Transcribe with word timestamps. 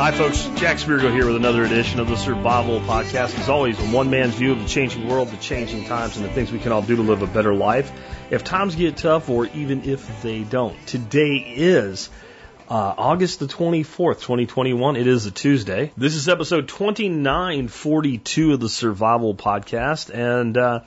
Hi, 0.00 0.12
folks. 0.12 0.48
Jack 0.58 0.78
Spirko 0.78 1.12
here 1.12 1.26
with 1.26 1.36
another 1.36 1.62
edition 1.62 2.00
of 2.00 2.08
the 2.08 2.16
Survival 2.16 2.80
Podcast. 2.80 3.38
As 3.38 3.50
always, 3.50 3.78
a 3.78 3.82
one 3.94 4.08
man's 4.08 4.34
view 4.34 4.52
of 4.52 4.58
the 4.58 4.66
changing 4.66 5.06
world, 5.06 5.28
the 5.28 5.36
changing 5.36 5.84
times, 5.84 6.16
and 6.16 6.24
the 6.24 6.30
things 6.30 6.50
we 6.50 6.58
can 6.58 6.72
all 6.72 6.80
do 6.80 6.96
to 6.96 7.02
live 7.02 7.20
a 7.20 7.26
better 7.26 7.52
life 7.52 7.92
if 8.30 8.42
times 8.42 8.74
get 8.76 8.96
tough 8.96 9.28
or 9.28 9.46
even 9.48 9.84
if 9.84 10.22
they 10.22 10.42
don't. 10.42 10.74
Today 10.86 11.36
is 11.36 12.08
uh, 12.70 12.94
August 12.96 13.40
the 13.40 13.46
24th, 13.46 14.20
2021. 14.20 14.94
It 14.94 15.08
is 15.08 15.26
a 15.26 15.32
Tuesday. 15.32 15.92
This 15.96 16.14
is 16.14 16.28
episode 16.28 16.68
2942 16.68 18.52
of 18.52 18.60
the 18.60 18.68
Survival 18.68 19.34
Podcast. 19.34 20.14
And 20.14 20.56
uh, 20.56 20.80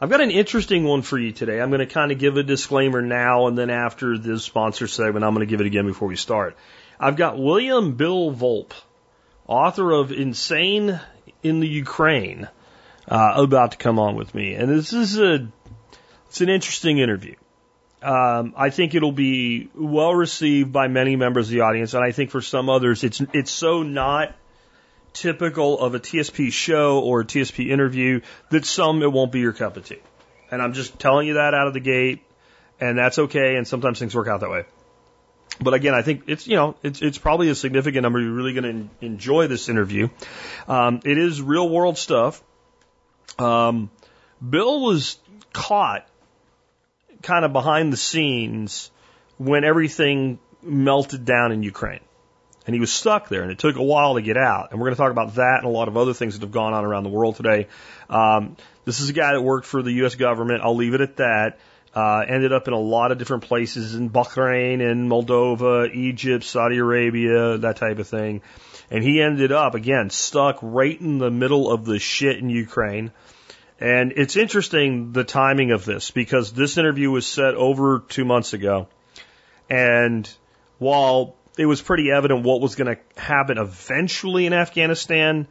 I've 0.00 0.10
got 0.10 0.20
an 0.20 0.32
interesting 0.32 0.82
one 0.82 1.02
for 1.02 1.16
you 1.16 1.30
today. 1.30 1.60
I'm 1.60 1.70
going 1.70 1.78
to 1.78 1.86
kind 1.86 2.10
of 2.10 2.18
give 2.18 2.36
a 2.36 2.42
disclaimer 2.42 3.02
now, 3.02 3.46
and 3.46 3.56
then 3.56 3.70
after 3.70 4.18
the 4.18 4.40
sponsor 4.40 4.88
segment, 4.88 5.24
I'm 5.24 5.32
going 5.32 5.46
to 5.46 5.50
give 5.50 5.60
it 5.60 5.68
again 5.68 5.86
before 5.86 6.08
we 6.08 6.16
start. 6.16 6.56
I've 6.98 7.16
got 7.16 7.38
William 7.38 7.94
Bill 7.94 8.34
Volpe, 8.34 8.74
author 9.46 9.92
of 9.92 10.10
Insane 10.10 11.00
in 11.44 11.60
the 11.60 11.68
Ukraine, 11.68 12.48
uh, 13.06 13.34
about 13.36 13.70
to 13.72 13.76
come 13.76 14.00
on 14.00 14.16
with 14.16 14.34
me. 14.34 14.54
And 14.54 14.68
this 14.68 14.92
is 14.92 15.20
a, 15.20 15.46
it's 16.26 16.40
an 16.40 16.48
interesting 16.48 16.98
interview. 16.98 17.36
Um, 18.00 18.54
I 18.56 18.70
think 18.70 18.94
it'll 18.94 19.12
be 19.12 19.70
well 19.74 20.14
received 20.14 20.72
by 20.72 20.86
many 20.88 21.16
members 21.16 21.48
of 21.48 21.52
the 21.52 21.62
audience, 21.62 21.94
and 21.94 22.04
I 22.04 22.12
think 22.12 22.30
for 22.30 22.40
some 22.40 22.68
others, 22.68 23.02
it's 23.02 23.20
it's 23.32 23.50
so 23.50 23.82
not 23.82 24.36
typical 25.12 25.80
of 25.80 25.94
a 25.94 26.00
TSP 26.00 26.52
show 26.52 27.00
or 27.00 27.20
a 27.20 27.24
TSP 27.24 27.70
interview 27.70 28.20
that 28.50 28.64
some 28.64 29.02
it 29.02 29.12
won't 29.12 29.32
be 29.32 29.40
your 29.40 29.52
cup 29.52 29.76
of 29.76 29.84
tea. 29.84 29.98
And 30.50 30.62
I'm 30.62 30.74
just 30.74 30.98
telling 30.98 31.26
you 31.26 31.34
that 31.34 31.54
out 31.54 31.66
of 31.66 31.74
the 31.74 31.80
gate, 31.80 32.22
and 32.80 32.96
that's 32.96 33.18
okay. 33.18 33.56
And 33.56 33.66
sometimes 33.66 33.98
things 33.98 34.14
work 34.14 34.28
out 34.28 34.40
that 34.40 34.50
way. 34.50 34.64
But 35.60 35.74
again, 35.74 35.94
I 35.94 36.02
think 36.02 36.24
it's 36.28 36.46
you 36.46 36.54
know 36.54 36.76
it's 36.84 37.02
it's 37.02 37.18
probably 37.18 37.48
a 37.50 37.54
significant 37.54 38.04
number. 38.04 38.20
You're 38.20 38.32
really 38.32 38.54
going 38.54 38.90
to 39.00 39.04
enjoy 39.04 39.48
this 39.48 39.68
interview. 39.68 40.08
Um, 40.68 41.00
it 41.04 41.18
is 41.18 41.42
real 41.42 41.68
world 41.68 41.98
stuff. 41.98 42.42
Um, 43.38 43.90
Bill 44.46 44.80
was 44.82 45.18
caught 45.52 46.06
kind 47.22 47.44
of 47.44 47.52
behind 47.52 47.92
the 47.92 47.96
scenes 47.96 48.90
when 49.38 49.64
everything 49.64 50.38
melted 50.62 51.24
down 51.24 51.52
in 51.52 51.62
Ukraine. 51.62 52.00
And 52.66 52.74
he 52.74 52.80
was 52.80 52.92
stuck 52.92 53.28
there, 53.30 53.42
and 53.42 53.50
it 53.50 53.58
took 53.58 53.76
a 53.76 53.82
while 53.82 54.14
to 54.14 54.22
get 54.22 54.36
out. 54.36 54.70
And 54.70 54.78
we're 54.78 54.88
going 54.88 54.96
to 54.96 55.00
talk 55.00 55.10
about 55.10 55.36
that 55.36 55.58
and 55.58 55.64
a 55.64 55.70
lot 55.70 55.88
of 55.88 55.96
other 55.96 56.12
things 56.12 56.34
that 56.34 56.42
have 56.42 56.52
gone 56.52 56.74
on 56.74 56.84
around 56.84 57.04
the 57.04 57.10
world 57.10 57.36
today. 57.36 57.66
Um, 58.10 58.56
this 58.84 59.00
is 59.00 59.08
a 59.08 59.14
guy 59.14 59.32
that 59.32 59.40
worked 59.40 59.66
for 59.66 59.82
the 59.82 59.92
U.S. 59.92 60.16
government. 60.16 60.60
I'll 60.62 60.76
leave 60.76 60.92
it 60.92 61.00
at 61.00 61.16
that. 61.16 61.58
Uh, 61.94 62.22
ended 62.28 62.52
up 62.52 62.68
in 62.68 62.74
a 62.74 62.78
lot 62.78 63.10
of 63.10 63.18
different 63.18 63.44
places 63.44 63.94
in 63.94 64.10
Bahrain 64.10 64.82
and 64.82 65.10
Moldova, 65.10 65.92
Egypt, 65.94 66.44
Saudi 66.44 66.76
Arabia, 66.76 67.56
that 67.58 67.76
type 67.76 67.98
of 67.98 68.06
thing. 68.06 68.42
And 68.90 69.02
he 69.02 69.22
ended 69.22 69.50
up, 69.50 69.74
again, 69.74 70.10
stuck 70.10 70.58
right 70.60 71.00
in 71.00 71.18
the 71.18 71.30
middle 71.30 71.70
of 71.70 71.86
the 71.86 71.98
shit 71.98 72.38
in 72.38 72.50
Ukraine. 72.50 73.12
And 73.80 74.12
it's 74.16 74.36
interesting 74.36 75.12
the 75.12 75.24
timing 75.24 75.70
of 75.70 75.84
this 75.84 76.10
because 76.10 76.52
this 76.52 76.78
interview 76.78 77.10
was 77.10 77.26
set 77.26 77.54
over 77.54 78.02
two 78.08 78.24
months 78.24 78.52
ago. 78.52 78.88
And 79.70 80.28
while 80.78 81.36
it 81.56 81.66
was 81.66 81.80
pretty 81.80 82.10
evident 82.10 82.44
what 82.44 82.60
was 82.60 82.74
going 82.74 82.96
to 82.96 83.20
happen 83.20 83.58
eventually 83.58 84.46
in 84.46 84.52
Afghanistan, 84.52 85.46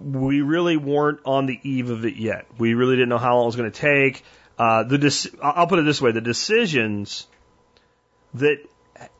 we 0.00 0.42
really 0.42 0.76
weren't 0.76 1.20
on 1.24 1.46
the 1.46 1.58
eve 1.62 1.90
of 1.90 2.04
it 2.04 2.16
yet. 2.16 2.46
We 2.58 2.74
really 2.74 2.96
didn't 2.96 3.08
know 3.08 3.18
how 3.18 3.36
long 3.36 3.44
it 3.44 3.46
was 3.46 3.56
going 3.56 3.70
to 3.70 3.80
take. 3.80 4.22
Uh, 4.58 4.84
the 4.84 5.38
I'll 5.42 5.66
put 5.66 5.78
it 5.78 5.84
this 5.84 6.00
way: 6.00 6.12
the 6.12 6.20
decisions 6.20 7.26
that 8.34 8.58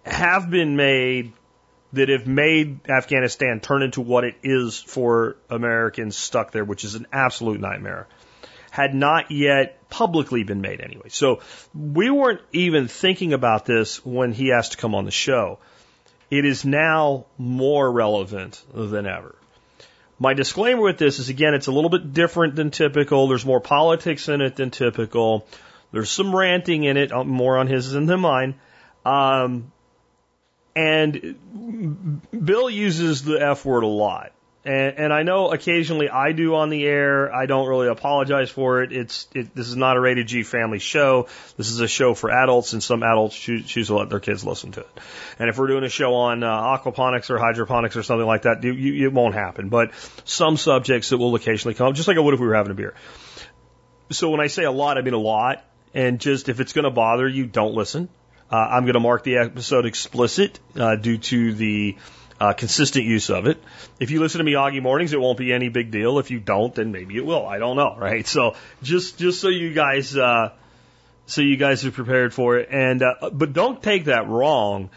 have 0.05 0.51
been 0.51 0.77
made 0.77 1.33
that 1.95 2.09
have 2.09 2.27
made 2.27 2.89
Afghanistan 2.89 3.61
turn 3.61 3.83
into 3.83 4.01
what 4.01 4.25
it 4.25 4.37
is 4.43 4.81
for 4.81 5.37
Americans 5.49 6.17
stuck 6.17 6.53
there, 6.53 6.65
which 6.65 6.85
is 6.85 6.95
an 6.95 7.07
absolute 7.13 7.61
nightmare, 7.61 8.07
had 8.71 8.95
not 8.95 9.31
yet 9.31 9.89
publicly 9.89 10.43
been 10.43 10.61
made 10.61 10.81
anyway. 10.81 11.09
So 11.09 11.41
we 11.75 12.11
weren't 12.11 12.41
even 12.53 12.89
thinking 12.89 13.33
about 13.33 13.65
this 13.65 14.05
when 14.05 14.33
he 14.33 14.53
asked 14.53 14.73
to 14.73 14.79
come 14.79 14.95
on 14.95 15.05
the 15.05 15.11
show. 15.11 15.59
It 16.31 16.45
is 16.45 16.65
now 16.65 17.27
more 17.39 17.91
relevant 17.91 18.63
than 18.73 19.07
ever. 19.07 19.37
My 20.19 20.35
disclaimer 20.35 20.83
with 20.83 20.99
this 20.99 21.19
is 21.19 21.29
again, 21.29 21.55
it's 21.55 21.67
a 21.67 21.73
little 21.73 21.91
bit 21.91 22.13
different 22.13 22.57
than 22.57 22.71
typical. 22.71 23.29
There's 23.29 23.47
more 23.47 23.61
politics 23.61 24.29
in 24.29 24.41
it 24.41 24.57
than 24.57 24.71
typical. 24.71 25.47
There's 25.93 26.11
some 26.11 26.35
ranting 26.35 26.85
in 26.85 26.97
it, 26.97 27.13
more 27.13 27.59
on 27.59 27.69
his 27.69 27.93
than 27.93 28.21
mine. 28.21 28.55
Um, 29.05 29.71
and 30.77 32.21
Bill 32.31 32.69
uses 32.69 33.23
the 33.23 33.41
F 33.41 33.65
word 33.65 33.85
a 33.85 33.89
lot. 33.89 34.33
And, 34.65 34.99
and 34.99 35.13
I 35.13 35.25
know 35.25 35.53
occasionally 35.53 36.09
I 36.09 36.33
do 36.33 36.55
on 36.55 36.71
the 36.71 36.85
air. 36.85 37.33
I 37.35 37.45
don't 37.45 37.69
really 37.69 37.89
apologize 37.89 38.49
for 38.49 38.83
it. 38.83 38.93
It's 38.93 39.29
it, 39.35 39.55
this 39.55 39.69
is 39.69 39.77
not 39.77 39.97
a 39.97 40.01
rated 40.01 40.27
G 40.27 40.43
family 40.43 40.79
show. 40.79 41.29
This 41.59 41.69
is 41.69 41.81
a 41.81 41.89
show 41.89 42.15
for 42.15 42.31
adults, 42.31 42.73
and 42.73 42.83
some 42.83 43.03
adults 43.03 43.39
choose, 43.39 43.67
choose 43.67 43.89
to 43.89 43.97
let 43.97 44.09
their 44.09 44.21
kids 44.21 44.43
listen 44.43 44.73
to 44.73 44.81
it. 44.81 45.01
And 45.39 45.51
if 45.51 45.59
we're 45.59 45.67
doing 45.67 45.85
a 45.85 45.91
show 45.91 46.15
on 46.15 46.43
uh, 46.43 46.49
aquaponics 46.49 47.29
or 47.29 47.39
hydroponics 47.39 47.97
or 47.97 48.03
something 48.03 48.27
like 48.27 48.43
that, 48.43 48.65
you, 48.65 48.73
you, 48.73 49.07
it 49.09 49.13
won't 49.13 49.35
happen. 49.35 49.69
But 49.69 49.93
some 50.25 50.57
subjects 50.57 51.11
that 51.11 51.19
will 51.19 51.35
occasionally 51.35 51.75
come, 51.75 51.93
just 51.93 52.09
like 52.09 52.17
I 52.17 52.21
would 52.21 52.33
if 52.33 52.41
we 52.41 52.47
were 52.47 52.55
having 52.55 52.73
a 52.73 52.75
beer. 52.75 52.95
So 54.11 54.31
when 54.31 54.41
I 54.41 54.47
say 54.47 54.65
a 54.65 54.73
lot, 54.73 54.97
I 54.97 55.03
mean 55.03 55.15
a 55.15 55.19
lot. 55.19 55.63
And 55.93 56.21
just 56.21 56.49
if 56.49 56.59
it's 56.59 56.73
going 56.73 56.85
to 56.85 56.91
bother 56.91 57.29
you, 57.29 57.47
don't 57.47 57.75
listen. 57.75 58.09
Uh, 58.55 58.69
I'm 58.71 58.85
going 58.85 58.95
to 58.95 59.01
mark 59.01 59.25
the 59.25 59.39
episode 59.39 59.85
explicit 59.85 60.61
uh, 60.77 60.95
due 60.95 61.19
to 61.19 61.55
the 61.55 61.97
uh, 62.39 62.53
consistent 62.53 63.05
use 63.05 63.29
of 63.29 63.49
it. 63.49 63.61
If 63.99 64.13
you 64.13 64.21
listen 64.21 64.45
to 64.45 64.49
Miyagi 64.49 64.81
mornings, 64.81 65.13
it 65.13 65.21
won't 65.21 65.39
be 65.39 65.53
any 65.53 65.71
big 65.71 65.91
deal. 65.91 66.21
If 66.21 66.31
you 66.31 66.39
don't, 66.39 66.73
then 66.73 66.93
maybe 66.93 67.17
it 67.17 67.27
will. 67.27 67.45
I 67.45 67.59
don't 67.59 67.75
know, 67.75 67.97
right? 67.99 68.25
So 68.25 68.55
just 68.81 69.19
just 69.19 69.41
so 69.41 69.49
you 69.49 69.75
guys 69.75 70.17
uh, 70.17 70.53
so 71.27 71.41
you 71.41 71.57
guys 71.57 71.85
are 71.85 71.91
prepared 71.91 72.33
for 72.33 72.59
it, 72.59 72.69
and 72.71 73.03
uh, 73.03 73.31
but 73.33 73.55
don't 73.55 73.83
take 73.83 74.05
that 74.05 74.29
wrong. 74.29 74.91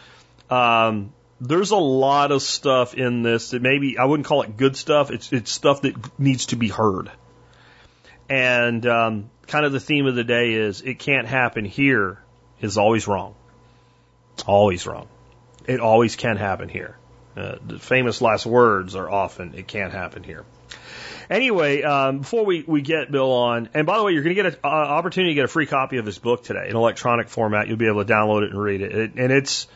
Um, 0.48 1.12
there's 1.40 1.72
a 1.72 1.76
lot 1.76 2.30
of 2.30 2.42
stuff 2.42 2.94
in 2.94 3.24
this 3.24 3.50
that 3.50 3.60
maybe 3.60 3.98
I 3.98 4.04
wouldn't 4.04 4.28
call 4.28 4.42
it 4.42 4.56
good 4.56 4.76
stuff. 4.76 5.10
It's 5.10 5.32
it's 5.32 5.50
stuff 5.50 5.82
that 5.82 5.96
needs 6.16 6.46
to 6.46 6.56
be 6.56 6.68
heard. 6.68 7.10
And 8.30 8.86
um, 8.86 9.30
kind 9.48 9.66
of 9.66 9.72
the 9.72 9.80
theme 9.80 10.06
of 10.06 10.14
the 10.14 10.22
day 10.22 10.52
is 10.52 10.80
it 10.82 11.00
can't 11.00 11.26
happen 11.26 11.64
here 11.64 12.22
is 12.60 12.78
always 12.78 13.08
wrong. 13.08 13.34
It's 14.38 14.44
always 14.46 14.86
wrong. 14.86 15.08
It 15.66 15.80
always 15.80 16.14
can 16.14 16.36
happen 16.36 16.68
here. 16.68 16.96
Uh, 17.36 17.56
the 17.66 17.80
famous 17.80 18.22
last 18.22 18.46
words 18.46 18.94
are 18.94 19.10
often, 19.10 19.54
it 19.54 19.66
can't 19.66 19.92
happen 19.92 20.22
here. 20.22 20.44
Anyway, 21.28 21.82
um, 21.82 22.20
before 22.20 22.46
we, 22.46 22.62
we 22.64 22.80
get 22.80 23.10
Bill 23.10 23.32
on, 23.32 23.68
and 23.74 23.84
by 23.84 23.98
the 23.98 24.04
way, 24.04 24.12
you're 24.12 24.22
going 24.22 24.36
to 24.36 24.40
get 24.40 24.54
an 24.54 24.60
uh, 24.62 24.68
opportunity 24.68 25.32
to 25.32 25.34
get 25.34 25.44
a 25.44 25.48
free 25.48 25.66
copy 25.66 25.96
of 25.96 26.06
his 26.06 26.18
book 26.18 26.44
today 26.44 26.68
in 26.68 26.76
electronic 26.76 27.28
format. 27.28 27.66
You'll 27.66 27.78
be 27.78 27.88
able 27.88 28.04
to 28.04 28.12
download 28.12 28.44
it 28.44 28.50
and 28.50 28.62
read 28.62 28.80
it. 28.80 28.92
it 28.92 29.14
and 29.16 29.32
it's, 29.32 29.66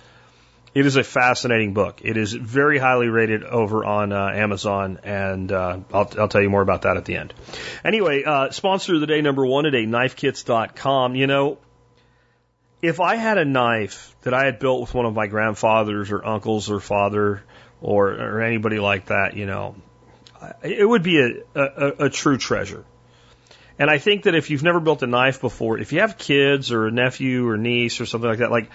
it 0.77 0.87
is 0.87 0.95
a 0.95 1.03
fascinating 1.03 1.75
book. 1.75 2.01
It 2.05 2.17
is 2.17 2.33
very 2.33 2.79
highly 2.79 3.09
rated 3.09 3.43
over 3.43 3.85
on 3.85 4.13
uh, 4.13 4.29
Amazon, 4.33 5.01
and 5.03 5.51
uh, 5.51 5.81
I'll, 5.93 6.09
I'll 6.21 6.29
tell 6.29 6.41
you 6.41 6.51
more 6.51 6.63
about 6.63 6.83
that 6.83 6.97
at 6.97 7.05
the 7.05 7.17
end. 7.17 7.35
Anyway, 7.85 8.23
uh, 8.23 8.53
sponsor 8.53 8.95
of 8.95 9.01
the 9.01 9.09
day 9.09 9.23
number 9.23 9.45
one 9.45 9.65
today, 9.65 9.87
knifekits.com. 9.87 11.17
You 11.17 11.27
know, 11.27 11.59
if 12.83 13.01
I 13.01 13.15
had 13.15 13.39
a 13.39 13.45
knife 13.45 14.15
that 14.23 14.35
I 14.35 14.45
had 14.45 14.59
built 14.59 14.81
with 14.81 14.93
one 14.93 15.07
of 15.07 15.15
my 15.15 15.29
grandfathers 15.29 16.11
or 16.11 16.27
uncles 16.27 16.69
or 16.69 16.81
father 16.81 17.45
or, 17.81 18.09
or 18.09 18.43
anybody 18.43 18.81
like 18.81 19.07
that, 19.07 19.37
you 19.37 19.47
know, 19.47 19.77
it 20.63 20.87
would 20.87 21.05
be 21.05 21.21
a, 21.21 21.31
a, 21.55 22.07
a 22.07 22.11
true 22.11 22.37
treasure. 22.37 22.85
And 23.79 23.89
I 23.89 23.99
think 23.99 24.25
that 24.25 24.35
if 24.35 24.51
you've 24.51 24.65
never 24.65 24.81
built 24.81 25.03
a 25.03 25.07
knife 25.07 25.41
before, 25.41 25.79
if 25.79 25.93
you 25.93 26.01
have 26.01 26.19
kids 26.19 26.73
or 26.73 26.89
a 26.89 26.91
nephew 26.91 27.49
or 27.49 27.57
niece 27.57 28.01
or 28.01 28.07
something 28.07 28.29
like 28.29 28.41
that, 28.41 28.51
like 28.51 28.69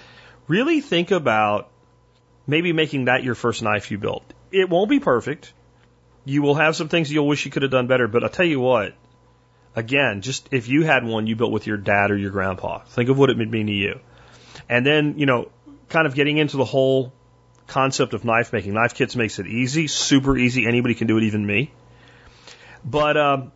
really 0.48 0.80
think 0.80 1.12
about 1.12 1.70
maybe 2.48 2.72
making 2.72 3.06
that 3.06 3.24
your 3.24 3.36
first 3.36 3.62
knife 3.62 3.92
you 3.92 3.98
built. 3.98 4.24
It 4.52 4.70
won't 4.70 4.90
be 4.90 5.02
perfect. 5.02 5.54
You 6.24 6.42
will 6.42 6.56
have 6.56 6.78
some 6.78 6.88
things 6.88 7.12
you'll 7.12 7.28
wish 7.28 7.44
you 7.46 7.52
could 7.52 7.62
have 7.64 7.72
done 7.72 7.88
better, 7.88 8.08
but 8.08 8.24
I'll 8.24 8.30
tell 8.30 8.46
you 8.46 8.62
what, 8.62 8.94
Again, 9.78 10.22
just 10.24 10.50
if 10.52 10.68
you 10.68 10.84
had 10.84 11.06
one 11.06 11.28
you 11.28 11.36
built 11.36 11.52
with 11.52 11.68
your 11.68 11.78
dad 11.78 12.10
or 12.10 12.18
your 12.18 12.32
grandpa, 12.32 12.80
think 12.80 13.10
of 13.10 13.18
what 13.20 13.30
it 13.30 13.38
would 13.38 13.52
mean 13.52 13.68
to 13.68 13.74
you. 13.74 14.00
And 14.68 14.84
then, 14.84 15.20
you 15.20 15.28
know, 15.28 15.52
kind 15.88 16.08
of 16.08 16.16
getting 16.16 16.40
into 16.40 16.58
the 16.58 16.66
whole 16.66 17.14
concept 17.68 18.16
of 18.16 18.26
knife 18.26 18.52
making. 18.52 18.74
Knife 18.74 18.96
Kits 18.96 19.16
makes 19.16 19.38
it 19.38 19.46
easy, 19.46 19.86
super 19.86 20.36
easy. 20.36 20.66
Anybody 20.66 20.96
can 20.96 21.06
do 21.06 21.20
it, 21.20 21.26
even 21.26 21.46
me. 21.46 21.72
But, 22.84 23.18
um, 23.18 23.52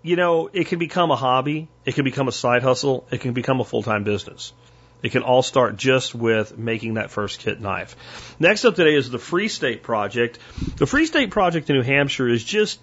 you 0.00 0.16
know, 0.16 0.48
it 0.50 0.68
can 0.68 0.78
become 0.78 1.10
a 1.10 1.16
hobby. 1.16 1.68
It 1.84 1.94
can 1.94 2.04
become 2.04 2.26
a 2.26 2.32
side 2.32 2.62
hustle. 2.62 3.06
It 3.10 3.20
can 3.20 3.34
become 3.34 3.60
a 3.60 3.64
full 3.64 3.82
time 3.82 4.02
business. 4.02 4.54
It 5.02 5.12
can 5.12 5.22
all 5.22 5.42
start 5.42 5.76
just 5.76 6.14
with 6.14 6.56
making 6.56 6.94
that 6.94 7.10
first 7.10 7.40
kit 7.40 7.60
knife. 7.60 7.94
Next 8.38 8.64
up 8.64 8.76
today 8.76 8.94
is 8.94 9.10
the 9.10 9.18
Free 9.18 9.48
State 9.48 9.82
Project. 9.82 10.38
The 10.76 10.86
Free 10.86 11.04
State 11.04 11.30
Project 11.30 11.68
in 11.68 11.76
New 11.76 11.82
Hampshire 11.82 12.26
is 12.26 12.42
just 12.42 12.80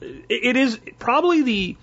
it 0.00 0.56
is 0.56 0.78
probably 0.98 1.42
the 1.42 1.76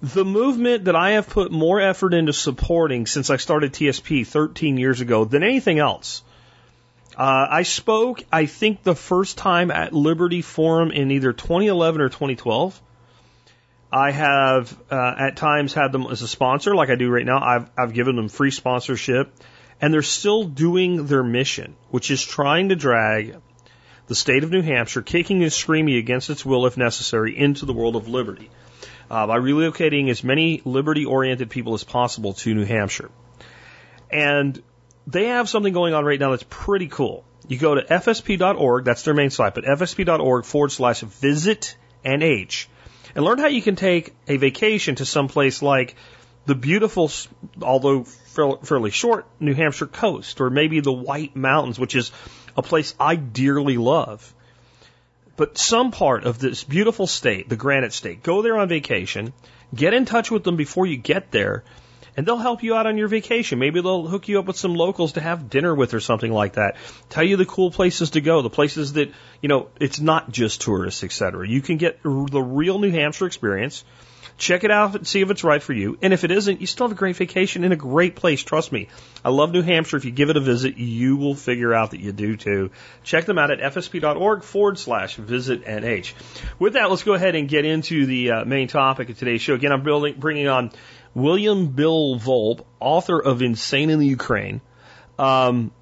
the 0.00 0.24
movement 0.24 0.84
that 0.84 0.94
I 0.94 1.12
have 1.12 1.28
put 1.28 1.50
more 1.50 1.80
effort 1.80 2.14
into 2.14 2.32
supporting 2.32 3.06
since 3.06 3.30
I 3.30 3.36
started 3.36 3.72
TSP 3.72 4.26
13 4.26 4.76
years 4.76 5.00
ago 5.00 5.24
than 5.24 5.42
anything 5.42 5.80
else. 5.80 6.22
Uh, 7.16 7.48
I 7.50 7.62
spoke, 7.64 8.22
I 8.32 8.46
think, 8.46 8.84
the 8.84 8.94
first 8.94 9.38
time 9.38 9.72
at 9.72 9.92
Liberty 9.92 10.40
Forum 10.40 10.92
in 10.92 11.10
either 11.10 11.32
2011 11.32 12.00
or 12.00 12.08
2012. 12.08 12.80
I 13.90 14.12
have 14.12 14.78
uh, 14.88 15.14
at 15.18 15.36
times 15.36 15.74
had 15.74 15.90
them 15.90 16.06
as 16.08 16.22
a 16.22 16.28
sponsor, 16.28 16.76
like 16.76 16.90
I 16.90 16.94
do 16.94 17.10
right 17.10 17.26
now. 17.26 17.42
I've, 17.42 17.70
I've 17.76 17.92
given 17.92 18.14
them 18.14 18.28
free 18.28 18.52
sponsorship, 18.52 19.32
and 19.80 19.92
they're 19.92 20.02
still 20.02 20.44
doing 20.44 21.06
their 21.06 21.24
mission, 21.24 21.74
which 21.90 22.12
is 22.12 22.22
trying 22.22 22.68
to 22.68 22.76
drag 22.76 23.34
the 24.08 24.14
state 24.14 24.42
of 24.42 24.50
New 24.50 24.62
Hampshire, 24.62 25.02
kicking 25.02 25.42
and 25.42 25.52
screaming 25.52 25.96
against 25.96 26.30
its 26.30 26.44
will 26.44 26.66
if 26.66 26.76
necessary, 26.76 27.38
into 27.38 27.66
the 27.66 27.72
world 27.72 27.94
of 27.94 28.08
liberty 28.08 28.50
uh, 29.10 29.26
by 29.26 29.38
relocating 29.38 30.10
as 30.10 30.24
many 30.24 30.60
liberty 30.64 31.04
oriented 31.04 31.50
people 31.50 31.74
as 31.74 31.84
possible 31.84 32.32
to 32.34 32.54
New 32.54 32.64
Hampshire. 32.64 33.10
And 34.10 34.60
they 35.06 35.26
have 35.26 35.48
something 35.48 35.72
going 35.72 35.94
on 35.94 36.04
right 36.04 36.18
now 36.18 36.30
that's 36.30 36.46
pretty 36.48 36.88
cool. 36.88 37.24
You 37.46 37.58
go 37.58 37.74
to 37.74 37.82
fsp.org, 37.82 38.84
that's 38.84 39.02
their 39.02 39.14
main 39.14 39.30
site, 39.30 39.54
but 39.54 39.64
fsp.org 39.64 40.44
forward 40.44 40.72
slash 40.72 41.00
visit 41.00 41.76
NH 42.04 42.66
and 43.14 43.24
learn 43.24 43.38
how 43.38 43.46
you 43.46 43.62
can 43.62 43.76
take 43.76 44.14
a 44.26 44.36
vacation 44.36 44.96
to 44.96 45.04
some 45.04 45.28
place 45.28 45.62
like 45.62 45.96
the 46.46 46.54
beautiful, 46.54 47.10
although 47.62 48.06
fairly 48.62 48.90
short, 48.90 49.26
New 49.40 49.54
Hampshire 49.54 49.86
coast, 49.86 50.40
or 50.40 50.50
maybe 50.50 50.80
the 50.80 50.92
White 50.92 51.36
Mountains, 51.36 51.78
which 51.78 51.94
is 51.94 52.12
a 52.56 52.62
place 52.62 52.94
I 52.98 53.16
dearly 53.16 53.76
love 53.76 54.34
but 55.38 55.56
some 55.56 55.92
part 55.92 56.24
of 56.24 56.40
this 56.40 56.64
beautiful 56.64 57.06
state, 57.06 57.48
the 57.48 57.54
Granite 57.54 57.92
State, 57.92 58.24
go 58.24 58.42
there 58.42 58.58
on 58.58 58.68
vacation, 58.68 59.32
get 59.72 59.94
in 59.94 60.04
touch 60.04 60.32
with 60.32 60.42
them 60.42 60.56
before 60.56 60.84
you 60.84 60.96
get 60.96 61.30
there, 61.30 61.62
and 62.16 62.26
they'll 62.26 62.36
help 62.36 62.64
you 62.64 62.74
out 62.74 62.88
on 62.88 62.98
your 62.98 63.06
vacation. 63.06 63.60
Maybe 63.60 63.80
they'll 63.80 64.08
hook 64.08 64.26
you 64.26 64.40
up 64.40 64.46
with 64.46 64.56
some 64.56 64.74
locals 64.74 65.12
to 65.12 65.20
have 65.20 65.48
dinner 65.48 65.72
with 65.72 65.94
or 65.94 66.00
something 66.00 66.32
like 66.32 66.54
that. 66.54 66.74
Tell 67.08 67.22
you 67.22 67.36
the 67.36 67.46
cool 67.46 67.70
places 67.70 68.10
to 68.10 68.20
go, 68.20 68.42
the 68.42 68.50
places 68.50 68.94
that, 68.94 69.12
you 69.40 69.48
know, 69.48 69.68
it's 69.78 70.00
not 70.00 70.32
just 70.32 70.60
tourists, 70.60 71.04
etc. 71.04 71.48
You 71.48 71.62
can 71.62 71.76
get 71.76 72.02
the 72.02 72.42
real 72.42 72.80
New 72.80 72.90
Hampshire 72.90 73.26
experience 73.26 73.84
Check 74.38 74.62
it 74.62 74.70
out 74.70 74.94
and 74.94 75.04
see 75.04 75.20
if 75.20 75.30
it's 75.32 75.42
right 75.42 75.60
for 75.60 75.72
you. 75.72 75.98
And 76.00 76.12
if 76.12 76.22
it 76.22 76.30
isn't, 76.30 76.60
you 76.60 76.68
still 76.68 76.86
have 76.86 76.96
a 76.96 76.98
great 76.98 77.16
vacation 77.16 77.64
in 77.64 77.72
a 77.72 77.76
great 77.76 78.14
place. 78.14 78.40
Trust 78.40 78.70
me. 78.70 78.86
I 79.24 79.30
love 79.30 79.50
New 79.50 79.62
Hampshire. 79.62 79.96
If 79.96 80.04
you 80.04 80.12
give 80.12 80.30
it 80.30 80.36
a 80.36 80.40
visit, 80.40 80.78
you 80.78 81.16
will 81.16 81.34
figure 81.34 81.74
out 81.74 81.90
that 81.90 81.98
you 81.98 82.12
do 82.12 82.36
too. 82.36 82.70
Check 83.02 83.24
them 83.24 83.36
out 83.36 83.50
at 83.50 83.58
fsp.org 83.58 84.44
forward 84.44 84.78
slash 84.78 85.16
visit 85.16 85.64
NH. 85.64 86.14
With 86.60 86.74
that, 86.74 86.88
let's 86.88 87.02
go 87.02 87.14
ahead 87.14 87.34
and 87.34 87.48
get 87.48 87.64
into 87.64 88.06
the 88.06 88.30
uh, 88.30 88.44
main 88.44 88.68
topic 88.68 89.10
of 89.10 89.18
today's 89.18 89.40
show. 89.40 89.54
Again, 89.54 89.72
I'm 89.72 89.82
building, 89.82 90.14
bringing 90.16 90.46
on 90.46 90.70
William 91.14 91.66
Bill 91.72 92.16
Volpe, 92.20 92.64
author 92.78 93.20
of 93.20 93.42
Insane 93.42 93.90
in 93.90 93.98
the 93.98 94.06
Ukraine, 94.06 94.60
um, 95.18 95.72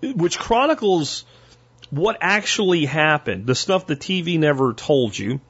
which 0.00 0.38
chronicles 0.38 1.24
what 1.90 2.16
actually 2.20 2.84
happened, 2.84 3.46
the 3.46 3.56
stuff 3.56 3.88
the 3.88 3.96
TV 3.96 4.38
never 4.38 4.72
told 4.72 5.18
you 5.18 5.40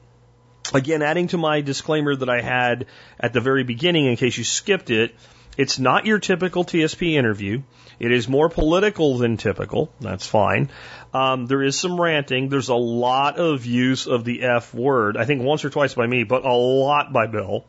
Again, 0.73 1.01
adding 1.01 1.27
to 1.29 1.37
my 1.37 1.61
disclaimer 1.61 2.15
that 2.15 2.29
I 2.29 2.41
had 2.41 2.85
at 3.19 3.33
the 3.33 3.41
very 3.41 3.63
beginning, 3.63 4.05
in 4.05 4.15
case 4.15 4.37
you 4.37 4.43
skipped 4.43 4.89
it, 4.89 5.15
it's 5.57 5.79
not 5.79 6.05
your 6.05 6.19
typical 6.19 6.63
TSP 6.63 7.13
interview. 7.13 7.61
It 7.99 8.11
is 8.11 8.27
more 8.27 8.49
political 8.49 9.17
than 9.17 9.37
typical. 9.37 9.91
That's 9.99 10.25
fine. 10.25 10.69
Um, 11.13 11.45
there 11.45 11.61
is 11.61 11.77
some 11.77 11.99
ranting. 11.99 12.49
There's 12.49 12.69
a 12.69 12.75
lot 12.75 13.37
of 13.37 13.65
use 13.65 14.07
of 14.07 14.23
the 14.23 14.43
F 14.43 14.73
word. 14.73 15.17
I 15.17 15.25
think 15.25 15.43
once 15.43 15.65
or 15.65 15.69
twice 15.69 15.93
by 15.93 16.07
me, 16.07 16.23
but 16.23 16.45
a 16.45 16.53
lot 16.53 17.11
by 17.11 17.27
Bill. 17.27 17.65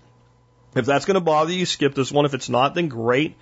If 0.75 0.87
that's 0.87 1.05
going 1.05 1.17
to 1.17 1.21
bother 1.21 1.53
you, 1.53 1.67
skip 1.67 1.95
this 1.95 2.13
one. 2.13 2.25
If 2.25 2.35
it's 2.35 2.49
not, 2.49 2.75
then 2.75 2.89
great. 2.89 3.37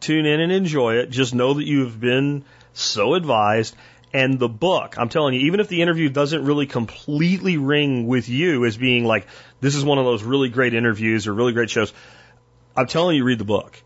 Tune 0.00 0.26
in 0.26 0.40
and 0.40 0.52
enjoy 0.52 0.96
it. 0.96 1.08
Just 1.08 1.34
know 1.34 1.54
that 1.54 1.64
you've 1.64 1.98
been 1.98 2.44
so 2.74 3.14
advised. 3.14 3.74
And 4.14 4.38
the 4.38 4.48
book, 4.48 4.94
I'm 4.96 5.08
telling 5.08 5.34
you, 5.34 5.40
even 5.46 5.58
if 5.58 5.66
the 5.66 5.82
interview 5.82 6.08
doesn't 6.08 6.44
really 6.44 6.66
completely 6.66 7.56
ring 7.56 8.06
with 8.06 8.28
you 8.28 8.64
as 8.64 8.76
being 8.76 9.04
like, 9.04 9.26
this 9.60 9.74
is 9.74 9.84
one 9.84 9.98
of 9.98 10.04
those 10.04 10.22
really 10.22 10.48
great 10.48 10.72
interviews 10.72 11.26
or 11.26 11.34
really 11.34 11.52
great 11.52 11.68
shows, 11.68 11.92
I'm 12.76 12.86
telling 12.86 13.16
you, 13.16 13.24
read 13.24 13.38
the 13.40 13.44
book. 13.44 13.82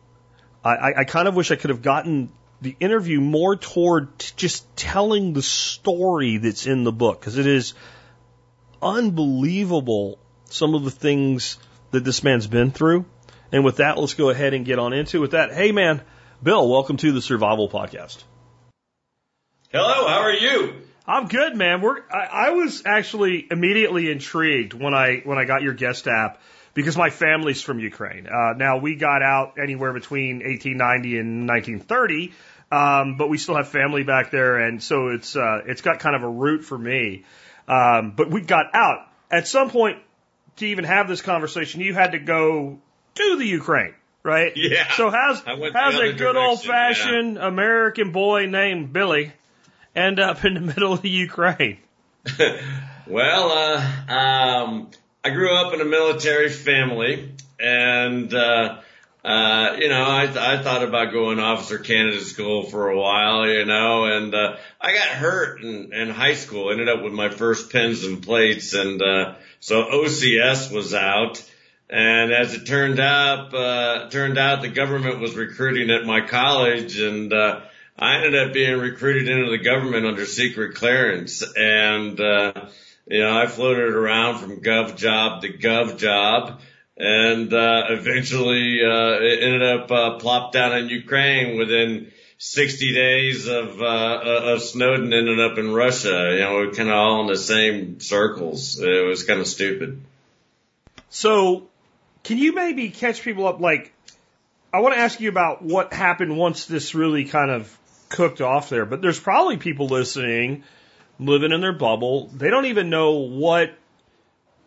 I, 0.63 0.93
I, 0.99 1.05
kind 1.05 1.29
of 1.29 1.35
wish 1.35 1.51
I 1.51 1.57
could 1.57 1.71
have 1.71 1.81
gotten 1.81 2.31
the 2.61 2.77
interview 2.79 3.23
more 3.23 3.57
toward 3.57 4.09
just 4.37 4.77
telling 4.77 5.33
the 5.33 5.41
story 5.41 6.37
that's 6.37 6.67
in 6.67 6.85
the 6.85 6.93
book 6.93 7.21
because 7.21 7.39
it 7.39 7.47
is 7.47 7.73
unbelievable 8.83 10.19
some 10.45 10.75
of 10.75 10.85
the 10.85 10.91
things 10.91 11.57
that 11.93 12.05
this 12.05 12.23
man's 12.23 12.47
been 12.47 12.71
through. 12.71 13.07
And 13.51 13.65
with 13.65 13.77
that, 13.77 13.97
let's 13.97 14.13
go 14.13 14.29
ahead 14.29 14.53
and 14.53 14.67
get 14.67 14.79
on 14.79 14.93
into 14.93 15.19
it. 15.19 15.21
With 15.21 15.31
that, 15.31 15.55
hey 15.55 15.73
man, 15.73 16.03
Bill, 16.43 16.69
welcome 16.69 16.99
to 16.99 17.13
the 17.13 17.23
Survival 17.23 17.71
Podcast. 17.71 18.25
Hello, 19.71 20.09
how 20.09 20.21
are 20.21 20.33
you? 20.33 20.81
I'm 21.07 21.27
good, 21.27 21.55
man. 21.55 21.83
We're 21.83 22.01
I, 22.11 22.47
I 22.47 22.51
was 22.53 22.85
actually 22.87 23.47
immediately 23.51 24.11
intrigued 24.11 24.73
when 24.73 24.95
I 24.95 25.21
when 25.25 25.37
I 25.37 25.45
got 25.45 25.61
your 25.61 25.75
guest 25.75 26.09
app 26.09 26.41
because 26.73 26.97
my 26.97 27.11
family's 27.11 27.61
from 27.61 27.79
Ukraine. 27.79 28.27
Uh, 28.29 28.55
now 28.57 28.79
we 28.79 28.95
got 28.95 29.21
out 29.21 29.59
anywhere 29.63 29.93
between 29.93 30.37
1890 30.37 31.19
and 31.19 31.47
1930, 31.47 32.33
um, 32.73 33.19
but 33.19 33.29
we 33.29 33.37
still 33.37 33.57
have 33.57 33.69
family 33.69 34.05
back 34.05 34.31
there, 34.31 34.57
and 34.57 34.83
so 34.83 35.09
it's 35.09 35.37
uh, 35.37 35.61
it's 35.67 35.83
got 35.83 35.99
kind 35.99 36.17
of 36.17 36.23
a 36.23 36.31
root 36.31 36.65
for 36.65 36.79
me. 36.79 37.27
Um, 37.69 38.13
but 38.17 38.31
we 38.31 38.41
got 38.41 38.75
out 38.75 39.07
at 39.31 39.47
some 39.47 39.69
point 39.69 39.99
to 40.57 40.67
even 40.67 40.85
have 40.85 41.09
this 41.09 41.21
conversation. 41.21 41.83
You 41.83 41.93
had 41.93 42.13
to 42.13 42.19
go 42.19 42.79
to 43.17 43.37
the 43.37 43.45
Ukraine, 43.45 43.93
right? 44.23 44.51
Yeah. 44.57 44.91
So 44.93 45.11
how's 45.11 45.43
how's 45.43 45.99
a 46.01 46.15
good 46.15 46.37
old 46.37 46.63
fashioned 46.63 47.37
yeah. 47.37 47.47
American 47.47 48.13
boy 48.13 48.47
named 48.47 48.95
Billy 48.95 49.35
end 49.99 50.21
up 50.21 50.45
in 50.45 50.55
the 50.55 50.61
middle 50.61 50.93
of 50.93 51.05
Ukraine? 51.05 51.79
well, 53.07 53.51
uh, 53.51 54.13
um, 54.13 54.91
I 55.25 55.31
grew 55.31 55.55
up 55.55 55.75
in 55.75 55.81
a 55.81 55.85
military 55.85 56.49
family, 56.49 57.33
and 57.59 58.33
uh, 58.33 58.79
uh, 59.25 59.77
you 59.79 59.89
know, 59.89 60.05
I, 60.05 60.23
I 60.23 60.63
thought 60.63 60.83
about 60.83 61.13
going 61.13 61.41
officer 61.41 61.79
candidate 61.79 62.23
school 62.23 62.63
for 62.63 62.89
a 62.89 62.99
while, 62.99 63.49
you 63.49 63.65
know, 63.65 64.05
and 64.05 64.35
uh, 64.35 64.57
I 64.81 64.95
got 64.95 65.09
hurt 65.09 65.63
in, 65.63 65.93
in 65.93 66.09
high 66.11 66.35
school. 66.35 66.71
Ended 66.71 66.89
up 66.89 67.03
with 67.03 67.13
my 67.13 67.29
first 67.29 67.71
pins 67.71 68.05
and 68.05 68.23
plates, 68.23 68.75
and 68.75 69.03
uh, 69.03 69.35
so 69.61 69.85
OCS 69.85 70.73
was 70.73 70.95
out. 70.95 71.43
And 71.91 72.33
as 72.33 72.55
it 72.55 72.67
turned 72.67 73.01
out, 73.01 73.53
uh, 73.55 74.09
turned 74.11 74.39
out 74.39 74.63
the 74.63 74.69
government 74.69 75.21
was 75.21 75.35
recruiting 75.35 75.91
at 75.91 76.05
my 76.05 76.21
college, 76.21 76.99
and 76.99 77.33
uh, 77.33 77.61
I 77.99 78.17
ended 78.17 78.37
up 78.37 78.53
being 78.53 78.79
recruited 78.79 79.29
into 79.29 79.51
the 79.51 79.59
government 79.59 80.07
under 80.07 80.25
secret 80.25 80.77
clearance 80.77 81.43
and, 81.57 82.21
uh, 82.21 82.53
you 83.07 83.21
know, 83.21 83.37
I 83.37 83.49
floated 83.49 83.93
around 83.93 84.39
from 84.39 84.61
gov 84.61 84.97
job 84.97 85.43
to 85.43 85.53
gov 85.53 85.99
job 85.99 86.61
and, 86.97 87.53
uh, 87.53 87.87
eventually, 87.91 88.81
uh, 88.85 89.19
it 89.21 89.43
ended 89.43 89.63
up, 89.63 89.91
uh, 89.91 90.19
plopped 90.19 90.53
down 90.53 90.77
in 90.77 90.89
Ukraine 90.89 91.59
within 91.59 92.13
60 92.39 92.95
days 92.95 93.49
of, 93.49 93.83
uh, 93.83 93.85
uh, 93.85 94.53
of 94.53 94.63
Snowden 94.63 95.13
ended 95.13 95.41
up 95.41 95.59
in 95.59 95.73
Russia. 95.73 96.31
You 96.33 96.39
know, 96.39 96.55
we're 96.55 96.71
kind 96.71 96.89
of 96.89 96.95
all 96.95 97.21
in 97.23 97.27
the 97.27 97.37
same 97.37 97.99
circles. 97.99 98.81
It 98.81 99.07
was 99.07 99.25
kind 99.25 99.41
of 99.41 99.49
stupid. 99.49 100.01
So 101.11 101.67
can 102.23 102.39
you 102.39 102.53
maybe 102.53 102.91
catch 102.91 103.23
people 103.23 103.49
up? 103.49 103.61
Like, 103.61 103.93
I 104.73 104.81
want 104.81 104.95
to 104.95 105.01
ask 105.01 105.19
you 105.19 105.29
about 105.29 105.63
what 105.63 105.93
happened 105.93 106.37
once 106.37 106.67
this 106.67 106.95
really 106.95 107.25
kind 107.25 107.51
of 107.51 107.77
cooked 108.09 108.41
off 108.41 108.69
there. 108.69 108.87
But 108.87 109.03
there's 109.03 109.21
probably 109.21 109.57
people 109.57 109.87
listening, 109.87 110.65
living 111.19 111.53
in 111.53 111.61
their 111.61 111.73
bubble. 111.73 112.29
They 112.29 112.51
don't 112.51 112.67
even 112.67 112.91
know 112.91 113.13
what. 113.13 113.75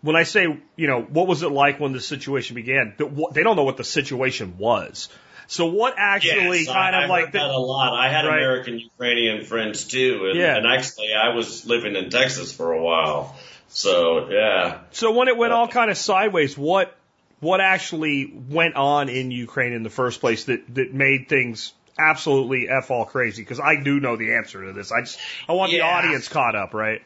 When 0.01 0.15
I 0.15 0.23
say, 0.23 0.47
you 0.75 0.87
know, 0.87 1.01
what 1.01 1.27
was 1.27 1.43
it 1.43 1.51
like 1.51 1.79
when 1.79 1.93
the 1.93 2.01
situation 2.01 2.55
began? 2.55 2.95
They 2.97 3.43
don't 3.43 3.55
know 3.55 3.63
what 3.63 3.77
the 3.77 3.83
situation 3.83 4.57
was. 4.57 5.09
So 5.51 5.65
what 5.65 5.95
actually 5.97 6.59
yes, 6.59 6.67
kind 6.67 6.95
I, 6.95 7.03
of 7.03 7.11
I 7.11 7.13
like 7.13 7.33
that 7.33 7.49
a 7.49 7.57
lot. 7.57 7.93
I 7.93 8.09
had 8.09 8.25
right. 8.25 8.37
American 8.37 8.79
Ukrainian 8.79 9.43
friends 9.43 9.83
too, 9.83 10.27
and, 10.29 10.39
yeah. 10.39 10.55
and 10.55 10.65
actually 10.65 11.13
I 11.13 11.35
was 11.35 11.65
living 11.65 11.97
in 11.97 12.09
Texas 12.09 12.53
for 12.53 12.71
a 12.71 12.81
while. 12.81 13.35
So 13.67 14.29
yeah. 14.29 14.79
So 14.91 15.11
when 15.11 15.27
it 15.27 15.35
went 15.35 15.51
all 15.51 15.67
kind 15.67 15.91
of 15.91 15.97
sideways, 15.97 16.57
what 16.57 16.95
what 17.41 17.59
actually 17.59 18.33
went 18.49 18.75
on 18.75 19.09
in 19.09 19.29
Ukraine 19.29 19.73
in 19.73 19.83
the 19.83 19.89
first 19.89 20.21
place 20.21 20.45
that 20.45 20.73
that 20.75 20.93
made 20.93 21.27
things 21.27 21.73
absolutely 21.97 22.69
f 22.69 22.91
all 22.91 23.05
crazy? 23.05 23.41
Because 23.41 23.59
I 23.59 23.81
do 23.81 23.99
know 23.99 24.15
the 24.15 24.35
answer 24.35 24.65
to 24.65 24.73
this. 24.73 24.91
I 24.91 25.01
just 25.01 25.19
I 25.47 25.53
want 25.53 25.71
yeah. 25.71 25.79
the 25.79 25.83
audience 25.85 26.27
caught 26.27 26.55
up, 26.55 26.73
right? 26.73 27.01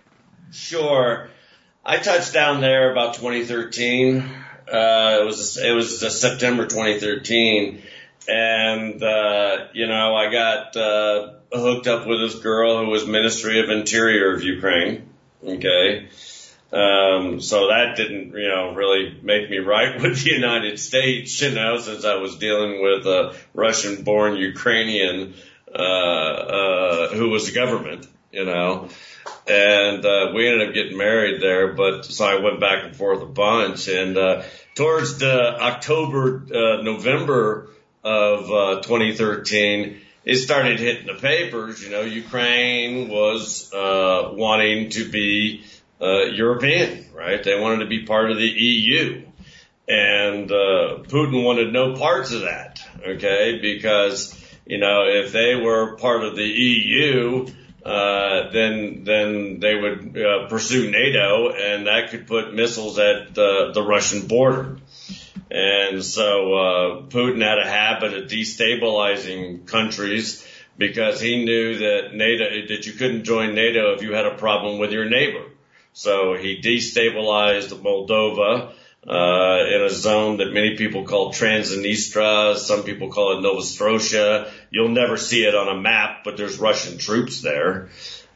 Sure. 0.52 1.30
I 1.86 1.98
touched 1.98 2.34
down 2.34 2.62
there 2.62 2.92
about 2.92 3.16
2013. 3.16 4.20
Uh, 4.72 5.20
it 5.22 5.26
was 5.26 5.58
it 5.58 5.72
was 5.72 6.20
September 6.20 6.66
2013, 6.66 7.84
and 8.28 9.04
uh, 9.04 9.68
you 9.74 9.88
know 9.88 10.16
I 10.16 10.32
got 10.32 10.76
uh, 10.76 11.34
hooked 11.54 11.88
up 11.88 12.08
with 12.08 12.20
this 12.20 12.40
girl 12.40 12.84
who 12.84 12.90
was 12.90 13.06
Ministry 13.06 13.60
of 13.60 13.70
Interior 13.70 14.34
of 14.34 14.44
Ukraine. 14.44 15.10
Okay. 15.44 16.10
Um, 16.76 17.40
so 17.40 17.70
that 17.70 17.96
didn't, 17.96 18.34
you 18.34 18.50
know, 18.50 18.74
really 18.74 19.18
make 19.24 19.50
me 19.50 19.60
right 19.60 20.02
with 20.02 20.22
the 20.22 20.32
United 20.32 20.78
States, 20.78 21.42
you 21.42 21.52
know, 21.52 21.78
since 21.78 22.04
I 22.04 22.16
was 22.16 22.36
dealing 22.36 22.82
with 22.82 23.06
a 23.06 23.34
Russian 23.54 24.04
born 24.04 24.36
Ukrainian, 24.36 25.36
uh, 25.74 25.78
uh, 25.78 27.08
who 27.10 27.30
was 27.30 27.46
the 27.46 27.54
government, 27.54 28.08
you 28.32 28.44
know, 28.44 28.90
and, 29.48 30.06
uh, 30.06 30.32
we 30.36 30.50
ended 30.50 30.68
up 30.68 30.74
getting 30.74 30.98
married 30.98 31.42
there, 31.42 31.74
but 31.74 32.04
so 32.04 32.26
I 32.26 32.42
went 32.42 32.60
back 32.60 32.84
and 32.84 32.96
forth 32.96 33.22
a 33.22 33.26
bunch. 33.26 33.88
And, 33.88 34.18
uh, 34.18 34.44
towards 34.76 35.18
the 35.20 35.58
October, 35.62 36.44
uh, 36.54 36.82
November 36.82 37.70
of, 38.04 38.52
uh, 38.52 38.82
2013, 38.82 40.02
it 40.26 40.36
started 40.38 40.80
hitting 40.80 41.08
the 41.08 41.14
papers, 41.14 41.82
you 41.82 41.92
know, 41.92 42.02
Ukraine 42.02 43.08
was, 43.08 43.72
uh, 43.74 44.32
wanting 44.34 44.90
to 44.90 45.10
be, 45.10 45.64
uh, 45.64 45.75
European, 46.02 47.06
right? 47.14 47.44
They 47.44 47.60
wanted 47.60 47.80
to 47.80 47.88
be 47.88 48.06
part 48.06 48.32
of 48.32 48.38
the 48.38 48.48
EU. 48.48 49.26
And 49.88 50.52
uh, 50.52 51.04
Putin 51.04 51.44
wanted 51.44 51.72
no 51.72 51.96
parts 51.96 52.32
of 52.32 52.42
that, 52.42 52.80
okay? 53.06 53.60
Because, 53.62 54.36
you 54.66 54.80
know, 54.80 55.04
if 55.06 55.32
they 55.32 55.56
were 55.56 55.96
part 55.98 56.24
of 56.24 56.36
the 56.36 56.44
EU, 56.44 57.46
uh, 57.86 58.50
then 58.50 59.04
then 59.04 59.60
they 59.60 59.76
would 59.76 60.18
uh, 60.18 60.48
pursue 60.48 60.90
NATO, 60.90 61.52
and 61.52 61.86
that 61.86 62.10
could 62.10 62.26
put 62.26 62.56
missiles 62.56 62.98
at 62.98 63.38
uh, 63.38 63.74
the 63.74 63.86
Russian 63.88 64.26
border. 64.26 64.80
And 65.52 66.04
so 66.04 66.54
uh, 66.56 67.02
Putin 67.04 67.44
had 67.44 67.60
a 67.60 67.70
habit 67.70 68.16
of 68.16 68.28
destabilizing 68.28 69.68
countries 69.68 70.44
because 70.80 71.22
he 71.22 71.46
knew 71.46 71.78
that 71.78 72.16
NATO 72.16 72.46
that 72.70 72.88
you 72.88 72.94
couldn't 72.94 73.24
join 73.24 73.54
NATO 73.54 73.94
if 73.94 74.02
you 74.02 74.14
had 74.14 74.26
a 74.26 74.36
problem 74.36 74.80
with 74.80 74.92
your 74.92 75.06
neighbor. 75.06 75.44
So 75.96 76.34
he 76.34 76.62
destabilized 76.62 77.70
Moldova 77.70 78.74
uh, 79.08 79.66
in 79.74 79.82
a 79.82 79.90
zone 79.90 80.38
that 80.38 80.52
many 80.52 80.76
people 80.76 81.06
call 81.06 81.32
Transnistria. 81.32 82.58
Some 82.58 82.84
people 82.84 83.10
call 83.10 83.38
it 83.38 83.42
Novostrotia. 83.42 84.52
You'll 84.70 84.90
never 84.90 85.16
see 85.16 85.46
it 85.46 85.56
on 85.56 85.70
a 85.70 85.80
map, 85.80 86.26
but 86.26 86.36
there's 86.36 86.60
Russian 86.60 86.98
troops 86.98 87.40
there. 87.40 87.88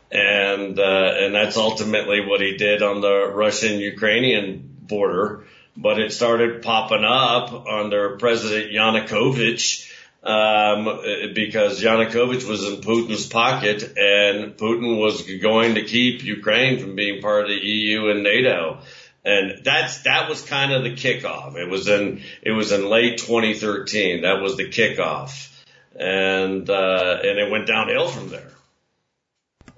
And, 0.10 0.80
uh, 0.80 1.14
and 1.18 1.36
that's 1.36 1.58
ultimately 1.58 2.26
what 2.26 2.40
he 2.40 2.56
did 2.56 2.82
on 2.82 3.02
the 3.02 3.28
Russian-Ukrainian 3.28 4.78
border. 4.84 5.44
But 5.76 6.00
it 6.00 6.14
started 6.14 6.62
popping 6.62 7.04
up 7.04 7.68
under 7.68 8.16
President 8.16 8.72
Yanukovych 8.72 9.86
um, 10.24 10.86
because 11.34 11.82
Yanukovych 11.82 12.48
was 12.48 12.66
in 12.66 12.82
Putin's 12.82 13.26
pocket 13.26 13.84
and 13.98 14.58
Putin 14.58 15.00
was 15.00 15.22
going 15.42 15.76
to 15.76 15.84
keep 15.84 16.24
Ukraine 16.24 16.80
from 16.80 16.96
being 16.96 17.22
part 17.22 17.44
of 17.44 17.50
the 17.50 17.56
EU 17.56 18.10
and 18.10 18.24
NATO. 18.24 18.80
And 19.24 19.64
that's, 19.64 20.04
that 20.04 20.30
was 20.30 20.42
kind 20.42 20.72
of 20.72 20.84
the 20.84 20.92
kickoff. 20.92 21.56
It 21.56 21.70
was 21.70 21.88
in, 21.88 22.22
it 22.42 22.52
was 22.52 22.72
in 22.72 22.90
late 22.90 23.20
2013. 23.20 24.22
That 24.22 24.42
was 24.42 24.58
the 24.58 24.70
kickoff. 24.70 25.48
And, 25.96 26.70
uh, 26.70 27.20
and 27.24 27.40
it 27.40 27.52
went 27.52 27.68
downhill 27.68 28.08
from 28.08 28.30
there. 28.30 28.52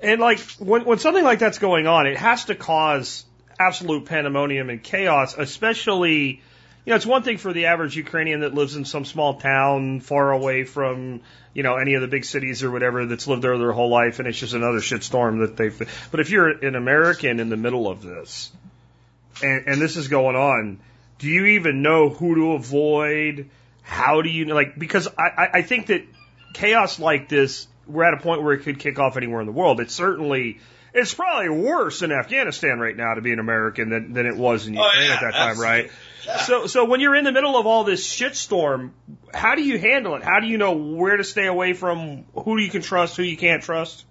And 0.01 0.19
like, 0.19 0.39
when, 0.57 0.85
when 0.85 0.99
something 0.99 1.23
like 1.23 1.39
that's 1.39 1.59
going 1.59 1.87
on, 1.87 2.07
it 2.07 2.17
has 2.17 2.45
to 2.45 2.55
cause 2.55 3.25
absolute 3.59 4.05
pandemonium 4.05 4.69
and 4.69 4.81
chaos, 4.81 5.35
especially, 5.37 6.41
you 6.85 6.89
know, 6.89 6.95
it's 6.95 7.05
one 7.05 7.23
thing 7.23 7.37
for 7.37 7.53
the 7.53 7.67
average 7.67 7.95
Ukrainian 7.95 8.41
that 8.41 8.53
lives 8.53 8.75
in 8.75 8.85
some 8.85 9.05
small 9.05 9.35
town 9.35 9.99
far 9.99 10.31
away 10.31 10.63
from, 10.63 11.21
you 11.53 11.61
know, 11.61 11.77
any 11.77 11.93
of 11.93 12.01
the 12.01 12.07
big 12.07 12.25
cities 12.25 12.63
or 12.63 12.71
whatever 12.71 13.05
that's 13.05 13.27
lived 13.27 13.43
there 13.43 13.57
their 13.57 13.71
whole 13.71 13.89
life 13.89 14.19
and 14.19 14.27
it's 14.27 14.39
just 14.39 14.53
another 14.53 14.79
shitstorm 14.79 15.45
that 15.45 15.57
they've, 15.57 16.07
but 16.09 16.19
if 16.19 16.31
you're 16.31 16.49
an 16.49 16.75
American 16.75 17.39
in 17.39 17.49
the 17.49 17.57
middle 17.57 17.87
of 17.87 18.01
this 18.01 18.51
and, 19.43 19.67
and 19.67 19.81
this 19.81 19.95
is 19.95 20.07
going 20.07 20.35
on, 20.35 20.79
do 21.19 21.27
you 21.27 21.45
even 21.45 21.83
know 21.83 22.09
who 22.09 22.35
to 22.35 22.51
avoid? 22.53 23.49
How 23.83 24.23
do 24.23 24.29
you, 24.29 24.45
like, 24.45 24.77
because 24.77 25.07
I, 25.19 25.49
I 25.53 25.61
think 25.61 25.87
that 25.87 26.03
chaos 26.53 26.99
like 26.99 27.29
this, 27.29 27.67
we're 27.85 28.05
at 28.05 28.15
a 28.15 28.17
point 28.17 28.41
where 28.41 28.53
it 28.53 28.63
could 28.63 28.79
kick 28.79 28.97
off 28.97 29.17
anywhere 29.17 29.41
in 29.41 29.45
the 29.45 29.53
world. 29.53 29.79
It's 29.81 29.93
certainly, 29.93 30.59
it's 30.95 31.13
probably 31.13 31.49
worse 31.49 32.01
in 32.01 32.11
Afghanistan 32.11 32.79
right 32.79 32.97
now 32.97 33.13
to 33.13 33.21
be 33.21 33.31
an 33.33 33.39
American 33.39 33.89
than, 33.89 34.13
than 34.13 34.25
it 34.25 34.35
was 34.35 34.65
in 34.65 34.73
Ukraine 34.73 34.91
oh, 34.95 35.01
yeah, 35.03 35.13
at 35.13 35.21
that 35.21 35.33
time, 35.33 35.49
absolutely. 35.49 35.81
right? 35.81 35.91
So, 36.45 36.67
so 36.67 36.85
when 36.85 36.99
you're 36.99 37.15
in 37.15 37.23
the 37.23 37.31
middle 37.31 37.57
of 37.57 37.65
all 37.65 37.83
this 37.83 38.07
shitstorm, 38.07 38.91
how 39.33 39.55
do 39.55 39.63
you 39.63 39.79
handle 39.79 40.15
it? 40.15 40.23
How 40.23 40.39
do 40.39 40.47
you 40.47 40.57
know 40.57 40.73
where 40.73 41.17
to 41.17 41.23
stay 41.23 41.47
away 41.47 41.73
from? 41.73 42.25
Who 42.33 42.57
you 42.57 42.69
can 42.69 42.81
trust? 42.81 43.17
Who 43.17 43.23
you 43.23 43.37
can't 43.37 43.63
trust? 43.63 44.05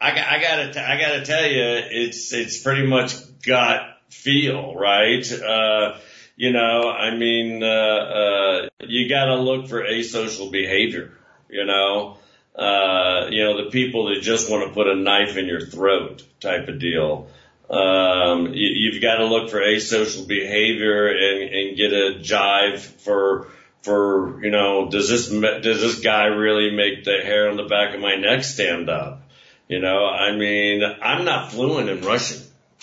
I, 0.00 0.10
I 0.10 0.40
gotta, 0.40 0.72
t- 0.72 0.80
I 0.80 1.00
gotta 1.00 1.24
tell 1.24 1.44
you, 1.44 1.62
it's, 1.90 2.32
it's 2.32 2.62
pretty 2.62 2.86
much 2.86 3.14
gut 3.46 3.80
feel, 4.08 4.74
right? 4.74 5.30
Uh, 5.32 5.98
you 6.36 6.52
know, 6.52 6.88
I 6.90 7.16
mean, 7.16 7.62
uh, 7.62 7.66
uh, 7.66 8.68
you 8.80 9.08
gotta 9.08 9.36
look 9.36 9.68
for 9.68 9.82
asocial 9.82 10.50
behavior, 10.50 11.12
you 11.48 11.64
know, 11.64 12.18
uh, 12.54 13.28
you 13.30 13.44
know, 13.44 13.64
the 13.64 13.70
people 13.70 14.06
that 14.06 14.20
just 14.20 14.50
want 14.50 14.68
to 14.68 14.74
put 14.74 14.86
a 14.86 14.94
knife 14.94 15.36
in 15.36 15.46
your 15.46 15.60
throat 15.60 16.22
type 16.40 16.68
of 16.68 16.78
deal. 16.78 17.28
Um, 17.70 18.52
you, 18.52 18.68
you've 18.74 19.02
got 19.02 19.16
to 19.16 19.26
look 19.26 19.50
for 19.50 19.60
asocial 19.60 20.26
behavior 20.26 21.08
and, 21.08 21.54
and 21.54 21.76
get 21.76 21.92
a 21.92 22.18
jive 22.20 22.78
for, 22.78 23.48
for, 23.82 24.44
you 24.44 24.50
know, 24.50 24.90
does 24.90 25.08
this, 25.08 25.28
does 25.28 25.80
this 25.80 26.00
guy 26.00 26.24
really 26.26 26.70
make 26.70 27.04
the 27.04 27.22
hair 27.22 27.48
on 27.48 27.56
the 27.56 27.64
back 27.64 27.94
of 27.94 28.00
my 28.00 28.16
neck 28.16 28.44
stand 28.44 28.90
up? 28.90 29.22
You 29.68 29.80
know, 29.80 30.06
I 30.06 30.36
mean, 30.36 30.82
I'm 31.02 31.24
not 31.24 31.52
fluent 31.52 31.88
in 31.88 32.02
Russian. 32.02 32.42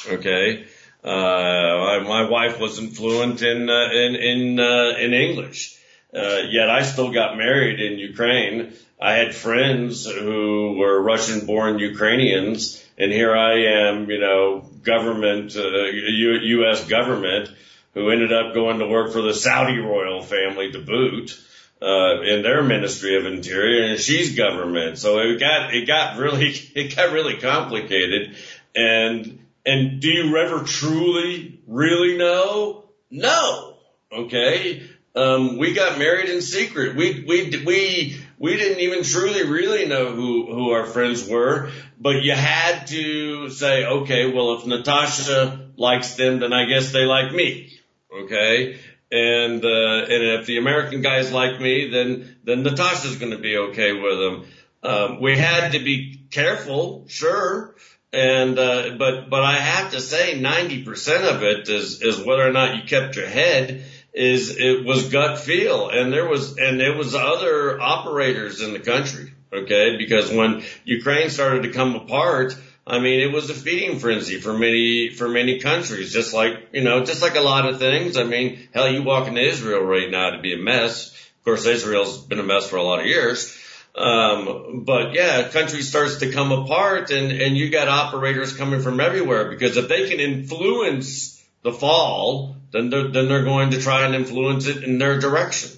Okay. 0.10 0.66
Uh, 1.04 1.08
I, 1.08 2.00
my 2.00 2.28
wife 2.30 2.60
wasn't 2.60 2.96
fluent 2.96 3.42
in, 3.42 3.70
uh, 3.70 3.90
in, 3.92 4.16
in, 4.16 4.60
uh, 4.60 4.96
in 4.98 5.14
English. 5.14 5.78
Uh, 6.14 6.42
yet 6.50 6.70
I 6.70 6.82
still 6.84 7.12
got 7.12 7.38
married 7.38 7.80
in 7.80 7.98
Ukraine. 7.98 8.74
I 9.02 9.14
had 9.14 9.34
friends 9.36 10.06
who 10.06 10.76
were 10.78 11.02
Russian 11.02 11.46
born 11.46 11.80
Ukrainians 11.80 12.82
and 13.02 13.12
here 13.12 13.36
I 13.36 13.88
am, 13.88 14.12
you 14.12 14.20
know, 14.20 14.60
government, 14.84 15.56
uh, 15.56 15.62
U- 15.62 16.40
U.S. 16.60 16.88
government 16.88 17.50
who 17.96 18.12
ended 18.12 18.32
up 18.32 18.54
going 18.54 18.78
to 18.78 18.88
work 18.88 19.12
for 19.12 19.24
the 19.24 19.34
Saudi 19.34 19.80
royal 19.80 20.22
family 20.22 20.72
to 20.72 20.80
boot 20.80 21.40
uh, 21.82 22.22
in 22.22 22.44
their 22.44 22.62
Ministry 22.62 23.18
of 23.18 23.26
Interior, 23.26 23.86
and 23.86 24.00
she's 24.00 24.36
government. 24.38 25.00
So 25.00 25.18
it 25.18 25.40
got 25.40 25.74
it 25.74 25.88
got 25.88 26.20
really 26.20 26.50
it 26.76 26.96
got 26.96 27.12
really 27.12 27.38
complicated. 27.38 28.36
And 28.76 29.40
and 29.66 30.00
do 30.00 30.08
you 30.08 30.38
ever 30.38 30.64
truly 30.64 31.60
really 31.66 32.18
know? 32.18 32.86
No. 33.10 33.78
Okay. 34.12 34.84
Um, 35.16 35.58
we 35.58 35.74
got 35.74 35.98
married 35.98 36.30
in 36.30 36.42
secret. 36.42 36.96
We 36.96 37.26
we 37.28 37.64
we 37.66 38.22
we 38.42 38.58
didn't 38.58 38.80
even 38.80 39.04
truly 39.04 39.44
really 39.44 39.86
know 39.86 40.14
who 40.14 40.52
who 40.52 40.72
our 40.72 40.86
friends 40.86 41.28
were. 41.28 41.70
But 42.00 42.24
you 42.24 42.32
had 42.32 42.88
to 42.88 43.50
say, 43.52 43.86
okay, 43.86 44.32
well, 44.32 44.56
if 44.56 44.66
Natasha 44.66 45.70
likes 45.78 46.16
them, 46.16 46.40
then 46.40 46.52
I 46.52 46.66
guess 46.66 46.92
they 46.92 47.06
like 47.06 47.32
me. 47.32 47.72
Okay. 48.12 48.80
And, 49.12 49.64
uh, 49.64 50.06
and 50.10 50.24
if 50.40 50.48
the 50.48 50.58
American 50.58 51.02
guys 51.02 51.32
like 51.32 51.62
me, 51.62 51.92
then, 51.92 52.38
then 52.44 52.64
Natasha's 52.64 53.18
going 53.18 53.34
to 53.34 53.38
be 53.38 53.58
okay 53.58 53.92
with 53.94 54.18
them. 54.18 54.46
Um, 54.82 55.22
we 55.22 55.38
had 55.38 55.74
to 55.74 55.80
be 55.80 56.22
careful, 56.32 57.06
sure. 57.08 57.76
And, 58.12 58.58
uh, 58.58 58.96
but, 58.98 59.30
but 59.30 59.44
I 59.44 59.54
have 59.54 59.92
to 59.92 60.02
say 60.02 60.40
90% 60.40 61.36
of 61.36 61.44
it 61.44 61.70
is, 61.70 62.02
is 62.02 62.26
whether 62.26 62.48
or 62.48 62.52
not 62.52 62.78
you 62.78 62.84
kept 62.84 63.16
your 63.16 63.28
head 63.28 63.86
is 64.14 64.58
it 64.58 64.86
was 64.86 65.10
gut 65.10 65.40
feel. 65.40 65.90
And 65.90 66.12
there 66.12 66.28
was, 66.28 66.58
and 66.58 66.80
there 66.80 66.96
was 66.96 67.16
other 67.16 67.80
operators 67.80 68.62
in 68.62 68.74
the 68.74 68.80
country. 68.80 69.34
Okay. 69.54 69.98
Because 69.98 70.32
when 70.32 70.64
Ukraine 70.84 71.30
started 71.30 71.64
to 71.64 71.72
come 71.72 71.96
apart, 71.96 72.56
I 72.86 73.00
mean, 73.00 73.20
it 73.20 73.32
was 73.32 73.50
a 73.50 73.54
feeding 73.54 74.00
frenzy 74.00 74.40
for 74.40 74.54
many, 74.54 75.10
for 75.10 75.30
many 75.30 75.60
countries, 75.60 76.12
just 76.12 76.34
like, 76.34 76.70
you 76.74 76.82
know, 76.82 77.06
just 77.06 77.22
like 77.22 77.36
a 77.36 77.42
lot 77.42 77.70
of 77.70 77.80
things. 77.80 78.18
I 78.18 78.24
mean, 78.24 78.68
hell, 78.74 78.92
you 78.92 79.04
walk 79.04 79.28
into 79.28 79.42
Israel 79.42 79.82
right 79.82 80.10
now 80.10 80.32
to 80.32 80.40
be 80.40 80.54
a 80.54 80.58
mess. 80.58 81.12
Of 81.12 81.46
course, 81.46 81.66
Israel's 81.66 82.26
been 82.26 82.40
a 82.40 82.44
mess 82.44 82.70
for 82.70 82.78
a 82.78 82.84
lot 82.84 83.00
of 83.00 83.06
years. 83.06 83.58
Um, 83.94 84.84
but 84.86 85.14
yeah, 85.14 85.50
country 85.50 85.82
starts 85.82 86.18
to 86.18 86.32
come 86.32 86.52
apart 86.52 87.12
and, 87.12 87.32
and 87.32 87.58
you 87.58 87.70
got 87.70 87.90
operators 87.90 88.56
coming 88.56 88.82
from 88.82 89.02
everywhere 89.02 89.50
because 89.50 89.76
if 89.76 89.90
they 89.90 90.10
can 90.10 90.20
influence 90.20 91.41
the 91.64 91.72
fall, 91.72 92.56
then 92.72 92.90
they're, 92.90 93.08
then 93.10 93.28
they're 93.28 93.44
going 93.44 93.72
to 93.72 93.82
try 93.82 94.06
and 94.06 94.16
influence 94.16 94.68
it 94.68 94.84
in 94.84 94.98
their 94.98 95.20
direction. 95.20 95.72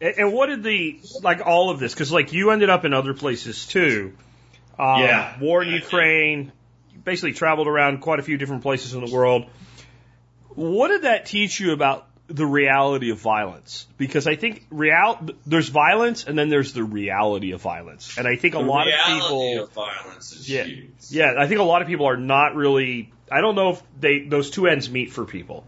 And, 0.00 0.14
and 0.18 0.32
what 0.32 0.46
did 0.46 0.62
the 0.62 1.00
like 1.22 1.40
all 1.44 1.70
of 1.70 1.78
this? 1.78 1.94
Because 1.94 2.12
like 2.12 2.32
you 2.32 2.50
ended 2.50 2.70
up 2.70 2.84
in 2.84 2.92
other 2.92 3.14
places 3.14 3.66
too. 3.66 4.14
Um, 4.78 5.02
Yeah. 5.02 5.38
War 5.40 5.62
in 5.62 5.70
Ukraine. 5.70 6.52
Basically 7.04 7.32
traveled 7.32 7.68
around 7.68 8.00
quite 8.00 8.18
a 8.18 8.22
few 8.22 8.36
different 8.36 8.62
places 8.62 8.92
in 8.94 9.04
the 9.04 9.10
world. 9.12 9.46
What 10.54 10.88
did 10.88 11.02
that 11.02 11.26
teach 11.26 11.58
you 11.60 11.72
about 11.72 12.06
the 12.26 12.44
reality 12.44 13.10
of 13.10 13.18
violence 13.18 13.86
because 13.96 14.26
I 14.26 14.36
think 14.36 14.66
real 14.70 15.18
there's 15.46 15.68
violence 15.70 16.24
and 16.26 16.38
then 16.38 16.50
there's 16.50 16.74
the 16.74 16.84
reality 16.84 17.52
of 17.52 17.62
violence, 17.62 18.18
and 18.18 18.28
I 18.28 18.36
think 18.36 18.54
a 18.54 18.58
The 18.58 18.64
lot 18.64 18.86
of 18.86 18.92
reality 18.92 19.20
people, 19.22 19.62
of 19.64 19.72
violence 19.72 20.32
is 20.32 20.46
yeah, 20.50 20.64
huge. 20.64 20.90
yeah, 21.08 21.32
I 21.38 21.46
think 21.46 21.60
a 21.60 21.64
lot 21.64 21.80
of 21.80 21.88
people 21.88 22.06
are 22.06 22.18
not 22.18 22.54
really. 22.54 23.10
I 23.30 23.40
don't 23.40 23.54
know 23.54 23.70
if 23.70 23.82
they 23.98 24.26
those 24.26 24.50
two 24.50 24.66
ends 24.66 24.88
meet 24.90 25.12
for 25.12 25.24
people. 25.24 25.64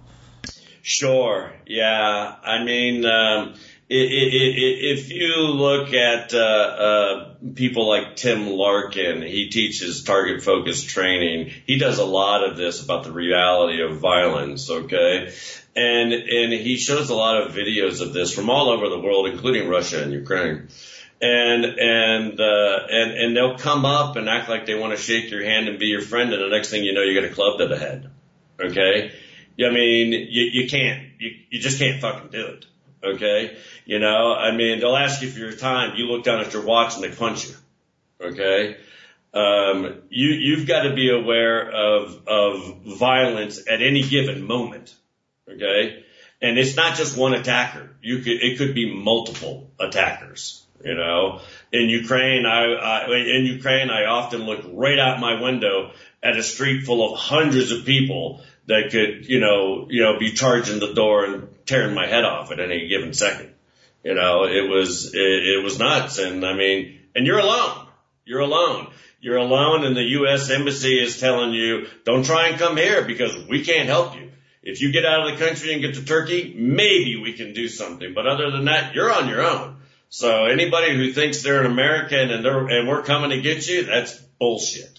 Sure. 0.83 1.53
Yeah. 1.67 2.37
I 2.43 2.65
mean, 2.65 3.05
um, 3.05 3.55
if 3.93 5.11
you 5.11 5.35
look 5.37 5.93
at 5.93 6.33
uh, 6.33 6.39
uh, 6.39 7.35
people 7.55 7.89
like 7.89 8.15
Tim 8.15 8.47
Larkin, 8.49 9.23
he 9.23 9.49
teaches 9.49 10.05
target 10.05 10.43
focused 10.43 10.89
training. 10.89 11.51
He 11.67 11.77
does 11.79 11.99
a 11.99 12.05
lot 12.05 12.49
of 12.49 12.57
this 12.57 12.83
about 12.83 13.03
the 13.03 13.13
reality 13.13 13.83
of 13.83 13.99
violence. 13.99 14.71
Okay, 14.71 15.35
and 15.75 16.13
and 16.13 16.53
he 16.53 16.77
shows 16.77 17.11
a 17.11 17.17
lot 17.17 17.43
of 17.43 17.53
videos 17.53 18.01
of 18.01 18.13
this 18.13 18.33
from 18.33 18.49
all 18.49 18.71
over 18.71 18.89
the 18.89 19.01
world, 19.01 19.27
including 19.27 19.69
Russia 19.69 20.03
and 20.03 20.13
Ukraine. 20.13 20.69
And 21.23 21.65
and 21.65 22.41
uh, 22.41 22.79
and 22.91 23.13
and 23.13 23.37
they'll 23.37 23.59
come 23.59 23.85
up 23.85 24.17
and 24.17 24.27
act 24.29 24.49
like 24.49 24.65
they 24.65 24.75
want 24.75 24.97
to 24.97 25.03
shake 25.03 25.31
your 25.31 25.45
hand 25.45 25.69
and 25.69 25.79
be 25.79 25.87
your 25.87 26.01
friend, 26.01 26.33
and 26.33 26.43
the 26.43 26.49
next 26.49 26.71
thing 26.71 26.83
you 26.83 26.95
know, 26.95 27.03
you 27.03 27.13
get 27.13 27.31
a 27.31 27.35
club 27.35 27.59
to 27.59 27.69
the 27.69 27.77
head. 27.77 28.11
Okay, 28.59 29.13
I 29.67 29.71
mean, 29.71 30.13
you, 30.13 30.45
you 30.53 30.69
can't, 30.69 31.09
you, 31.19 31.31
you 31.51 31.61
just 31.61 31.79
can't 31.79 32.01
fucking 32.01 32.31
do 32.31 32.47
it. 32.47 32.67
Okay. 33.03 33.57
You 33.85 33.99
know, 33.99 34.35
I 34.35 34.55
mean, 34.55 34.81
they'll 34.81 34.97
ask 34.97 35.23
you 35.23 35.31
for 35.31 35.39
your 35.39 35.53
time. 35.53 35.97
You 35.97 36.07
look 36.07 36.25
down 36.25 36.41
at 36.41 36.53
your 36.53 36.65
watch 36.65 36.95
and 36.95 37.05
they 37.05 37.11
punch 37.11 37.49
you. 37.49 37.55
Okay. 38.21 38.77
Um, 39.33 40.03
you, 40.11 40.29
you've 40.31 40.67
got 40.67 40.83
to 40.83 40.95
be 40.95 41.11
aware 41.11 41.71
of, 41.71 42.27
of 42.27 42.83
violence 42.85 43.61
at 43.71 43.83
any 43.83 44.03
given 44.03 44.43
moment. 44.43 44.95
Okay. 45.49 46.05
And 46.43 46.59
it's 46.59 46.77
not 46.77 46.97
just 46.97 47.17
one 47.17 47.35
attacker. 47.35 47.91
You 48.03 48.19
could, 48.19 48.43
it 48.43 48.59
could 48.59 48.75
be 48.75 48.95
multiple 48.95 49.71
attackers. 49.79 50.65
You 50.85 50.95
know, 50.95 51.41
in 51.73 51.89
Ukraine, 51.89 52.47
I, 52.47 52.73
I, 52.73 53.17
in 53.17 53.45
Ukraine, 53.45 53.91
I 53.91 54.07
often 54.07 54.45
look 54.45 54.65
right 54.73 54.99
out 54.99 55.21
my 55.21 55.41
window 55.41 55.93
at 56.23 56.37
a 56.37 56.43
street 56.43 56.85
full 56.85 57.13
of 57.13 57.19
hundreds 57.19 57.71
of 57.71 57.85
people 57.85 58.43
that 58.67 58.91
could, 58.91 59.29
you 59.29 59.41
know, 59.41 59.87
you 59.91 60.03
know, 60.03 60.19
be 60.19 60.33
charging 60.33 60.81
the 60.81 60.95
door 60.95 61.25
and 61.25 61.49
tearing 61.67 61.95
my 61.95 62.07
head 62.07 62.25
off 62.25 62.51
at 62.51 62.61
any 62.61 62.89
given 62.89 63.13
second. 63.13 63.53
You 64.03 64.15
know, 64.15 64.45
it 64.45 64.69
was, 64.69 65.15
it, 65.15 65.21
it 65.21 65.63
was 65.63 65.79
nuts. 65.79 66.19
And 66.19 66.45
I 66.45 66.55
mean, 66.55 67.01
and 67.15 67.27
you're 67.27 67.39
alone. 67.39 67.87
You're 68.25 68.41
alone. 68.41 68.89
You're 69.21 69.37
alone 69.37 69.85
and 69.85 69.95
the 69.95 70.03
U.S. 70.03 70.49
embassy 70.49 70.99
is 70.99 71.21
telling 71.21 71.53
you, 71.53 71.89
don't 72.05 72.25
try 72.25 72.49
and 72.49 72.59
come 72.59 72.79
here 72.79 73.05
because 73.05 73.37
we 73.47 73.63
can't 73.65 73.89
help 73.89 74.15
you. 74.17 74.31
If 74.63 74.81
you 74.81 74.93
get 74.93 75.05
out 75.05 75.27
of 75.27 75.39
the 75.39 75.45
country 75.45 75.73
and 75.73 75.83
get 75.83 75.95
to 75.95 76.05
Turkey, 76.05 76.55
maybe 76.57 77.21
we 77.21 77.35
can 77.35 77.53
do 77.53 77.69
something. 77.69 78.15
But 78.15 78.27
other 78.27 78.51
than 78.51 78.67
that, 78.67 78.95
you're 78.95 79.13
on 79.13 79.29
your 79.29 79.43
own. 79.43 79.80
So 80.11 80.47
anybody 80.47 80.97
who 80.97 81.13
thinks 81.13 81.43
they're 81.43 81.61
an 81.61 81.71
American 81.71 82.31
and 82.31 82.45
they're, 82.45 82.67
and 82.67 82.89
we're 82.89 83.03
coming 83.03 83.31
to 83.31 83.41
get 83.41 83.67
you, 83.69 83.85
that's 83.85 84.17
bullshit. 84.41 84.99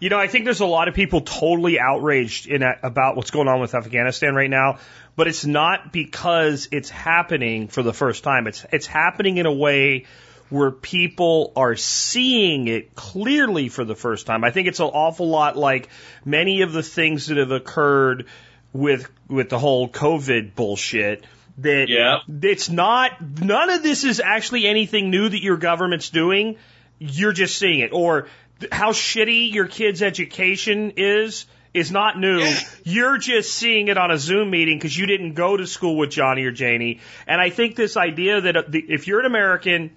You 0.00 0.08
know, 0.08 0.18
I 0.18 0.26
think 0.26 0.46
there's 0.46 0.60
a 0.60 0.66
lot 0.66 0.88
of 0.88 0.94
people 0.94 1.20
totally 1.20 1.78
outraged 1.78 2.46
in 2.46 2.62
a, 2.62 2.76
about 2.82 3.14
what's 3.14 3.30
going 3.30 3.46
on 3.46 3.60
with 3.60 3.74
Afghanistan 3.74 4.34
right 4.34 4.48
now, 4.48 4.78
but 5.16 5.28
it's 5.28 5.44
not 5.44 5.92
because 5.92 6.68
it's 6.72 6.88
happening 6.88 7.68
for 7.68 7.82
the 7.82 7.92
first 7.92 8.24
time. 8.24 8.46
It's 8.46 8.64
it's 8.72 8.86
happening 8.86 9.36
in 9.36 9.46
a 9.46 9.52
way 9.52 10.06
where 10.48 10.70
people 10.70 11.52
are 11.56 11.76
seeing 11.76 12.68
it 12.68 12.94
clearly 12.94 13.68
for 13.68 13.84
the 13.84 13.94
first 13.94 14.26
time. 14.26 14.44
I 14.44 14.50
think 14.50 14.68
it's 14.68 14.80
an 14.80 14.86
awful 14.86 15.28
lot 15.28 15.56
like 15.58 15.90
many 16.24 16.62
of 16.62 16.72
the 16.72 16.82
things 16.82 17.26
that 17.26 17.36
have 17.36 17.50
occurred 17.50 18.26
with 18.72 19.10
with 19.28 19.50
the 19.50 19.58
whole 19.58 19.88
COVID 19.88 20.54
bullshit 20.54 21.24
that 21.58 21.86
Yeah. 21.88 22.18
it's 22.42 22.68
not 22.68 23.12
none 23.40 23.70
of 23.70 23.82
this 23.82 24.04
is 24.04 24.20
actually 24.20 24.66
anything 24.66 25.10
new 25.10 25.28
that 25.28 25.42
your 25.42 25.56
government's 25.56 26.10
doing. 26.10 26.56
You're 26.98 27.32
just 27.32 27.58
seeing 27.58 27.80
it. 27.80 27.92
Or 27.92 28.28
how 28.72 28.92
shitty 28.92 29.52
your 29.52 29.66
kid's 29.66 30.02
education 30.02 30.94
is 30.96 31.46
is 31.74 31.92
not 31.92 32.18
new. 32.18 32.42
You're 32.84 33.18
just 33.18 33.52
seeing 33.52 33.88
it 33.88 33.98
on 33.98 34.10
a 34.10 34.16
Zoom 34.18 34.50
meeting 34.50 34.78
because 34.78 34.96
you 34.96 35.06
didn't 35.06 35.34
go 35.34 35.56
to 35.56 35.66
school 35.66 35.96
with 35.98 36.10
Johnny 36.10 36.44
or 36.44 36.50
Janie. 36.50 37.00
And 37.26 37.40
I 37.40 37.50
think 37.50 37.76
this 37.76 37.96
idea 37.96 38.40
that 38.40 38.56
uh, 38.56 38.62
if 38.72 39.06
you're 39.06 39.20
an 39.20 39.26
American 39.26 39.90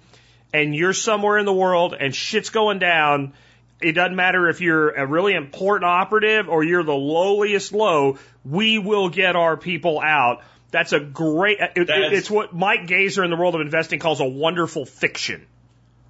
and 0.52 0.76
you're 0.76 0.92
somewhere 0.92 1.38
in 1.38 1.46
the 1.46 1.52
world 1.52 1.96
and 1.98 2.14
shit's 2.14 2.50
going 2.50 2.78
down, 2.78 3.32
it 3.80 3.92
doesn't 3.92 4.14
matter 4.14 4.48
if 4.48 4.60
you're 4.60 4.90
a 4.90 5.06
really 5.06 5.32
important 5.34 5.84
operative 5.86 6.48
or 6.48 6.62
you're 6.62 6.84
the 6.84 6.92
lowliest 6.92 7.72
low, 7.72 8.18
we 8.44 8.78
will 8.78 9.08
get 9.08 9.34
our 9.34 9.56
people 9.56 9.98
out. 9.98 10.42
That's 10.72 10.92
a 10.92 10.98
great, 11.00 11.60
it, 11.60 11.72
it- 11.76 11.86
That's- 11.86 12.12
it's 12.12 12.30
what 12.30 12.52
Mike 12.54 12.86
Gazer 12.88 13.22
in 13.22 13.30
the 13.30 13.36
world 13.36 13.54
of 13.54 13.60
investing 13.60 14.00
calls 14.00 14.20
a 14.20 14.24
wonderful 14.28 14.84
fiction. 14.84 15.46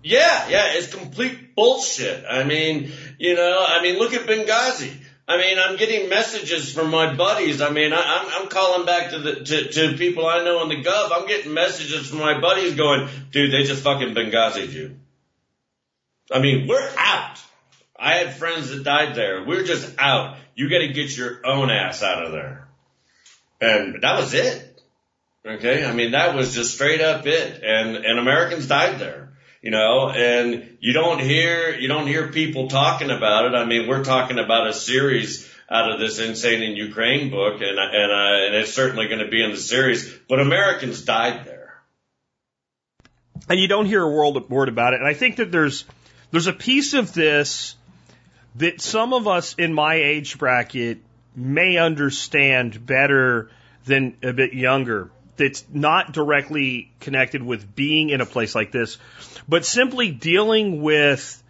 Yeah, 0.05 0.49
yeah, 0.49 0.73
it's 0.73 0.93
complete 0.93 1.55
bullshit. 1.55 2.25
I 2.29 2.43
mean, 2.45 2.91
you 3.19 3.35
know, 3.37 3.65
I 3.69 3.83
mean, 3.83 3.99
look 3.99 4.15
at 4.15 4.23
Benghazi. 4.27 4.93
I 5.29 5.37
mean, 5.37 5.57
I'm 5.61 5.77
getting 5.77 6.09
messages 6.09 6.73
from 6.73 6.91
my 6.91 7.15
buddies. 7.15 7.61
I 7.63 7.71
mean, 7.71 7.93
I, 7.93 8.01
I'm, 8.01 8.43
I'm 8.43 8.49
calling 8.49 8.85
back 8.85 9.11
to 9.11 9.19
the 9.21 9.35
to, 9.45 9.69
to 9.73 9.97
people 9.97 10.27
I 10.27 10.43
know 10.43 10.61
in 10.65 10.69
the 10.71 10.83
Gov. 10.83 11.11
I'm 11.13 11.29
getting 11.29 11.55
messages 11.55 12.09
from 12.09 12.19
my 12.19 12.41
buddies 12.41 12.75
going, 12.75 13.09
dude, 13.31 13.53
they 13.53 13.63
just 13.63 13.85
fucking 13.85 14.15
Benghazi'd 14.15 14.73
you. 14.73 14.97
I 16.33 16.41
mean, 16.41 16.67
we're 16.67 16.91
out. 16.99 17.39
I 17.97 18.15
had 18.15 18.35
friends 18.35 18.71
that 18.71 18.83
died 18.83 19.15
there. 19.15 19.45
We're 19.45 19.63
just 19.65 19.95
out. 19.99 20.37
You 20.57 20.69
got 20.69 20.79
to 20.79 20.89
get 20.89 21.17
your 21.17 21.47
own 21.47 21.71
ass 21.71 22.03
out 22.03 22.25
of 22.25 22.33
there. 22.33 22.67
And 23.63 24.03
that 24.03 24.19
was 24.19 24.35
it. 24.35 24.83
Okay. 25.47 25.85
I 25.85 25.93
mean, 25.93 26.13
that 26.13 26.35
was 26.35 26.55
just 26.55 26.75
straight 26.75 27.01
up 27.01 27.27
it. 27.27 27.63
And, 27.63 27.97
and 27.97 28.19
Americans 28.19 28.67
died 28.67 28.99
there 28.99 29.33
you 29.63 29.71
know, 29.71 30.11
and 30.11 30.77
you 30.81 30.93
don't 30.93 31.21
hear, 31.21 31.73
you 31.73 31.87
don't 31.87 32.09
hear 32.09 32.29
people 32.33 32.69
talking 32.69 33.11
about 33.11 33.47
it. 33.47 33.55
I 33.55 33.65
mean, 33.65 33.89
we're 33.89 34.03
talking 34.03 34.41
about 34.41 34.67
a 34.67 34.73
series 34.73 35.49
out 35.71 35.91
of 35.91 36.01
this 36.01 36.19
Insane 36.19 36.63
in 36.63 36.77
Ukraine 36.77 37.31
book 37.31 37.63
and, 37.63 37.79
and, 37.79 38.13
uh, 38.13 38.47
and 38.47 38.55
it's 38.57 38.75
certainly 38.75 39.07
going 39.07 39.21
to 39.21 39.29
be 39.29 39.43
in 39.43 39.53
the 39.53 39.57
series, 39.57 40.13
but 40.29 40.41
Americans 40.41 41.03
died 41.03 41.47
there. 41.47 41.81
and 43.49 43.59
you 43.59 43.69
don't 43.69 43.87
hear 43.87 44.03
a 44.03 44.11
word, 44.11 44.51
word 44.51 44.69
about 44.69 44.95
it. 44.95 45.01
And 45.01 45.09
I 45.09 45.15
think 45.15 45.37
that 45.37 45.53
there's 45.53 45.85
there's 46.33 46.49
a 46.49 46.53
piece 46.53 46.95
of 46.95 47.15
this 47.15 47.77
that 48.57 48.81
some 48.81 49.13
of 49.13 49.29
us 49.29 49.55
in 49.55 49.73
my 49.73 49.95
age 49.95 50.39
bracket 50.39 50.99
may 51.35 51.77
understand 51.77 52.85
better 52.85 53.51
than 53.85 54.17
a 54.23 54.33
bit 54.33 54.53
younger. 54.53 55.11
That's 55.37 55.65
not 55.73 56.13
directly 56.13 56.93
connected 57.01 57.43
with 57.43 57.75
being 57.75 58.11
in 58.11 58.21
a 58.21 58.27
place 58.27 58.55
like 58.55 58.71
this, 58.71 58.99
but 59.49 59.65
simply 59.65 60.11
dealing 60.11 60.83
with 60.83 61.43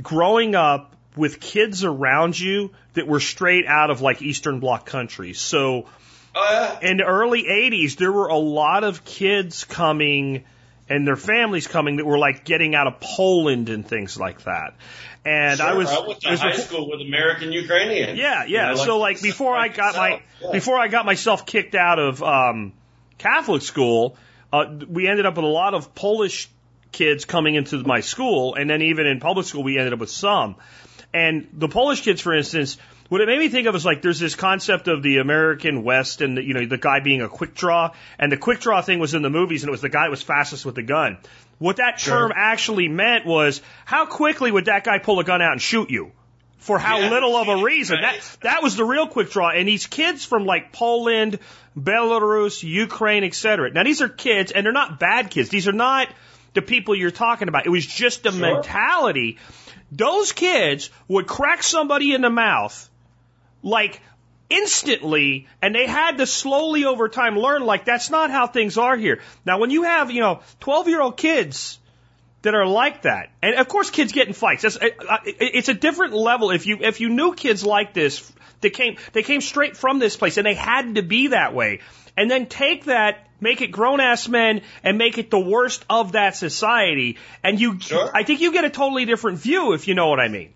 growing 0.00 0.54
up 0.54 0.94
with 1.16 1.40
kids 1.40 1.84
around 1.84 2.38
you 2.38 2.70
that 2.94 3.06
were 3.06 3.20
straight 3.20 3.66
out 3.66 3.90
of 3.90 4.00
like 4.00 4.22
Eastern 4.22 4.60
Bloc 4.60 4.86
countries. 4.86 5.40
So 5.40 5.86
yeah. 6.34 6.78
in 6.80 6.98
the 6.98 7.04
early 7.04 7.44
80s, 7.44 7.96
there 7.96 8.12
were 8.12 8.28
a 8.28 8.36
lot 8.36 8.84
of 8.84 9.04
kids 9.04 9.64
coming 9.64 10.44
and 10.88 11.06
their 11.06 11.16
families 11.16 11.66
coming 11.66 11.96
that 11.96 12.06
were 12.06 12.18
like 12.18 12.44
getting 12.44 12.74
out 12.74 12.86
of 12.86 13.00
Poland 13.00 13.68
and 13.68 13.86
things 13.86 14.18
like 14.18 14.42
that. 14.44 14.74
And 15.24 15.60
I 15.60 15.74
was, 15.74 15.88
I 15.88 16.06
went 16.06 16.20
to 16.20 16.30
was 16.30 16.40
high 16.40 16.50
before- 16.50 16.64
school 16.64 16.90
with 16.90 17.00
American 17.00 17.52
Ukrainians. 17.52 18.18
yeah, 18.18 18.44
yeah. 18.44 18.70
You 18.70 18.76
know, 18.76 18.84
so 18.84 18.98
like 18.98 19.22
before 19.22 19.56
I 19.56 19.68
got 19.68 19.94
my, 19.96 20.22
yeah. 20.40 20.52
before 20.52 20.78
I 20.78 20.88
got 20.88 21.06
myself 21.06 21.46
kicked 21.46 21.74
out 21.74 21.98
of, 21.98 22.22
um, 22.22 22.72
Catholic 23.18 23.62
school, 23.62 24.16
uh, 24.52 24.64
we 24.88 25.06
ended 25.06 25.26
up 25.26 25.36
with 25.36 25.44
a 25.44 25.48
lot 25.48 25.74
of 25.74 25.94
Polish 25.94 26.48
kids 26.90 27.24
coming 27.24 27.54
into 27.54 27.78
my 27.84 28.00
school. 28.00 28.56
And 28.56 28.68
then 28.68 28.82
even 28.82 29.06
in 29.06 29.20
public 29.20 29.46
school, 29.46 29.62
we 29.62 29.78
ended 29.78 29.92
up 29.92 30.00
with 30.00 30.10
some. 30.10 30.56
And 31.14 31.48
the 31.52 31.68
Polish 31.68 32.00
kids, 32.00 32.20
for 32.20 32.34
instance, 32.34 32.78
what 33.12 33.20
it 33.20 33.26
made 33.26 33.38
me 33.38 33.50
think 33.50 33.66
of 33.68 33.74
is 33.74 33.84
like 33.84 34.00
there's 34.00 34.18
this 34.18 34.34
concept 34.34 34.88
of 34.88 35.02
the 35.02 35.18
American 35.18 35.82
West 35.84 36.22
and 36.22 36.38
the, 36.38 36.42
you 36.42 36.54
know 36.54 36.64
the 36.64 36.78
guy 36.78 37.00
being 37.00 37.20
a 37.20 37.28
quick 37.28 37.54
draw, 37.54 37.90
and 38.18 38.32
the 38.32 38.38
quick 38.38 38.60
draw 38.60 38.80
thing 38.80 38.98
was 39.00 39.12
in 39.12 39.20
the 39.20 39.28
movies, 39.28 39.62
and 39.62 39.68
it 39.68 39.70
was 39.70 39.82
the 39.82 39.90
guy 39.90 40.04
that 40.04 40.10
was 40.10 40.22
fastest 40.22 40.64
with 40.64 40.76
the 40.76 40.82
gun. 40.82 41.18
What 41.58 41.76
that 41.76 42.00
Sure. 42.00 42.14
term 42.20 42.32
actually 42.34 42.88
meant 42.88 43.26
was 43.26 43.60
how 43.84 44.06
quickly 44.06 44.50
would 44.50 44.64
that 44.64 44.82
guy 44.84 44.98
pull 44.98 45.20
a 45.20 45.24
gun 45.24 45.42
out 45.42 45.52
and 45.52 45.60
shoot 45.60 45.90
you? 45.90 46.12
For 46.56 46.78
how 46.78 47.00
Yeah, 47.00 47.10
little 47.10 47.36
of 47.36 47.48
a 47.48 47.54
right. 47.56 47.64
reason. 47.72 48.00
That 48.00 48.20
that 48.40 48.62
was 48.62 48.76
the 48.76 48.84
real 48.84 49.06
quick 49.06 49.30
draw. 49.30 49.50
And 49.50 49.68
these 49.68 49.86
kids 49.86 50.24
from 50.24 50.46
like 50.46 50.72
Poland, 50.72 51.38
Belarus, 51.78 52.62
Ukraine, 52.62 53.24
etc. 53.24 53.70
Now 53.72 53.82
these 53.84 54.00
are 54.00 54.08
kids, 54.08 54.52
and 54.52 54.64
they're 54.64 54.72
not 54.72 54.98
bad 54.98 55.28
kids. 55.28 55.50
These 55.50 55.68
are 55.68 55.72
not 55.72 56.08
the 56.54 56.62
people 56.62 56.94
you're 56.94 57.10
talking 57.10 57.48
about. 57.48 57.66
It 57.66 57.70
was 57.70 57.84
just 57.86 58.22
the 58.22 58.30
Sure. 58.32 58.40
mentality. 58.40 59.36
Those 59.90 60.32
kids 60.32 60.88
would 61.08 61.26
crack 61.26 61.62
somebody 61.62 62.14
in 62.14 62.22
the 62.22 62.30
mouth 62.30 62.88
like 63.62 64.00
instantly 64.50 65.46
and 65.62 65.74
they 65.74 65.86
had 65.86 66.18
to 66.18 66.26
slowly 66.26 66.84
over 66.84 67.08
time 67.08 67.38
learn 67.38 67.62
like 67.62 67.84
that's 67.84 68.10
not 68.10 68.30
how 68.30 68.46
things 68.46 68.76
are 68.76 68.96
here. 68.96 69.20
Now 69.46 69.58
when 69.58 69.70
you 69.70 69.84
have, 69.84 70.10
you 70.10 70.20
know, 70.20 70.40
12 70.60 70.88
year 70.88 71.00
old 71.00 71.16
kids 71.16 71.78
that 72.42 72.54
are 72.54 72.66
like 72.66 73.02
that. 73.02 73.30
And 73.40 73.54
of 73.56 73.68
course, 73.68 73.90
kids 73.90 74.12
get 74.12 74.28
in 74.28 74.34
fights. 74.34 74.62
That's, 74.62 74.78
it's 75.24 75.68
a 75.68 75.74
different 75.74 76.12
level. 76.12 76.50
If 76.50 76.66
you 76.66 76.78
if 76.80 77.00
you 77.00 77.08
knew 77.08 77.34
kids 77.34 77.64
like 77.64 77.94
this, 77.94 78.30
they 78.60 78.70
came 78.70 78.96
they 79.12 79.22
came 79.22 79.40
straight 79.40 79.76
from 79.76 79.98
this 79.98 80.16
place, 80.16 80.36
and 80.36 80.46
they 80.46 80.54
had 80.54 80.96
to 80.96 81.02
be 81.02 81.28
that 81.28 81.54
way. 81.54 81.80
And 82.16 82.30
then 82.30 82.46
take 82.46 82.84
that, 82.86 83.26
make 83.40 83.62
it 83.62 83.68
grown 83.68 84.00
ass 84.00 84.28
men, 84.28 84.62
and 84.82 84.98
make 84.98 85.18
it 85.18 85.30
the 85.30 85.40
worst 85.40 85.84
of 85.88 86.12
that 86.12 86.36
society. 86.36 87.16
And 87.42 87.58
you, 87.58 87.80
Sure. 87.80 88.10
I 88.14 88.22
think 88.22 88.40
you 88.40 88.52
get 88.52 88.64
a 88.64 88.70
totally 88.70 89.06
different 89.06 89.38
view 89.38 89.72
if 89.72 89.88
you 89.88 89.94
know 89.94 90.08
what 90.08 90.20
I 90.20 90.28
mean. 90.28 90.52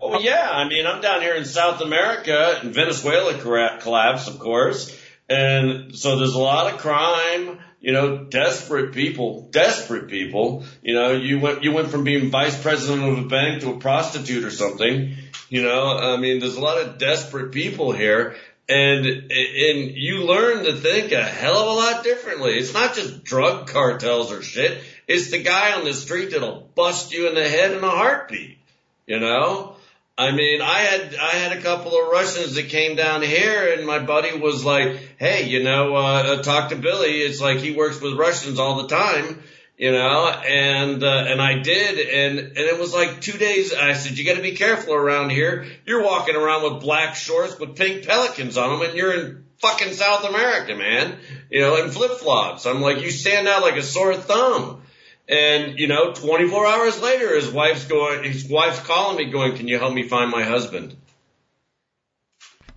Oh 0.00 0.20
yeah, 0.20 0.48
I 0.50 0.68
mean 0.68 0.86
I'm 0.86 1.00
down 1.00 1.22
here 1.22 1.34
in 1.34 1.44
South 1.44 1.80
America, 1.80 2.58
and 2.62 2.72
Venezuela 2.72 3.34
collapsed, 3.38 4.28
of 4.28 4.38
course, 4.38 4.96
and 5.28 5.96
so 5.96 6.16
there's 6.16 6.34
a 6.34 6.38
lot 6.38 6.72
of 6.72 6.80
crime. 6.80 7.58
You 7.80 7.92
know, 7.92 8.24
desperate 8.24 8.92
people, 8.92 9.48
desperate 9.52 10.08
people. 10.08 10.64
You 10.82 10.94
know, 10.94 11.12
you 11.12 11.38
went 11.38 11.62
you 11.62 11.72
went 11.72 11.90
from 11.90 12.04
being 12.04 12.30
vice 12.30 12.60
president 12.60 13.08
of 13.08 13.18
a 13.24 13.28
bank 13.28 13.62
to 13.62 13.72
a 13.72 13.78
prostitute 13.78 14.44
or 14.44 14.50
something. 14.50 15.16
You 15.48 15.62
know, 15.62 15.96
I 15.96 16.16
mean, 16.16 16.40
there's 16.40 16.56
a 16.56 16.60
lot 16.60 16.78
of 16.78 16.98
desperate 16.98 17.52
people 17.52 17.92
here, 17.92 18.36
and 18.68 19.06
and 19.06 19.96
you 19.96 20.24
learn 20.24 20.64
to 20.64 20.76
think 20.76 21.12
a 21.12 21.22
hell 21.22 21.56
of 21.56 21.68
a 21.68 21.72
lot 21.72 22.04
differently. 22.04 22.52
It's 22.52 22.74
not 22.74 22.94
just 22.94 23.24
drug 23.24 23.68
cartels 23.68 24.32
or 24.32 24.42
shit. 24.42 24.82
It's 25.06 25.30
the 25.30 25.42
guy 25.42 25.72
on 25.72 25.84
the 25.84 25.94
street 25.94 26.32
that'll 26.32 26.68
bust 26.74 27.12
you 27.12 27.28
in 27.28 27.34
the 27.34 27.48
head 27.48 27.72
in 27.72 27.82
a 27.82 27.90
heartbeat. 27.90 28.58
You 29.06 29.20
know. 29.20 29.76
I 30.18 30.32
mean, 30.32 30.60
I 30.60 30.78
had 30.80 31.14
I 31.14 31.30
had 31.30 31.52
a 31.52 31.60
couple 31.60 31.96
of 31.96 32.08
Russians 32.08 32.56
that 32.56 32.68
came 32.68 32.96
down 32.96 33.22
here, 33.22 33.72
and 33.72 33.86
my 33.86 34.00
buddy 34.00 34.36
was 34.36 34.64
like, 34.64 35.16
"Hey, 35.16 35.48
you 35.48 35.62
know, 35.62 35.94
uh, 35.94 36.42
talk 36.42 36.70
to 36.70 36.76
Billy. 36.76 37.20
It's 37.20 37.40
like 37.40 37.58
he 37.58 37.70
works 37.70 38.00
with 38.00 38.14
Russians 38.14 38.58
all 38.58 38.82
the 38.82 38.88
time, 38.88 39.44
you 39.76 39.92
know." 39.92 40.26
And 40.26 41.04
uh, 41.04 41.24
and 41.28 41.40
I 41.40 41.60
did, 41.60 42.00
and 42.00 42.38
and 42.40 42.58
it 42.58 42.80
was 42.80 42.92
like 42.92 43.20
two 43.20 43.38
days. 43.38 43.72
I 43.72 43.92
said, 43.92 44.18
"You 44.18 44.24
got 44.24 44.34
to 44.34 44.42
be 44.42 44.56
careful 44.56 44.92
around 44.92 45.30
here. 45.30 45.66
You're 45.86 46.02
walking 46.02 46.34
around 46.34 46.64
with 46.64 46.82
black 46.82 47.14
shorts 47.14 47.56
with 47.56 47.76
pink 47.76 48.04
pelicans 48.04 48.58
on 48.58 48.70
them, 48.70 48.88
and 48.88 48.98
you're 48.98 49.14
in 49.14 49.44
fucking 49.58 49.92
South 49.92 50.24
America, 50.24 50.74
man. 50.74 51.16
You 51.48 51.60
know, 51.60 51.80
and 51.80 51.92
flip 51.92 52.18
flops. 52.18 52.66
I'm 52.66 52.80
like, 52.80 53.02
you 53.02 53.12
stand 53.12 53.46
out 53.46 53.62
like 53.62 53.76
a 53.76 53.84
sore 53.84 54.16
thumb." 54.16 54.82
And, 55.28 55.78
you 55.78 55.88
know, 55.88 56.12
24 56.14 56.66
hours 56.66 57.02
later, 57.02 57.34
his 57.36 57.50
wife's 57.50 57.84
going, 57.84 58.24
his 58.24 58.48
wife's 58.48 58.80
calling 58.80 59.16
me 59.18 59.30
going, 59.30 59.56
can 59.56 59.68
you 59.68 59.78
help 59.78 59.92
me 59.92 60.08
find 60.08 60.30
my 60.30 60.42
husband? 60.42 60.96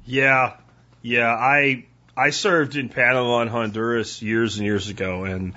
Yeah, 0.05 0.57
yeah. 1.01 1.29
I 1.33 1.85
I 2.17 2.31
served 2.31 2.75
in 2.75 2.89
Panama 2.89 3.39
and 3.41 3.49
Honduras 3.49 4.21
years 4.21 4.57
and 4.57 4.65
years 4.65 4.89
ago, 4.89 5.23
and 5.23 5.53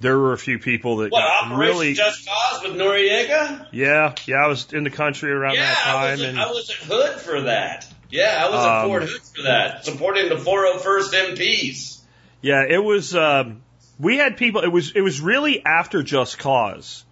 there 0.00 0.18
were 0.18 0.32
a 0.34 0.38
few 0.38 0.58
people 0.58 0.98
that 0.98 1.12
What, 1.12 1.20
got 1.20 1.56
really. 1.56 1.94
Just 1.94 2.28
Cause 2.28 2.62
with 2.62 2.72
Noriega? 2.74 3.68
Yeah, 3.72 4.14
yeah. 4.26 4.36
I 4.44 4.48
was 4.48 4.72
in 4.72 4.84
the 4.84 4.90
country 4.90 5.30
around 5.32 5.54
Yeah, 5.54 5.62
that 5.70 5.86
I 5.86 5.92
time, 5.92 6.10
was, 6.12 6.22
at, 6.22 6.28
and 6.28 6.40
I 6.40 6.46
was 6.50 6.70
at 6.70 6.76
Hood 6.76 7.20
for 7.20 7.40
that. 7.42 7.86
Yeah, 8.10 8.44
I 8.46 8.50
was 8.50 8.64
at 8.66 8.82
Um, 8.82 8.88
Fort 8.88 9.02
Hood 9.04 9.22
for 9.34 9.42
that, 9.44 9.84
supporting 9.86 10.28
the 10.28 10.36
401st 10.36 11.34
MPs. 11.36 12.00
yeah, 12.42 12.64
it 12.68 12.82
was. 12.82 13.14
Um, 13.16 13.62
we 13.98 14.16
had 14.16 14.36
people. 14.36 14.62
It 14.62 14.72
was. 14.72 14.92
It 14.92 15.00
was 15.00 15.20
really 15.20 15.64
after 15.64 16.02
Just 16.02 16.38
Cause 16.38 17.04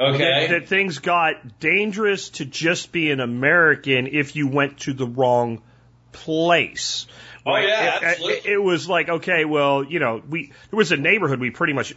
Okay. 0.00 0.48
that 0.50 0.68
things 0.68 0.98
got 0.98 1.60
dangerous 1.60 2.30
to 2.30 2.44
just 2.44 2.90
be 2.92 3.10
an 3.10 3.20
American 3.20 4.06
if 4.08 4.34
you 4.34 4.48
went 4.48 4.80
to 4.80 4.92
the 4.94 5.06
wrong 5.06 5.62
place. 6.12 7.06
Oh, 7.44 7.50
Like, 7.52 7.68
yeah, 7.68 7.96
it, 7.96 8.02
absolutely. 8.02 8.34
It, 8.50 8.54
it 8.54 8.58
was 8.62 8.88
like 8.88 9.08
okay, 9.08 9.44
well, 9.44 9.84
you 9.84 9.98
know, 10.00 10.22
we 10.28 10.46
there 10.70 10.76
was 10.76 10.92
a 10.92 10.96
neighborhood 10.96 11.40
we 11.40 11.50
pretty 11.50 11.72
much 11.74 11.94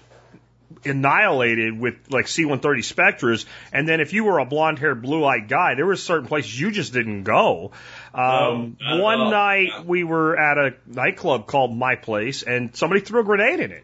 annihilated 0.83 1.79
with 1.79 1.95
like 2.11 2.27
C-130 2.27 2.83
Spectras, 2.83 3.45
and 3.71 3.87
then 3.87 4.01
if 4.01 4.13
you 4.13 4.23
were 4.23 4.39
a 4.39 4.45
blonde-haired, 4.45 5.01
blue-eyed 5.01 5.47
guy, 5.47 5.75
there 5.75 5.85
were 5.85 5.95
certain 5.95 6.27
places 6.27 6.59
you 6.59 6.71
just 6.71 6.93
didn't 6.93 7.23
go. 7.23 7.71
Um, 8.13 8.77
No, 8.81 9.01
one 9.01 9.29
night 9.29 9.85
we 9.85 10.03
were 10.03 10.37
at 10.37 10.57
a 10.57 10.73
nightclub 10.85 11.47
called 11.47 11.75
My 11.75 11.95
Place, 11.95 12.43
and 12.43 12.75
somebody 12.75 13.01
threw 13.01 13.21
a 13.21 13.23
grenade 13.23 13.59
in 13.59 13.71
it. 13.71 13.83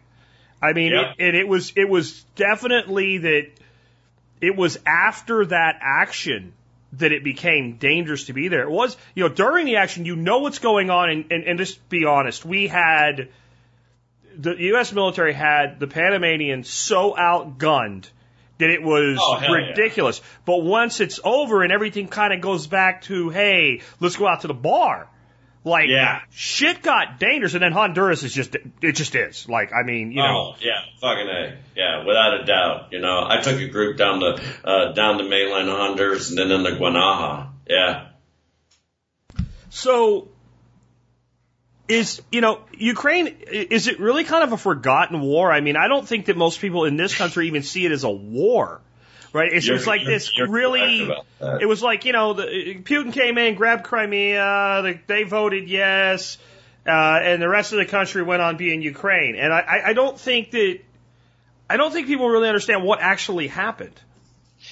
I 0.62 0.72
mean, 0.72 0.92
Yep. 0.92 1.16
it, 1.18 1.26
and 1.26 1.36
it 1.36 1.48
was 1.48 1.72
it 1.76 1.88
was 1.88 2.22
definitely 2.36 3.18
that 3.18 3.46
it 4.40 4.56
was 4.56 4.78
after 4.86 5.44
that 5.46 5.78
action 5.80 6.52
that 6.94 7.10
it 7.12 7.24
became 7.24 7.76
dangerous 7.78 8.24
to 8.26 8.32
be 8.34 8.48
there. 8.48 8.62
It 8.62 8.70
was, 8.70 8.96
you 9.14 9.22
know, 9.26 9.28
during 9.34 9.64
the 9.66 9.76
action, 9.76 10.04
you 10.04 10.14
know 10.14 10.38
what's 10.40 10.58
going 10.58 10.90
on, 10.90 11.08
and, 11.10 11.24
and, 11.32 11.44
and 11.44 11.58
just 11.58 11.88
be 11.88 12.04
honest, 12.04 12.44
we 12.44 12.66
had 12.68 13.28
the 14.36 14.54
U.S. 14.54 14.92
military 14.92 15.32
had 15.32 15.80
the 15.80 15.86
Panamanians 15.86 16.68
so 16.68 17.14
outgunned 17.14 18.08
that 18.58 18.70
it 18.70 18.82
was 18.82 19.18
Oh, 19.20 19.36
hell 19.36 19.58
yeah. 19.58 19.68
ridiculous. 19.68 20.20
But 20.44 20.62
once 20.62 21.00
it's 21.00 21.18
over 21.24 21.62
and 21.62 21.72
everything 21.72 22.08
kind 22.08 22.32
of 22.32 22.40
goes 22.40 22.66
back 22.66 23.02
to, 23.02 23.30
hey, 23.30 23.80
let's 24.00 24.16
go 24.16 24.26
out 24.28 24.42
to 24.42 24.46
the 24.48 24.54
bar. 24.54 25.08
Like 25.64 25.88
Yeah. 25.88 26.20
shit 26.30 26.82
got 26.82 27.20
dangerous, 27.20 27.54
and 27.54 27.62
then 27.62 27.72
Honduras 27.72 28.24
is 28.24 28.34
just 28.34 28.56
it 28.80 28.92
just 28.92 29.14
is. 29.14 29.48
Like 29.48 29.72
I 29.72 29.84
mean, 29.84 30.10
you 30.10 30.18
know, 30.18 30.54
Oh 30.54 30.56
yeah, 30.60 30.80
fucking 31.00 31.28
a, 31.28 31.56
yeah, 31.76 32.04
without 32.04 32.40
a 32.40 32.44
doubt. 32.44 32.88
You 32.92 33.00
know, 33.00 33.24
I 33.28 33.40
took 33.40 33.60
a 33.60 33.68
group 33.68 33.96
down 33.96 34.20
to 34.20 34.42
uh, 34.64 34.92
down 34.92 35.18
to 35.18 35.24
mainland 35.24 35.68
Honduras 35.68 36.30
and 36.30 36.38
then 36.38 36.50
into 36.50 36.70
Guanaja. 36.72 37.48
Yeah. 37.68 38.08
So, 39.70 40.28
is, 41.88 42.20
you 42.30 42.40
know, 42.40 42.60
Ukraine, 42.76 43.26
is 43.50 43.86
it 43.86 44.00
really 44.00 44.24
kind 44.24 44.44
of 44.44 44.52
a 44.52 44.58
forgotten 44.58 45.20
war? 45.20 45.50
I 45.50 45.60
mean, 45.60 45.76
I 45.76 45.88
don't 45.88 46.06
think 46.06 46.26
that 46.26 46.36
most 46.36 46.60
people 46.60 46.84
in 46.84 46.96
this 46.96 47.14
country 47.16 47.46
even 47.46 47.62
see 47.62 47.86
it 47.86 47.92
as 47.92 48.04
a 48.04 48.10
war, 48.10 48.80
right? 49.32 49.52
It's, 49.52 49.66
You're- 49.66 49.78
it's 49.78 49.86
like 49.86 50.04
this 50.04 50.30
really, 50.38 51.06
correct 51.06 51.10
about 51.10 51.26
that. 51.38 51.62
it 51.62 51.66
was 51.66 51.82
like, 51.82 52.04
you 52.04 52.12
know, 52.12 52.34
the, 52.34 52.42
Putin 52.82 53.12
came 53.12 53.38
in, 53.38 53.54
grabbed 53.54 53.84
Crimea, 53.84 54.80
they, 54.82 55.00
they 55.06 55.22
voted 55.24 55.68
yes, 55.68 56.38
uh, 56.86 56.90
and 56.90 57.40
the 57.40 57.48
rest 57.48 57.72
of 57.72 57.78
the 57.78 57.86
country 57.86 58.22
went 58.22 58.42
on 58.42 58.56
being 58.56 58.82
Ukraine. 58.82 59.36
And 59.36 59.52
I, 59.52 59.60
I, 59.60 59.88
I 59.90 59.92
don't 59.92 60.18
think 60.18 60.50
that, 60.52 60.78
I 61.70 61.76
don't 61.76 61.92
think 61.92 62.06
people 62.06 62.28
really 62.28 62.48
understand 62.48 62.84
what 62.84 63.00
actually 63.00 63.48
happened. 63.48 63.98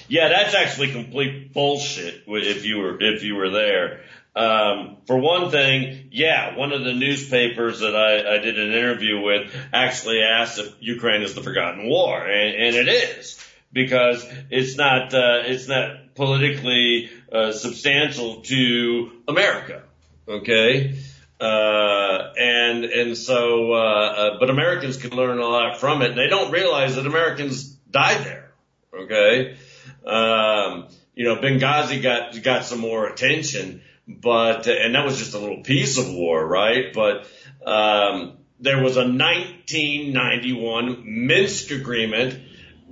Yeah, 0.08 0.28
that's 0.28 0.54
actually 0.54 0.92
complete 0.92 1.52
bullshit. 1.52 2.22
If 2.26 2.64
you 2.64 2.78
were 2.78 3.00
if 3.00 3.24
you 3.24 3.34
were 3.34 3.50
there, 3.50 4.02
um, 4.36 4.98
for 5.06 5.16
one 5.16 5.50
thing, 5.50 6.10
yeah, 6.12 6.56
one 6.56 6.72
of 6.72 6.84
the 6.84 6.92
newspapers 6.92 7.80
that 7.80 7.96
I, 7.96 8.36
I 8.36 8.38
did 8.38 8.58
an 8.58 8.72
interview 8.72 9.20
with 9.20 9.52
actually 9.72 10.22
asked 10.22 10.58
if 10.60 10.72
Ukraine 10.80 11.22
is 11.22 11.34
the 11.34 11.42
forgotten 11.42 11.88
war, 11.88 12.24
and, 12.24 12.54
and 12.54 12.76
it 12.76 12.88
is 12.88 13.44
because 13.72 14.26
it's 14.50 14.76
not 14.76 15.14
uh, 15.14 15.42
it's 15.44 15.68
not 15.68 16.14
politically 16.14 17.10
uh, 17.32 17.52
substantial 17.52 18.42
to 18.42 19.10
America. 19.28 19.84
Okay. 20.28 20.98
Uh, 21.40 22.32
and, 22.38 22.84
and 22.84 23.16
so, 23.16 23.72
uh, 23.72 23.76
uh, 23.76 24.38
but 24.38 24.50
Americans 24.50 24.98
can 24.98 25.12
learn 25.12 25.38
a 25.38 25.46
lot 25.46 25.80
from 25.80 26.02
it. 26.02 26.14
They 26.14 26.28
don't 26.28 26.52
realize 26.52 26.96
that 26.96 27.06
Americans 27.06 27.64
died 27.64 28.22
there. 28.24 28.52
Okay. 28.94 29.56
Um, 30.04 30.88
you 31.14 31.24
know, 31.24 31.36
Benghazi 31.36 32.02
got, 32.02 32.42
got 32.42 32.66
some 32.66 32.80
more 32.80 33.06
attention, 33.06 33.80
but, 34.06 34.66
and 34.66 34.94
that 34.94 35.06
was 35.06 35.18
just 35.18 35.32
a 35.32 35.38
little 35.38 35.62
piece 35.62 35.96
of 35.96 36.12
war, 36.12 36.46
right? 36.46 36.92
But, 36.92 37.26
um, 37.66 38.36
there 38.60 38.82
was 38.82 38.98
a 38.98 39.04
1991 39.04 41.26
Minsk 41.26 41.70
agreement 41.70 42.38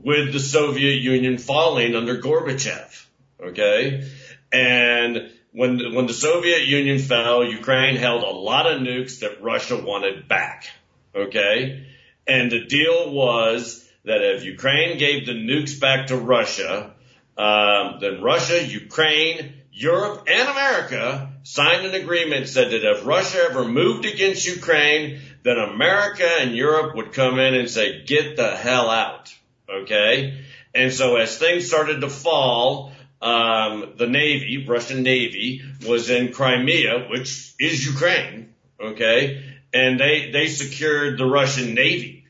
with 0.02 0.32
the 0.32 0.40
Soviet 0.40 1.00
Union 1.00 1.38
falling 1.38 1.94
under 1.94 2.20
Gorbachev. 2.20 3.06
Okay. 3.40 4.08
And 4.52 5.30
when, 5.52 5.94
when 5.94 6.06
the 6.06 6.14
Soviet 6.14 6.66
Union 6.66 6.98
fell, 6.98 7.44
Ukraine 7.44 7.96
held 7.96 8.22
a 8.22 8.30
lot 8.30 8.66
of 8.66 8.80
nukes 8.80 9.20
that 9.20 9.42
Russia 9.42 9.76
wanted 9.76 10.28
back. 10.28 10.66
Okay. 11.14 11.86
And 12.26 12.50
the 12.50 12.66
deal 12.66 13.10
was 13.10 13.88
that 14.04 14.22
if 14.22 14.44
Ukraine 14.44 14.98
gave 14.98 15.26
the 15.26 15.32
nukes 15.32 15.78
back 15.80 16.08
to 16.08 16.16
Russia, 16.16 16.94
um, 17.36 17.98
then 18.00 18.22
Russia, 18.22 18.64
Ukraine, 18.64 19.54
Europe, 19.72 20.26
and 20.28 20.48
America 20.48 21.32
signed 21.44 21.86
an 21.86 21.94
agreement 21.94 22.46
that 22.46 22.52
said 22.52 22.72
that 22.72 22.84
if 22.84 23.06
Russia 23.06 23.46
ever 23.48 23.64
moved 23.64 24.04
against 24.04 24.46
Ukraine, 24.46 25.20
then 25.44 25.56
America 25.58 26.28
and 26.40 26.54
Europe 26.54 26.96
would 26.96 27.12
come 27.12 27.38
in 27.38 27.54
and 27.54 27.70
say, 27.70 28.02
get 28.04 28.36
the 28.36 28.56
hell 28.56 28.90
out. 28.90 29.32
Okay. 29.68 30.44
And 30.74 30.92
so 30.92 31.16
as 31.16 31.36
things 31.36 31.66
started 31.66 32.00
to 32.00 32.08
fall, 32.08 32.92
um, 33.20 33.94
the 33.96 34.06
Navy, 34.06 34.64
Russian 34.66 35.02
Navy, 35.02 35.62
was 35.86 36.10
in 36.10 36.32
Crimea, 36.32 37.08
which 37.08 37.54
is 37.58 37.86
Ukraine. 37.86 38.54
Okay. 38.80 39.42
And 39.72 39.98
they, 39.98 40.30
they 40.30 40.46
secured 40.46 41.18
the 41.18 41.26
Russian 41.26 41.74
Navy. 41.74 42.26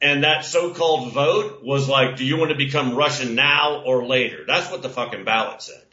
And 0.00 0.24
that 0.24 0.44
so-called 0.44 1.12
vote 1.12 1.62
was 1.62 1.88
like, 1.88 2.16
do 2.16 2.24
you 2.24 2.36
want 2.36 2.50
to 2.50 2.56
become 2.56 2.96
Russian 2.96 3.36
now 3.36 3.82
or 3.86 4.04
later? 4.04 4.44
That's 4.46 4.70
what 4.70 4.82
the 4.82 4.88
fucking 4.88 5.24
ballot 5.24 5.62
said. 5.62 5.84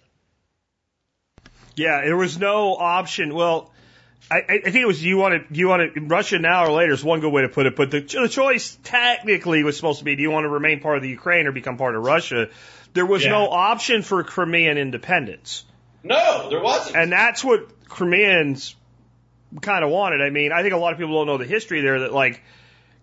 Yeah, 1.75 2.01
there 2.03 2.17
was 2.17 2.39
no 2.39 2.75
option. 2.75 3.35
Well, 3.35 3.71
I, 4.31 4.41
I 4.47 4.57
think 4.61 4.75
it 4.75 4.85
was 4.87 5.03
you 5.03 5.17
want 5.17 5.49
to, 5.49 5.55
you 5.57 5.67
want 5.67 5.93
to, 5.95 6.01
Russia 6.01 6.37
now 6.39 6.65
or 6.65 6.71
later 6.71 6.93
is 6.93 7.03
one 7.03 7.19
good 7.19 7.33
way 7.33 7.41
to 7.41 7.49
put 7.49 7.65
it, 7.65 7.75
but 7.75 7.89
the, 7.91 8.01
the 8.01 8.27
choice 8.29 8.77
technically 8.83 9.63
was 9.63 9.75
supposed 9.75 9.99
to 9.99 10.05
be, 10.05 10.15
do 10.15 10.21
you 10.21 10.29
want 10.31 10.43
to 10.45 10.49
remain 10.49 10.81
part 10.81 10.97
of 10.97 11.03
the 11.03 11.09
Ukraine 11.09 11.47
or 11.47 11.51
become 11.51 11.77
part 11.77 11.95
of 11.95 12.03
Russia? 12.03 12.49
There 12.93 13.05
was 13.05 13.23
Yeah. 13.23 13.31
no 13.31 13.49
option 13.49 14.01
for 14.03 14.23
Crimean 14.23 14.77
independence. 14.77 15.63
No, 16.03 16.49
there 16.49 16.61
wasn't. 16.61 16.95
And 16.95 17.11
that's 17.11 17.43
what 17.43 17.87
Crimeans 17.89 18.75
kind 19.61 19.83
of 19.83 19.89
wanted. 19.89 20.21
I 20.21 20.29
mean, 20.29 20.51
I 20.51 20.61
think 20.61 20.73
a 20.73 20.77
lot 20.77 20.93
of 20.93 20.99
people 20.99 21.15
don't 21.15 21.27
know 21.27 21.37
the 21.37 21.45
history 21.45 21.81
there 21.81 22.01
that 22.01 22.13
like 22.13 22.41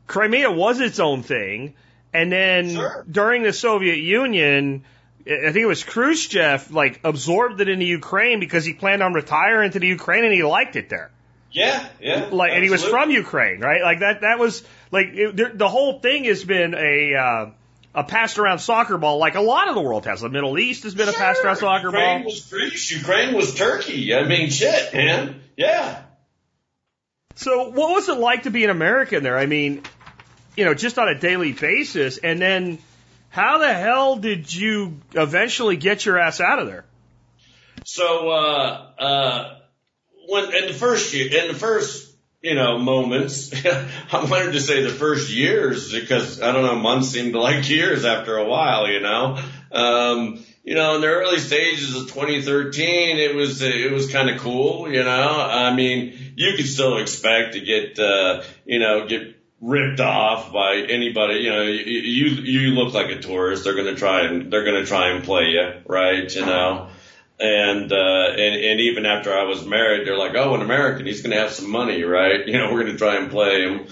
Crimea 0.06 0.50
was 0.50 0.80
its 0.80 1.00
own 1.00 1.22
thing. 1.24 1.74
And 2.12 2.30
then 2.32 2.70
Sure. 2.70 3.04
during 3.10 3.42
the 3.42 3.52
Soviet 3.52 3.96
Union, 3.98 4.84
I 5.28 5.50
think 5.52 5.56
it 5.56 5.66
was 5.66 5.82
Khrushchev 5.82 6.70
like 6.70 7.00
absorbed 7.02 7.60
it 7.60 7.68
into 7.68 7.84
Ukraine 7.84 8.38
because 8.38 8.64
he 8.64 8.72
planned 8.72 9.02
on 9.02 9.12
retiring 9.12 9.72
to 9.72 9.78
the 9.80 9.86
Ukraine 9.88 10.24
and 10.24 10.32
he 10.32 10.42
liked 10.44 10.76
it 10.76 10.88
there. 10.88 11.10
yeah, 11.50 11.84
yeah. 12.00 12.28
Like, 12.30 12.52
and 12.52 12.62
he 12.62 12.70
was 12.70 12.84
from 12.84 13.10
Ukraine, 13.10 13.60
right? 13.60 13.82
Like 13.82 14.00
that, 14.00 14.20
that 14.20 14.38
was 14.38 14.62
like 14.92 15.08
it, 15.14 15.58
the 15.58 15.68
whole 15.68 15.98
thing 16.00 16.24
has 16.24 16.44
been 16.44 16.74
a, 16.74 17.14
uh, 17.14 17.50
a 17.94 18.04
passed 18.04 18.38
around 18.38 18.58
soccer 18.60 18.98
ball 18.98 19.18
like 19.18 19.34
a 19.34 19.40
lot 19.40 19.68
of 19.68 19.74
the 19.74 19.80
world 19.80 20.04
has. 20.06 20.20
The 20.20 20.28
Middle 20.28 20.58
East 20.58 20.84
has 20.84 20.94
been 20.94 21.08
a 21.08 21.12
passed 21.12 21.42
around 21.42 21.56
Sure. 21.56 21.68
soccer 21.68 21.86
Ukraine 21.88 22.22
ball. 22.22 22.26
was 22.26 22.40
Greece. 22.50 22.90
Ukraine 22.90 23.34
was 23.34 23.54
Turkey. 23.54 24.14
I 24.14 24.24
mean, 24.28 24.50
shit, 24.50 24.94
man. 24.94 25.40
Yeah. 25.56 26.02
So, 27.34 27.70
what 27.70 27.90
was 27.90 28.08
it 28.08 28.18
like 28.18 28.44
to 28.44 28.50
be 28.50 28.64
an 28.64 28.70
American 28.70 29.22
there? 29.22 29.36
I 29.36 29.46
mean, 29.46 29.82
you 30.56 30.64
know, 30.64 30.74
just 30.74 30.98
on 30.98 31.08
a 31.08 31.18
daily 31.18 31.52
basis, 31.52 32.18
and 32.18 32.40
then 32.40 32.78
how 33.36 33.58
the 33.58 33.70
hell 33.70 34.16
did 34.16 34.50
you 34.50 34.98
eventually 35.12 35.76
get 35.76 36.06
your 36.06 36.18
ass 36.18 36.40
out 36.40 36.58
of 36.58 36.68
there? 36.68 36.86
So, 37.84 38.30
uh, 38.30 38.90
uh, 38.98 39.58
when, 40.26 40.54
in 40.54 40.66
the 40.68 40.72
first 40.72 41.12
year, 41.12 41.42
in 41.42 41.48
the 41.48 41.58
first, 41.58 42.16
you 42.40 42.54
know, 42.54 42.78
moments, 42.78 43.52
I 44.12 44.24
wanted 44.24 44.52
to 44.52 44.60
say 44.60 44.84
the 44.84 44.88
first 44.88 45.30
years 45.30 45.92
because 45.92 46.40
I 46.40 46.50
don't 46.50 46.62
know, 46.62 46.76
months 46.76 47.08
seemed 47.08 47.34
like 47.34 47.68
years 47.68 48.06
after 48.06 48.38
a 48.38 48.48
while, 48.48 48.88
you 48.88 49.00
know. 49.00 49.38
Um, 49.70 50.42
you 50.64 50.74
know, 50.74 50.94
in 50.94 51.02
the 51.02 51.08
early 51.08 51.38
stages 51.38 51.94
of 51.94 52.08
2013, 52.08 53.18
it 53.18 53.34
was, 53.34 53.60
it 53.60 53.92
was 53.92 54.10
kind 54.10 54.30
of 54.30 54.40
cool, 54.40 54.90
you 54.90 55.04
know. 55.04 55.46
I 55.50 55.74
mean, 55.74 56.32
you 56.36 56.54
could 56.56 56.66
still 56.66 56.96
expect 56.96 57.52
to 57.52 57.60
get, 57.60 57.98
uh, 57.98 58.44
you 58.64 58.78
know, 58.78 59.06
get 59.06 59.35
ripped 59.60 60.00
off 60.00 60.52
by 60.52 60.76
anybody, 60.76 61.40
you 61.40 61.50
know, 61.50 61.62
you, 61.62 62.00
you, 62.00 62.26
you 62.42 62.70
look 62.70 62.94
like 62.94 63.10
a 63.10 63.20
tourist. 63.20 63.64
They're 63.64 63.74
to 63.74 63.94
try 63.96 64.22
and, 64.22 64.52
they're 64.52 64.64
to 64.64 64.86
try 64.86 65.10
and 65.10 65.24
play 65.24 65.50
you, 65.50 65.72
right? 65.86 66.34
You 66.34 66.46
know. 66.46 66.88
And, 67.38 67.92
uh, 67.92 68.30
and, 68.30 68.54
and 68.54 68.80
even 68.80 69.04
after 69.04 69.36
I 69.36 69.44
was 69.44 69.66
married, 69.66 70.06
they're 70.06 70.16
like, 70.16 70.34
oh, 70.34 70.54
an 70.54 70.62
American, 70.62 71.04
he's 71.04 71.20
going 71.20 71.32
to 71.32 71.42
have 71.42 71.52
some 71.52 71.70
money, 71.70 72.02
right? 72.02 72.46
You 72.46 72.58
know, 72.58 72.72
we're 72.72 72.82
going 72.82 72.92
to 72.92 72.98
try 72.98 73.16
and 73.16 73.30
play 73.30 73.62
him. 73.62 73.86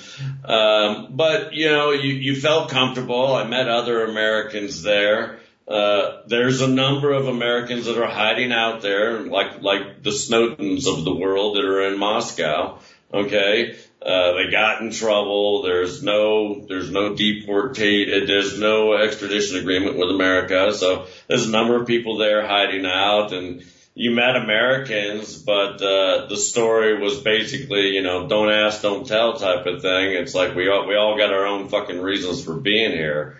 Um, 0.44 1.09
but, 1.11 1.53
you 1.53 1.68
know, 1.68 1.90
you, 1.90 2.14
you 2.14 2.40
felt 2.40 2.70
comfortable. 2.70 3.35
I 3.35 3.44
met 3.44 3.68
other 3.68 4.05
Americans 4.05 4.83
there. 4.83 5.40
Uh, 5.68 6.22
there's 6.27 6.62
a 6.62 6.68
number 6.68 7.12
of 7.12 7.27
Americans 7.27 7.87
that 7.87 7.98
are 7.98 8.09
hiding 8.09 8.53
out 8.53 8.81
there, 8.81 9.20
like, 9.20 9.61
like 9.61 10.03
the 10.03 10.11
Snowdens 10.11 10.87
of 10.87 11.05
the 11.05 11.14
world 11.14 11.57
that 11.57 11.64
are 11.64 11.83
in 11.83 11.98
Moscow. 11.98 12.79
Okay. 13.12 13.77
Uh, 14.02 14.33
they 14.35 14.50
got 14.50 14.83
in 14.83 14.90
trouble. 14.90 15.62
There's 15.62 16.02
no, 16.02 16.66
there's 16.66 16.90
no 16.90 17.14
deportate, 17.14 18.26
there's 18.26 18.59
no 18.59 18.92
extradition 18.92 19.57
agreement 19.57 19.96
with 19.96 20.11
America. 20.11 20.74
So 20.74 21.07
there's 21.26 21.46
a 21.46 21.50
number 21.50 21.80
of 21.80 21.87
people 21.87 22.18
there 22.18 22.46
hiding 22.46 22.85
out 22.85 23.33
and 23.33 23.64
you 23.94 24.11
met 24.11 24.37
Americans, 24.37 25.40
but, 25.40 25.80
uh, 25.80 26.26
the 26.26 26.37
story 26.37 27.00
was 27.00 27.20
basically, 27.20 27.90
you 27.90 28.02
know, 28.02 28.28
don't 28.28 28.50
ask, 28.50 28.83
don't 28.83 29.07
tell 29.07 29.35
type 29.35 29.64
of 29.66 29.80
thing. 29.80 30.12
It's 30.12 30.35
like 30.35 30.54
we 30.54 30.68
all, 30.68 30.87
we 30.87 30.96
all 30.96 31.16
got 31.16 31.33
our 31.33 31.46
own 31.46 31.68
fucking 31.68 32.00
reasons 32.00 32.44
for 32.44 32.54
being 32.54 32.90
here. 32.90 33.38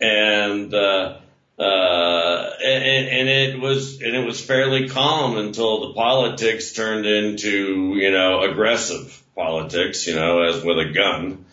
And, 0.00 0.74
uh, 0.74 1.18
uh, 1.58 2.50
and, 2.64 3.08
and 3.08 3.28
it 3.28 3.60
was, 3.60 4.02
and 4.02 4.16
it 4.16 4.26
was 4.26 4.44
fairly 4.44 4.88
calm 4.88 5.38
until 5.38 5.88
the 5.88 5.94
politics 5.94 6.72
turned 6.72 7.06
into, 7.06 7.94
you 7.96 8.10
know, 8.10 8.42
aggressive 8.42 9.21
politics, 9.34 10.06
you 10.06 10.14
know, 10.14 10.42
as 10.42 10.62
with 10.62 10.78
a 10.78 10.92
gun. 10.92 11.44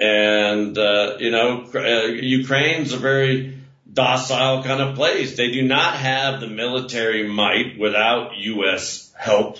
And, 0.00 0.76
uh, 0.76 1.16
you 1.20 1.30
know, 1.30 1.68
uh, 1.74 2.06
Ukraine's 2.06 2.92
a 2.92 2.98
very 2.98 3.58
docile 3.92 4.62
kind 4.62 4.80
of 4.80 4.96
place. 4.96 5.36
They 5.36 5.52
do 5.52 5.62
not 5.62 5.94
have 5.94 6.40
the 6.40 6.48
military 6.48 7.28
might 7.28 7.78
without 7.78 8.36
U.S. 8.36 9.12
help. 9.16 9.58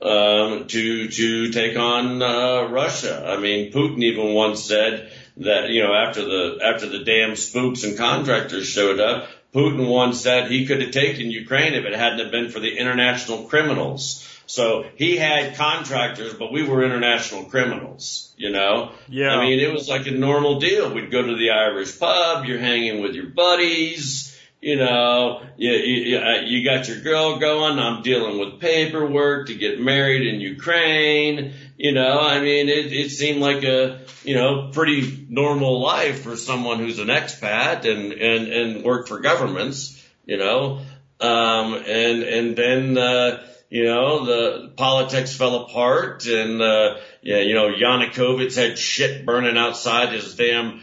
Um, 0.00 0.66
to 0.66 1.08
to 1.08 1.52
take 1.52 1.76
on 1.76 2.20
uh, 2.20 2.66
Russia. 2.68 3.24
I 3.24 3.36
mean, 3.36 3.72
Putin 3.72 4.02
even 4.02 4.34
once 4.34 4.64
said 4.64 5.12
that 5.36 5.70
you 5.70 5.84
know 5.84 5.94
after 5.94 6.24
the 6.24 6.58
after 6.60 6.88
the 6.88 7.04
damn 7.04 7.36
spooks 7.36 7.84
and 7.84 7.96
contractors 7.96 8.66
showed 8.66 8.98
up, 8.98 9.28
Putin 9.54 9.86
once 9.88 10.20
said 10.20 10.50
he 10.50 10.66
could 10.66 10.82
have 10.82 10.90
taken 10.90 11.30
Ukraine 11.30 11.74
if 11.74 11.84
it 11.84 11.94
hadn't 11.94 12.32
been 12.32 12.48
for 12.48 12.58
the 12.58 12.76
international 12.78 13.44
criminals. 13.44 14.26
So 14.52 14.84
he 14.96 15.16
had 15.16 15.56
contractors, 15.56 16.34
but 16.34 16.52
we 16.52 16.62
were 16.62 16.84
international 16.84 17.44
criminals, 17.44 18.34
you 18.36 18.50
know? 18.50 18.92
Yeah. 19.08 19.30
I 19.30 19.46
mean, 19.46 19.58
it 19.58 19.72
was 19.72 19.88
like 19.88 20.06
a 20.06 20.10
normal 20.10 20.60
deal. 20.60 20.92
We'd 20.92 21.10
go 21.10 21.22
to 21.22 21.36
the 21.36 21.52
Irish 21.52 21.98
pub, 21.98 22.44
you're 22.44 22.58
hanging 22.58 23.00
with 23.00 23.14
your 23.14 23.28
buddies, 23.30 24.38
you 24.60 24.76
know, 24.76 25.40
you, 25.56 25.70
you, 25.72 26.20
you 26.44 26.64
got 26.66 26.86
your 26.86 27.00
girl 27.00 27.38
going, 27.38 27.78
I'm 27.78 28.02
dealing 28.02 28.38
with 28.38 28.60
paperwork 28.60 29.46
to 29.46 29.54
get 29.54 29.80
married 29.80 30.26
in 30.26 30.42
Ukraine, 30.42 31.54
you 31.78 31.92
know, 31.92 32.20
I 32.20 32.40
mean, 32.40 32.68
it, 32.68 32.92
it 32.92 33.08
seemed 33.08 33.40
like 33.40 33.64
a, 33.64 34.00
you 34.22 34.34
know, 34.34 34.68
pretty 34.70 35.26
normal 35.30 35.80
life 35.80 36.24
for 36.24 36.36
someone 36.36 36.78
who's 36.78 36.98
an 36.98 37.08
expat 37.08 37.90
and, 37.90 38.12
and, 38.12 38.48
and 38.48 38.84
worked 38.84 39.08
for 39.08 39.18
governments, 39.20 39.98
you 40.26 40.36
know, 40.36 40.82
um, 41.20 41.72
and, 41.72 42.22
and 42.22 42.54
then, 42.54 42.98
uh, 42.98 43.46
you 43.72 43.84
know, 43.84 44.26
the 44.26 44.68
politics 44.76 45.34
fell 45.34 45.62
apart 45.62 46.26
and, 46.26 46.60
uh, 46.60 46.96
yeah, 47.22 47.38
you 47.38 47.54
know, 47.54 47.72
Yanukovych 47.72 48.54
had 48.54 48.78
shit 48.78 49.24
burning 49.24 49.56
outside 49.56 50.12
his 50.12 50.34
damn, 50.34 50.82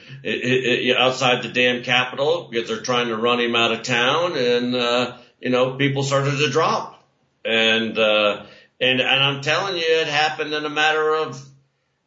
outside 0.98 1.44
the 1.44 1.52
damn 1.54 1.84
capital 1.84 2.48
because 2.50 2.68
they're 2.68 2.82
trying 2.82 3.10
to 3.10 3.16
run 3.16 3.40
him 3.40 3.56
out 3.56 3.72
of 3.72 3.84
town 3.84 4.36
and, 4.36 4.74
uh, 4.74 5.18
you 5.40 5.52
know, 5.52 5.76
people 5.76 6.02
started 6.02 6.40
to 6.40 6.50
drop. 6.50 7.08
And, 7.46 7.96
uh, 7.96 8.48
and, 8.82 9.00
and 9.02 9.24
I'm 9.24 9.44
telling 9.44 9.76
you, 9.76 9.86
it 9.86 10.08
happened 10.08 10.52
in 10.56 10.66
a 10.66 10.70
matter 10.72 11.14
of, 11.14 11.40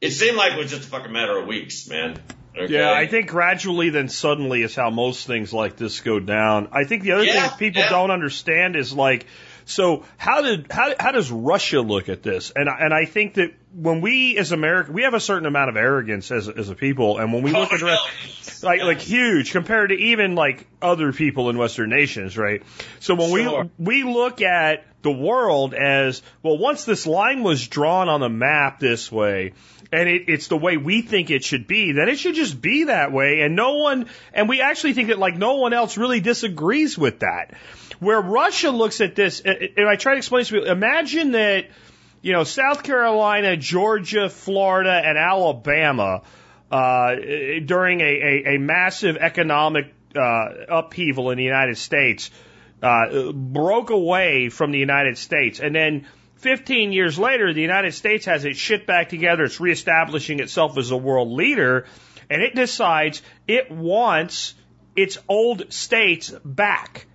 it 0.01 0.11
seemed 0.11 0.37
like 0.37 0.55
it 0.55 0.59
was 0.59 0.73
just 0.73 0.88
a 0.88 0.90
fucking 0.90 1.12
matter 1.12 1.38
of 1.38 1.47
weeks, 1.47 1.88
man. 1.88 2.21
Okay? 2.59 2.73
Yeah, 2.75 2.90
I 2.90 3.07
think 3.07 3.29
gradually, 3.29 3.90
then 3.90 4.09
suddenly 4.09 4.62
is 4.62 4.75
how 4.75 4.90
most 4.90 5.29
things 5.29 5.53
like 5.53 5.77
this 5.77 6.01
go 6.01 6.18
down. 6.18 6.71
I 6.73 6.83
think 6.85 7.05
the 7.05 7.12
other 7.12 7.25
Yeah, 7.25 7.47
thing 7.47 7.59
people 7.59 7.83
yeah. 7.83 7.88
don't 7.88 8.11
understand 8.11 8.75
is 8.75 8.92
like, 8.92 9.27
so 9.64 10.05
how 10.16 10.42
did 10.42 10.66
how 10.70 10.92
how 10.98 11.12
does 11.12 11.31
Russia 11.31 11.81
look 11.81 12.09
at 12.09 12.22
this? 12.22 12.53
And 12.55 12.68
I- 12.68 12.79
and 12.81 12.94
I 12.94 13.05
think 13.05 13.35
that 13.35 13.53
when 13.75 14.01
we 14.01 14.37
as 14.38 14.53
America, 14.53 14.92
we 14.92 15.03
have 15.03 15.14
a 15.14 15.20
certain 15.20 15.46
amount 15.46 15.70
of 15.70 15.77
arrogance 15.77 16.31
as 16.31 16.48
as 16.48 16.68
a 16.68 16.75
people, 16.75 17.18
and 17.18 17.33
when 17.33 17.42
we 17.42 17.53
look 17.53 17.70
Oh, 17.70 17.75
at 17.75 17.81
the 17.81 17.87
rest, 17.87 18.62
no. 18.62 18.68
like 18.68 18.83
like 18.83 19.01
huge 19.01 19.53
compared 19.53 19.90
to 19.90 19.96
even 19.96 20.35
like 20.35 20.66
other 20.81 21.12
people 21.12 21.48
in 21.51 21.57
Western 21.59 21.90
nations, 21.90 22.37
right? 22.37 22.62
So 23.01 23.14
when 23.14 23.31
Sure. 23.44 23.70
we 23.79 24.03
we 24.03 24.12
look 24.12 24.42
at 24.42 24.85
the 25.03 25.11
world 25.11 25.75
as 25.75 26.22
well, 26.42 26.59
once 26.59 26.85
this 26.85 27.07
line 27.07 27.42
was 27.42 27.66
drawn 27.66 28.09
on 28.09 28.20
the 28.20 28.29
map 28.29 28.79
this 28.79 29.11
way, 29.11 29.53
and 29.90 30.09
it, 30.09 30.25
it's 30.29 30.46
the 30.46 30.57
way 30.57 30.77
we 30.77 31.03
think 31.03 31.31
it 31.31 31.42
should 31.42 31.66
be, 31.66 31.90
then 31.92 32.09
it 32.09 32.18
should 32.20 32.35
just 32.37 32.61
be 32.61 32.85
that 32.85 33.11
way, 33.11 33.40
and 33.40 33.57
no 33.57 33.79
one, 33.79 34.07
and 34.33 34.48
we 34.48 34.61
actually 34.61 34.92
think 34.92 35.09
that 35.09 35.18
like 35.18 35.37
no 35.37 35.55
one 35.55 35.72
else 35.72 35.96
really 35.98 36.20
disagrees 36.20 36.96
with 36.96 37.20
that. 37.20 37.55
Where 38.03 38.21
Russia 38.21 38.71
looks 38.71 39.01
at 39.01 39.15
this, 39.15 39.41
and 39.41 39.88
I 39.88 39.95
try 39.95 40.15
to 40.15 40.19
explain 40.19 40.45
to 40.45 40.55
people, 40.55 40.69
imagine 40.69 41.33
that 41.33 41.67
you 42.21 42.33
know, 42.33 42.43
South 42.43 42.83
Carolina, 42.83 43.57
Georgia, 43.57 44.29
Florida, 44.29 44.91
and 44.91 45.17
Alabama 45.17 46.23
uh, 46.71 47.15
during 47.65 48.01
a, 48.01 48.05
a, 48.05 48.55
a 48.55 48.59
massive 48.59 49.17
economic 49.17 49.95
uh, 50.17 50.49
upheaval 50.69 51.31
in 51.31 51.38
the 51.38 51.45
United 51.45 51.79
States 51.79 52.31
uh, 52.83 53.31
broke 53.33 53.91
away 53.91 54.49
from 54.49 54.73
the 54.73 54.79
United 54.79 55.17
States. 55.17 55.61
And 55.61 55.75
then 55.75 56.07
15 56.38 56.93
years 56.93 57.21
later, 57.21 57.53
the 57.53 57.61
United 57.61 57.95
States 57.95 58.25
has 58.27 58.45
its 58.45 58.59
shit 58.59 58.85
back 58.85 59.11
together. 59.11 59.45
It's 59.45 59.61
reestablishing 59.61 60.41
itself 60.41 60.77
as 60.77 60.91
a 60.91 60.97
world 60.97 61.31
leader. 61.31 61.87
And 62.29 62.43
it 62.43 62.57
decides 62.57 63.23
it 63.47 63.71
wants 63.71 64.55
its 64.97 65.19
old 65.29 65.73
states 65.73 66.31
back. 66.45 67.07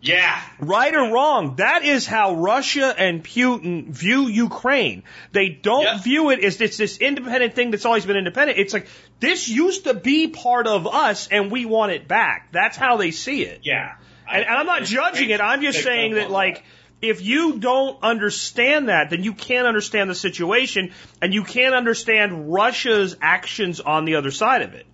Yeah. 0.00 0.40
Right 0.60 0.94
or 0.94 1.12
wrong, 1.12 1.56
that 1.56 1.84
is 1.84 2.06
how 2.06 2.34
Russia 2.34 2.94
and 2.96 3.24
Putin 3.24 3.88
view 3.88 4.28
Ukraine. 4.28 5.02
They 5.32 5.48
don't 5.48 5.82
Yeah. 5.82 5.98
view 5.98 6.30
it 6.30 6.44
as 6.44 6.60
it's 6.60 6.76
this 6.76 6.98
independent 6.98 7.54
thing 7.54 7.70
that's 7.70 7.84
always 7.84 8.06
been 8.06 8.16
independent. 8.16 8.58
It's 8.58 8.72
like, 8.72 8.86
this 9.20 9.48
used 9.48 9.84
to 9.84 9.94
be 9.94 10.28
part 10.28 10.66
of 10.66 10.86
us 10.86 11.28
and 11.28 11.50
we 11.50 11.64
want 11.64 11.92
it 11.92 12.06
back. 12.06 12.52
That's 12.52 12.76
how 12.76 12.96
they 12.96 13.10
see 13.10 13.42
it. 13.42 13.60
Yeah. 13.62 13.94
And, 14.30 14.44
and 14.44 14.54
I'm 14.54 14.66
not 14.66 14.84
judging 14.84 15.30
it. 15.30 15.40
I'm 15.40 15.62
just 15.62 15.82
saying 15.82 16.14
that, 16.14 16.30
like, 16.30 16.62
if 17.00 17.22
you 17.22 17.58
don't 17.58 18.02
understand 18.02 18.88
that, 18.88 19.10
then 19.10 19.24
you 19.24 19.32
can't 19.32 19.66
understand 19.66 20.10
the 20.10 20.14
situation 20.14 20.92
and 21.22 21.32
you 21.32 21.44
can't 21.44 21.74
understand 21.74 22.52
Russia's 22.52 23.16
actions 23.20 23.80
on 23.80 24.04
the 24.04 24.16
other 24.16 24.30
side 24.30 24.62
of 24.62 24.74
it. 24.74 24.86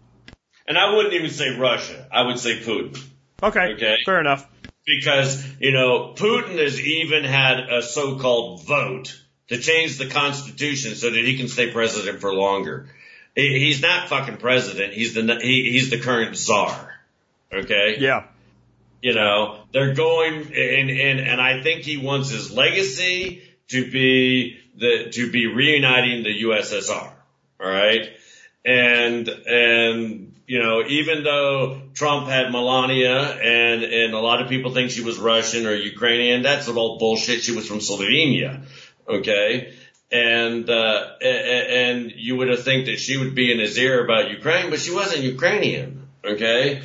And 0.66 0.78
I 0.78 0.94
wouldn't 0.94 1.14
even 1.14 1.30
say 1.30 1.58
Russia. 1.58 2.06
I 2.12 2.22
would 2.22 2.38
say 2.38 2.58
Putin. 2.60 3.02
Okay. 3.42 3.74
Okay. 3.74 3.96
Fair 4.06 4.20
enough. 4.20 4.46
Because, 4.86 5.44
you 5.60 5.72
know, 5.72 6.12
Putin 6.14 6.58
has 6.58 6.78
even 6.80 7.24
had 7.24 7.60
a 7.70 7.82
so-called 7.82 8.64
vote 8.66 9.18
to 9.48 9.58
change 9.58 9.96
the 9.98 10.08
constitution 10.08 10.94
so 10.94 11.10
that 11.10 11.24
he 11.24 11.36
can 11.36 11.48
stay 11.48 11.70
president 11.70 12.20
for 12.20 12.34
longer. 12.34 12.86
He- 13.34 13.58
He's 13.60 13.80
not 13.80 14.08
fucking 14.08 14.36
president. 14.38 14.92
He's 14.92 15.14
the, 15.14 15.22
he, 15.40 15.70
he's 15.72 15.90
the 15.90 15.98
current 15.98 16.36
czar. 16.36 16.94
Okay. 17.52 17.96
Yeah. 17.98 18.24
You 19.00 19.14
know, 19.14 19.64
they're 19.72 19.94
going 19.94 20.34
and, 20.54 20.90
and, 20.90 21.20
and 21.20 21.40
I 21.40 21.62
think 21.62 21.82
he 21.82 21.98
wants 21.98 22.30
his 22.30 22.50
legacy 22.52 23.42
to 23.68 23.90
be 23.90 24.58
the, 24.76 25.10
to 25.12 25.30
be 25.30 25.46
reuniting 25.46 26.22
the 26.24 26.42
USSR. 26.44 27.10
All 27.60 27.68
right. 27.70 28.10
And, 28.64 29.28
and, 29.28 30.23
you 30.46 30.58
know, 30.62 30.84
even 30.86 31.24
though 31.24 31.80
Trump 31.94 32.28
had 32.28 32.52
Melania 32.52 33.18
and, 33.18 33.82
and 33.82 34.14
a 34.14 34.18
lot 34.18 34.42
of 34.42 34.48
people 34.48 34.72
think 34.72 34.90
she 34.90 35.02
was 35.02 35.18
Russian 35.18 35.66
or 35.66 35.74
Ukrainian, 35.74 36.42
that's 36.42 36.68
all 36.68 36.98
bullshit. 36.98 37.42
She 37.42 37.52
was 37.52 37.66
from 37.66 37.78
Slovenia. 37.78 38.66
Okay. 39.08 39.74
And, 40.12 40.68
uh, 40.68 41.16
and 41.20 42.12
you 42.14 42.36
would 42.36 42.48
have 42.48 42.62
think 42.62 42.86
that 42.86 42.98
she 43.00 43.16
would 43.16 43.34
be 43.34 43.52
in 43.52 43.58
his 43.58 43.76
ear 43.78 44.04
about 44.04 44.30
Ukraine, 44.30 44.70
but 44.70 44.80
she 44.80 44.92
wasn't 44.92 45.22
Ukrainian. 45.22 46.08
Okay. 46.24 46.82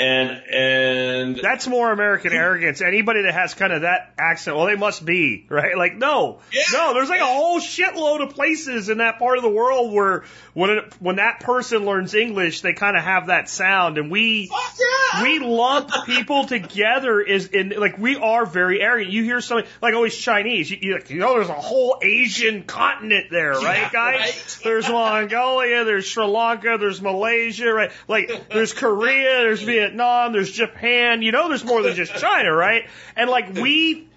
And, 0.00 0.30
and 0.50 1.36
That's 1.42 1.66
more 1.68 1.92
American 1.92 2.32
arrogance. 2.32 2.80
Anybody 2.80 3.22
that 3.22 3.34
has 3.34 3.52
kind 3.54 3.72
of 3.72 3.82
that 3.82 4.14
accent, 4.18 4.56
well, 4.56 4.66
they 4.66 4.76
must 4.76 5.04
be, 5.04 5.46
right? 5.50 5.76
Like, 5.76 5.96
no, 5.96 6.40
Yeah. 6.52 6.62
no, 6.72 6.94
there's 6.94 7.10
like 7.10 7.20
a 7.20 7.26
whole 7.26 7.60
shitload 7.60 8.22
of 8.22 8.34
places 8.34 8.88
in 8.88 8.98
that 8.98 9.18
part 9.18 9.36
of 9.36 9.42
the 9.42 9.50
world 9.50 9.92
where 9.92 10.24
when 10.54 10.70
it, 10.70 10.94
when 11.00 11.16
that 11.16 11.40
person 11.40 11.84
learns 11.84 12.14
English, 12.14 12.62
they 12.62 12.72
kind 12.72 12.96
of 12.96 13.02
have 13.02 13.26
that 13.26 13.48
sound, 13.50 13.98
and 13.98 14.10
we 14.10 14.50
yeah. 14.50 15.22
we 15.22 15.38
lump 15.38 15.90
people 16.06 16.44
together 16.46 17.20
is 17.20 17.48
in 17.48 17.74
like 17.76 17.98
we 17.98 18.16
are 18.16 18.46
very 18.46 18.80
arrogant. 18.80 19.12
You 19.12 19.22
hear 19.22 19.40
something 19.40 19.68
like 19.82 19.94
always 19.94 20.16
Chinese, 20.16 20.70
you, 20.70 20.78
you, 20.80 20.98
you 21.08 21.16
know, 21.18 21.34
there's 21.34 21.48
a 21.48 21.52
whole 21.52 21.98
Asian 22.02 22.64
continent 22.64 23.26
there, 23.30 23.52
right, 23.52 23.82
Yeah, 23.82 23.90
guys? 23.92 24.18
right. 24.20 24.58
There's 24.64 24.88
Mongolia, 24.88 25.84
there's 25.84 26.06
Sri 26.06 26.24
Lanka, 26.24 26.76
there's 26.80 27.00
Malaysia, 27.02 27.72
right? 27.72 27.92
Like 28.08 28.48
there's 28.48 28.72
Korea, 28.80 29.42
there's 29.42 29.62
Vietnam, 29.62 29.89
there's 30.32 30.50
Japan. 30.50 31.22
You 31.22 31.32
know, 31.32 31.48
there's 31.48 31.64
more 31.64 31.82
than 31.82 31.94
just 31.94 32.14
China, 32.16 32.52
right? 32.52 32.88
And 33.16 33.30
like 33.30 33.54
we, 33.54 34.08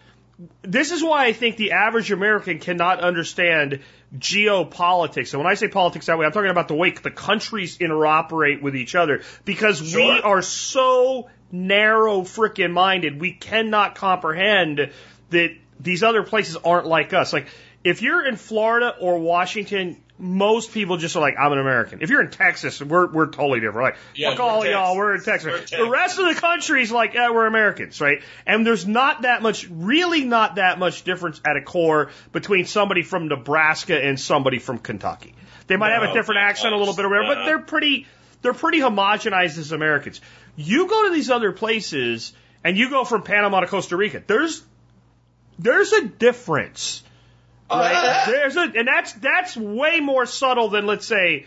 this 0.61 0.91
is 0.91 1.03
why 1.03 1.25
I 1.25 1.33
think 1.33 1.57
the 1.57 1.73
average 1.73 2.11
American 2.11 2.59
cannot 2.59 2.99
understand 2.99 3.81
geopolitics. 4.17 5.33
And 5.33 5.43
when 5.43 5.51
I 5.51 5.55
say 5.55 5.67
politics 5.67 6.05
that 6.05 6.17
way, 6.17 6.25
I'm 6.25 6.31
talking 6.31 6.51
about 6.51 6.67
the 6.67 6.75
way 6.75 6.91
the 6.91 7.11
countries 7.11 7.77
interoperate 7.77 8.61
with 8.61 8.75
each 8.75 8.95
other 8.95 9.23
because 9.45 9.81
we 9.81 10.21
are 10.21 10.41
so 10.41 11.29
narrow 11.51 12.21
frickin' 12.21 12.71
minded. 12.71 13.19
We 13.19 13.31
cannot 13.31 13.95
comprehend 13.95 14.91
that 15.29 15.55
these 15.79 16.03
other 16.03 16.23
places 16.23 16.57
aren't 16.57 16.87
like 16.87 17.13
us. 17.13 17.33
Like 17.33 17.47
if 17.83 18.01
you're 18.01 18.25
in 18.25 18.35
Florida 18.35 18.95
or 18.99 19.19
Washington, 19.19 19.97
most 20.19 20.71
people 20.71 20.97
just 20.97 21.15
are 21.15 21.19
like, 21.19 21.35
I'm 21.39 21.51
an 21.51 21.59
American. 21.59 22.01
If 22.01 22.09
you're 22.09 22.21
in 22.21 22.29
Texas, 22.29 22.81
we're 22.81 23.11
we're 23.11 23.27
totally 23.27 23.59
different. 23.59 23.93
Like, 23.93 23.97
Yeah, 24.15 24.31
fuck 24.31 24.39
all 24.39 24.65
y'all, 24.65 24.95
we're 24.95 25.15
in 25.15 25.23
Texas. 25.23 25.71
we're 25.71 25.85
The 25.85 25.89
rest 25.89 26.19
of 26.19 26.33
the 26.33 26.39
country's 26.39 26.91
like, 26.91 27.13
yeah, 27.13 27.31
we're 27.31 27.47
Americans, 27.47 27.99
right? 27.99 28.21
And 28.45 28.65
there's 28.65 28.85
not 28.85 29.23
that 29.23 29.41
much, 29.41 29.67
really 29.69 30.23
not 30.23 30.55
that 30.55 30.77
much 30.79 31.03
difference 31.03 31.41
at 31.45 31.57
a 31.57 31.61
core 31.61 32.11
between 32.31 32.65
somebody 32.65 33.01
from 33.01 33.27
Nebraska 33.27 34.01
and 34.01 34.19
somebody 34.19 34.59
from 34.59 34.77
Kentucky. 34.77 35.33
They 35.67 35.77
might 35.77 35.93
have 35.93 36.03
a 36.03 36.13
different 36.13 36.41
accent 36.41 36.73
a 36.73 36.77
little 36.77 36.93
bit 36.93 37.05
or 37.05 37.09
whatever, 37.09 37.35
but 37.35 37.45
they're 37.45 37.59
pretty, 37.59 38.05
they're 38.41 38.53
pretty 38.53 38.79
homogenized 38.79 39.57
as 39.57 39.71
Americans. 39.71 40.21
You 40.55 40.87
go 40.87 41.07
to 41.07 41.13
these 41.13 41.29
other 41.29 41.53
places 41.53 42.33
and 42.63 42.77
you 42.77 42.89
go 42.89 43.03
from 43.05 43.23
Panama 43.23 43.61
to 43.61 43.67
Costa 43.67 43.97
Rica. 43.97 44.21
There's, 44.25 44.61
there's 45.57 45.91
a 45.93 46.05
difference. 46.05 47.03
Right? 47.79 48.23
There's 48.27 48.55
a, 48.55 48.61
and 48.61 48.87
that's 48.87 49.13
that's 49.13 49.57
way 49.57 49.99
more 49.99 50.25
subtle 50.25 50.69
than 50.69 50.85
let's 50.85 51.05
say 51.05 51.45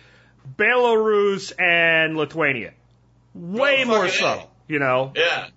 Belarus 0.57 1.53
and 1.59 2.17
Lithuania. 2.17 2.73
Way 3.35 3.85
more 3.85 4.09
subtle, 4.09 4.51
you 4.69 4.79
know. 4.79 5.12
Yeah. 5.15 5.49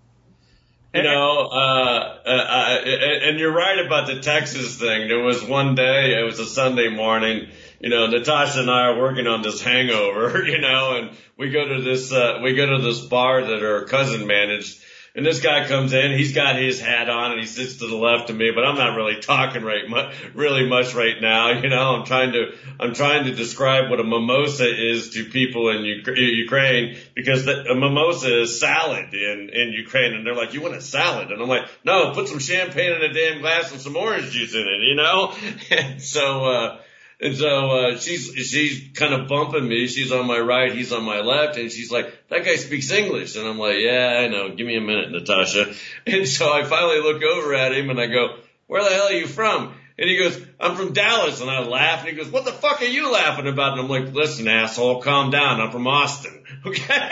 You 0.94 1.04
know, 1.04 1.48
uh, 1.52 2.18
uh, 2.26 2.30
uh, 2.30 2.80
and 2.84 3.40
you're 3.40 3.54
right 3.54 3.86
about 3.86 4.08
the 4.08 4.22
Texas 4.22 4.80
thing. 4.80 5.08
There 5.08 5.20
was 5.20 5.44
one 5.44 5.76
day, 5.76 6.20
it 6.20 6.26
was 6.26 6.40
a 6.40 6.48
Sunday 6.48 6.90
morning, 6.90 7.48
you 7.80 7.90
know, 7.90 8.08
Natasha 8.08 8.62
and 8.62 8.72
I 8.72 8.88
are 8.88 8.98
working 8.98 9.28
on 9.28 9.44
this 9.44 9.62
hangover, 9.62 10.44
you 10.48 10.58
know, 10.58 10.98
and 10.98 11.18
we 11.38 11.52
go 11.52 11.68
to 11.68 11.84
this, 11.84 12.12
uh, 12.12 12.40
we 12.42 12.56
go 12.56 12.66
to 12.76 12.82
this 12.82 13.02
bar 13.02 13.46
that 13.46 13.62
her 13.62 13.86
cousin 13.86 14.26
managed. 14.26 14.82
And 15.16 15.26
this 15.26 15.42
guy 15.42 15.68
comes 15.68 15.94
in, 15.94 16.12
he's 16.12 16.34
got 16.34 16.56
his 16.56 16.80
hat 16.80 17.10
on 17.10 17.32
and 17.32 17.40
he 17.40 17.48
sits 17.48 17.78
to 17.78 17.88
the 17.88 17.96
left 17.96 18.30
of 18.30 18.36
me, 18.36 18.52
but 18.52 18.64
I'm 18.64 18.76
not 18.78 18.96
really 18.96 19.20
talking 19.20 19.64
right 19.64 19.90
mu- 19.90 20.12
really 20.34 20.68
much 20.68 20.94
right 20.94 21.20
now. 21.20 21.50
You 21.60 21.70
know, 21.70 21.96
I'm 21.96 22.06
trying 22.06 22.34
to, 22.34 22.54
I'm 22.80 22.94
trying 22.94 23.26
to 23.26 23.36
describe 23.36 23.90
what 23.90 24.00
a 24.00 24.04
mimosa 24.04 24.68
is 24.68 25.10
to 25.12 25.26
people 25.26 25.70
in 25.70 25.80
Uk- 25.80 26.16
Ukraine 26.16 26.98
because 27.16 27.46
the, 27.46 27.66
a 27.66 27.76
mimosa 27.76 28.42
is 28.42 28.60
salad 28.60 29.14
in, 29.14 29.50
in 29.52 29.74
Ukraine. 29.74 30.14
And 30.14 30.26
they're 30.26 30.36
like, 30.36 30.54
you 30.54 30.62
want 30.62 30.76
a 30.76 30.82
salad? 30.82 31.32
And 31.32 31.42
I'm 31.42 31.50
like, 31.50 31.68
no, 31.84 32.14
put 32.14 32.28
some 32.28 32.40
champagne 32.40 32.92
in 32.94 33.02
a 33.02 33.14
damn 33.14 33.42
glass 33.42 33.72
and 33.72 33.82
some 33.82 33.98
orange 33.98 34.32
juice 34.32 34.54
in 34.54 34.62
it, 34.62 34.88
you 34.88 34.96
know? 34.96 35.34
And 35.72 36.02
so, 36.02 36.46
uh, 36.46 36.80
and 37.22 37.36
so 37.36 37.72
uh, 37.72 37.98
she's 37.98 38.32
she's 38.34 38.90
kind 38.94 39.14
of 39.14 39.28
bumping 39.28 39.68
me. 39.68 39.88
She's 39.88 40.12
on 40.12 40.26
my 40.26 40.40
right, 40.40 40.74
he's 40.74 40.94
on 40.94 41.04
my 41.04 41.20
left, 41.20 41.58
and 41.58 41.70
she's 41.72 41.92
like, 41.92 42.14
"That 42.30 42.46
guy 42.46 42.56
speaks 42.56 42.92
English." 42.92 43.36
And 43.36 43.46
I'm 43.46 43.60
like, 43.60 43.78
"Yeah, 43.80 44.22
I 44.24 44.28
know. 44.30 44.56
Give 44.56 44.66
me 44.66 44.78
a 44.78 44.82
minute, 44.82 45.12
Natasha." 45.12 45.74
And 46.08 46.28
so 46.28 46.52
I 46.52 46.64
finally 46.64 47.02
look 47.02 47.22
over 47.22 47.54
at 47.54 47.74
him 47.74 47.90
and 47.90 48.00
I 48.00 48.08
go, 48.08 48.38
"Where 48.68 48.84
the 48.84 48.90
hell 48.90 49.08
are 49.08 49.14
you 49.14 49.28
from?" 49.28 49.74
And 49.98 50.10
he 50.10 50.18
goes, 50.18 50.40
"I'm 50.60 50.76
from 50.76 50.94
Dallas." 50.94 51.42
And 51.42 51.50
I 51.50 51.60
laugh, 51.60 52.00
and 52.00 52.10
he 52.10 52.16
goes, 52.16 52.32
"What 52.32 52.46
the 52.46 52.54
fuck 52.54 52.82
are 52.82 52.86
you 52.86 53.12
laughing 53.12 53.48
about?" 53.48 53.74
And 53.74 53.82
I'm 53.82 53.90
like, 53.90 54.14
"Listen, 54.14 54.48
asshole, 54.48 55.02
calm 55.02 55.30
down. 55.30 55.60
I'm 55.60 55.72
from 55.72 55.88
Austin." 55.88 56.44
Okay. 56.66 57.10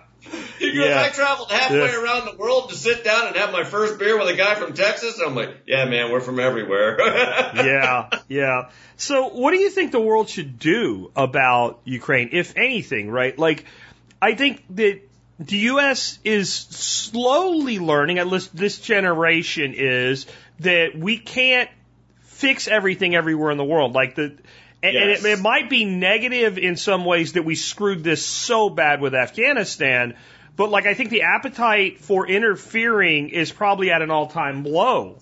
He 0.70 0.74
goes, 0.74 0.86
Yeah. 0.86 1.02
I 1.02 1.08
traveled 1.08 1.50
halfway 1.50 1.78
Yeah. 1.78 2.02
around 2.02 2.26
the 2.26 2.36
world 2.36 2.70
to 2.70 2.76
sit 2.76 3.04
down 3.04 3.26
and 3.26 3.36
have 3.36 3.52
my 3.52 3.64
first 3.64 3.98
beer 3.98 4.18
with 4.18 4.28
a 4.28 4.36
guy 4.36 4.54
from 4.54 4.74
Texas. 4.74 5.20
I'm 5.24 5.34
like, 5.34 5.50
yeah, 5.66 5.84
man, 5.86 6.12
we're 6.12 6.20
from 6.20 6.38
everywhere. 6.38 6.96
yeah, 7.00 8.08
yeah. 8.28 8.70
So, 8.96 9.28
what 9.28 9.50
do 9.50 9.58
you 9.58 9.70
think 9.70 9.90
the 9.92 10.00
world 10.00 10.28
should 10.28 10.58
do 10.58 11.10
about 11.16 11.80
Ukraine, 11.84 12.30
if 12.32 12.56
anything, 12.56 13.10
right? 13.10 13.36
Like, 13.36 13.64
I 14.20 14.34
think 14.34 14.62
that 14.76 15.00
the 15.40 15.56
U.S. 15.58 16.20
is 16.24 16.52
slowly 16.52 17.78
learning, 17.80 18.18
at 18.18 18.28
least 18.28 18.54
this 18.54 18.78
generation 18.78 19.74
is, 19.76 20.26
that 20.60 20.96
we 20.96 21.18
can't 21.18 21.68
fix 22.20 22.68
everything 22.68 23.14
everywhere 23.16 23.50
in 23.50 23.58
the 23.58 23.64
world. 23.64 23.92
Like, 23.92 24.14
the, 24.14 24.36
and, 24.84 24.96
and 24.96 25.10
it, 25.10 25.24
it 25.24 25.40
might 25.40 25.70
be 25.70 25.84
negative 25.84 26.58
in 26.58 26.76
some 26.76 27.04
ways 27.04 27.32
that 27.34 27.44
we 27.44 27.54
screwed 27.54 28.02
this 28.04 28.24
so 28.24 28.68
bad 28.68 29.00
with 29.00 29.14
Afghanistan, 29.14 30.16
but 30.56 30.70
like, 30.70 30.86
I 30.86 30.94
think 30.94 31.10
the 31.10 31.22
appetite 31.22 32.00
for 32.00 32.26
interfering 32.26 33.30
is 33.30 33.52
probably 33.52 33.90
at 33.90 34.02
an 34.02 34.10
all 34.10 34.26
time 34.26 34.64
low. 34.64 35.18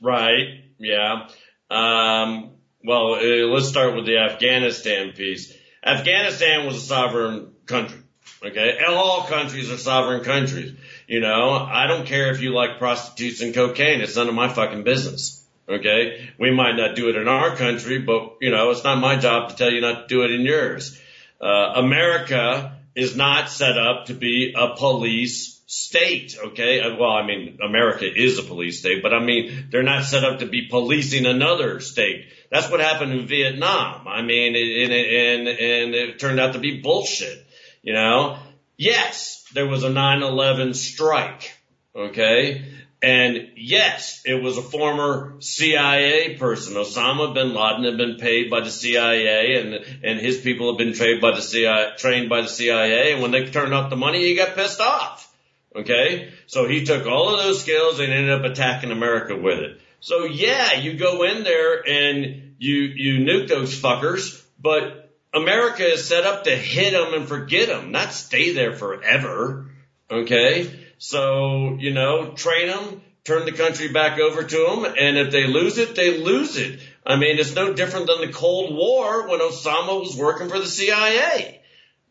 Right. 0.00 0.64
Yeah. 0.78 1.28
Um, 1.70 2.50
well, 2.84 3.14
uh, 3.14 3.46
let's 3.48 3.68
start 3.68 3.94
with 3.94 4.06
the 4.06 4.18
Afghanistan 4.18 5.12
piece. 5.12 5.52
Afghanistan 5.84 6.66
was 6.66 6.76
a 6.76 6.80
sovereign 6.80 7.52
country. 7.66 7.98
Okay. 8.44 8.78
All 8.86 9.24
countries 9.24 9.70
are 9.70 9.78
sovereign 9.78 10.22
countries. 10.22 10.72
You 11.06 11.20
know, 11.20 11.54
I 11.54 11.86
don't 11.86 12.06
care 12.06 12.30
if 12.30 12.40
you 12.40 12.54
like 12.54 12.78
prostitutes 12.78 13.40
and 13.40 13.54
cocaine. 13.54 14.00
It's 14.00 14.16
none 14.16 14.28
of 14.28 14.34
my 14.34 14.48
fucking 14.48 14.84
business. 14.84 15.44
Okay. 15.68 16.28
We 16.38 16.50
might 16.50 16.76
not 16.76 16.94
do 16.94 17.08
it 17.08 17.16
in 17.16 17.28
our 17.28 17.56
country, 17.56 17.98
but 17.98 18.36
you 18.40 18.50
know, 18.50 18.70
it's 18.70 18.84
not 18.84 18.98
my 18.98 19.16
job 19.16 19.50
to 19.50 19.56
tell 19.56 19.72
you 19.72 19.80
not 19.80 20.08
to 20.08 20.14
do 20.14 20.22
it 20.22 20.30
in 20.30 20.42
yours. 20.42 21.00
Uh, 21.40 21.72
America 21.76 22.77
is 22.98 23.16
not 23.16 23.48
set 23.48 23.78
up 23.78 24.06
to 24.06 24.14
be 24.14 24.54
a 24.56 24.74
police 24.76 25.60
state, 25.66 26.36
okay? 26.46 26.80
Uh, 26.80 26.96
Well, 26.96 27.10
I 27.10 27.24
mean, 27.24 27.58
America 27.62 28.04
is 28.04 28.38
a 28.38 28.42
police 28.42 28.80
state, 28.80 29.02
but 29.02 29.14
I 29.14 29.20
mean, 29.20 29.68
they're 29.70 29.82
not 29.82 30.04
set 30.04 30.24
up 30.24 30.40
to 30.40 30.46
be 30.46 30.68
policing 30.68 31.26
another 31.26 31.80
state. 31.80 32.26
That's 32.50 32.70
what 32.70 32.80
happened 32.80 33.12
in 33.12 33.26
Vietnam. 33.26 34.08
I 34.08 34.22
mean, 34.22 34.56
and, 34.56 34.92
and, 34.92 35.48
and 35.48 35.94
it 35.94 36.18
turned 36.18 36.40
out 36.40 36.54
to 36.54 36.58
be 36.58 36.80
bullshit, 36.80 37.46
you 37.82 37.92
know? 37.92 38.38
Yes, 38.76 39.44
there 39.54 39.66
was 39.66 39.84
a 39.84 39.90
9-11 39.90 40.74
strike, 40.74 41.52
okay? 41.94 42.64
And 43.00 43.52
yes, 43.56 44.22
it 44.24 44.42
was 44.42 44.58
a 44.58 44.62
former 44.62 45.36
CIA 45.38 46.36
person. 46.36 46.74
Osama 46.74 47.32
bin 47.32 47.54
Laden 47.54 47.84
had 47.84 47.96
been 47.96 48.16
paid 48.16 48.50
by 48.50 48.60
the 48.60 48.70
CIA 48.70 49.60
and, 49.60 49.74
and 50.02 50.18
his 50.18 50.38
people 50.38 50.72
had 50.72 50.78
been 50.78 50.94
trained 50.94 51.20
by 51.20 51.30
the 51.30 51.40
CIA, 51.40 51.92
trained 51.96 52.28
by 52.28 52.42
the 52.42 52.48
CIA. 52.48 53.12
And 53.12 53.22
when 53.22 53.30
they 53.30 53.48
turned 53.50 53.72
up 53.72 53.90
the 53.90 53.96
money, 53.96 54.24
he 54.24 54.34
got 54.34 54.56
pissed 54.56 54.80
off. 54.80 55.32
Okay? 55.76 56.32
So 56.48 56.66
he 56.66 56.84
took 56.84 57.06
all 57.06 57.32
of 57.32 57.44
those 57.44 57.60
skills 57.60 58.00
and 58.00 58.12
ended 58.12 58.32
up 58.32 58.50
attacking 58.50 58.90
America 58.90 59.36
with 59.36 59.60
it. 59.60 59.80
So 60.00 60.24
yeah, 60.24 60.74
you 60.74 60.94
go 60.94 61.22
in 61.22 61.44
there 61.44 61.86
and 61.86 62.54
you, 62.58 62.74
you 62.74 63.24
nuke 63.24 63.48
those 63.48 63.80
fuckers, 63.80 64.44
but 64.60 65.12
America 65.32 65.84
is 65.84 66.04
set 66.04 66.24
up 66.24 66.44
to 66.44 66.56
hit 66.56 66.92
them 66.92 67.14
and 67.14 67.28
forget 67.28 67.68
them, 67.68 67.92
not 67.92 68.12
stay 68.12 68.52
there 68.52 68.72
forever. 68.72 69.70
Okay? 70.10 70.77
So, 70.98 71.76
you 71.78 71.92
know, 71.92 72.32
train 72.32 72.68
them, 72.68 73.02
turn 73.24 73.44
the 73.44 73.52
country 73.52 73.88
back 73.88 74.18
over 74.18 74.42
to 74.42 74.56
them, 74.56 74.94
and 74.98 75.16
if 75.16 75.30
they 75.30 75.46
lose 75.46 75.78
it, 75.78 75.94
they 75.94 76.18
lose 76.18 76.56
it. 76.56 76.80
I 77.06 77.16
mean, 77.16 77.38
it's 77.38 77.54
no 77.54 77.72
different 77.72 78.06
than 78.06 78.20
the 78.20 78.32
Cold 78.32 78.74
War 78.74 79.28
when 79.28 79.40
Osama 79.40 80.00
was 80.00 80.16
working 80.16 80.48
for 80.48 80.58
the 80.58 80.66
CIA. 80.66 81.60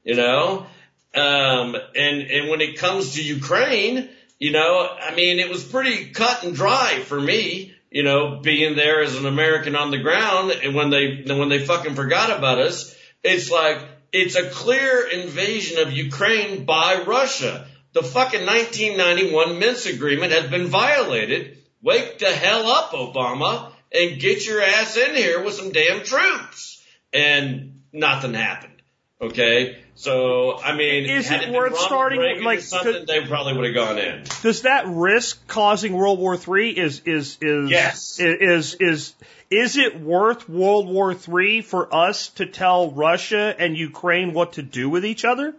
You 0.03 0.15
know? 0.15 0.65
Um, 1.13 1.75
and, 1.95 2.21
and 2.21 2.49
when 2.49 2.61
it 2.61 2.77
comes 2.77 3.15
to 3.15 3.23
Ukraine, 3.23 4.09
you 4.39 4.51
know, 4.51 4.87
I 4.87 5.13
mean, 5.15 5.39
it 5.39 5.49
was 5.49 5.63
pretty 5.63 6.11
cut 6.11 6.43
and 6.43 6.55
dry 6.55 7.01
for 7.05 7.19
me, 7.19 7.73
you 7.91 8.03
know, 8.03 8.39
being 8.41 8.75
there 8.75 9.01
as 9.01 9.15
an 9.15 9.25
American 9.25 9.75
on 9.75 9.91
the 9.91 9.97
ground. 9.97 10.51
And 10.51 10.75
when 10.75 10.89
they, 10.89 11.23
when 11.27 11.49
they 11.49 11.65
fucking 11.65 11.95
forgot 11.95 12.35
about 12.37 12.59
us, 12.59 12.95
it's 13.23 13.51
like, 13.51 13.79
it's 14.13 14.35
a 14.35 14.49
clear 14.49 15.07
invasion 15.07 15.79
of 15.79 15.91
Ukraine 15.91 16.65
by 16.65 17.03
Russia. 17.05 17.67
The 17.97 18.03
fucking 18.03 18.45
1991 18.45 19.57
Minsk 19.57 19.89
agreement 19.89 20.31
has 20.31 20.51
been 20.51 20.67
violated. 20.67 21.57
Wake 21.81 22.19
the 22.19 22.31
hell 22.31 22.67
up, 22.67 22.91
Obama, 22.91 23.71
and 23.91 24.19
get 24.19 24.45
your 24.45 24.61
ass 24.61 24.95
in 24.97 25.15
here 25.15 25.43
with 25.43 25.55
some 25.55 25.71
damn 25.71 26.03
troops. 26.03 26.79
And 27.11 27.81
nothing 27.91 28.35
happened. 28.35 28.83
Okay. 29.19 29.79
So, 29.95 30.59
I 30.59 30.75
mean, 30.75 31.09
Is 31.09 31.31
it 31.31 31.39
been 31.41 31.53
worth 31.53 31.75
starting, 31.79 32.19
Reagan 32.19 32.43
like, 32.43 32.59
something, 32.59 32.93
could- 32.93 33.07
they 33.07 33.25
probably 33.25 33.53
would 33.57 33.65
have 33.65 33.73
gone 33.73 33.97
in. 33.97 34.25
Does 34.43 34.61
that 34.61 34.85
risk 34.85 35.47
causing 35.47 35.93
World 35.93 36.19
War 36.19 36.37
Three? 36.37 36.69
Is 36.69 37.01
is 37.03 37.39
is 37.41 37.71
Yes. 37.71 38.19
is 38.19 38.75
is 38.79 39.15
is 39.49 39.75
it 39.75 39.99
worth 39.99 40.47
World 40.47 40.87
War 40.87 41.15
Three 41.15 41.61
for 41.63 41.91
us 41.91 42.27
to 42.35 42.45
tell 42.45 42.91
Russia 42.91 43.55
and 43.57 43.75
Ukraine 43.75 44.33
what 44.33 44.53
to 44.53 44.61
do 44.61 44.87
with 44.87 45.03
each 45.03 45.25
other? 45.25 45.55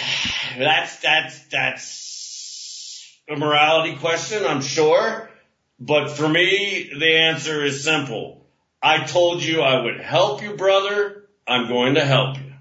That's 0.58 0.96
that's 1.00 1.38
that's 1.46 3.20
a 3.28 3.36
morality 3.36 3.96
question, 3.96 4.44
I'm 4.44 4.62
sure. 4.62 5.30
But 5.78 6.10
for 6.10 6.28
me, 6.28 6.90
the 6.98 7.16
answer 7.16 7.64
is 7.64 7.84
simple. 7.84 8.44
I 8.82 9.04
told 9.04 9.42
you 9.42 9.62
I 9.62 9.82
would 9.82 10.00
help 10.00 10.42
you, 10.42 10.54
brother. 10.54 11.28
I'm 11.46 11.68
going 11.68 11.94
to 11.94 12.04
help 12.04 12.36
you. 12.36 12.52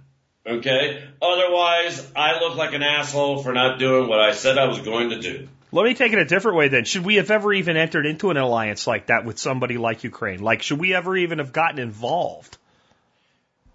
Okay? 0.45 1.03
Otherwise, 1.21 2.11
I 2.15 2.39
look 2.39 2.55
like 2.55 2.73
an 2.73 2.83
asshole 2.83 3.43
for 3.43 3.53
not 3.53 3.79
doing 3.79 4.07
what 4.07 4.19
I 4.19 4.31
said 4.31 4.57
I 4.57 4.67
was 4.67 4.79
going 4.79 5.09
to 5.09 5.19
do. 5.19 5.47
Let 5.71 5.85
me 5.85 5.93
take 5.93 6.13
it 6.13 6.19
a 6.19 6.25
different 6.25 6.57
way 6.57 6.67
then. 6.69 6.85
Should 6.85 7.05
we 7.05 7.15
have 7.15 7.29
ever 7.29 7.53
even 7.53 7.77
entered 7.77 8.05
into 8.05 8.31
an 8.31 8.37
alliance 8.37 8.87
like 8.87 9.07
that 9.07 9.25
with 9.25 9.37
somebody 9.37 9.77
like 9.77 10.03
Ukraine? 10.03 10.41
Like, 10.41 10.63
should 10.63 10.79
we 10.79 10.95
ever 10.95 11.15
even 11.15 11.37
have 11.37 11.53
gotten 11.53 11.79
involved? 11.79 12.57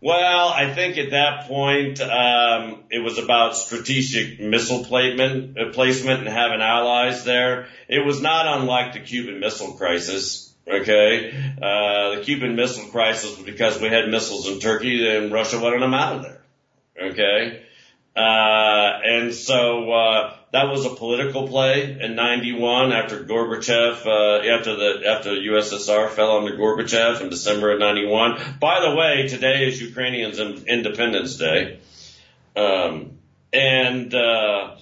Well, 0.04 0.48
I 0.48 0.70
think 0.74 0.98
at 0.98 1.12
that 1.12 1.48
point, 1.48 1.98
um, 1.98 2.84
it 2.90 2.98
was 2.98 3.16
about 3.16 3.56
strategic 3.56 4.38
missile 4.38 4.84
placement, 4.84 5.58
uh, 5.58 5.70
placement 5.72 6.20
and 6.20 6.28
having 6.28 6.60
allies 6.60 7.24
there. 7.24 7.68
It 7.88 8.04
was 8.04 8.20
not 8.20 8.58
unlike 8.58 8.92
the 8.92 9.00
Cuban 9.00 9.40
Missile 9.40 9.72
Crisis. 9.72 10.52
Okay, 10.68 11.30
uh, 11.56 12.16
the 12.16 12.22
Cuban 12.22 12.54
Missile 12.54 12.90
Crisis 12.90 13.34
was 13.34 13.46
because 13.46 13.80
we 13.80 13.88
had 13.88 14.10
missiles 14.10 14.46
in 14.46 14.60
Turkey 14.60 15.08
and 15.08 15.32
Russia 15.32 15.58
wanted 15.58 15.80
them 15.80 15.94
out 15.94 16.16
of 16.16 16.22
there. 16.22 16.42
Okay, 17.00 17.62
uh, 18.16 19.00
and 19.04 19.34
so 19.34 19.90
uh, 19.90 20.36
that 20.52 20.70
was 20.70 20.84
a 20.86 20.90
political 20.90 21.48
play 21.48 21.98
in 22.00 22.14
'91 22.14 22.92
after 22.92 23.24
Gorbachev, 23.24 24.06
uh, 24.06 24.56
after 24.56 24.76
the 24.76 25.02
after 25.08 25.30
USSR 25.30 26.10
fell 26.10 26.36
under 26.36 26.56
Gorbachev 26.56 27.22
in 27.22 27.28
December 27.28 27.72
of 27.72 27.80
'91. 27.80 28.40
By 28.60 28.80
the 28.80 28.94
way, 28.94 29.26
today 29.26 29.66
is 29.66 29.82
Ukrainians' 29.82 30.38
Independence 30.38 31.36
Day, 31.38 31.80
um, 32.54 33.18
and 33.52 34.14
uh, 34.14 34.76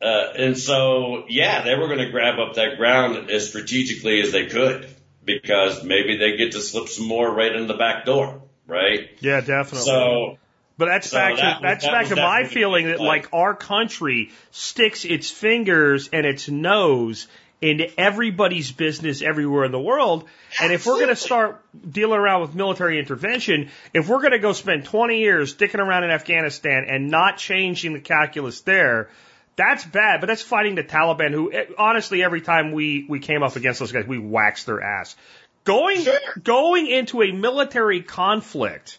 uh, 0.00 0.32
and 0.36 0.56
so 0.56 1.24
yeah, 1.28 1.64
they 1.64 1.74
were 1.74 1.88
going 1.88 1.98
to 1.98 2.10
grab 2.10 2.38
up 2.38 2.54
that 2.54 2.78
ground 2.78 3.28
as 3.28 3.50
strategically 3.50 4.22
as 4.22 4.32
they 4.32 4.46
could 4.46 4.88
because 5.26 5.84
maybe 5.84 6.16
they 6.16 6.38
get 6.38 6.52
to 6.52 6.62
slip 6.62 6.88
some 6.88 7.06
more 7.06 7.30
right 7.30 7.54
in 7.54 7.66
the 7.66 7.74
back 7.74 8.06
door, 8.06 8.40
right? 8.66 9.10
Yeah, 9.20 9.42
definitely. 9.42 9.84
So. 9.84 10.38
But 10.78 10.86
that's 10.86 11.10
So 11.10 11.18
back 11.18 11.36
to 11.36 11.42
was- 11.42 11.58
that's 11.60 11.84
that 11.84 11.92
back 11.92 12.06
to 12.08 12.16
my 12.16 12.44
feeling 12.44 12.86
that 12.86 12.98
play. 12.98 13.06
like 13.06 13.28
our 13.32 13.54
country 13.54 14.30
sticks 14.52 15.04
its 15.04 15.30
fingers 15.30 16.08
and 16.12 16.24
its 16.24 16.48
nose 16.48 17.26
into 17.60 17.88
everybody's 18.00 18.70
business 18.70 19.20
everywhere 19.20 19.64
in 19.64 19.72
the 19.72 19.80
world. 19.80 20.28
And 20.62 20.72
if 20.72 20.86
we're 20.86 20.94
going 20.98 21.08
to 21.08 21.16
start 21.16 21.60
dealing 21.90 22.20
around 22.20 22.42
with 22.42 22.54
military 22.54 23.00
intervention, 23.00 23.70
if 23.92 24.08
we're 24.08 24.20
going 24.20 24.30
to 24.30 24.38
go 24.38 24.52
spend 24.52 24.84
20 24.84 25.18
years 25.18 25.56
dicking 25.56 25.80
around 25.80 26.04
in 26.04 26.10
Afghanistan 26.10 26.86
and 26.88 27.10
not 27.10 27.36
changing 27.38 27.94
the 27.94 28.00
calculus 28.00 28.60
there, 28.60 29.08
that's 29.56 29.84
bad. 29.84 30.20
But 30.20 30.28
that's 30.28 30.42
fighting 30.42 30.76
the 30.76 30.84
Taliban, 30.84 31.32
who 31.32 31.52
eh, 31.52 31.64
honestly, 31.76 32.22
every 32.22 32.40
time 32.40 32.70
we 32.70 33.04
we 33.08 33.18
came 33.18 33.42
up 33.42 33.56
against 33.56 33.80
those 33.80 33.90
guys, 33.90 34.06
we 34.06 34.18
waxed 34.18 34.66
their 34.66 34.80
ass. 34.80 35.16
Going 35.64 36.02
Sure. 36.02 36.16
going 36.40 36.86
into 36.86 37.22
a 37.24 37.32
military 37.32 38.02
conflict 38.02 38.98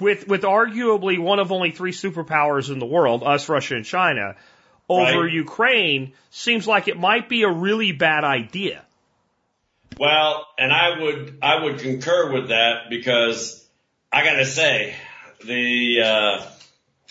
with 0.00 0.28
with 0.28 0.42
arguably 0.42 1.18
one 1.18 1.38
of 1.38 1.52
only 1.52 1.70
three 1.70 1.92
superpowers 1.92 2.70
in 2.70 2.78
the 2.78 2.86
world, 2.86 3.22
us, 3.22 3.48
Russia, 3.48 3.76
and 3.76 3.84
China, 3.84 4.36
over 4.88 5.22
Right. 5.22 5.32
Ukraine 5.32 6.12
seems 6.30 6.66
like 6.66 6.88
it 6.88 6.98
might 6.98 7.28
be 7.28 7.42
a 7.42 7.50
really 7.50 7.92
bad 7.92 8.24
idea. 8.24 8.82
Well, 9.98 10.46
and 10.58 10.72
I 10.72 11.00
would 11.00 11.38
I 11.42 11.64
would 11.64 11.78
concur 11.78 12.32
with 12.32 12.48
that 12.48 12.90
because 12.90 13.66
I 14.12 14.24
gotta 14.24 14.44
say 14.44 14.94
the 15.44 16.00
uh, 16.02 16.46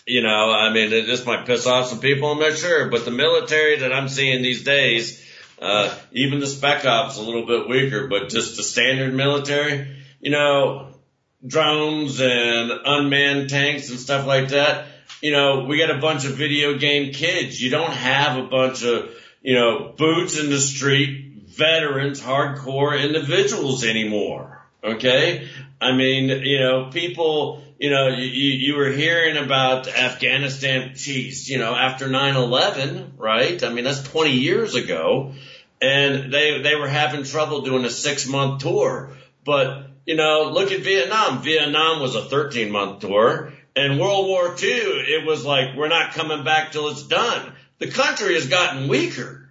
you 0.06 0.22
know 0.22 0.52
I 0.52 0.72
mean 0.72 0.92
it 0.92 1.06
just 1.06 1.26
might 1.26 1.46
piss 1.46 1.66
off 1.66 1.88
some 1.88 2.00
people 2.00 2.30
I'm 2.30 2.38
not 2.38 2.56
sure, 2.56 2.88
but 2.88 3.04
the 3.04 3.10
military 3.10 3.78
that 3.78 3.92
I'm 3.92 4.08
seeing 4.08 4.42
these 4.42 4.62
days, 4.62 5.24
uh, 5.60 5.92
even 6.12 6.38
the 6.38 6.46
spec 6.46 6.84
ops 6.84 7.18
a 7.18 7.22
little 7.22 7.46
bit 7.46 7.68
weaker, 7.68 8.06
but 8.06 8.28
just 8.28 8.56
the 8.56 8.62
standard 8.62 9.12
military, 9.12 9.96
you 10.20 10.30
know, 10.30 10.95
drones 11.44 12.20
and 12.20 12.70
unmanned 12.84 13.50
tanks 13.50 13.90
and 13.90 13.98
stuff 13.98 14.26
like 14.26 14.50
that. 14.50 14.86
You 15.22 15.32
know, 15.32 15.64
we 15.64 15.78
got 15.78 15.90
a 15.90 15.98
bunch 15.98 16.24
of 16.24 16.32
video 16.32 16.78
game 16.78 17.12
kids. 17.12 17.60
You 17.60 17.70
don't 17.70 17.92
have 17.92 18.38
a 18.38 18.46
bunch 18.46 18.84
of, 18.84 19.10
you 19.42 19.54
know, 19.54 19.92
boots 19.96 20.38
in 20.38 20.50
the 20.50 20.60
street, 20.60 21.44
veterans, 21.46 22.20
hardcore 22.20 23.00
individuals 23.02 23.84
anymore. 23.84 24.66
Okay. 24.82 25.48
I 25.80 25.92
mean, 25.92 26.28
you 26.28 26.60
know, 26.60 26.90
people, 26.90 27.62
you 27.78 27.90
know, 27.90 28.08
you, 28.08 28.24
you 28.24 28.76
were 28.76 28.90
hearing 28.90 29.36
about 29.36 29.88
Afghanistan, 29.88 30.92
geez, 30.94 31.48
you 31.48 31.58
know, 31.58 31.74
after 31.74 32.08
9-11, 32.08 33.12
right? 33.16 33.62
I 33.62 33.70
mean, 33.70 33.84
that's 33.84 34.02
20 34.02 34.30
years 34.30 34.74
ago. 34.74 35.32
And 35.80 36.32
they, 36.32 36.62
they 36.62 36.74
were 36.74 36.88
having 36.88 37.24
trouble 37.24 37.60
doing 37.60 37.84
a 37.84 37.90
six 37.90 38.26
month 38.26 38.62
tour. 38.62 39.12
But, 39.44 39.85
you 40.06 40.14
know, 40.14 40.50
look 40.52 40.72
at 40.72 40.80
Vietnam. 40.80 41.42
Vietnam 41.42 42.00
was 42.00 42.14
a 42.14 42.22
13 42.22 42.70
month 42.70 43.00
tour. 43.00 43.52
And 43.74 44.00
World 44.00 44.26
War 44.26 44.56
II, 44.58 44.68
it 44.68 45.26
was 45.26 45.44
like, 45.44 45.76
we're 45.76 45.88
not 45.88 46.12
coming 46.12 46.44
back 46.44 46.72
till 46.72 46.88
it's 46.88 47.02
done. 47.02 47.52
The 47.78 47.90
country 47.90 48.34
has 48.34 48.46
gotten 48.48 48.88
weaker. 48.88 49.50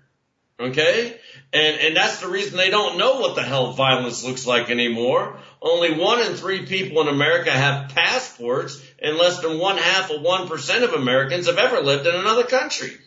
Okay? 0.59 1.19
And, 1.53 1.79
and 1.79 1.95
that's 1.95 2.21
the 2.21 2.27
reason 2.27 2.57
they 2.57 2.71
don't 2.71 2.97
know 2.97 3.19
what 3.19 3.35
the 3.35 3.43
hell 3.43 3.73
violence 3.73 4.23
looks 4.23 4.47
like 4.47 4.71
anymore. 4.71 5.37
Only 5.61 5.97
one 5.97 6.21
in 6.21 6.33
three 6.33 6.65
people 6.65 7.01
in 7.01 7.07
America 7.07 7.51
have 7.51 7.93
passports 7.93 8.81
and 8.99 9.17
less 9.17 9.41
than 9.41 9.59
one 9.59 9.77
half 9.77 10.09
of 10.09 10.21
one 10.21 10.47
percent 10.47 10.83
of 10.83 10.93
Americans 10.93 11.47
have 11.47 11.57
ever 11.57 11.81
lived 11.81 12.07
in 12.07 12.15
another 12.15 12.43
country. 12.43 12.97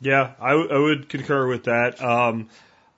Yeah, 0.00 0.32
I 0.38 0.54
would 0.54 1.08
concur 1.08 1.46
with 1.46 1.64
that. 1.64 2.02
Um, 2.02 2.48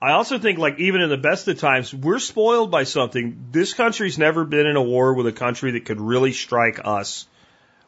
I 0.01 0.11
also 0.11 0.37
think, 0.37 0.59
like, 0.59 0.79
even 0.79 1.01
in 1.01 1.09
the 1.09 1.17
best 1.17 1.47
of 1.47 1.59
times, 1.59 1.93
we're 1.93 2.19
spoiled 2.19 2.69
by 2.69 2.83
something. 2.83 3.47
This 3.51 3.73
country's 3.73 4.17
never 4.19 4.45
been 4.45 4.67
in 4.67 4.75
a 4.75 4.81
war 4.81 5.13
with 5.15 5.25
a 5.27 5.31
country 5.31 5.71
that 5.71 5.85
could 5.85 5.99
really 5.99 6.33
strike 6.33 6.79
us 6.83 7.25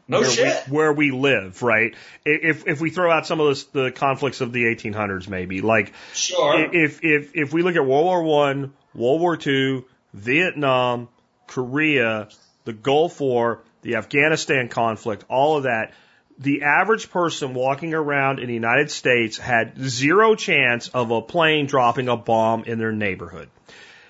No 0.08 0.22
where 0.22 0.30
shit. 0.30 0.68
we 0.68 0.76
where 0.76 0.92
we 0.94 1.12
live, 1.12 1.62
right? 1.62 1.94
If 2.26 2.68
if 2.68 2.82
we 2.82 2.90
throw 2.90 3.12
out 3.12 3.28
some 3.28 3.40
of 3.40 3.50
this, 3.50 3.66
the 3.66 3.92
conflicts 3.92 4.42
of 4.42 4.52
the 4.52 4.64
1800s, 4.64 5.28
maybe 5.30 5.62
like 5.62 5.94
Sure. 6.16 6.60
if 6.74 7.04
if 7.04 7.36
if 7.36 7.54
we 7.54 7.62
look 7.62 7.76
at 7.76 7.86
World 7.86 8.06
War 8.06 8.24
One, 8.24 8.74
World 8.96 9.22
War 9.22 9.38
Two, 9.38 9.86
Vietnam, 10.16 11.10
Korea, 11.46 12.30
the 12.66 12.74
Gulf 12.74 13.20
War, 13.22 13.62
the 13.84 13.98
Afghanistan 13.98 14.68
conflict, 14.68 15.26
all 15.30 15.58
of 15.58 15.64
that. 15.64 15.94
The 16.40 16.62
average 16.64 17.12
person 17.12 17.54
walking 17.54 17.94
around 17.94 18.40
in 18.40 18.48
the 18.48 18.54
United 18.54 18.90
States 18.92 19.38
had 19.38 19.78
zero 19.78 20.36
chance 20.36 20.88
of 20.88 21.12
a 21.12 21.22
plane 21.22 21.66
dropping 21.66 22.08
a 22.08 22.16
bomb 22.16 22.64
in 22.64 22.80
their 22.80 22.94
neighborhood. 22.94 23.50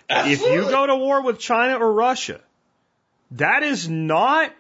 If 0.08 0.42
you 0.42 0.64
go 0.70 0.88
to 0.88 0.96
war 0.96 1.24
with 1.24 1.40
China 1.40 1.78
or 1.80 1.92
Russia, 1.92 2.40
that 3.32 3.64
is 3.64 3.90
not 3.90 4.54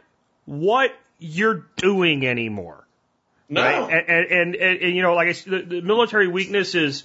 what 0.46 0.92
you're 1.20 1.66
doing 1.76 2.26
anymore. 2.26 2.88
No. 3.50 3.62
Right? 3.62 3.94
And, 3.94 4.10
and, 4.10 4.56
and, 4.56 4.82
and, 4.82 4.96
you 4.96 5.02
know, 5.02 5.14
like 5.14 5.28
I 5.28 5.32
said, 5.34 5.52
the, 5.52 5.76
the 5.76 5.82
military 5.82 6.28
weakness 6.28 6.76
is 6.76 7.04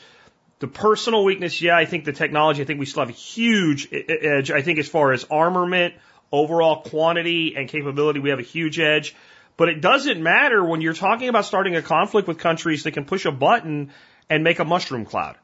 the 0.58 0.66
personal 0.66 1.24
weakness. 1.24 1.60
Yeah, 1.60 1.76
I 1.76 1.84
think 1.84 2.04
the 2.04 2.12
technology, 2.12 2.62
I 2.62 2.64
think 2.64 2.80
we 2.80 2.86
still 2.86 3.02
have 3.02 3.10
a 3.10 3.12
huge 3.12 3.88
edge. 3.92 4.50
I 4.50 4.62
think 4.62 4.78
as 4.78 4.88
far 4.88 5.12
as 5.12 5.24
armament, 5.30 5.94
overall 6.30 6.82
quantity 6.82 7.54
and 7.56 7.68
capability, 7.68 8.20
we 8.20 8.30
have 8.30 8.38
a 8.38 8.42
huge 8.42 8.78
edge. 8.78 9.14
But 9.56 9.68
it 9.68 9.80
doesn't 9.80 10.22
matter 10.22 10.64
when 10.64 10.80
you're 10.80 10.94
talking 10.94 11.28
about 11.28 11.44
starting 11.44 11.76
a 11.76 11.82
conflict 11.82 12.26
with 12.26 12.38
countries 12.38 12.82
that 12.84 12.92
can 12.92 13.04
push 13.04 13.24
a 13.24 13.32
button 13.32 13.92
and 14.28 14.42
make 14.42 14.58
a 14.58 14.64
mushroom 14.64 15.04
cloud. 15.04 15.36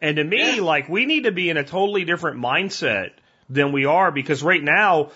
And 0.00 0.16
to 0.16 0.24
me, 0.24 0.60
like, 0.60 0.88
we 0.88 1.06
need 1.06 1.24
to 1.24 1.32
be 1.32 1.50
in 1.50 1.56
a 1.56 1.64
totally 1.64 2.04
different 2.04 2.38
mindset 2.40 3.10
than 3.50 3.72
we 3.72 3.84
are 3.84 4.10
because 4.10 4.42
right 4.42 4.62
now, 4.62 5.10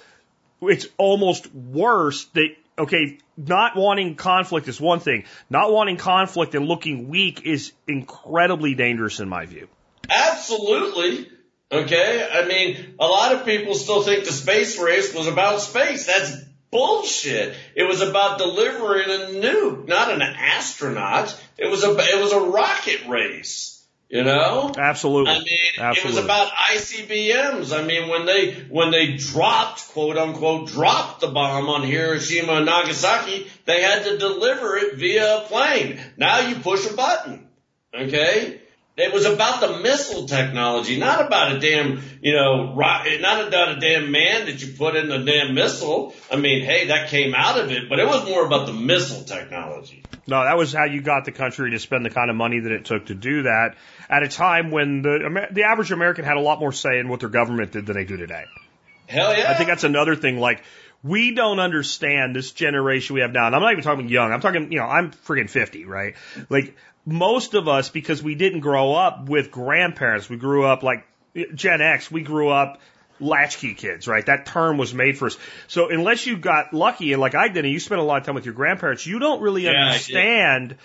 it's 0.61 0.87
almost 0.97 1.53
worse 1.55 2.25
that, 2.35 2.49
okay, 2.79 3.19
not 3.37 3.77
wanting 3.77 4.17
conflict 4.17 4.69
is 4.69 4.81
one 4.81 5.01
thing. 5.01 5.25
Not 5.49 5.73
wanting 5.73 5.97
conflict 5.97 6.55
and 6.55 6.67
looking 6.67 7.09
weak 7.09 7.43
is 7.45 7.73
incredibly 7.87 8.75
dangerous 8.75 9.21
in 9.21 9.29
my 9.29 9.47
view. 9.47 9.69
Absolutely. 10.11 11.31
Okay. 11.71 12.29
I 12.33 12.47
mean, 12.47 12.95
a 12.99 13.07
lot 13.07 13.35
of 13.35 13.45
people 13.45 13.75
still 13.75 14.03
think 14.03 14.25
the 14.25 14.33
space 14.33 14.79
race 14.79 15.15
was 15.15 15.27
about 15.27 15.61
space. 15.61 16.07
That's 16.07 16.37
bullshit. 16.73 17.55
It 17.77 17.85
was 17.85 18.01
about 18.01 18.39
delivering 18.39 19.05
a 19.05 19.41
nuke, 19.41 19.87
not 19.87 20.11
an 20.11 20.23
astronaut. 20.23 21.39
It 21.57 21.70
was 21.70 21.85
a, 21.85 21.91
it 21.91 22.20
was 22.20 22.33
a 22.33 22.41
rocket 22.41 23.07
race. 23.07 23.68
You 24.09 24.25
know? 24.25 24.70
Absolutely. 24.77 25.33
I 25.33 25.39
mean, 25.39 25.59
Absolutely. 25.79 26.03
it 26.03 26.05
was 26.05 26.25
about 26.25 26.53
ICBMs. 26.53 27.79
I 27.79 27.83
mean, 27.87 28.09
when 28.11 28.27
they 28.27 28.53
when 28.68 28.91
they 28.91 29.16
dropped, 29.16 29.89
quote 29.89 30.18
unquote, 30.18 30.68
dropped 30.68 31.23
the 31.23 31.29
bomb 31.29 31.70
on 31.70 31.83
Hiroshima 31.83 32.55
and 32.55 32.66
Nagasaki, 32.66 33.47
they 33.64 33.81
had 33.81 34.05
to 34.05 34.18
deliver 34.18 34.77
it 34.77 34.97
via 34.97 35.39
a 35.39 35.41
plane. 35.43 35.99
Now 36.18 36.41
you 36.41 36.57
push 36.57 36.91
a 36.91 36.93
button. 36.93 37.49
Okay? 37.95 38.61
It 38.95 39.11
was 39.11 39.24
about 39.24 39.61
the 39.61 39.78
missile 39.78 40.26
technology, 40.26 40.99
not 40.99 41.24
about 41.26 41.53
a 41.53 41.59
damn, 41.59 42.03
you 42.20 42.34
know, 42.34 42.74
ro- 42.74 43.05
not 43.20 43.49
about 43.49 43.76
a 43.76 43.80
damn 43.80 44.11
man 44.11 44.45
that 44.45 44.62
you 44.62 44.74
put 44.74 44.97
in 44.97 45.09
the 45.09 45.18
damn 45.18 45.55
missile. 45.55 46.14
I 46.30 46.36
mean, 46.36 46.62
hey, 46.62 46.88
that 46.88 47.09
came 47.09 47.34
out 47.34 47.59
of 47.59 47.72
it, 47.72 47.88
but 47.88 47.99
it 47.99 48.07
was 48.07 48.28
more 48.28 48.45
about 48.45 48.66
the 48.66 48.74
missile 48.74 49.24
technology. 49.24 50.03
No, 50.26 50.45
that 50.45 50.59
was 50.59 50.74
how 50.74 50.84
you 50.84 51.01
got 51.01 51.24
the 51.24 51.32
country 51.32 51.70
to 51.70 51.78
spend 51.78 52.05
the 52.05 52.11
kind 52.11 52.28
of 52.28 52.36
money 52.36 52.61
that 52.61 52.70
it 52.70 52.84
took 52.84 53.07
to 53.07 53.14
do 53.14 53.45
that 53.45 53.76
at 54.11 54.22
a 54.22 54.28
time 54.28 54.70
when 54.70 55.01
the 55.01 55.49
the 55.51 55.62
average 55.62 55.90
American 55.90 56.26
had 56.26 56.36
a 56.36 56.40
lot 56.40 56.61
more 56.61 56.72
say 56.72 56.99
in 56.99 57.09
what 57.09 57.20
their 57.20 57.30
government 57.30 57.72
did 57.72 57.86
than 57.86 57.97
they 57.97 58.05
do 58.05 58.18
today. 58.18 58.45
Hell 59.09 59.36
yeah. 59.36 59.51
I 59.51 59.55
think 59.55 59.68
that's 59.68 59.84
another 59.84 60.16
thing. 60.16 60.38
Like, 60.38 60.62
we 61.03 61.34
don't 61.34 61.59
understand 61.59 62.36
this 62.36 62.53
generation 62.53 63.14
we 63.14 63.20
have 63.20 63.32
now. 63.32 63.47
And 63.47 63.57
I'm 63.57 63.62
not 63.62 63.72
even 63.72 63.82
talking 63.82 64.09
young. 64.09 64.32
I'm 64.32 64.40
talking, 64.40 64.70
you 64.70 64.78
know, 64.78 64.86
I'm 64.86 65.11
freaking 65.11 65.51
50, 65.51 65.84
right? 65.84 66.14
Like, 66.49 66.76
most 67.05 67.55
of 67.55 67.69
us, 67.69 67.89
because 67.89 68.23
we 68.23 68.35
didn't 68.35 68.61
grow 68.61 68.95
up 68.95 69.29
with 69.29 69.51
grandparents, 69.51 70.29
we 70.29 70.37
grew 70.37 70.65
up 70.65 70.83
like 70.83 71.07
Gen 71.55 71.81
X, 71.81 72.11
we 72.11 72.23
grew 72.23 72.51
up 72.51 72.81
latchkey 73.21 73.75
kids, 73.75 74.09
right? 74.09 74.27
That 74.27 74.47
term 74.47 74.79
was 74.79 74.93
made 74.93 75.19
for 75.19 75.27
us. 75.27 75.37
So 75.69 75.91
unless 75.91 76.27
you 76.27 76.37
got 76.37 76.73
lucky, 76.75 77.13
and 77.13 77.21
like 77.21 77.35
I 77.35 77.49
did, 77.49 77.65
and 77.65 77.73
you 77.73 77.81
spent 77.81 78.01
a 78.01 78.05
lot 78.05 78.19
of 78.19 78.27
time 78.27 78.35
with 78.35 78.45
your 78.45 78.55
grandparents, 78.55 79.07
you 79.07 79.19
don't 79.19 79.41
really 79.41 79.67
Yeah, 79.67 79.69
understand 79.69 80.77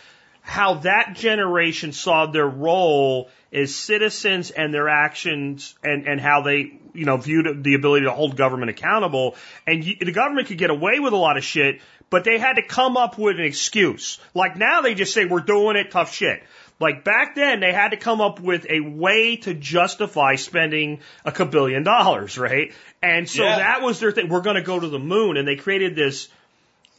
how 0.41 0.75
that 0.75 1.13
generation 1.15 1.91
saw 1.91 2.25
their 2.27 2.47
role 2.47 3.29
as 3.51 3.75
citizens 3.75 4.49
and 4.51 4.73
their 4.73 4.87
actions 4.87 5.75
and, 5.83 6.07
and 6.07 6.21
how 6.21 6.41
they, 6.41 6.79
you 6.93 7.05
know, 7.05 7.17
viewed 7.17 7.63
the 7.63 7.73
ability 7.73 8.05
to 8.05 8.11
hold 8.11 8.37
government 8.37 8.69
accountable. 8.69 9.35
And 9.65 9.83
you, 9.83 9.95
the 9.99 10.13
government 10.13 10.47
could 10.47 10.57
get 10.57 10.69
away 10.69 10.99
with 10.99 11.11
a 11.11 11.17
lot 11.17 11.37
of 11.37 11.43
shit, 11.43 11.81
but 12.09 12.23
they 12.23 12.37
had 12.37 12.53
to 12.53 12.61
come 12.63 12.97
up 12.97 13.17
with 13.17 13.37
an 13.39 13.45
excuse. 13.45 14.19
Like 14.33 14.55
now 14.57 14.81
they 14.81 14.93
just 14.95 15.13
say, 15.13 15.25
we're 15.25 15.41
doing 15.41 15.75
it, 15.75 15.91
tough 15.91 16.13
shit. 16.13 16.41
Like 16.79 17.03
back 17.03 17.35
then 17.35 17.59
they 17.59 17.73
had 17.73 17.89
to 17.89 17.97
come 17.97 18.21
up 18.21 18.39
with 18.39 18.65
a 18.69 18.79
way 18.81 19.37
to 19.37 19.53
justify 19.53 20.35
spending 20.35 20.99
a 21.25 21.31
kabillion 21.31 21.83
dollars, 21.83 22.37
right? 22.37 22.71
And 23.01 23.27
so 23.29 23.43
Yeah. 23.43 23.57
that 23.57 23.81
was 23.81 23.99
their 23.99 24.11
thing. 24.11 24.29
We're 24.29 24.41
going 24.41 24.55
to 24.57 24.61
go 24.61 24.79
to 24.79 24.87
the 24.87 24.99
moon. 24.99 25.37
And 25.37 25.47
they 25.47 25.55
created 25.55 25.95
this, 25.95 26.29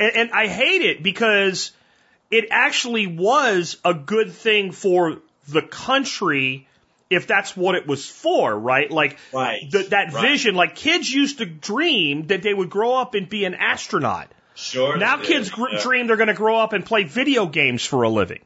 and, 0.01 0.17
and 0.17 0.31
I 0.33 0.47
hate 0.49 0.83
it 0.83 1.03
because 1.03 1.71
it 2.31 2.47
actually 2.51 3.07
was 3.07 3.77
a 3.85 3.95
good 3.95 4.33
thing 4.33 4.73
for 4.73 5.19
the 5.49 5.63
country 5.63 6.67
if 7.09 7.27
that's 7.27 7.57
what 7.57 7.75
it 7.75 7.87
was 7.87 8.05
for, 8.07 8.55
right? 8.55 8.91
Like 8.91 9.17
Right. 9.33 9.61
the, 9.71 9.85
that 9.85 10.13
Right. 10.13 10.31
vision, 10.31 10.55
like 10.57 10.75
kids 10.77 11.11
used 11.11 11.39
to 11.39 11.47
dream 11.47 12.27
that 12.27 12.43
they 12.43 12.53
would 12.53 12.69
grow 12.69 12.97
up 12.97 13.15
and 13.15 13.29
be 13.29 13.45
an 13.47 13.55
astronaut. 13.55 14.29
Sure. 14.59 14.97
Now 14.97 15.19
kids 15.19 15.51
gr- 15.51 15.69
Yeah. 15.71 15.83
dream 15.83 16.07
they're 16.09 16.17
going 16.17 16.27
to 16.29 16.35
grow 16.35 16.59
up 16.59 16.73
and 16.73 16.85
play 16.85 17.05
video 17.05 17.47
games 17.47 17.85
for 17.85 18.03
a 18.03 18.09
living, 18.09 18.41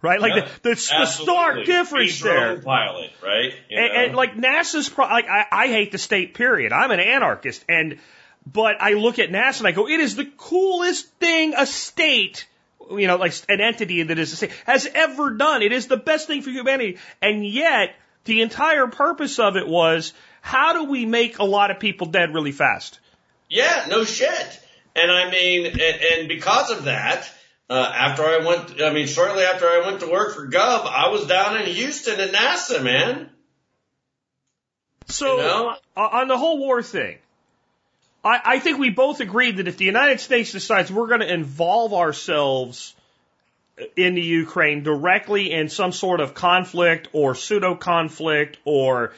right? 0.00 0.18
Like 0.18 0.34
Yeah, 0.34 0.48
the, 0.62 0.70
the, 0.70 0.74
the 0.74 1.06
stark 1.06 1.66
difference 1.66 2.20
there. 2.22 2.58
pilot, 2.62 3.10
right? 3.22 3.52
You 3.68 3.78
And, 3.78 3.92
and 4.06 4.14
like 4.16 4.34
NASA's, 4.34 4.88
pro- 4.88 5.04
like 5.06 5.28
I, 5.28 5.44
I 5.52 5.66
hate 5.66 5.92
the 5.92 5.98
state. 5.98 6.32
Period. 6.32 6.72
I'm 6.72 6.90
an 6.90 7.00
anarchist, 7.00 7.64
and 7.68 7.98
but 8.50 8.80
I 8.80 8.94
look 8.94 9.18
at 9.18 9.28
NASA 9.28 9.58
and 9.58 9.68
I 9.68 9.72
go, 9.72 9.86
it 9.88 10.00
is 10.00 10.16
the 10.16 10.24
coolest 10.38 11.06
thing 11.20 11.52
a 11.54 11.66
state, 11.66 12.46
you 12.90 13.06
know, 13.06 13.16
like 13.16 13.34
an 13.50 13.60
entity 13.60 14.02
that 14.04 14.18
is 14.18 14.32
a 14.32 14.36
state 14.36 14.52
has 14.64 14.86
ever 14.94 15.32
done. 15.34 15.60
It 15.60 15.72
is 15.72 15.86
the 15.86 15.98
best 15.98 16.26
thing 16.28 16.40
for 16.40 16.48
humanity, 16.48 16.96
and 17.20 17.46
yet 17.46 17.94
the 18.24 18.40
entire 18.40 18.86
purpose 18.86 19.38
of 19.38 19.56
it 19.56 19.68
was 19.68 20.14
how 20.40 20.72
do 20.72 20.84
we 20.90 21.04
make 21.04 21.38
a 21.40 21.44
lot 21.44 21.70
of 21.70 21.78
people 21.78 22.06
dead 22.06 22.32
really 22.32 22.52
fast? 22.52 23.00
Yeah, 23.50 23.84
no 23.90 24.04
shit. 24.04 24.60
And 25.00 25.10
I 25.10 25.30
mean, 25.30 25.66
and, 25.66 25.80
and 25.80 26.28
because 26.28 26.70
of 26.70 26.84
that, 26.84 27.30
uh, 27.70 27.92
after 27.94 28.22
I 28.22 28.38
went, 28.44 28.80
I 28.80 28.92
mean, 28.92 29.06
shortly 29.06 29.44
after 29.44 29.66
I 29.66 29.82
went 29.86 30.00
to 30.00 30.10
work 30.10 30.34
for 30.34 30.48
Gov, 30.48 30.86
I 30.86 31.08
was 31.08 31.26
down 31.26 31.56
in 31.60 31.66
Houston 31.66 32.18
at 32.18 32.32
NASA, 32.32 32.82
man. 32.82 33.30
So 35.06 35.36
You 35.36 35.42
know? 35.42 35.76
on 35.96 36.28
the 36.28 36.38
whole 36.38 36.58
war 36.58 36.82
thing, 36.82 37.18
I, 38.24 38.40
I 38.44 38.58
think 38.58 38.78
we 38.78 38.90
both 38.90 39.20
agreed 39.20 39.58
that 39.58 39.68
if 39.68 39.76
the 39.76 39.84
United 39.84 40.20
States 40.20 40.52
decides 40.52 40.90
we're 40.90 41.08
going 41.08 41.20
to 41.20 41.32
involve 41.32 41.94
ourselves 41.94 42.94
in 43.96 44.14
the 44.14 44.22
Ukraine 44.22 44.82
directly 44.82 45.52
in 45.52 45.68
some 45.68 45.92
sort 45.92 46.20
of 46.20 46.34
conflict 46.34 47.08
or 47.12 47.34
pseudo 47.34 47.74
conflict 47.74 48.58
or 48.64 49.12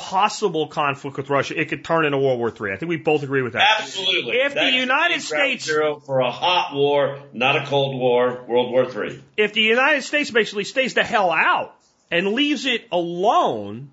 possible 0.00 0.66
conflict 0.66 1.18
with 1.18 1.28
Russia, 1.28 1.60
it 1.60 1.68
could 1.68 1.84
turn 1.84 2.06
into 2.06 2.16
World 2.16 2.38
War 2.38 2.48
III. 2.48 2.72
I 2.72 2.76
think 2.76 2.88
we 2.88 2.96
both 2.96 3.22
agree 3.22 3.42
with 3.42 3.52
that. 3.52 3.80
Absolutely. 3.80 4.38
If 4.38 4.54
the 4.54 4.72
United 4.72 5.20
States- 5.20 5.66
zero 5.66 6.00
for 6.00 6.20
a 6.20 6.30
hot 6.30 6.74
war, 6.74 7.18
not 7.34 7.56
a 7.56 7.66
cold 7.66 8.00
war, 8.00 8.44
World 8.48 8.72
War 8.72 8.86
Three. 8.86 9.22
If 9.36 9.52
the 9.52 9.60
United 9.60 10.02
States 10.02 10.30
basically 10.30 10.64
stays 10.64 10.94
the 10.94 11.04
hell 11.04 11.30
out 11.30 11.76
and 12.10 12.28
leaves 12.28 12.64
it 12.64 12.88
alone, 12.90 13.92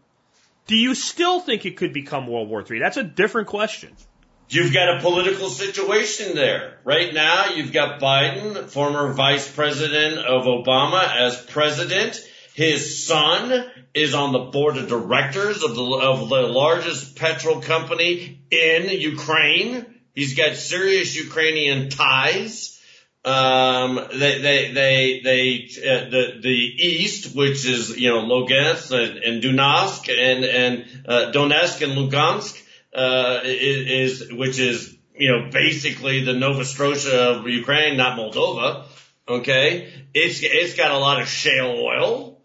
do 0.66 0.78
you 0.78 0.96
still 0.96 1.42
think 1.42 1.66
it 1.66 1.76
could 1.76 1.92
become 1.92 2.26
World 2.26 2.48
War 2.48 2.64
III? 2.70 2.80
That's 2.80 2.98
a 2.98 3.04
different 3.04 3.50
question. 3.50 3.92
You've 4.50 4.74
got 4.74 4.98
a 4.98 5.02
political 5.02 5.50
situation 5.50 6.36
there. 6.36 6.78
Right 6.86 7.14
now, 7.14 7.48
you've 7.54 7.74
got 7.74 8.00
Biden, 8.00 8.70
former 8.70 9.12
vice 9.12 9.52
president 9.52 10.20
of 10.20 10.46
Obama, 10.46 11.06
as 11.06 11.36
president. 11.42 12.18
His 12.58 13.06
son 13.06 13.70
is 13.94 14.16
on 14.16 14.32
the 14.32 14.40
board 14.40 14.78
of 14.78 14.88
directors 14.88 15.62
of 15.62 15.76
the, 15.76 15.84
of 15.84 16.28
the 16.28 16.42
largest 16.42 17.16
petrol 17.16 17.62
company 17.62 18.42
in 18.50 18.90
Ukraine. 19.00 19.86
He's 20.16 20.36
got 20.36 20.56
serious 20.56 21.16
Ukrainian 21.16 21.90
ties. 21.90 22.82
Um, 23.24 24.00
they, 24.12 24.42
they, 24.42 24.72
they, 24.72 25.22
they, 25.24 25.70
uh, 25.88 26.10
the, 26.10 26.40
the 26.42 26.50
East, 26.50 27.36
which 27.36 27.64
is, 27.64 27.96
you 27.96 28.10
know, 28.10 28.22
Lugansk 28.22 28.92
and, 28.92 29.20
and 29.20 29.44
and, 30.10 30.44
and, 30.44 31.08
uh, 31.08 31.32
Donetsk 31.32 31.84
and 31.84 31.92
Lugansk, 31.92 32.60
uh, 32.92 33.42
is, 33.44 34.22
is, 34.22 34.34
which 34.34 34.58
is, 34.58 34.98
you 35.16 35.32
know, 35.32 35.52
basically 35.52 36.24
the 36.24 36.34
Nova 36.34 36.64
of 37.06 37.48
Ukraine, 37.48 37.98
not 37.98 38.18
Moldova. 38.18 38.86
Okay. 39.30 39.94
It's, 40.16 40.40
it's 40.42 40.74
got 40.74 40.90
a 40.90 40.98
lot 40.98 41.22
of 41.22 41.28
shale 41.28 41.76
oil 41.78 42.37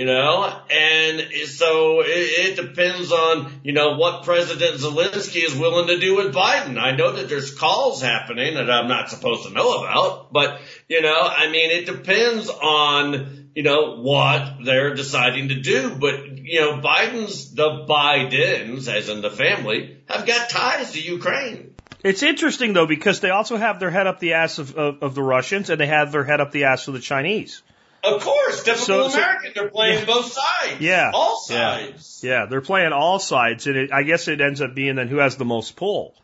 you 0.00 0.06
know, 0.06 0.62
and 0.70 1.20
so 1.44 2.00
it, 2.00 2.06
it 2.08 2.56
depends 2.56 3.12
on, 3.12 3.60
you 3.62 3.74
know, 3.74 3.98
what 3.98 4.24
President 4.24 4.80
Zelensky 4.80 5.44
is 5.44 5.54
willing 5.54 5.88
to 5.88 6.00
do 6.00 6.16
with 6.16 6.34
Biden. 6.34 6.78
I 6.80 6.96
know 6.96 7.12
that 7.12 7.28
there's 7.28 7.54
calls 7.54 8.00
happening 8.00 8.54
that 8.54 8.70
I'm 8.70 8.88
not 8.88 9.10
supposed 9.10 9.46
to 9.46 9.52
know 9.52 9.82
about, 9.82 10.32
but, 10.32 10.58
you 10.88 11.02
know, 11.02 11.20
I 11.20 11.50
mean, 11.50 11.70
it 11.70 11.84
depends 11.84 12.48
on, 12.48 13.50
you 13.54 13.62
know, 13.62 14.00
what 14.00 14.64
they're 14.64 14.94
deciding 14.94 15.48
to 15.48 15.60
do. 15.60 15.94
But, 15.94 16.38
you 16.38 16.62
know, 16.62 16.80
Biden's, 16.80 17.54
the 17.54 17.84
Bidens, 17.86 18.88
as 18.88 19.10
in 19.10 19.20
the 19.20 19.30
family, 19.30 19.98
have 20.08 20.26
got 20.26 20.48
ties 20.48 20.92
to 20.92 21.02
Ukraine. 21.02 21.74
It's 22.02 22.22
interesting 22.22 22.72
though 22.72 22.86
because 22.86 23.20
they 23.20 23.28
also 23.28 23.58
have 23.58 23.78
their 23.78 23.90
head 23.90 24.06
up 24.06 24.18
the 24.18 24.32
ass 24.32 24.58
of, 24.58 24.74
of, 24.76 25.02
of 25.02 25.14
the 25.14 25.22
Russians 25.22 25.68
and 25.68 25.78
they 25.78 25.88
have 25.88 26.10
their 26.10 26.24
head 26.24 26.40
up 26.40 26.52
the 26.52 26.64
ass 26.64 26.88
of 26.88 26.94
the 26.94 27.00
Chinese. 27.00 27.62
Of 28.02 28.22
course, 28.22 28.62
typical 28.62 28.84
So- 28.86 29.08
so- 29.08 29.18
American, 29.18 29.52
they're 29.54 29.68
playing 29.68 30.06
both 30.06 30.32
sides. 30.60 30.80
Yeah. 30.80 31.10
All 31.12 31.38
sides. 31.40 32.20
Yeah, 32.24 32.46
they're 32.46 32.60
playing 32.60 32.92
all 32.92 33.18
sides, 33.18 33.66
and 33.66 33.76
it, 33.76 33.92
I 33.92 34.02
guess 34.04 34.28
it 34.28 34.40
ends 34.40 34.60
up 34.60 34.74
being 34.74 34.96
then 34.96 35.08
who 35.08 35.18
has 35.18 35.36
the 35.36 35.44
most 35.44 35.76
pull. 35.76 36.14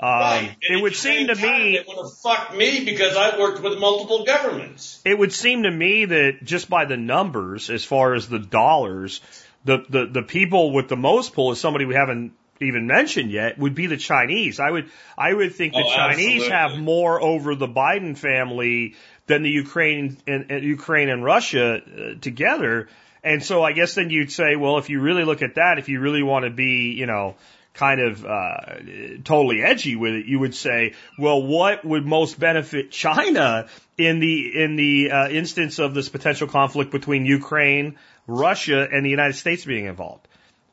Um, 0.00 0.08
Right. 0.10 0.56
It 0.60 0.82
would 0.82 0.96
seem 0.96 1.28
to 1.28 1.34
me 1.36 1.76
it 1.76 1.86
would 1.86 1.96
have 1.96 2.12
fucked 2.18 2.54
me 2.56 2.84
because 2.84 3.16
I 3.16 3.38
worked 3.38 3.62
with 3.62 3.78
multiple 3.78 4.24
governments. 4.24 5.00
it 5.04 5.16
would 5.16 5.32
seem 5.32 5.62
to 5.62 5.70
me 5.70 6.04
that 6.06 6.38
just 6.42 6.68
by 6.68 6.84
the 6.84 6.96
numbers, 6.96 7.70
as 7.70 7.84
far 7.84 8.14
as 8.14 8.28
the 8.28 8.40
dollars, 8.40 9.20
the, 9.64 9.84
the, 9.88 10.06
the 10.06 10.22
people 10.22 10.72
with 10.72 10.88
the 10.88 10.96
most 10.96 11.32
pull 11.32 11.52
is 11.52 11.60
somebody 11.60 11.84
we 11.84 11.94
haven't 11.94 12.32
even 12.60 12.86
mentioned 12.88 13.30
yet 13.30 13.56
would 13.58 13.74
be 13.76 13.86
the 13.86 13.96
Chinese. 13.96 14.58
I 14.60 14.70
would 14.70 14.90
I 15.16 15.32
would 15.32 15.54
think 15.54 15.72
the 15.74 15.84
Oh, 15.84 15.94
Chinese 15.94 16.42
absolutely. 16.42 16.48
have 16.50 16.78
more 16.78 17.20
over 17.22 17.54
the 17.54 17.68
Biden 17.68 18.16
family 18.18 18.94
than 19.26 19.42
the 19.42 19.50
Ukraine 19.50 20.16
and, 20.26 20.50
and 20.50 20.64
Ukraine 20.64 21.08
and 21.08 21.24
Russia 21.24 21.76
uh, 21.76 22.20
together. 22.20 22.88
And 23.22 23.42
so 23.42 23.62
I 23.62 23.72
guess 23.72 23.94
then 23.94 24.10
you'd 24.10 24.32
say, 24.32 24.56
well, 24.56 24.78
if 24.78 24.90
you 24.90 25.00
really 25.00 25.24
look 25.24 25.42
at 25.42 25.54
that, 25.54 25.78
if 25.78 25.88
you 25.88 26.00
really 26.00 26.22
want 26.22 26.44
to 26.44 26.50
be, 26.50 26.94
you 26.98 27.06
know, 27.06 27.36
kind 27.72 28.00
of 28.00 28.24
uh, 28.24 28.76
totally 29.24 29.62
edgy 29.62 29.96
with 29.96 30.14
it, 30.14 30.26
you 30.26 30.38
would 30.38 30.54
say, 30.54 30.94
well, 31.18 31.42
what 31.42 31.84
would 31.84 32.06
most 32.06 32.38
benefit 32.38 32.90
China 32.90 33.66
in 33.98 34.20
the 34.20 34.62
in 34.62 34.76
the 34.76 35.10
uh, 35.10 35.28
instance 35.28 35.78
of 35.78 35.94
this 35.94 36.08
potential 36.08 36.48
conflict 36.48 36.90
between 36.90 37.26
Ukraine, 37.26 37.96
Russia, 38.26 38.86
and 38.90 39.04
the 39.04 39.10
United 39.10 39.34
States 39.34 39.64
being 39.64 39.86
involved? 39.86 40.26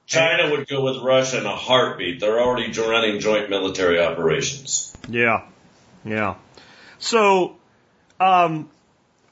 China 0.06 0.52
would 0.52 0.68
go 0.68 0.84
with 0.84 0.98
Russia 1.02 1.40
in 1.40 1.46
a 1.46 1.56
heartbeat. 1.56 2.20
They're 2.20 2.40
already 2.40 2.72
running 2.78 3.20
joint 3.20 3.50
military 3.50 4.00
operations. 4.00 4.94
Yeah, 5.08 5.48
yeah. 6.04 6.36
So, 7.00 7.56
um, 8.22 8.70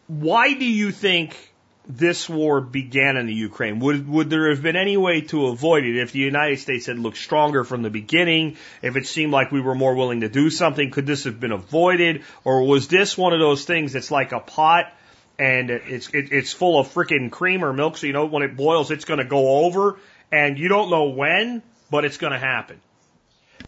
why 0.08 0.56
do 0.56 0.66
you 0.66 0.92
think 0.92 1.38
this 1.88 2.28
war 2.28 2.60
began 2.60 3.18
in 3.18 3.28
the 3.28 3.34
Ukraine? 3.34 3.80
Would 3.80 4.08
would 4.10 4.30
there 4.32 4.50
have 4.50 4.64
been 4.64 4.76
any 4.76 4.98
way 4.98 5.22
to 5.22 5.48
avoid 5.48 5.84
it 5.84 6.00
if 6.02 6.12
the 6.12 6.20
United 6.20 6.60
States 6.60 6.88
had 6.88 6.98
looked 6.98 7.18
stronger 7.18 7.64
from 7.64 7.84
the 7.84 7.92
beginning? 7.92 8.58
If 8.82 8.96
it 8.96 9.06
seemed 9.06 9.32
like 9.32 9.52
we 9.52 9.62
were 9.62 9.76
more 9.76 9.94
willing 9.94 10.22
to 10.22 10.30
do 10.30 10.50
something, 10.50 10.90
could 10.90 11.06
this 11.06 11.26
have 11.26 11.40
been 11.40 11.52
avoided, 11.52 12.24
or 12.44 12.64
was 12.64 12.88
this 12.88 13.16
one 13.16 13.34
of 13.34 13.40
those 13.40 13.64
things 13.64 13.94
that's 13.94 14.10
like 14.10 14.32
a 14.32 14.40
pot? 14.40 14.92
And 15.38 15.70
it's 15.70 16.10
it, 16.10 16.32
it's 16.32 16.52
full 16.52 16.80
of 16.80 16.88
freaking 16.88 17.32
cream 17.32 17.64
or 17.64 17.72
milk, 17.72 17.98
so 17.98 18.08
you 18.08 18.14
know 18.14 18.26
when 18.26 18.42
it 18.44 18.58
boils, 18.58 18.90
it's 18.90 19.06
going 19.06 19.20
to 19.20 19.26
go 19.26 19.66
over, 19.66 20.00
and 20.32 20.58
you 20.58 20.68
don't 20.68 20.90
know 20.90 21.10
when, 21.10 21.62
but 21.92 22.06
it's 22.06 22.18
going 22.18 22.34
to 22.34 22.40
happen. 22.40 22.82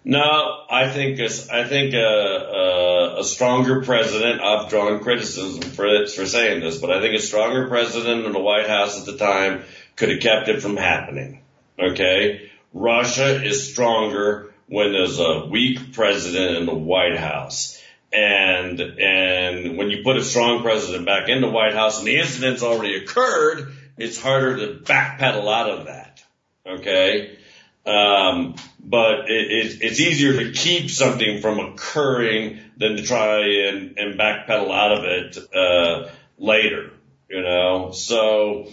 No, 0.04 0.64
I 0.70 0.90
think 0.90 1.20
a, 1.20 1.26
I 1.26 1.68
think 1.68 1.94
a, 1.94 2.00
a, 2.00 3.20
a 3.20 3.24
stronger 3.24 3.84
president. 3.84 4.42
I've 4.42 4.70
drawn 4.70 5.00
criticism 5.00 5.62
for 5.62 6.08
for 6.08 6.26
saying 6.26 6.62
this, 6.62 6.80
but 6.80 6.92
I 6.92 7.02
think 7.02 7.16
a 7.16 7.22
stronger 7.22 7.68
president 7.68 8.26
in 8.26 8.32
the 8.32 8.40
White 8.40 8.68
House 8.68 9.00
at 9.00 9.06
the 9.06 9.18
time 9.18 9.64
could 9.96 10.10
have 10.10 10.20
kept 10.20 10.48
it 10.48 10.62
from 10.62 10.76
happening. 10.76 11.42
Okay, 11.80 12.50
Russia 12.74 13.44
is 13.44 13.72
stronger 13.72 14.52
when 14.68 14.92
there's 14.92 15.20
a 15.20 15.46
weak 15.46 15.94
president 15.94 16.58
in 16.58 16.66
the 16.66 16.74
White 16.74 17.18
House. 17.18 17.80
And 18.12 18.82
and 18.82 19.78
when 19.78 19.92
you 19.92 20.04
put 20.04 20.18
a 20.18 20.24
strong 20.24 20.64
president 20.64 21.06
back 21.06 21.30
in 21.30 21.42
the 21.42 21.50
White 21.50 21.74
House 21.74 22.00
and 22.00 22.08
the 22.08 22.18
incident's 22.18 22.64
already 22.64 22.96
occurred, 22.96 23.72
it's 23.98 24.20
harder 24.20 24.58
to 24.58 24.80
backpedal 24.80 25.48
out 25.48 25.70
of 25.70 25.86
that. 25.86 26.24
Okay. 26.66 27.38
Um, 27.86 28.56
but 28.80 29.30
it, 29.30 29.52
it, 29.52 29.78
it's 29.82 30.00
easier 30.00 30.44
to 30.44 30.52
keep 30.52 30.90
something 30.90 31.42
from 31.42 31.60
occurring 31.60 32.60
than 32.78 32.98
to 32.98 33.04
try 33.04 33.40
and, 33.40 33.98
and 33.98 34.20
backpedal 34.20 34.72
out 34.72 34.92
of 34.92 35.04
it 35.06 35.38
uh, 35.56 36.10
later. 36.38 36.92
You 37.30 37.42
know, 37.42 37.92
so 37.92 38.68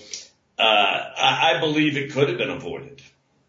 uh, 0.59 0.63
I, 0.63 1.55
I 1.55 1.61
believe 1.61 1.97
it 1.97 2.13
could 2.13 2.29
have 2.29 2.39
been 2.39 2.51
avoided. 2.51 3.01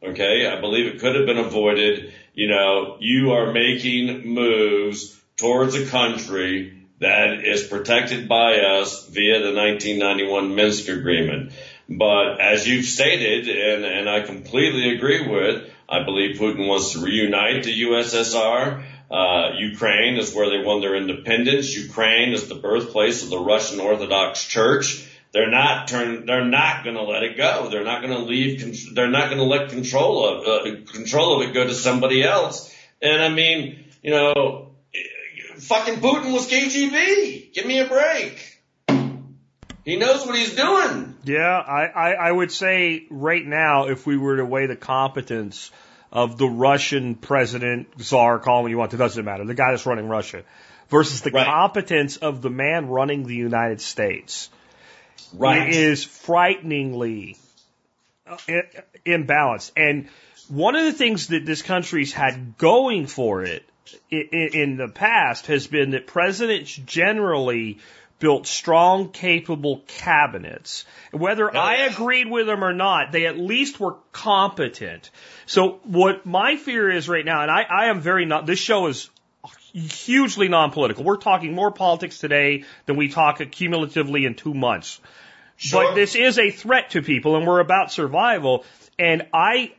Okay, 0.01 0.47
I 0.47 0.61
believe 0.61 0.85
it 0.85 0.99
could 0.99 1.15
have 1.15 1.25
been 1.25 1.39
avoided. 1.39 2.13
You 2.33 2.47
know, 2.47 2.97
you 2.99 3.31
are 3.33 3.51
making 3.51 4.27
moves 4.27 5.19
towards 5.35 5.75
a 5.75 5.85
country 5.85 6.87
that 6.99 7.45
is 7.45 7.63
protected 7.63 8.29
by 8.29 8.59
us 8.59 9.07
via 9.07 9.39
the 9.39 9.53
1991 9.53 10.55
Minsk 10.55 10.87
Agreement. 10.89 11.53
But 11.89 12.39
as 12.39 12.67
you've 12.67 12.85
stated, 12.85 13.47
and, 13.47 13.83
and 13.83 14.09
I 14.09 14.21
completely 14.21 14.95
agree 14.95 15.27
with, 15.27 15.71
I 15.89 16.03
believe 16.03 16.37
Putin 16.37 16.67
wants 16.67 16.93
to 16.93 16.99
reunite 16.99 17.63
the 17.63 17.81
USSR. 17.81 18.83
Uh, 19.09 19.53
Ukraine 19.57 20.17
is 20.17 20.35
where 20.35 20.51
they 20.51 20.63
won 20.63 20.81
their 20.81 20.95
independence. 20.95 21.75
Ukraine 21.75 22.33
is 22.33 22.47
the 22.47 22.53
birthplace 22.53 23.23
of 23.23 23.31
the 23.31 23.39
Russian 23.39 23.79
Orthodox 23.79 24.45
Church. 24.45 25.03
They're 25.31 25.49
not 25.49 25.87
turn. 25.87 26.27
They're 26.27 26.45
not 26.45 26.83
going 26.83 26.95
to 26.95 27.03
let 27.03 27.23
it 27.23 27.37
go. 27.37 27.69
They're 27.69 27.83
not 27.83 28.01
going 28.01 28.13
to 28.13 28.23
leave. 28.23 28.93
They're 28.93 29.09
not 29.09 29.25
going 29.25 29.39
to 29.39 29.43
let 29.43 29.69
control 29.69 30.27
of 30.27 30.47
uh, 30.47 30.91
control 30.91 31.41
of 31.41 31.49
it 31.49 31.53
go 31.53 31.65
to 31.65 31.73
somebody 31.73 32.23
else. 32.23 32.73
And 33.01 33.21
I 33.21 33.29
mean, 33.29 33.85
you 34.03 34.11
know, 34.11 34.71
fucking 35.57 36.01
Putin 36.01 36.33
was 36.33 36.49
KGB. 36.49 37.53
Give 37.53 37.65
me 37.65 37.79
a 37.79 37.87
break. 37.87 38.48
He 39.89 39.95
knows 39.95 40.23
what 40.23 40.35
he's 40.35 40.55
doing. 40.55 41.15
Yeah, 41.23 41.57
I, 41.57 41.85
I, 41.85 42.11
I 42.11 42.31
would 42.31 42.51
say 42.51 43.07
right 43.09 43.43
now, 43.43 43.87
if 43.87 44.05
we 44.05 44.17
were 44.17 44.37
to 44.37 44.45
weigh 44.45 44.67
the 44.67 44.75
competence 44.75 45.71
of 46.11 46.37
the 46.37 46.47
Russian 46.47 47.15
president, 47.15 47.87
czar, 47.99 48.37
call 48.37 48.59
him 48.59 48.63
what 48.63 48.69
you 48.69 48.77
want, 48.77 48.93
it 48.93 48.97
doesn't 48.97 49.25
matter, 49.25 49.45
the 49.45 49.55
guy 49.55 49.71
that's 49.71 49.87
running 49.87 50.07
Russia, 50.07 50.43
versus 50.89 51.21
the 51.21 51.31
Right. 51.31 51.45
competence 51.45 52.17
of 52.17 52.43
the 52.43 52.51
man 52.51 52.87
running 52.87 53.25
the 53.25 53.35
United 53.35 53.81
States, 53.81 54.51
Right. 55.33 55.69
it 55.69 55.75
is 55.75 56.03
frighteningly 56.03 57.37
uh, 58.27 58.37
imbalanced. 59.07 59.71
And 59.75 60.07
one 60.49 60.75
of 60.75 60.85
the 60.85 60.93
things 60.93 61.27
that 61.27 61.47
this 61.47 61.63
country's 61.63 62.13
had 62.13 62.59
going 62.59 63.07
for 63.07 63.43
it 63.43 63.63
in 64.11 64.77
the 64.77 64.87
past 64.87 65.47
has 65.47 65.65
been 65.65 65.91
that 65.91 66.05
presidents 66.05 66.75
generally 66.75 67.79
built 68.19 68.45
strong, 68.45 69.09
capable 69.09 69.81
cabinets. 69.87 70.85
Whether 71.11 71.55
I 71.55 71.87
agreed 71.87 72.29
with 72.29 72.47
them 72.47 72.63
or 72.63 72.73
not, 72.73 73.11
they 73.11 73.25
at 73.25 73.37
least 73.37 73.79
were 73.79 73.95
competent. 74.11 75.09
So 75.45 75.79
what 75.83 76.25
my 76.25 76.57
fear 76.57 76.91
is 76.91 77.09
right 77.09 77.25
now, 77.25 77.41
and 77.41 77.49
I, 77.49 77.61
I 77.63 77.85
am 77.85 78.01
very 78.01 78.25
not, 78.25 78.45
this 78.45 78.59
show 78.59 78.87
is 78.87 79.09
hugely 79.73 80.47
non-political. 80.47 81.03
We're 81.03 81.17
talking 81.17 81.53
more 81.53 81.71
politics 81.71 82.19
today 82.19 82.65
than 82.85 82.97
we 82.97 83.09
talk 83.09 83.39
cumulatively 83.51 84.25
in 84.25 84.35
two 84.35 84.53
months. 84.53 84.99
Sure. 85.55 85.83
But 85.83 85.95
this 85.95 86.15
is 86.15 86.39
a 86.39 86.51
threat 86.51 86.91
to 86.91 87.01
people, 87.01 87.35
and 87.35 87.45
we're 87.45 87.59
about 87.59 87.91
survival. 87.91 88.65
And 88.97 89.27
I, 89.33 89.73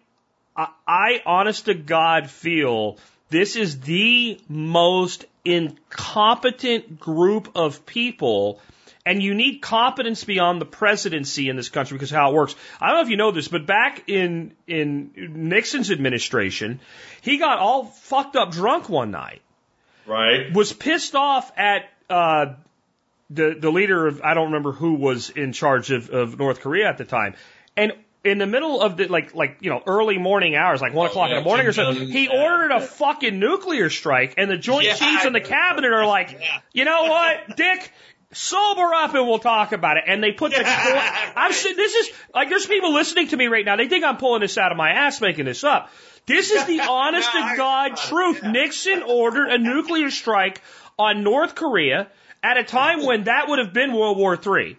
I, 0.57 0.68
I 0.86 1.22
honest 1.26 1.66
to 1.66 1.74
God 1.74 2.30
feel 2.30 2.99
this 3.30 3.57
is 3.57 3.80
the 3.80 4.41
most 4.49 5.24
incompetent 5.45 6.99
group 6.99 7.51
of 7.55 7.86
people. 7.86 8.61
And 9.07 9.22
you 9.22 9.34
need 9.34 9.61
competence 9.61 10.24
beyond 10.24 10.61
the 10.61 10.66
presidency 10.66 11.49
in 11.49 11.57
this 11.57 11.70
country 11.70 11.97
because 11.97 12.12
of 12.12 12.16
how 12.16 12.30
it 12.30 12.34
works. 12.34 12.55
I 12.80 12.88
don't 12.88 12.97
know 12.97 13.03
if 13.03 13.09
you 13.09 13.16
know 13.16 13.30
this, 13.30 13.49
but 13.49 13.66
back 13.66 14.09
in, 14.09 14.53
in 14.66 15.12
Nixon's 15.16 15.91
administration, 15.91 16.80
he 17.22 17.38
got 17.38 17.59
all 17.59 17.84
fucked 17.84 18.36
up 18.36 18.53
drunk 18.53 18.88
one 18.88 19.11
night 19.11 19.41
right. 20.11 20.53
was 20.53 20.72
pissed 20.72 21.14
off 21.14 21.51
at 21.57 21.88
uh, 22.09 22.55
the 23.30 23.57
the 23.59 23.70
leader 23.70 24.07
of 24.07 24.20
I 24.22 24.34
don't 24.34 24.47
remember 24.47 24.72
who 24.72 24.95
was 24.95 25.30
in 25.30 25.53
charge 25.53 25.91
of, 25.91 26.11
of 26.11 26.38
North 26.38 26.61
Korea 26.61 26.88
at 26.88 26.99
the 26.99 27.05
time, 27.05 27.34
and 27.76 27.93
in 28.25 28.39
the 28.39 28.47
middle 28.47 28.81
of 28.81 28.97
the 28.97 29.07
like 29.09 29.35
like 29.35 29.59
you 29.61 29.71
know 29.71 29.83
early 29.87 30.18
morning 30.18 30.55
hours, 30.55 30.81
like 30.81 30.93
one 30.93 31.09
o'clock 31.09 31.29
Oh, 31.29 31.33
yeah, 31.33 31.39
in 31.39 31.45
the 31.45 31.49
morning 31.49 31.66
or 31.66 31.73
something, 31.73 32.09
he 32.09 32.25
yeah, 32.25 32.43
ordered 32.43 32.71
a 32.73 32.81
yeah. 32.81 32.87
fucking 32.87 33.39
nuclear 33.39 33.91
strike, 33.91 34.35
and 34.37 34.51
the 34.51 34.57
Joint 34.59 34.87
Chiefs 34.87 35.25
and 35.25 35.35
the 35.35 35.41
cabinet 35.41 35.93
are 35.93 36.07
like, 36.07 36.41
you 36.73 36.85
know 36.85 37.05
what, 37.05 37.57
Dick. 37.57 37.93
Sober 38.33 38.95
up 38.95 39.12
and 39.12 39.27
we'll 39.27 39.41
talk 39.41 39.73
about 39.73 39.97
it. 39.97 40.05
And 40.07 40.23
they 40.23 40.31
put 40.31 40.53
the. 40.53 40.62
I'm 40.64 41.51
this 41.51 41.95
is 41.97 42.11
like 42.33 42.49
there's 42.49 42.64
people 42.64 42.93
listening 42.95 43.27
to 43.27 43.37
me 43.37 43.49
right 43.49 43.64
now. 43.64 43.75
They 43.75 43.89
think 43.89 44.05
I'm 44.05 44.18
pulling 44.18 44.41
this 44.41 44.57
out 44.57 44.71
of 44.71 44.79
my 44.79 44.91
ass, 44.91 45.21
making 45.21 45.47
this 45.47 45.64
up. 45.64 45.91
This 46.27 46.53
is 46.53 46.64
the 46.66 46.79
honest 46.89 47.29
to 47.33 47.55
God 47.57 47.97
truth. 47.97 48.45
Nixon 48.45 49.03
ordered 49.03 49.49
a 49.49 49.59
nuclear 49.59 50.12
strike 50.12 50.62
on 50.97 51.25
North 51.25 51.57
Korea 51.57 52.07
at 52.41 52.57
a 52.57 52.62
time 52.62 53.05
when 53.07 53.25
that 53.25 53.49
would 53.49 53.59
have 53.59 53.73
been 53.73 53.93
World 53.93 54.16
War 54.16 54.39
III. 54.39 54.77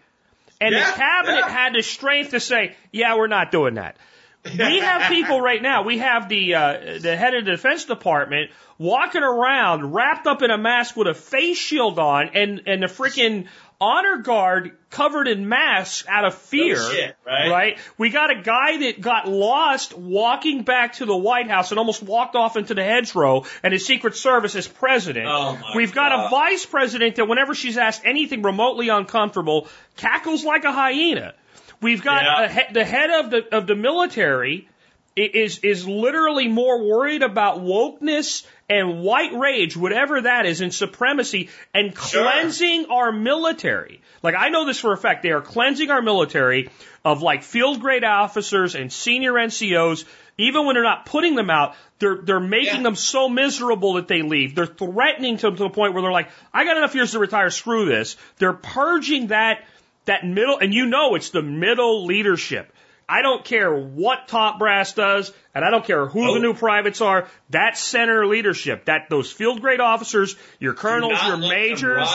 And 0.62 0.74
Yeah, 0.74 0.92
the 0.92 0.98
cabinet 0.98 1.44
yeah. 1.48 1.50
had 1.50 1.74
the 1.74 1.82
strength 1.82 2.32
to 2.32 2.40
say, 2.40 2.76
yeah, 2.92 3.18
we're 3.18 3.28
not 3.28 3.52
doing 3.52 3.74
that. 3.76 3.98
We 4.44 4.80
have 4.80 5.12
people 5.12 5.40
right 5.40 5.62
now. 5.62 5.84
We 5.84 6.00
have 6.00 6.28
the 6.28 6.56
uh, 6.56 6.98
the 7.00 7.16
head 7.16 7.36
of 7.36 7.46
the 7.46 7.52
Defense 7.52 7.86
Department 7.86 8.50
walking 8.80 9.22
around 9.22 9.94
wrapped 9.94 10.26
up 10.26 10.42
in 10.42 10.50
a 10.50 10.58
mask 10.58 10.96
with 10.96 11.08
a 11.08 11.14
face 11.14 11.58
shield 11.58 12.00
on, 12.00 12.30
and 12.34 12.62
and 12.66 12.82
the 12.82 12.88
freaking 12.88 13.48
honor 13.82 14.18
guard 14.18 14.72
covered 14.92 15.28
in 15.28 15.50
masks 15.50 16.06
out 16.08 16.24
of 16.24 16.36
fear. 16.36 16.76
shit, 16.78 17.16
right? 17.26 17.50
Right. 17.50 17.78
We 17.98 18.10
got 18.12 18.30
a 18.30 18.42
guy 18.42 18.78
that 18.78 19.02
got 19.02 19.28
lost 19.28 19.98
walking 19.98 20.64
back 20.64 20.94
to 20.98 21.06
the 21.06 21.18
White 21.18 21.50
House 21.50 21.72
and 21.72 21.80
almost 21.80 22.04
walked 22.04 22.36
off 22.36 22.56
into 22.58 22.74
the 22.76 22.84
hedgerow, 22.84 23.46
and 23.64 23.74
his 23.74 23.86
Secret 23.86 24.16
Service 24.16 24.54
is 24.56 24.68
president. 24.68 25.26
Oh, 25.28 25.58
my 25.58 25.74
We've 25.76 25.94
got 25.94 26.12
a 26.14 26.30
vice 26.30 26.66
president 26.66 27.16
that 27.16 27.26
whenever 27.28 27.56
she's 27.56 27.78
asked 27.78 28.04
anything 28.06 28.44
remotely 28.44 28.90
uncomfortable, 28.90 29.68
cackles 29.98 30.46
like 30.46 30.64
a 30.64 30.72
hyena. 30.72 31.34
We've 31.82 32.04
got 32.04 32.24
Yeah. 32.24 32.44
a 32.44 32.50
he- 32.50 32.74
the 32.74 32.86
head 32.86 33.10
of 33.10 33.32
the 33.32 33.56
of 33.58 33.66
the 33.66 33.76
military 33.76 34.68
is 35.16 35.58
is 35.60 35.88
literally 35.88 36.48
more 36.48 36.84
worried 36.84 37.24
about 37.24 37.60
wokeness 37.60 38.46
and 38.72 39.02
white 39.02 39.34
rage, 39.34 39.76
whatever 39.76 40.22
that 40.22 40.46
is, 40.46 40.62
and 40.62 40.74
supremacy, 40.74 41.50
and 41.74 41.94
Sure. 41.98 42.24
cleansing 42.24 42.86
our 42.90 43.12
military. 43.12 44.02
Like 44.24 44.36
I 44.38 44.48
know 44.50 44.66
this 44.66 44.80
for 44.80 44.94
a 44.94 44.98
fact. 44.98 45.24
They 45.24 45.32
are 45.32 45.42
cleansing 45.42 45.92
our 45.92 46.02
military 46.02 46.70
of 47.04 47.22
like 47.22 47.44
field 47.44 47.82
grade 47.82 48.04
officers 48.06 48.76
and 48.76 48.92
senior 48.92 49.34
NCOs. 49.34 50.06
Even 50.38 50.66
when 50.66 50.76
they're 50.76 50.84
not 50.84 51.06
putting 51.06 51.36
them 51.36 51.50
out, 51.50 51.76
they're 52.00 52.20
they're 52.24 52.40
making 52.40 52.78
Yeah. 52.78 52.84
them 52.84 52.96
so 52.96 53.28
miserable 53.28 53.94
that 53.94 54.08
they 54.08 54.22
leave. 54.22 54.56
They're 54.56 54.66
threatening 54.66 55.36
them 55.36 55.56
to 55.58 55.64
the 55.64 55.70
point 55.70 55.94
where 55.94 56.02
they're 56.02 56.12
like, 56.12 56.30
"I 56.54 56.64
got 56.64 56.78
enough 56.78 56.96
years 56.96 57.12
to 57.12 57.20
retire. 57.20 57.50
Screw 57.50 57.86
this." 57.86 58.16
They're 58.38 58.54
purging 58.54 59.28
that 59.28 59.64
that 60.06 60.26
middle, 60.26 60.58
and 60.58 60.74
you 60.74 60.86
know 60.88 61.14
it's 61.16 61.30
the 61.30 61.44
middle 61.44 62.06
leadership. 62.06 62.74
I 63.12 63.22
don't 63.24 63.44
care 63.44 63.76
what 63.76 64.30
top 64.30 64.58
brass 64.58 64.94
does, 64.94 65.34
and 65.54 65.66
I 65.66 65.70
don't 65.70 65.84
care 65.86 66.06
who 66.06 66.34
the 66.34 66.40
new 66.40 66.54
privates 66.54 67.02
are. 67.02 67.28
That 67.50 67.78
center 67.78 68.26
leadership, 68.26 68.86
that 68.86 69.10
those 69.10 69.30
field 69.30 69.60
grade 69.60 69.82
officers, 69.82 70.38
your 70.60 70.74
colonels, 70.74 71.20
your 71.28 71.36
majors, 71.36 72.08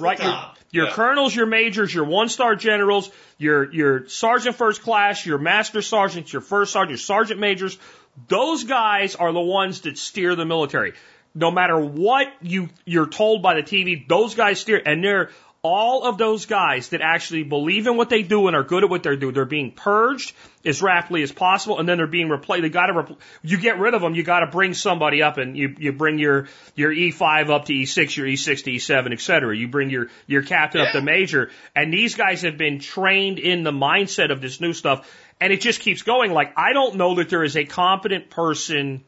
right? 0.00 0.18
Your, 0.20 0.50
your 0.72 0.86
Yeah. 0.86 0.92
colonels, 0.92 1.36
your 1.36 1.46
majors, 1.46 1.94
your 1.94 2.04
one 2.04 2.28
star 2.28 2.56
generals, 2.56 3.12
your 3.38 3.72
your 3.72 4.08
sergeant 4.08 4.56
first 4.56 4.82
class, 4.82 5.24
your 5.24 5.38
master 5.38 5.82
sergeants, 5.82 6.32
your 6.32 6.42
first 6.42 6.72
sergeant, 6.72 6.90
your 6.98 6.98
sergeant 6.98 7.38
majors. 7.38 7.78
Those 8.26 8.64
guys 8.64 9.14
are 9.14 9.32
the 9.32 9.40
ones 9.40 9.82
that 9.82 9.98
steer 9.98 10.34
the 10.34 10.44
military. 10.44 10.94
No 11.32 11.52
matter 11.52 11.78
what 11.78 12.26
you 12.42 12.70
you're 12.84 13.06
told 13.06 13.40
by 13.40 13.54
the 13.54 13.62
TV, 13.62 14.08
those 14.08 14.34
guys 14.34 14.58
steer, 14.60 14.82
and 14.84 15.04
they're 15.04 15.30
all 15.62 16.04
of 16.04 16.16
those 16.16 16.46
guys 16.46 16.88
that 16.88 17.02
actually 17.02 17.42
believe 17.42 17.86
in 17.86 17.98
what 17.98 18.08
they 18.08 18.22
do 18.22 18.46
and 18.46 18.56
are 18.56 18.62
good 18.62 18.82
at 18.82 18.88
what 18.88 19.02
they 19.02 19.14
do. 19.16 19.30
They're 19.30 19.44
being 19.44 19.72
purged 19.72 20.34
as 20.64 20.80
rapidly 20.80 21.22
as 21.22 21.32
possible, 21.32 21.78
and 21.78 21.86
then 21.86 21.98
they're 21.98 22.06
being 22.06 22.30
replaced. 22.30 22.62
They 22.62 22.70
got 22.70 22.86
to 22.86 22.94
repl- 22.94 23.18
you 23.42 23.58
get 23.58 23.78
rid 23.78 23.92
of 23.92 24.00
them. 24.00 24.14
You 24.14 24.22
got 24.22 24.40
to 24.40 24.46
bring 24.46 24.72
somebody 24.72 25.22
up, 25.22 25.36
and 25.36 25.56
you 25.56 25.74
you 25.78 25.92
bring 25.92 26.18
your 26.18 26.48
your 26.76 26.90
E5 26.90 27.50
up 27.50 27.66
to 27.66 27.74
E6, 27.74 28.16
your 28.16 28.26
E6 28.26 28.64
to 28.64 28.70
E7, 28.70 29.12
et 29.12 29.20
cetera. 29.20 29.54
You 29.54 29.68
bring 29.68 29.90
your 29.90 30.08
your 30.26 30.42
captain 30.42 30.80
up 30.80 30.92
to 30.92 31.02
major, 31.02 31.50
and 31.76 31.92
these 31.92 32.14
guys 32.14 32.42
have 32.42 32.56
been 32.56 32.78
trained 32.78 33.38
in 33.38 33.62
the 33.62 33.72
mindset 33.72 34.32
of 34.32 34.40
this 34.40 34.62
new 34.62 34.72
stuff, 34.72 35.06
and 35.42 35.52
it 35.52 35.60
just 35.60 35.80
keeps 35.80 36.02
going. 36.02 36.32
Like 36.32 36.54
I 36.56 36.72
don't 36.72 36.96
know 36.96 37.16
that 37.16 37.28
there 37.28 37.44
is 37.44 37.56
a 37.56 37.64
competent 37.64 38.30
person 38.30 39.04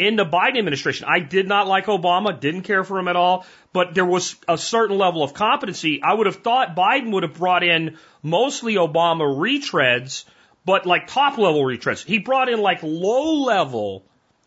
in 0.00 0.16
the 0.16 0.24
Biden 0.24 0.58
administration. 0.58 1.06
I 1.08 1.20
did 1.20 1.46
not 1.46 1.68
like 1.68 1.84
Obama, 1.84 2.40
didn't 2.40 2.62
care 2.62 2.84
for 2.84 2.98
him 2.98 3.06
at 3.06 3.16
all, 3.16 3.44
but 3.72 3.94
there 3.94 4.04
was 4.04 4.36
a 4.48 4.58
certain 4.58 4.98
level 4.98 5.22
of 5.22 5.34
competency. 5.34 6.02
I 6.02 6.14
would 6.14 6.26
have 6.26 6.36
thought 6.36 6.74
Biden 6.74 7.12
would 7.12 7.22
have 7.22 7.34
brought 7.34 7.62
in 7.62 7.98
mostly 8.22 8.74
Obama 8.74 9.22
retreads, 9.22 10.24
but 10.64 10.86
like 10.86 11.06
top 11.06 11.38
level 11.38 11.62
retreads. 11.62 12.04
He 12.04 12.18
brought 12.18 12.48
in 12.48 12.60
like 12.60 12.80
low 12.82 13.42
level 13.44 14.04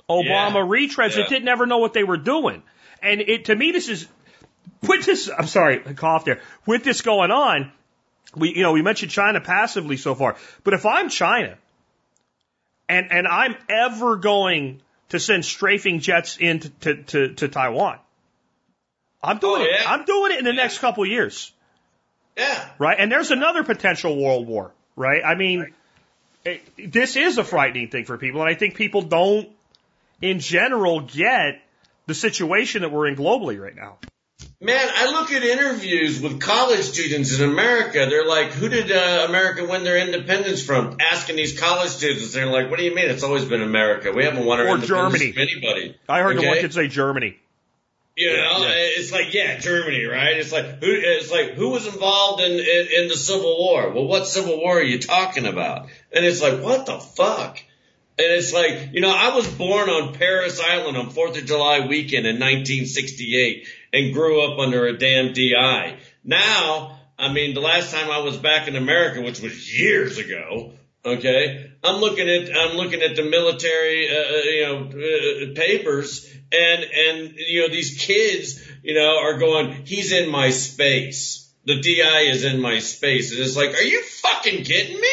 Obama 0.09 0.55
Yeah. 0.55 0.77
retreads 0.77 1.15
that 1.15 1.29
didn't 1.29 1.47
ever 1.47 1.65
know 1.65 1.77
what 1.77 1.93
they 1.93 2.03
were 2.03 2.17
doing. 2.17 2.63
And 3.01 3.21
it 3.21 3.45
to 3.45 3.55
me 3.55 3.71
this 3.71 3.89
is 3.89 4.07
with 4.81 5.05
this 5.05 5.29
I'm 5.35 5.47
sorry, 5.47 5.81
I 5.85 5.93
coughed 5.93 6.25
there. 6.25 6.41
With 6.65 6.83
this 6.83 7.01
going 7.01 7.31
on, 7.31 7.71
we 8.35 8.55
you 8.55 8.63
know, 8.63 8.73
we 8.73 8.81
mentioned 8.81 9.11
China 9.11 9.39
passively 9.39 9.97
so 9.97 10.15
far. 10.15 10.35
But 10.63 10.73
if 10.73 10.85
I'm 10.85 11.09
China 11.09 11.57
and 12.89 13.11
and 13.11 13.27
I'm 13.27 13.55
ever 13.69 14.17
going 14.17 14.81
to 15.09 15.19
send 15.19 15.45
strafing 15.45 15.99
jets 15.99 16.37
into 16.37 16.69
to, 16.69 17.03
to, 17.03 17.33
to 17.35 17.47
Taiwan. 17.47 17.99
I'm 19.23 19.37
doing 19.37 19.61
Oh, 19.61 19.65
it. 19.65 19.89
I'm 19.89 20.05
doing 20.05 20.31
it 20.33 20.39
in 20.39 20.45
the 20.45 20.53
next 20.53 20.79
couple 20.79 21.03
of 21.03 21.09
years, 21.09 21.51
Yeah. 22.37 22.69
right? 22.77 22.97
And 22.99 23.11
there's 23.11 23.31
another 23.31 23.63
potential 23.63 24.17
world 24.21 24.47
war, 24.47 24.71
right? 24.95 25.21
I 25.25 25.35
mean, 25.35 25.67
it, 26.45 26.91
this 26.91 27.15
is 27.15 27.37
a 27.37 27.43
frightening 27.43 27.87
thing 27.89 28.05
for 28.05 28.17
people, 28.17 28.41
and 28.41 28.49
I 28.49 28.55
think 28.55 28.75
people 28.75 29.01
don't, 29.01 29.47
in 30.21 30.39
general, 30.39 30.99
get 31.01 31.61
the 32.05 32.13
situation 32.13 32.81
that 32.81 32.91
we're 32.91 33.07
in 33.07 33.15
globally 33.15 33.59
right 33.61 33.75
now. 33.75 33.97
Man, 34.59 34.89
I 34.93 35.11
look 35.11 35.31
at 35.31 35.41
interviews 35.43 36.21
with 36.21 36.41
college 36.41 36.81
students 36.81 37.37
in 37.39 37.49
America. 37.49 38.07
They're 38.09 38.25
like, 38.27 38.51
who 38.51 38.67
did 38.67 38.91
uh, 38.91 39.25
America 39.29 39.65
win 39.65 39.83
their 39.85 39.97
independence 39.97 40.61
from? 40.63 40.97
Asking 40.99 41.35
these 41.37 41.57
college 41.57 41.89
students. 41.89 42.33
They're 42.33 42.45
like, 42.47 42.69
what 42.69 42.77
do 42.79 42.83
you 42.85 42.93
mean? 42.95 43.09
It's 43.09 43.23
always 43.23 43.45
been 43.45 43.61
America. 43.61 44.11
We 44.11 44.25
haven't 44.25 44.45
won 44.45 44.59
our 44.59 44.67
Or 44.67 44.75
independence 44.75 45.13
Germany. 45.19 45.31
from 45.31 45.41
anybody. 45.43 45.97
I 46.09 46.21
heard 46.21 46.35
the 46.35 46.39
Okay? 46.39 46.47
one 46.49 46.57
kid 46.59 46.73
say 46.73 46.87
Germany. 46.87 47.37
You 48.15 48.37
know, 48.37 48.59
it's 48.67 49.11
like, 49.11 49.33
yeah, 49.33 49.57
Germany, 49.57 50.05
right? 50.05 50.37
It's 50.37 50.51
like, 50.51 50.83
who, 50.83 50.91
it's 50.91 51.31
like, 51.31 51.53
who 51.53 51.69
was 51.69 51.87
involved 51.87 52.43
in, 52.43 52.51
in, 52.51 52.87
in 52.95 53.07
the 53.07 53.15
Civil 53.15 53.57
War? 53.57 53.89
Well, 53.91 54.05
what 54.05 54.27
Civil 54.27 54.59
War 54.59 54.77
are 54.77 54.83
you 54.83 54.99
talking 54.99 55.47
about? 55.47 55.87
And 56.11 56.23
it's 56.23 56.41
like, 56.41 56.61
what 56.61 56.85
the 56.85 56.99
fuck? 56.99 57.57
And 58.19 58.27
it's 58.27 58.53
like, 58.53 58.91
you 58.93 59.01
know, 59.01 59.09
I 59.09 59.35
was 59.35 59.47
born 59.47 59.89
on 59.89 60.13
Parris 60.13 60.59
Island 60.59 60.95
on 60.95 61.09
4th 61.09 61.39
of 61.39 61.47
July 61.47 61.87
weekend 61.87 62.27
in 62.27 62.35
1968 62.35 63.67
and 63.91 64.13
grew 64.13 64.43
up 64.43 64.59
under 64.59 64.85
a 64.85 64.95
damn 64.95 65.33
DI. 65.33 65.97
Now, 66.23 66.99
I 67.17 67.33
mean, 67.33 67.55
the 67.55 67.61
last 67.61 67.91
time 67.91 68.11
I 68.11 68.19
was 68.19 68.37
back 68.37 68.67
in 68.67 68.75
America, 68.75 69.21
which 69.21 69.41
was 69.41 69.79
years 69.79 70.19
ago, 70.19 70.73
okay, 71.05 71.71
I'm 71.83 71.99
looking 71.99 72.29
at, 72.29 72.55
I'm 72.55 72.75
looking 72.77 73.01
at 73.01 73.15
the 73.15 73.23
military, 73.23 74.09
uh, 74.09 74.19
uh, 74.19 74.37
you 74.43 74.63
know, 74.63 74.77
uh, 75.51 75.53
papers 75.55 76.29
and, 76.51 76.83
and, 76.83 77.33
you 77.37 77.61
know, 77.61 77.67
these 77.69 77.97
kids, 78.05 78.63
you 78.83 78.93
know, 78.93 79.17
are 79.19 79.37
going, 79.37 79.85
he's 79.85 80.11
in 80.11 80.29
my 80.29 80.49
space. 80.49 81.51
The 81.65 81.79
DI 81.79 82.19
is 82.29 82.43
in 82.43 82.59
my 82.61 82.79
space. 82.79 83.31
And 83.31 83.39
it's 83.41 83.55
like, 83.57 83.73
are 83.75 83.81
you 83.83 84.01
fucking 84.03 84.63
kidding 84.63 84.99
me? 84.99 85.07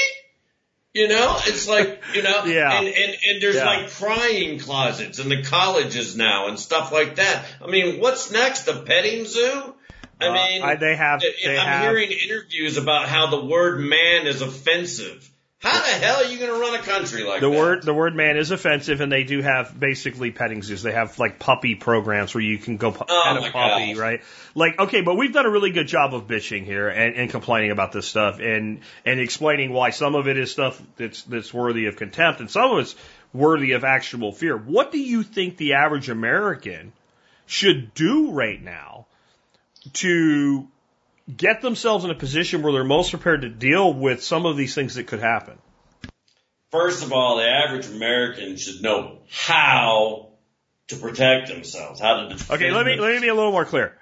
You 0.93 1.07
know, 1.09 1.39
it's 1.47 1.69
like, 1.69 2.03
you 2.15 2.23
know, 2.23 2.45
Yeah. 2.47 2.79
and, 2.79 2.89
and, 2.89 3.17
and 3.29 3.43
there's 3.43 3.55
Yeah. 3.57 3.65
like 3.65 3.91
crying 3.91 4.59
closets 4.59 5.19
in 5.21 5.29
the 5.29 5.43
colleges 5.43 6.17
now 6.17 6.49
and 6.49 6.59
stuff 6.59 6.93
like 6.93 7.17
that. 7.17 7.45
I 7.65 7.69
mean, 7.69 8.01
what's 8.01 8.31
next? 8.33 8.67
A 8.69 8.83
petting 8.83 9.25
zoo? 9.25 9.75
I 10.21 10.27
Uh, 10.27 10.33
mean, 10.35 10.63
I- 10.63 10.75
they 10.75 10.97
have- 10.97 11.21
they 11.21 11.57
I'm 11.59 11.67
have- 11.67 11.83
hearing 11.83 12.11
interviews 12.11 12.77
about 12.77 13.09
how 13.09 13.29
the 13.29 13.41
word 13.45 13.81
man 13.81 14.27
is 14.27 14.43
offensive. 14.43 15.29
How 15.61 15.79
the 15.79 16.05
hell 16.05 16.17
are 16.17 16.25
you 16.25 16.39
going 16.39 16.51
to 16.51 16.59
run 16.59 16.75
a 16.75 16.83
country 16.83 17.23
like 17.23 17.41
that? 17.41 17.47
The 17.47 17.53
that? 17.53 17.59
word 17.59 17.83
the 17.83 17.93
word 17.93 18.17
man 18.17 18.39
is 18.39 18.51
offensive, 18.51 19.03
and 19.03 19.13
they 19.13 19.25
do 19.25 19.43
have 19.43 19.79
basically 19.79 20.31
petting 20.31 20.63
zoos. 20.63 20.83
They 20.83 20.93
have 20.93 21.19
like 21.19 21.39
puppy 21.39 21.75
programs 21.75 22.35
where 22.35 22.43
you 22.43 22.57
can 22.57 22.79
go 22.79 22.93
pu- 22.93 23.05
Oh, 23.07 23.23
pet 23.25 23.37
a 23.37 23.53
puppy, 23.53 23.93
gosh. 23.93 23.97
right? 24.01 24.23
Like 24.55 24.79
okay, 24.79 25.03
but 25.03 25.17
we've 25.17 25.35
done 25.35 25.45
a 25.45 25.51
really 25.51 25.71
good 25.71 25.87
job 25.87 26.15
of 26.15 26.27
bitching 26.27 26.65
here 26.65 26.89
and, 26.89 27.15
and 27.15 27.31
complaining 27.31 27.73
about 27.73 27.93
this 27.93 28.07
stuff 28.07 28.41
and 28.41 28.81
and 29.05 29.21
explaining 29.21 29.71
why 29.73 29.91
some 29.91 30.15
of 30.15 30.29
it 30.29 30.39
is 30.39 30.51
stuff 30.51 30.81
that's 30.97 31.25
that's 31.25 31.53
worthy 31.53 31.87
of 31.87 31.97
contempt 31.97 32.41
and 32.41 32.51
some 32.51 32.71
of 32.73 32.79
it's 32.79 32.97
worthy 33.35 33.73
of 33.73 33.85
actual 33.85 34.33
fear. 34.33 34.57
What 34.57 34.91
do 34.93 34.99
you 34.99 35.23
think 35.23 35.59
the 35.59 35.75
average 35.75 36.09
American 36.09 36.95
should 37.45 37.93
do 37.93 38.31
right 38.31 38.63
now 38.63 39.05
to 39.95 40.67
get 41.37 41.63
themselves 41.63 42.05
in 42.05 42.11
a 42.11 42.15
position 42.15 42.63
where 42.63 42.73
they're 42.73 42.85
most 42.85 43.11
prepared 43.11 43.43
to 43.43 43.49
deal 43.49 43.93
with 43.93 44.23
some 44.23 44.47
of 44.47 44.57
these 44.57 44.75
things 44.75 44.95
that 44.97 45.07
could 45.07 45.21
happen? 45.21 45.59
First 46.71 47.03
of 47.03 47.13
all, 47.13 47.39
the 47.39 47.49
average 47.49 47.87
American 47.87 48.57
should 48.57 48.83
know 48.83 49.19
how 49.31 50.29
to 50.89 50.97
protect 50.97 51.49
themselves, 51.49 52.01
how 52.01 52.21
to 52.21 52.29
defend 52.29 52.51
Okay, 52.61 52.71
let 52.73 52.87
me 52.87 52.93
them- 52.93 53.01
let 53.05 53.15
me 53.15 53.21
be 53.21 53.29
a 53.29 53.35
little 53.35 53.53
more 53.53 53.65
clear. 53.65 53.97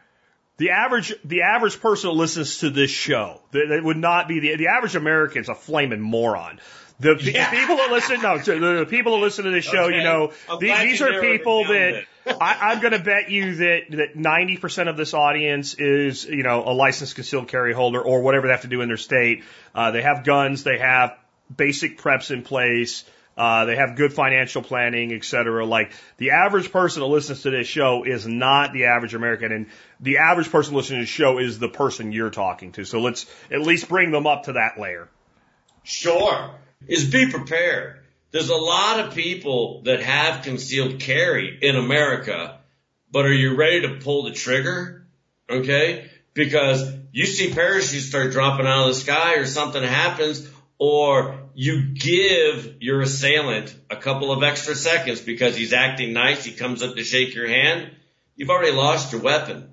The 0.59 0.70
average 0.70 1.14
the 1.24 1.43
average 1.43 1.81
person 1.81 2.11
that 2.11 2.16
listens 2.16 2.59
to 2.59 2.70
this 2.70 2.91
show 2.91 3.41
that, 3.53 3.68
that 3.68 3.85
would 3.85 3.97
not 3.97 4.26
be 4.26 4.41
the 4.41 4.57
the 4.57 4.68
average 4.68 4.97
American 4.97 5.41
is 5.43 5.49
a 5.49 5.55
flaming 5.55 6.01
moron. 6.01 6.61
The, 7.01 7.15
the 7.15 7.33
Yeah. 7.33 7.51
people 7.51 7.77
that 7.77 7.91
listen, 7.93 8.21
no, 8.23 8.39
the, 8.39 8.79
the 8.81 8.87
people 8.87 9.13
that 9.13 9.19
listen 9.23 9.45
to 9.45 9.51
this 9.53 9.65
show, 9.65 9.85
Okay. 9.85 9.99
you 9.99 10.03
know, 10.03 10.33
the- 10.49 10.57
these 10.59 10.99
you 11.01 11.07
are 11.07 11.21
people 11.21 11.65
that 11.67 12.05
I, 12.41 12.73
I'm 12.73 12.81
going 12.81 12.93
to 12.93 12.99
bet 12.99 13.31
you 13.31 13.55
that 13.57 13.83
that 13.91 14.17
90% 14.17 14.89
of 14.89 14.97
this 14.97 15.15
audience 15.15 15.75
is, 15.75 16.25
you 16.25 16.43
know, 16.43 16.63
a 16.67 16.73
licensed 16.75 17.15
concealed 17.15 17.49
carry 17.49 17.73
holder 17.73 18.03
or 18.03 18.21
whatever 18.23 18.49
they 18.49 18.53
have 18.53 18.63
to 18.63 18.69
do 18.69 18.81
in 18.81 18.89
their 18.89 18.97
state. 18.97 19.45
Uh, 19.75 19.93
they 19.93 20.03
have 20.03 20.25
guns, 20.25 20.65
they 20.65 20.79
have 20.79 21.17
basic 21.57 21.99
preps 21.99 22.31
in 22.31 22.43
place. 22.43 23.05
Uh, 23.37 23.67
they 23.67 23.77
have 23.77 23.95
good 23.95 24.13
financial 24.13 24.63
planning, 24.63 25.13
et 25.13 25.25
cetera. 25.25 25.65
Like 25.65 25.93
the 26.17 26.33
average 26.33 26.73
person 26.73 27.01
that 27.03 27.07
listens 27.07 27.43
to 27.43 27.51
this 27.51 27.69
show 27.69 28.03
is 28.03 28.27
not 28.27 28.73
the 28.73 28.87
average 28.87 29.15
American, 29.15 29.53
and 29.53 29.67
the 30.01 30.19
average 30.19 30.51
person 30.51 30.75
listening 30.75 30.99
to 30.99 31.03
this 31.05 31.09
show 31.09 31.39
is 31.39 31.61
the 31.61 31.69
person 31.69 32.11
you're 32.11 32.31
talking 32.31 32.73
to. 32.73 32.85
So 32.85 32.99
let's 33.01 33.27
at 33.53 33.61
least 33.61 33.89
bring 33.89 34.11
them 34.11 34.27
up 34.27 34.47
to 34.47 34.55
that 34.55 34.81
layer. 34.81 35.09
Sure. 35.85 36.51
Is 36.87 37.11
be 37.11 37.31
prepared. 37.31 38.01
There's 38.31 38.51
a 38.51 38.57
lot 38.57 39.01
of 39.01 39.14
people 39.14 39.83
that 39.83 40.01
have 40.01 40.43
concealed 40.43 41.01
carry 41.01 41.59
in 41.61 41.76
America, 41.76 42.61
but 43.11 43.24
are 43.24 43.33
you 43.33 43.57
ready 43.57 43.83
to 43.83 43.99
pull 44.01 44.24
the 44.24 44.33
trigger? 44.33 45.07
Okay? 45.51 46.11
Because 46.35 46.93
you 47.12 47.26
see 47.26 47.53
parachutes 47.53 48.07
start 48.07 48.33
dropping 48.33 48.66
out 48.66 48.89
of 48.89 48.95
the 48.95 49.01
sky 49.01 49.35
or 49.37 49.47
something 49.47 49.83
happens, 49.83 50.49
or 50.79 51.39
you 51.55 51.95
give 51.95 52.76
your 52.81 53.01
assailant 53.01 53.74
a 53.91 53.97
couple 53.97 54.31
of 54.31 54.43
extra 54.43 54.74
seconds 54.74 55.20
because 55.20 55.57
he's 55.57 55.72
acting 55.72 56.12
nice, 56.12 56.45
he 56.45 56.53
comes 56.53 56.83
up 56.83 56.95
to 56.95 57.03
shake 57.03 57.35
your 57.35 57.49
hand, 57.49 57.91
you've 58.37 58.51
already 58.51 58.76
lost 58.76 59.12
your 59.12 59.22
weapon. 59.22 59.72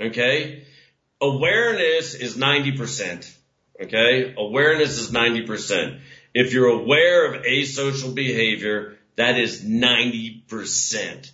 Okay? 0.00 0.64
Awareness 1.20 2.14
is 2.14 2.36
90%. 2.36 3.34
Okay? 3.82 4.34
Awareness 4.36 4.98
is 4.98 5.10
90%. 5.10 6.00
If 6.34 6.52
you're 6.52 6.68
aware 6.68 7.32
of 7.32 7.42
asocial 7.42 8.14
behavior, 8.14 8.98
that 9.16 9.38
is 9.38 9.62
90%. 9.62 11.30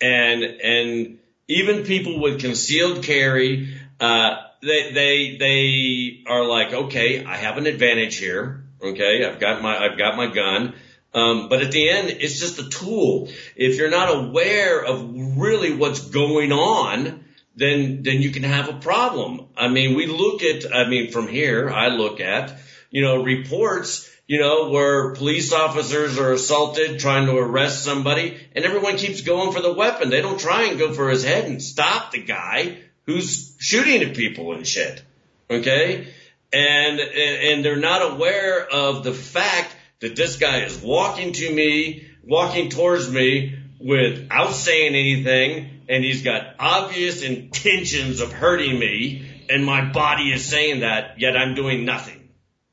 And, 0.00 0.42
and 0.44 1.18
even 1.48 1.84
people 1.84 2.20
with 2.20 2.40
concealed 2.40 3.02
carry, 3.02 3.74
uh, 3.98 4.36
they, 4.62 4.92
they, 4.92 5.36
they 5.36 6.24
are 6.26 6.44
like, 6.44 6.72
okay, 6.72 7.24
I 7.24 7.36
have 7.36 7.58
an 7.58 7.66
advantage 7.66 8.16
here. 8.16 8.64
Okay. 8.82 9.24
I've 9.24 9.40
got 9.40 9.62
my, 9.62 9.76
I've 9.76 9.98
got 9.98 10.16
my 10.16 10.32
gun. 10.32 10.74
Um, 11.14 11.48
but 11.48 11.62
at 11.62 11.72
the 11.72 11.88
end, 11.88 12.10
it's 12.10 12.38
just 12.38 12.58
a 12.58 12.68
tool. 12.68 13.30
If 13.56 13.78
you're 13.78 13.90
not 13.90 14.14
aware 14.14 14.84
of 14.84 15.38
really 15.38 15.74
what's 15.74 16.00
going 16.00 16.52
on, 16.52 17.24
then, 17.56 18.02
then 18.02 18.20
you 18.20 18.30
can 18.30 18.42
have 18.42 18.68
a 18.68 18.74
problem. 18.74 19.46
I 19.56 19.68
mean, 19.68 19.96
we 19.96 20.06
look 20.06 20.42
at, 20.42 20.72
I 20.74 20.88
mean, 20.88 21.10
from 21.10 21.26
here, 21.26 21.70
I 21.70 21.88
look 21.88 22.20
at, 22.20 22.58
you 22.90 23.02
know, 23.02 23.22
reports, 23.22 24.10
you 24.26 24.40
know, 24.40 24.70
where 24.70 25.14
police 25.14 25.52
officers 25.52 26.18
are 26.18 26.32
assaulted 26.32 26.98
trying 26.98 27.26
to 27.26 27.36
arrest 27.36 27.84
somebody 27.84 28.36
and 28.54 28.64
everyone 28.64 28.96
keeps 28.96 29.20
going 29.20 29.52
for 29.52 29.60
the 29.60 29.72
weapon. 29.72 30.10
They 30.10 30.20
don't 30.20 30.40
try 30.40 30.64
and 30.64 30.78
go 30.78 30.92
for 30.92 31.08
his 31.10 31.24
head 31.24 31.44
and 31.44 31.62
stop 31.62 32.10
the 32.10 32.22
guy 32.22 32.78
who's 33.04 33.54
shooting 33.58 34.02
at 34.02 34.16
people 34.16 34.52
and 34.52 34.66
shit. 34.66 35.02
Okay. 35.48 36.12
And, 36.52 37.00
and 37.00 37.64
they're 37.64 37.76
not 37.76 38.12
aware 38.12 38.66
of 38.66 39.04
the 39.04 39.12
fact 39.12 39.74
that 40.00 40.16
this 40.16 40.36
guy 40.36 40.62
is 40.64 40.78
walking 40.78 41.32
to 41.32 41.54
me, 41.54 42.08
walking 42.24 42.68
towards 42.68 43.10
me 43.10 43.58
without 43.78 44.52
saying 44.52 44.94
anything 44.94 45.76
and 45.88 46.02
he's 46.02 46.22
got 46.22 46.56
obvious 46.58 47.22
intentions 47.22 48.20
of 48.20 48.32
hurting 48.32 48.76
me, 48.78 49.44
and 49.48 49.64
my 49.64 49.84
body 49.84 50.32
is 50.32 50.44
saying 50.44 50.80
that, 50.80 51.20
yet 51.20 51.36
I'm 51.36 51.54
doing 51.54 51.84
nothing. 51.84 52.28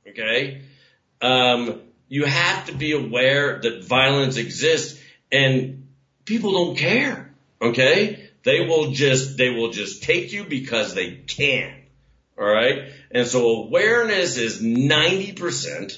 Okay? 0.08 0.62
Um, 1.24 1.82
you 2.10 2.26
have 2.26 2.68
to 2.68 2.76
be 2.76 2.92
aware 2.92 3.60
that 3.60 3.84
violence 3.84 4.38
exists, 4.38 5.02
and 5.32 5.88
people 6.26 6.52
don't 6.52 6.78
care. 6.78 7.34
Okay? 7.62 8.30
They 8.44 8.68
will 8.68 8.92
just, 8.92 9.38
they 9.38 9.50
will 9.50 9.72
just 9.72 10.04
take 10.04 10.34
you 10.34 10.44
because 10.44 10.94
they 10.94 11.12
can. 11.12 11.74
Alright? 12.38 12.92
And 13.10 13.26
so 13.26 13.64
awareness 13.64 14.38
is 14.38 14.62
90%. 14.62 15.98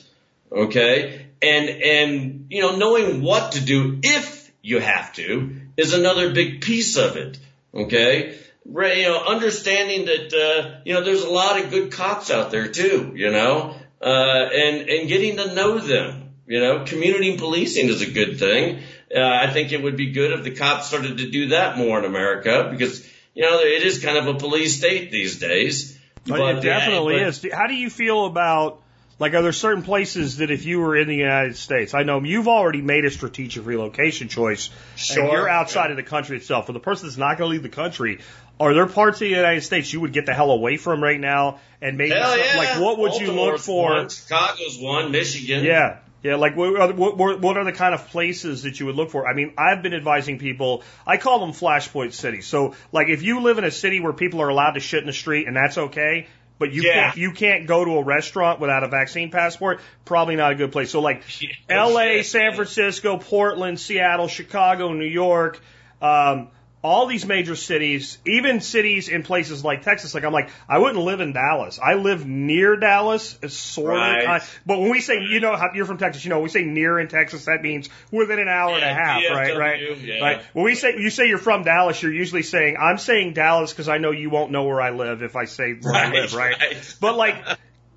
Okay? 0.52 1.26
And, 1.42 1.70
and, 1.70 2.46
you 2.50 2.62
know, 2.62 2.76
knowing 2.76 3.22
what 3.22 3.54
to 3.54 3.62
do 3.62 4.00
if 4.04 4.52
you 4.62 4.80
have 4.80 5.14
to 5.14 5.60
is 5.76 5.94
another 5.94 6.34
big 6.34 6.62
piece 6.62 6.98
of 6.98 7.18
it. 7.18 7.40
Okay. 7.74 8.38
Right, 8.68 8.98
You 8.98 9.04
know, 9.06 9.24
understanding 9.26 10.06
that, 10.06 10.34
uh, 10.34 10.80
you 10.86 10.94
know, 10.94 11.04
there's 11.04 11.24
a 11.24 11.30
lot 11.30 11.62
of 11.62 11.70
good 11.70 11.92
cops 11.92 12.32
out 12.32 12.52
there 12.52 12.68
too, 12.68 13.14
you 13.16 13.32
know, 13.32 13.76
uh, 14.02 14.50
and, 14.54 14.90
and 14.90 15.08
getting 15.08 15.38
to 15.38 15.54
know 15.54 15.80
them, 15.80 16.36
you 16.48 16.60
know, 16.60 16.86
community 16.86 17.38
policing 17.38 17.88
is 17.88 18.02
a 18.02 18.10
good 18.10 18.40
thing. 18.40 18.82
Uh, 19.16 19.22
I 19.22 19.52
think 19.52 19.72
it 19.72 19.82
would 19.82 19.98
be 19.98 20.12
good 20.12 20.32
if 20.32 20.44
the 20.44 20.52
cops 20.52 20.88
started 20.88 21.18
to 21.20 21.30
do 21.30 21.50
that 21.50 21.78
more 21.78 22.00
in 22.00 22.06
America 22.06 22.68
because, 22.72 23.06
you 23.34 23.44
know, 23.44 23.60
it 23.60 23.84
is 23.84 24.04
kind 24.04 24.18
of 24.18 24.28
a 24.28 24.34
police 24.34 24.78
state 24.78 25.12
these 25.12 25.40
days. 25.40 25.98
But, 26.26 26.38
but 26.38 26.56
it 26.58 26.62
definitely 26.62 27.16
yeah, 27.16 27.26
but, 27.26 27.46
is. 27.46 27.54
How 27.54 27.68
do 27.68 27.76
you 27.76 27.90
feel 27.90 28.26
about 28.26 28.82
like, 29.18 29.34
are 29.34 29.42
there 29.42 29.54
certain 29.54 29.84
places 29.84 30.38
that 30.38 30.52
if 30.52 30.66
you 30.66 30.80
were 30.80 30.96
in 30.96 31.08
the 31.08 31.16
United 31.16 31.56
States, 31.56 31.94
I 31.94 32.04
know 32.04 32.22
you've 32.22 32.48
already 32.48 32.82
made 32.82 33.06
a 33.06 33.12
strategic 33.12 33.66
relocation 33.66 34.28
choice, 34.28 34.70
sure. 34.96 35.24
and 35.24 35.32
you're 35.32 35.50
outside 35.50 35.86
yeah. 35.86 35.92
of 35.92 35.98
the 35.98 36.04
country 36.04 36.38
itself. 36.38 36.66
For 36.66 36.74
the 36.74 36.80
person 36.80 37.08
that's 37.08 37.18
not 37.18 37.38
going 37.38 37.50
to 37.50 37.52
leave 37.54 37.64
the 37.64 37.70
country, 37.70 38.20
are 38.60 38.74
there 38.74 38.88
parts 38.88 39.18
of 39.18 39.20
the 39.22 39.30
United 39.30 39.62
States 39.62 39.92
you 39.92 40.02
would 40.02 40.14
get 40.14 40.26
the 40.26 40.34
hell 40.34 40.52
away 40.52 40.78
from 40.78 41.02
right 41.02 41.20
now? 41.20 41.60
And 41.82 41.98
maybe, 41.98 42.14
hell 42.14 42.38
yeah. 42.38 42.58
like, 42.58 42.82
what 42.82 42.98
would 42.98 43.12
Baltimore's 43.12 43.36
you 43.36 43.52
look 43.52 43.60
for? 43.60 43.92
One, 43.92 44.10
Chicago's 44.10 44.80
one, 44.80 45.12
Michigan. 45.12 45.64
Yeah. 45.64 46.00
Yeah, 46.24 46.38
like 46.38 46.56
what 46.56 46.76
are, 46.76 46.92
what, 46.92 47.40
what 47.40 47.56
are 47.56 47.64
the 47.64 47.72
kind 47.72 47.94
of 47.94 48.08
places 48.08 48.64
that 48.64 48.80
you 48.80 48.88
would 48.88 48.96
look 48.96 49.12
for? 49.12 49.28
I 49.28 49.36
mean, 49.36 49.54
I've 49.60 49.84
been 49.84 49.94
advising 49.94 50.40
people. 50.40 50.82
I 51.06 51.18
call 51.18 51.40
them 51.40 51.52
flashpoint 51.52 52.14
cities. 52.14 52.48
So, 52.48 52.74
like, 52.92 53.10
if 53.10 53.22
you 53.22 53.42
live 53.42 53.60
in 53.60 53.64
a 53.64 53.70
city 53.70 54.00
where 54.00 54.12
people 54.12 54.42
are 54.42 54.50
allowed 54.50 54.72
to 54.72 54.80
shit 54.80 55.02
in 55.02 55.06
the 55.06 55.14
street 55.14 55.46
and 55.48 55.56
that's 55.56 55.78
okay, 55.78 56.26
but 56.58 56.72
you 56.72 56.84
yeah. 56.84 56.94
can't 56.94 57.18
you 57.18 57.32
can't 57.32 57.68
go 57.68 57.84
to 57.84 57.92
a 57.98 58.04
restaurant 58.04 58.60
without 58.60 58.84
a 58.84 58.88
vaccine 58.88 59.32
passport. 59.32 59.80
Probably 60.06 60.36
not 60.36 60.52
a 60.52 60.56
good 60.56 60.72
place. 60.72 60.92
So 60.92 61.02
like 61.02 61.24
L.A., 61.70 62.24
San 62.24 62.56
Francisco, 62.56 63.18
Portland, 63.18 63.80
Seattle, 63.80 64.28
Chicago, 64.28 64.94
New 64.94 65.06
York, 65.06 65.60
um, 66.02 66.50
all 66.86 67.08
these 67.08 67.26
major 67.26 67.56
cities, 67.56 68.20
even 68.28 68.62
cities 68.62 69.10
in 69.10 69.24
places 69.24 69.64
like 69.64 69.82
Texas, 69.82 70.14
like 70.14 70.24
I'm 70.24 70.32
like, 70.32 70.52
I 70.70 70.78
wouldn't 70.78 71.04
live 71.04 71.20
in 71.20 71.34
Dallas. 71.34 71.80
I 71.84 71.96
live 71.96 72.28
near 72.28 72.76
Dallas, 72.76 73.40
it's 73.42 73.56
sort 73.56 73.98
right. 73.98 74.40
of, 74.40 74.60
but 74.68 74.80
when 74.80 74.92
we 74.92 75.02
say, 75.02 75.24
you 75.24 75.40
know, 75.40 75.60
you're 75.74 75.88
from 75.88 75.98
Texas, 75.98 76.24
you 76.24 76.30
know, 76.30 76.42
we 76.42 76.50
say 76.50 76.64
near 76.64 77.00
in 77.00 77.08
Texas, 77.08 77.46
that 77.46 77.64
means 77.64 77.90
within 78.12 78.38
an 78.38 78.48
hour 78.48 78.70
yeah, 78.70 78.76
and 78.76 78.84
a 78.86 78.94
half, 78.94 79.24
DFW, 79.24 79.36
right? 79.36 79.58
Right. 79.58 79.98
Yeah. 79.98 80.20
Right. 80.20 80.42
When 80.54 80.64
we 80.64 80.76
say, 80.76 80.96
you 81.00 81.10
say 81.10 81.28
you're 81.28 81.40
from 81.40 81.64
Dallas, 81.64 82.04
you're 82.04 82.14
usually 82.14 82.44
saying, 82.44 82.78
I'm 82.80 83.00
saying 83.00 83.34
Dallas 83.34 83.72
because 83.72 83.90
I 83.90 83.98
know 83.98 84.12
you 84.12 84.30
won't 84.30 84.52
know 84.52 84.66
where 84.66 84.80
I 84.80 84.92
live 84.92 85.24
if 85.24 85.36
I 85.36 85.46
say 85.46 85.74
where 85.74 85.92
right, 85.92 86.06
I 86.06 86.12
live, 86.14 86.36
right? 86.36 86.56
right. 86.60 86.96
But 87.02 87.18
like, 87.18 87.44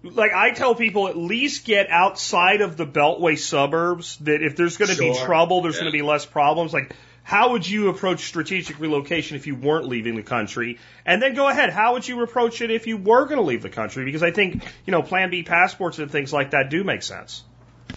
like 0.02 0.32
I 0.32 0.52
tell 0.52 0.74
people, 0.74 1.08
at 1.08 1.16
least 1.16 1.66
get 1.66 1.90
outside 1.90 2.62
of 2.62 2.78
the 2.78 2.86
Beltway 2.86 3.38
suburbs. 3.38 4.16
That 4.18 4.42
if 4.42 4.56
there's 4.56 4.78
going 4.78 4.88
to 4.88 4.94
sure. 4.94 5.12
be 5.12 5.18
trouble, 5.18 5.60
there's 5.60 5.74
yeah. 5.74 5.82
going 5.82 5.92
to 5.92 5.98
be 5.98 6.02
less 6.02 6.24
problems. 6.24 6.72
Like 6.72 6.94
how 7.28 7.50
would 7.50 7.68
you 7.68 7.90
approach 7.90 8.24
strategic 8.24 8.80
relocation 8.80 9.36
if 9.36 9.46
you 9.46 9.54
weren't 9.54 9.86
leaving 9.86 10.16
the 10.16 10.22
country? 10.22 10.78
And 11.04 11.20
then 11.20 11.34
go 11.34 11.46
ahead, 11.46 11.68
how 11.68 11.92
would 11.92 12.08
you 12.08 12.22
approach 12.22 12.62
it 12.62 12.70
if 12.70 12.86
you 12.86 12.96
were 12.96 13.26
going 13.26 13.36
to 13.36 13.44
leave 13.44 13.60
the 13.60 13.68
country? 13.68 14.06
Because 14.06 14.22
I 14.22 14.30
think, 14.30 14.64
you 14.86 14.92
know, 14.92 15.02
Plan 15.02 15.28
B 15.28 15.42
passports 15.42 15.98
and 15.98 16.10
things 16.10 16.32
like 16.32 16.52
that 16.52 16.70
do 16.70 16.84
make 16.84 17.02
sense. 17.02 17.44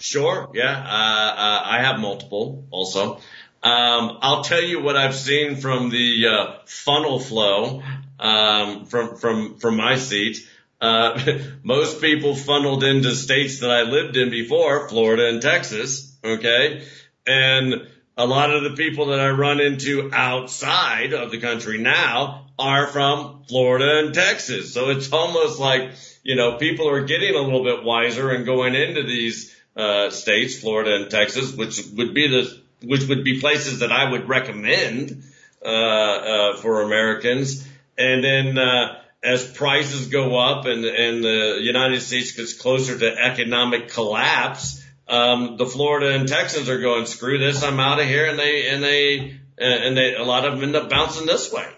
Sure, 0.00 0.50
yeah. 0.52 0.70
Uh, 0.70 0.74
uh, 0.74 1.62
I 1.64 1.78
have 1.80 1.98
multiple 1.98 2.66
also. 2.70 3.14
Um, 3.62 4.18
I'll 4.20 4.44
tell 4.44 4.62
you 4.62 4.82
what 4.82 4.96
I've 4.98 5.14
seen 5.14 5.56
from 5.56 5.88
the 5.88 6.26
uh, 6.26 6.58
funnel 6.66 7.18
flow 7.18 7.82
um, 8.20 8.84
from 8.84 9.16
from 9.16 9.58
from 9.58 9.78
my 9.78 9.96
seat. 9.96 10.46
Uh, 10.78 11.38
most 11.62 12.02
people 12.02 12.34
funneled 12.34 12.84
into 12.84 13.14
states 13.14 13.60
that 13.60 13.70
I 13.70 13.84
lived 13.84 14.18
in 14.18 14.28
before, 14.28 14.90
Florida 14.90 15.30
and 15.30 15.40
Texas. 15.40 16.14
Okay, 16.22 16.84
and 17.26 17.86
a 18.16 18.26
lot 18.26 18.50
of 18.52 18.62
the 18.62 18.70
people 18.70 19.06
that 19.06 19.20
I 19.20 19.30
run 19.30 19.60
into 19.60 20.10
outside 20.12 21.12
of 21.12 21.30
the 21.30 21.38
country 21.38 21.78
now 21.78 22.46
are 22.58 22.86
from 22.86 23.44
Florida 23.48 24.04
and 24.04 24.14
Texas. 24.14 24.74
So 24.74 24.90
it's 24.90 25.12
almost 25.12 25.58
like, 25.58 25.92
you 26.22 26.36
know, 26.36 26.56
people 26.58 26.88
are 26.88 27.04
getting 27.04 27.34
a 27.34 27.40
little 27.40 27.64
bit 27.64 27.82
wiser 27.82 28.30
and 28.30 28.44
going 28.44 28.74
into 28.74 29.02
these, 29.02 29.54
uh, 29.76 30.10
states, 30.10 30.58
Florida 30.58 30.94
and 30.96 31.10
Texas, 31.10 31.52
which 31.52 31.82
would 31.96 32.12
be 32.12 32.28
the, 32.28 32.60
which 32.84 33.06
would 33.08 33.24
be 33.24 33.40
places 33.40 33.80
that 33.80 33.90
I 33.92 34.10
would 34.10 34.28
recommend, 34.28 35.22
uh, 35.64 35.68
uh, 35.68 36.56
for 36.56 36.82
Americans. 36.82 37.66
And 37.96 38.22
then, 38.22 38.58
uh, 38.58 38.98
as 39.24 39.44
prices 39.44 40.08
go 40.08 40.36
up 40.36 40.66
and, 40.66 40.84
and 40.84 41.22
the 41.22 41.58
United 41.60 42.00
States 42.00 42.32
gets 42.32 42.54
closer 42.54 42.98
to 42.98 43.16
economic 43.16 43.88
collapse, 43.88 44.81
um, 45.12 45.56
the 45.58 45.66
Florida 45.66 46.14
and 46.14 46.26
Texans 46.26 46.70
are 46.70 46.80
going, 46.80 47.04
screw 47.04 47.38
this, 47.38 47.62
I'm 47.62 47.78
out 47.78 48.00
of 48.00 48.06
here, 48.06 48.26
and 48.26 48.38
they 48.38 48.68
and 48.68 48.82
they 48.82 49.38
and 49.58 49.94
they 49.94 50.14
a 50.14 50.24
lot 50.24 50.46
of 50.46 50.54
them 50.54 50.64
end 50.64 50.74
up 50.74 50.88
bouncing 50.88 51.26
this 51.26 51.52
way, 51.52 51.68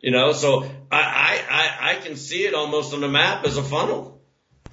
you 0.00 0.10
know. 0.10 0.32
So 0.32 0.70
I 0.92 1.42
I 1.50 1.92
I 1.92 1.94
can 1.94 2.16
see 2.16 2.44
it 2.44 2.52
almost 2.52 2.92
on 2.92 3.00
the 3.00 3.08
map 3.08 3.46
as 3.46 3.56
a 3.56 3.62
funnel, 3.62 4.20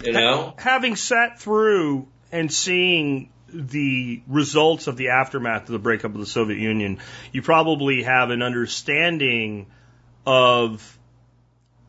you 0.04 0.12
know. 0.12 0.54
Having 0.58 0.98
sat 0.98 1.40
through 1.40 2.10
and 2.34 2.52
seeing 2.52 3.32
the 3.48 4.22
results 4.28 4.88
of 4.88 4.98
the 4.98 5.10
aftermath 5.10 5.64
of 5.64 5.72
the 5.74 5.80
breakup 5.80 6.14
of 6.14 6.20
the 6.20 6.26
Soviet 6.26 6.60
Union, 6.60 7.00
you 7.32 7.42
probably 7.42 8.04
have 8.04 8.30
an 8.30 8.42
understanding 8.42 9.68
of 10.26 11.00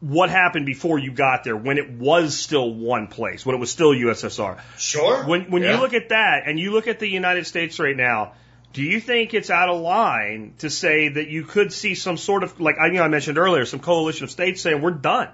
what 0.02 0.30
happened 0.30 0.66
before 0.66 0.98
you 0.98 1.12
got 1.12 1.44
there 1.44 1.56
when 1.56 1.78
it 1.78 1.88
was 1.88 2.36
still 2.36 2.74
one 2.74 3.06
place, 3.06 3.46
when 3.46 3.54
it 3.54 3.58
was 3.58 3.70
still 3.70 3.92
USSR. 3.92 4.58
Sure. 4.76 5.24
When 5.24 5.48
when 5.48 5.62
yeah. 5.62 5.74
you 5.74 5.80
look 5.80 5.94
at 5.94 6.08
that 6.08 6.42
and 6.46 6.58
you 6.58 6.72
look 6.72 6.88
at 6.88 6.98
the 6.98 7.08
United 7.08 7.46
States 7.46 7.78
right 7.78 7.96
now, 7.96 8.32
do 8.72 8.82
you 8.82 8.98
think 8.98 9.32
it's 9.32 9.48
out 9.48 9.68
of 9.68 9.80
line 9.80 10.54
to 10.58 10.70
say 10.70 11.08
that 11.08 11.28
you 11.28 11.44
could 11.44 11.72
see 11.72 11.94
some 11.94 12.16
sort 12.16 12.42
of 12.42 12.60
like 12.60 12.78
I 12.78 12.88
you 12.88 12.94
know 12.94 13.04
I 13.04 13.08
mentioned 13.08 13.38
earlier, 13.38 13.64
some 13.64 13.78
coalition 13.78 14.24
of 14.24 14.32
states 14.32 14.60
saying 14.60 14.82
we're 14.82 14.90
done? 14.90 15.28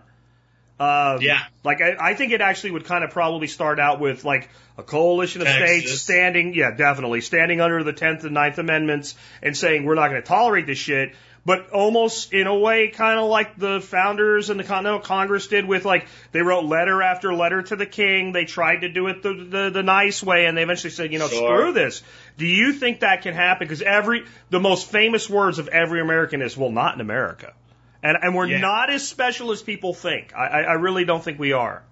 Um, 0.79 1.23
yeah. 1.23 1.41
Like 1.65 1.81
I, 1.81 1.97
I 1.99 2.15
think 2.15 2.33
it 2.33 2.43
actually 2.43 2.73
would 2.73 2.85
kind 2.85 3.05
of 3.05 3.11
probably 3.11 3.47
start 3.47 3.81
out 3.81 4.01
with 4.01 4.25
like 4.25 4.51
a 4.77 4.83
coalition 4.83 5.41
of 5.41 5.49
Texas. 5.49 5.69
states 5.69 6.03
standing, 6.03 6.55
yeah, 6.55 6.71
definitely 6.71 7.21
standing 7.21 7.61
under 7.61 7.83
the 7.83 7.93
10th 7.93 8.25
and 8.25 8.35
Ninth 8.35 8.59
amendments 8.59 9.17
and 9.43 9.57
saying 9.57 9.85
we're 9.85 9.97
not 9.97 10.09
going 10.11 10.23
to 10.23 10.29
tolerate 10.29 10.67
this 10.67 10.79
shit 10.79 11.15
but 11.49 11.71
almost 11.71 12.35
in 12.35 12.47
a 12.47 12.55
way, 12.55 12.89
kind 12.89 13.19
of 13.19 13.27
like 13.31 13.57
the 13.57 13.81
founders 13.81 14.51
and 14.51 14.61
the 14.61 14.65
Continental 14.65 15.01
Congress 15.01 15.47
did 15.47 15.65
with 15.65 15.87
like 15.87 16.07
they 16.31 16.43
wrote 16.43 16.67
letter 16.67 17.01
after 17.01 17.33
letter 17.33 17.63
to 17.63 17.75
the 17.75 17.87
king. 17.87 18.33
They 18.33 18.45
tried 18.45 18.81
to 18.81 18.91
do 18.91 19.07
it 19.07 19.23
the 19.23 19.33
the, 19.33 19.71
the 19.71 19.83
nice 19.83 20.23
way, 20.23 20.45
and 20.45 20.59
they 20.59 20.63
eventually 20.63 20.91
said, 20.91 21.11
you 21.11 21.19
know, 21.19 21.27
sure. 21.27 21.39
screw 21.39 21.73
this. 21.73 22.03
Do 22.37 22.45
you 22.45 22.75
think 22.75 23.01
that 23.01 23.23
can 23.23 23.33
happen? 23.33 23.67
Because 23.67 23.81
every 23.81 24.27
the 24.51 24.61
most 24.61 24.91
famous 24.91 25.31
words 25.31 25.59
of 25.59 25.69
every 25.69 26.03
American 26.03 26.43
is, 26.43 26.55
"Well, 26.55 26.71
not 26.71 26.95
in 26.97 27.01
America," 27.01 27.55
and 28.03 28.19
and 28.21 28.35
we're 28.35 28.49
yeah. 28.49 28.59
not 28.59 28.91
as 28.91 29.09
special 29.09 29.51
as 29.51 29.63
people 29.63 29.95
think. 29.95 30.37
I, 30.37 30.65
I 30.65 30.73
really 30.75 31.07
don't 31.07 31.25
think 31.25 31.39
we 31.39 31.55
are. 31.55 31.83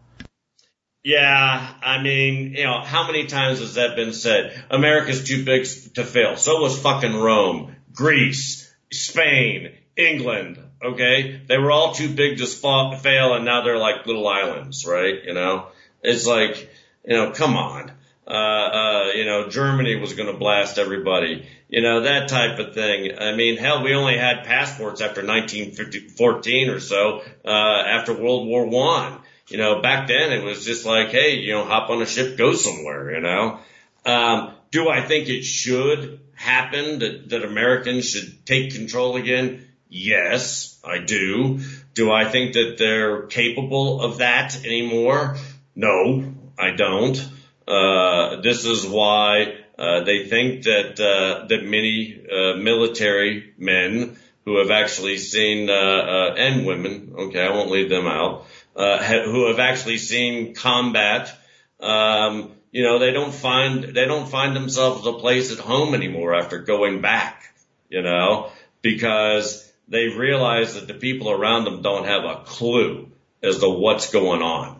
Yeah, 1.02 1.74
I 1.82 2.02
mean, 2.02 2.52
you 2.52 2.64
know, 2.64 2.82
how 2.82 3.06
many 3.06 3.24
times 3.24 3.60
has 3.60 3.76
that 3.76 3.96
been 3.96 4.12
said? 4.12 4.62
America's 4.68 5.24
too 5.24 5.46
big 5.46 5.66
to 5.94 6.04
fail. 6.04 6.36
So 6.36 6.60
was 6.60 6.78
fucking 6.78 7.16
Rome, 7.16 7.74
Greece, 7.94 8.65
Spain, 8.92 9.72
England. 9.96 10.58
Okay, 10.82 11.40
they 11.46 11.58
were 11.58 11.70
all 11.70 11.92
too 11.92 12.08
big 12.08 12.38
to 12.38 12.46
fa- 12.46 12.98
fail, 13.02 13.34
and 13.34 13.44
now 13.44 13.62
they're 13.62 13.78
like 13.78 14.06
little 14.06 14.28
islands, 14.28 14.86
right? 14.86 15.24
You 15.24 15.34
know, 15.34 15.68
it's 16.02 16.26
like, 16.26 16.70
you 17.04 17.16
know, 17.16 17.30
come 17.30 17.56
on. 17.56 17.92
Uh, 18.26 18.30
uh, 18.30 19.10
you 19.14 19.24
know, 19.24 19.48
Germany 19.48 19.96
was 19.96 20.14
going 20.14 20.30
to 20.30 20.36
blast 20.36 20.78
everybody. 20.78 21.46
You 21.68 21.80
know, 21.80 22.02
that 22.02 22.28
type 22.28 22.58
of 22.58 22.74
thing. 22.74 23.16
I 23.18 23.34
mean, 23.34 23.56
hell, 23.56 23.82
we 23.84 23.94
only 23.94 24.18
had 24.18 24.44
passports 24.44 25.00
after 25.00 25.24
1914 25.24 26.70
or 26.70 26.80
so, 26.80 27.22
uh, 27.44 27.48
after 27.48 28.12
World 28.12 28.46
War 28.48 28.66
One. 28.66 29.20
You 29.48 29.58
know, 29.58 29.80
back 29.80 30.08
then 30.08 30.32
it 30.32 30.42
was 30.42 30.64
just 30.64 30.84
like, 30.84 31.10
hey, 31.10 31.36
you 31.36 31.52
know, 31.52 31.64
hop 31.64 31.88
on 31.88 32.02
a 32.02 32.06
ship, 32.06 32.36
go 32.36 32.52
somewhere, 32.54 33.14
you 33.14 33.20
know. 33.20 33.60
Um, 34.04 34.52
do 34.72 34.88
I 34.88 35.02
think 35.02 35.28
it 35.28 35.44
should 35.44 36.20
happen 36.36 37.00
that, 37.00 37.28
that 37.30 37.44
Americans 37.44 38.10
should 38.10 38.46
take 38.46 38.74
control 38.74 39.16
again? 39.16 39.68
Yes, 39.88 40.78
I 40.84 40.98
do. 40.98 41.60
Do 41.94 42.12
I 42.12 42.24
think 42.24 42.54
that 42.54 42.76
they're 42.78 43.26
capable 43.26 44.02
of 44.02 44.18
that 44.18 44.64
anymore? 44.64 45.36
No, 45.74 46.34
I 46.58 46.70
don't. 46.72 47.16
Uh, 47.66 48.40
this 48.40 48.64
is 48.64 48.86
why 48.86 49.56
uh, 49.78 50.04
they 50.04 50.26
think 50.26 50.64
that 50.64 51.00
uh, 51.00 51.46
that 51.46 51.64
many 51.64 52.24
uh, 52.30 52.56
military 52.56 53.52
men 53.58 54.16
who 54.44 54.58
have 54.58 54.70
actually 54.70 55.18
seen 55.18 55.68
uh, 55.68 55.72
uh, 55.72 56.34
and 56.38 56.64
women, 56.64 57.14
okay, 57.18 57.40
I 57.42 57.50
won't 57.50 57.70
leave 57.70 57.90
them 57.90 58.06
out, 58.06 58.46
uh, 58.76 59.02
ha- 59.02 59.24
who 59.24 59.48
have 59.48 59.58
actually 59.58 59.98
seen 59.98 60.54
combat, 60.54 61.36
um, 61.80 62.52
you 62.76 62.82
know, 62.82 62.98
they 62.98 63.10
don't 63.10 63.32
find 63.32 63.84
they 63.84 64.04
don't 64.04 64.28
find 64.28 64.54
themselves 64.54 65.06
a 65.06 65.14
place 65.14 65.50
at 65.50 65.58
home 65.58 65.94
anymore 65.94 66.34
after 66.34 66.58
going 66.58 67.00
back, 67.00 67.54
you 67.88 68.02
know, 68.02 68.50
because 68.82 69.66
they 69.88 70.08
realize 70.08 70.74
that 70.74 70.86
the 70.86 70.92
people 70.92 71.30
around 71.30 71.64
them 71.64 71.80
don't 71.80 72.04
have 72.04 72.24
a 72.24 72.42
clue 72.44 73.10
as 73.42 73.60
to 73.60 73.70
what's 73.70 74.12
going 74.12 74.42
on, 74.42 74.78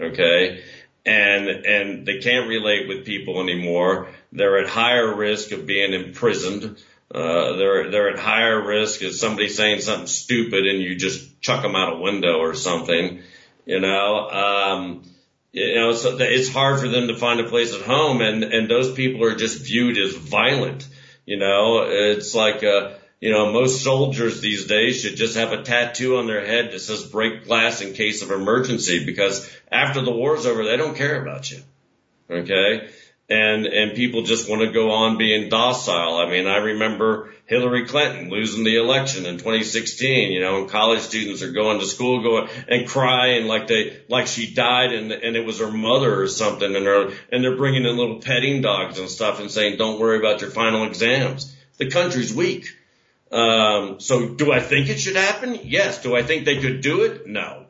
okay, 0.00 0.64
and 1.06 1.46
and 1.48 2.04
they 2.04 2.18
can't 2.18 2.48
relate 2.48 2.88
with 2.88 3.06
people 3.06 3.40
anymore. 3.40 4.08
They're 4.32 4.58
at 4.58 4.68
higher 4.68 5.14
risk 5.14 5.52
of 5.52 5.66
being 5.66 5.92
imprisoned. 5.92 6.82
Uh, 7.14 7.52
they're 7.52 7.90
they're 7.92 8.10
at 8.10 8.18
higher 8.18 8.60
risk 8.60 9.02
of 9.02 9.14
somebody 9.14 9.48
saying 9.48 9.82
something 9.82 10.08
stupid 10.08 10.66
and 10.66 10.82
you 10.82 10.96
just 10.96 11.40
chuck 11.40 11.62
them 11.62 11.76
out 11.76 11.92
a 11.92 12.00
window 12.00 12.38
or 12.38 12.54
something. 12.54 13.22
You 13.66 13.78
know, 13.78 14.30
um, 14.30 15.02
you 15.56 15.74
know, 15.74 15.92
so 15.92 16.18
it's 16.18 16.50
hard 16.50 16.80
for 16.80 16.88
them 16.88 17.08
to 17.08 17.16
find 17.16 17.40
a 17.40 17.48
place 17.48 17.74
at 17.74 17.80
home, 17.80 18.20
and 18.20 18.44
and 18.44 18.68
those 18.68 18.92
people 18.92 19.24
are 19.24 19.34
just 19.34 19.64
viewed 19.64 19.96
as 19.96 20.14
violent. 20.14 20.86
You 21.24 21.38
know, 21.38 21.86
it's 21.88 22.34
like 22.34 22.62
uh, 22.62 22.92
you 23.20 23.32
know, 23.32 23.50
most 23.50 23.82
soldiers 23.82 24.42
these 24.42 24.66
days 24.66 25.00
should 25.00 25.16
just 25.16 25.36
have 25.36 25.52
a 25.52 25.62
tattoo 25.62 26.18
on 26.18 26.26
their 26.26 26.44
head 26.44 26.72
that 26.72 26.80
says 26.80 27.04
"break 27.04 27.46
glass 27.46 27.80
in 27.80 27.94
case 27.94 28.20
of 28.20 28.30
emergency," 28.30 29.06
because 29.06 29.50
after 29.72 30.02
the 30.02 30.12
war's 30.12 30.44
over, 30.44 30.62
they 30.62 30.76
don't 30.76 30.94
care 30.94 31.22
about 31.22 31.50
you. 31.50 31.62
Okay, 32.28 32.90
and 33.28 33.66
and 33.66 33.94
people 33.94 34.22
just 34.22 34.48
want 34.48 34.62
to 34.62 34.70
go 34.70 34.92
on 34.92 35.18
being 35.18 35.48
docile. 35.48 36.16
I 36.16 36.30
mean, 36.30 36.46
I 36.46 36.58
remember 36.58 37.32
Hillary 37.46 37.86
Clinton 37.86 38.30
losing 38.30 38.64
the 38.64 38.76
election 38.76 39.26
in 39.26 39.38
2016. 39.38 40.32
You 40.32 40.40
know, 40.40 40.60
and 40.60 40.70
college 40.70 41.00
students 41.00 41.42
are 41.42 41.50
going 41.50 41.80
to 41.80 41.86
school, 41.86 42.22
going 42.22 42.48
and 42.68 42.86
crying 42.86 43.46
like 43.46 43.66
they 43.66 44.02
like 44.08 44.28
she 44.28 44.54
died 44.54 44.92
and 44.92 45.10
and 45.10 45.36
it 45.36 45.44
was 45.44 45.58
her 45.58 45.70
mother 45.70 46.20
or 46.20 46.28
something, 46.28 46.74
and 46.74 46.86
they're 46.86 47.10
and 47.32 47.42
they're 47.42 47.56
bringing 47.56 47.84
in 47.84 47.96
little 47.96 48.20
petting 48.20 48.62
dogs 48.62 48.98
and 48.98 49.08
stuff 49.08 49.40
and 49.40 49.50
saying, 49.50 49.76
"Don't 49.76 49.98
worry 49.98 50.18
about 50.18 50.40
your 50.40 50.50
final 50.50 50.84
exams." 50.84 51.52
The 51.78 51.90
country's 51.90 52.32
weak. 52.32 52.74
Um, 53.32 53.98
so 53.98 54.28
do 54.28 54.52
I 54.52 54.60
think 54.60 54.88
it 54.88 55.00
should 55.00 55.16
happen? 55.16 55.58
Yes. 55.64 56.00
Do 56.00 56.14
I 56.14 56.22
think 56.22 56.44
they 56.44 56.60
could 56.60 56.80
do 56.80 57.02
it? 57.02 57.26
No. 57.26 57.65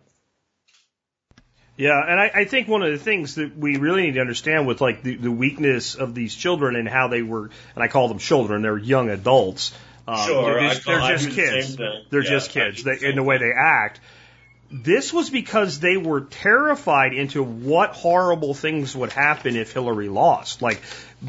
Yeah, 1.76 2.00
and 2.08 2.18
I, 2.18 2.30
I 2.34 2.44
think 2.46 2.68
one 2.68 2.82
of 2.82 2.90
the 2.90 2.98
things 2.98 3.34
that 3.34 3.56
we 3.56 3.76
really 3.76 4.02
need 4.02 4.14
to 4.14 4.20
understand 4.20 4.66
with 4.66 4.80
like 4.80 5.02
the, 5.02 5.16
the 5.16 5.30
weakness 5.30 5.94
of 5.94 6.14
these 6.14 6.34
children 6.34 6.74
and 6.74 6.88
how 6.88 7.08
they 7.08 7.20
were, 7.20 7.50
and 7.74 7.84
I 7.84 7.88
call 7.88 8.08
them 8.08 8.18
children, 8.18 8.62
they're 8.62 8.78
young 8.78 9.10
adults. 9.10 9.72
Um, 10.08 10.26
sure, 10.26 10.54
they're 10.54 10.68
just, 10.70 10.86
they're 10.86 11.16
just 11.16 11.30
kids. 11.30 11.76
The 11.76 12.02
they're 12.08 12.24
yeah, 12.24 12.30
just 12.30 12.50
kids. 12.50 12.82
They, 12.82 12.98
in 13.02 13.16
the 13.16 13.22
way 13.22 13.38
they 13.38 13.52
act. 13.54 14.00
This 14.70 15.12
was 15.12 15.30
because 15.30 15.78
they 15.78 15.96
were 15.96 16.22
terrified 16.22 17.12
into 17.12 17.44
what 17.44 17.90
horrible 17.90 18.52
things 18.52 18.96
would 18.96 19.12
happen 19.12 19.54
if 19.54 19.72
Hillary 19.72 20.08
lost. 20.08 20.60
Like 20.62 20.80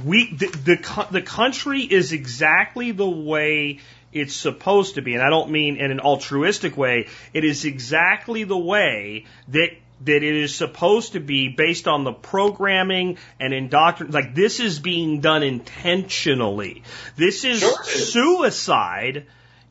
we, 0.05 0.33
the, 0.33 0.47
the, 0.47 1.07
the 1.11 1.21
country 1.21 1.81
is 1.81 2.13
exactly 2.13 2.91
the 2.91 3.07
way 3.07 3.79
it's 4.11 4.33
supposed 4.33 4.95
to 4.95 5.01
be. 5.01 5.13
And 5.13 5.21
I 5.21 5.29
don't 5.29 5.51
mean 5.51 5.77
in 5.77 5.91
an 5.91 5.99
altruistic 5.99 6.77
way. 6.77 7.09
It 7.33 7.43
is 7.43 7.65
exactly 7.65 8.43
the 8.43 8.57
way 8.57 9.25
that 9.49 9.69
that 10.01 10.23
it 10.23 10.35
is 10.35 10.55
supposed 10.55 11.13
to 11.13 11.19
be 11.19 11.49
based 11.49 11.87
on 11.87 12.03
the 12.03 12.13
programming 12.13 13.17
and 13.39 13.53
indoctrination. 13.53 14.13
Like 14.13 14.35
this 14.35 14.59
is 14.59 14.79
being 14.79 15.21
done 15.21 15.43
intentionally. 15.43 16.83
This 17.15 17.43
is 17.43 17.59
sure 17.59 17.83
suicide. 17.83 19.27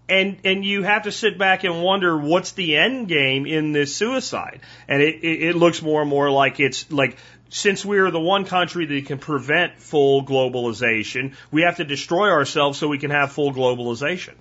And, 0.09 0.39
and 0.45 0.65
you 0.65 0.85
have 0.85 1.03
to 1.05 1.13
sit 1.13 1.37
back 1.37 1.65
and 1.65 1.83
wonder 1.83 2.17
what's 2.17 2.53
the 2.53 2.77
end 2.77 3.09
game 3.09 3.45
in 3.45 3.73
this 3.73 3.95
suicide. 3.97 4.61
And 4.87 5.03
it, 5.03 5.17
it, 5.17 5.43
it 5.43 5.57
looks 5.57 5.83
more 5.83 6.01
and 6.01 6.09
more 6.09 6.31
like 6.31 6.61
it's 6.61 6.93
like 6.93 7.19
since 7.49 7.85
we 7.85 7.99
are 7.99 8.11
the 8.11 8.21
one 8.21 8.45
country 8.45 8.87
that 8.87 9.07
can 9.07 9.19
prevent 9.19 9.79
full 9.79 10.25
globalization, 10.25 11.35
we 11.51 11.63
have 11.63 11.77
to 11.77 11.85
destroy 11.85 12.31
ourselves 12.31 12.79
so 12.79 12.89
we 12.89 12.99
can 12.99 13.11
have 13.11 13.33
full 13.33 13.53
globalization. 13.53 14.35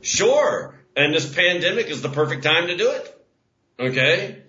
Sure. 0.00 0.74
And 0.96 1.14
this 1.14 1.32
pandemic 1.32 1.86
is 1.86 2.02
the 2.02 2.08
perfect 2.08 2.44
time 2.44 2.68
to 2.68 2.76
do 2.76 2.90
it. 2.90 3.26
Okay. 3.78 4.43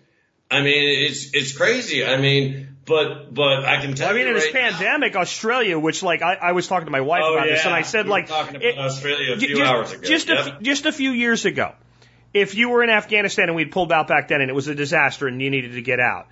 I 0.50 0.62
mean, 0.62 1.08
it's, 1.10 1.34
it's 1.34 1.58
crazy. 1.58 2.06
I 2.06 2.18
mean, 2.18 2.78
but, 2.86 3.34
but 3.34 3.66
I 3.66 3.82
can 3.82 3.96
tell 3.96 4.10
I 4.10 4.14
mean, 4.14 4.22
you. 4.22 4.28
in 4.30 4.34
right 4.36 4.44
this 4.44 4.52
pandemic, 4.52 5.16
now, 5.16 5.22
Australia, 5.22 5.80
which 5.80 6.04
like 6.04 6.22
I, 6.22 6.36
I 6.36 6.52
was 6.52 6.68
talking 6.68 6.86
to 6.86 6.92
my 6.92 7.02
wife 7.02 7.24
oh, 7.26 7.34
about 7.34 7.48
yeah. 7.48 7.56
this, 7.56 7.66
and 7.66 7.74
I 7.74 7.82
said 7.82 8.06
we 8.06 8.12
like 8.12 8.28
talking 8.28 8.56
about 8.56 8.66
it, 8.66 8.78
Australia 8.78 9.34
a 9.34 9.38
few 9.38 9.56
just, 9.56 9.72
hours 9.72 9.92
ago. 9.92 10.02
Just 10.04 10.28
yep. 10.30 10.60
a, 10.60 10.64
just 10.64 10.86
a 10.86 10.92
few 10.92 11.12
years 11.12 11.46
ago, 11.46 11.74
if 12.34 12.54
you 12.54 12.70
were 12.70 12.84
in 12.84 12.90
Afghanistan 12.90 13.48
and 13.48 13.56
we'd 13.56 13.72
pulled 13.72 13.92
out 13.92 14.08
back 14.08 14.28
then, 14.28 14.42
and 14.42 14.50
it 14.50 14.54
was 14.54 14.68
a 14.68 14.76
disaster, 14.76 15.28
and 15.28 15.42
you 15.42 15.50
needed 15.50 15.74
to 15.74 15.82
get 15.82 16.00
out, 16.00 16.28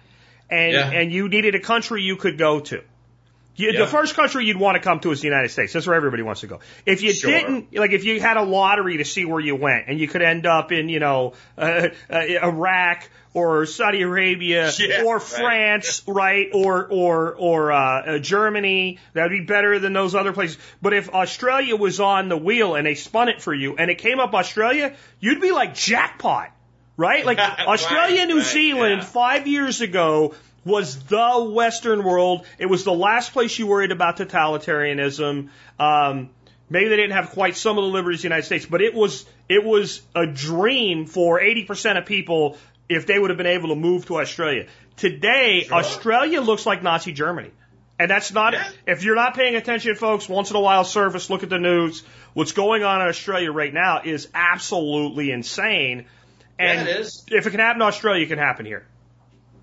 and 0.49 0.73
Yeah. 0.73 0.91
and 0.91 1.11
you 1.11 1.27
needed 1.27 1.55
a 1.55 1.59
country 1.59 2.03
you 2.03 2.15
could 2.15 2.37
go 2.37 2.59
to. 2.59 2.83
You, 3.55 3.71
Yeah. 3.71 3.79
The 3.81 3.87
first 3.87 4.15
country 4.15 4.45
you'd 4.45 4.57
want 4.59 4.75
to 4.75 4.81
come 4.81 4.99
to 5.01 5.11
is 5.11 5.21
the 5.21 5.27
United 5.27 5.49
States. 5.49 5.73
That's 5.73 5.85
where 5.85 5.95
everybody 5.95 6.23
wants 6.23 6.41
to 6.41 6.47
go. 6.47 6.59
If 6.85 7.01
you 7.03 7.13
Sure. 7.13 7.31
didn't, 7.31 7.73
like, 7.75 7.91
if 7.91 8.03
you 8.03 8.19
had 8.19 8.37
a 8.37 8.41
lottery 8.43 8.97
to 8.97 9.05
see 9.05 9.25
where 9.25 9.39
you 9.39 9.55
went, 9.55 9.85
and 9.87 9.99
you 9.99 10.07
could 10.07 10.21
end 10.23 10.45
up 10.45 10.71
in, 10.71 10.89
you 10.89 10.99
know, 10.99 11.33
uh, 11.57 11.89
uh, 12.11 12.15
Iraq 12.17 13.07
or 13.35 13.65
Saudi 13.65 14.01
Arabia 14.01 14.71
Yeah, 14.79 15.03
or. 15.03 15.19
France, 15.19 16.03
right, 16.07 16.49
or 16.53 16.85
or 16.87 17.35
or 17.37 17.71
uh, 17.71 17.77
uh, 18.15 18.19
Germany, 18.19 18.99
that'd 19.13 19.31
be 19.31 19.45
better 19.45 19.79
than 19.79 19.93
those 19.93 20.13
other 20.15 20.33
places. 20.33 20.57
But 20.81 20.93
if 20.93 21.09
Australia 21.13 21.75
was 21.75 21.99
on 21.99 22.29
the 22.29 22.37
wheel 22.37 22.75
and 22.75 22.85
they 22.87 22.95
spun 22.95 23.29
it 23.29 23.41
for 23.41 23.53
you, 23.53 23.75
and 23.77 23.89
it 23.91 23.97
came 23.99 24.19
up 24.19 24.33
Australia, 24.33 24.93
you'd 25.19 25.41
be 25.41 25.51
like 25.51 25.73
jackpot, 25.75 26.51
right? 26.97 27.25
Like 27.25 27.39
Australia, 27.67 28.19
Right, 28.19 28.27
New 28.27 28.37
right, 28.37 28.45
Zealand, 28.45 29.01
yeah. 29.01 29.07
five 29.07 29.47
years 29.47 29.81
ago 29.81 30.35
was 30.65 30.97
the 31.05 31.49
Western 31.53 32.03
world. 32.03 32.45
It 32.57 32.67
was 32.67 32.83
the 32.83 32.93
last 32.93 33.33
place 33.33 33.57
you 33.59 33.67
worried 33.67 33.91
about 33.91 34.17
totalitarianism. 34.17 35.49
Um, 35.79 36.29
maybe 36.69 36.89
they 36.89 36.95
didn't 36.97 37.11
have 37.13 37.31
quite 37.31 37.55
some 37.57 37.77
of 37.77 37.83
the 37.83 37.89
liberties 37.89 38.19
of 38.19 38.23
the 38.23 38.27
United 38.29 38.45
States, 38.45 38.65
but 38.65 38.81
it 38.81 38.93
was 38.93 39.25
it 39.49 39.63
was 39.63 40.01
a 40.15 40.25
dream 40.25 41.05
for 41.05 41.39
80% 41.39 41.97
of 41.97 42.05
people 42.05 42.57
if 42.89 43.05
they 43.07 43.19
would 43.19 43.29
have 43.29 43.37
been 43.37 43.45
able 43.45 43.69
to 43.69 43.75
move 43.75 44.05
to 44.05 44.19
Australia. 44.19 44.67
Today, 44.97 45.63
Sure. 45.67 45.77
Australia 45.77 46.41
looks 46.41 46.65
like 46.65 46.81
Nazi 46.83 47.11
Germany. 47.11 47.51
And 47.99 48.09
that's 48.09 48.31
not, 48.33 48.53
Yeah. 48.53 48.67
if 48.87 49.03
you're 49.03 49.15
not 49.15 49.35
paying 49.35 49.55
attention, 49.55 49.95
folks, 49.95 50.27
once 50.27 50.49
in 50.49 50.55
a 50.55 50.59
while, 50.59 50.83
service, 50.83 51.29
look 51.29 51.43
at 51.43 51.49
the 51.49 51.59
news. 51.59 52.03
What's 52.33 52.51
going 52.53 52.83
on 52.83 53.01
in 53.01 53.07
Australia 53.07 53.51
right 53.51 53.73
now 53.73 54.01
is 54.03 54.27
absolutely 54.33 55.31
insane. 55.31 56.05
And 56.59 56.87
Yeah, 56.87 56.95
it 56.95 56.99
is. 57.01 57.25
if 57.31 57.45
it 57.47 57.51
can 57.51 57.59
happen 57.59 57.81
in 57.81 57.87
Australia, 57.87 58.23
it 58.25 58.29
can 58.29 58.39
happen 58.39 58.65
here. 58.65 58.85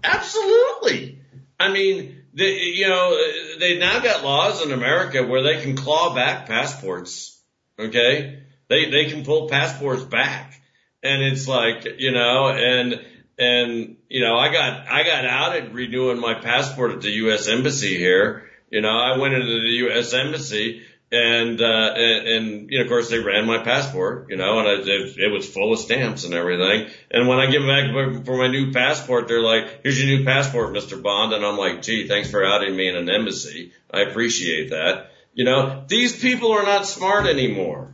Absolutely. 0.02 1.20
I 1.58 1.72
mean, 1.72 2.22
they, 2.32 2.60
you 2.60 2.88
know, 2.88 3.16
they 3.58 3.78
now 3.78 4.00
got 4.00 4.24
laws 4.24 4.64
in 4.64 4.72
America 4.72 5.24
where 5.26 5.42
they 5.42 5.60
can 5.60 5.76
claw 5.76 6.14
back 6.14 6.46
passports. 6.46 7.40
Okay. 7.78 8.42
They, 8.68 8.90
they 8.90 9.06
can 9.06 9.24
pull 9.24 9.48
passports 9.48 10.02
back. 10.02 10.60
And 11.02 11.22
it's 11.22 11.48
like, 11.48 11.86
you 11.98 12.12
know, 12.12 12.48
and, 12.48 13.00
and, 13.38 13.96
you 14.08 14.20
know, 14.20 14.36
I 14.36 14.52
got, 14.52 14.86
I 14.86 15.02
got 15.02 15.24
outed 15.24 15.74
renewing 15.74 16.20
my 16.20 16.34
passport 16.34 16.92
at 16.92 17.00
the 17.00 17.10
U.S. 17.10 17.48
embassy 17.48 17.96
here. 17.96 18.50
You 18.70 18.80
know, 18.82 18.96
I 18.96 19.18
went 19.18 19.34
into 19.34 19.46
the 19.46 19.74
U.S. 19.86 20.14
embassy 20.14 20.82
and, 21.12 21.60
uh, 21.60 21.92
and, 21.96 22.28
and, 22.28 22.70
you 22.70 22.78
know, 22.78 22.84
of 22.84 22.88
course 22.88 23.10
they 23.10 23.18
ran 23.18 23.44
my 23.44 23.58
passport, 23.58 24.26
you 24.30 24.36
know, 24.36 24.60
and 24.60 24.68
I, 24.68 24.72
it, 24.74 25.18
it 25.18 25.32
was 25.32 25.48
full 25.48 25.72
of 25.72 25.80
stamps 25.80 26.24
and 26.24 26.34
everything. 26.34 26.88
And 27.10 27.26
when 27.26 27.38
I 27.38 27.50
give 27.50 27.62
back 27.62 27.90
for, 27.92 28.24
for 28.24 28.38
my 28.38 28.46
new 28.46 28.72
passport, 28.72 29.26
they're 29.26 29.42
like, 29.42 29.82
here's 29.82 30.00
your 30.00 30.18
new 30.18 30.24
passport, 30.24 30.72
Mr. 30.72 31.02
Bond. 31.02 31.32
And 31.32 31.44
I'm 31.44 31.56
like, 31.56 31.82
gee, 31.82 32.06
thanks 32.06 32.30
for 32.30 32.44
outing 32.44 32.76
me 32.76 32.88
in 32.88 32.94
an 32.94 33.10
embassy. 33.10 33.72
I 33.92 34.02
appreciate 34.02 34.70
that. 34.70 35.10
You 35.34 35.44
know, 35.44 35.84
these 35.88 36.16
people 36.20 36.52
are 36.52 36.64
not 36.64 36.86
smart 36.86 37.26
anymore. 37.26 37.92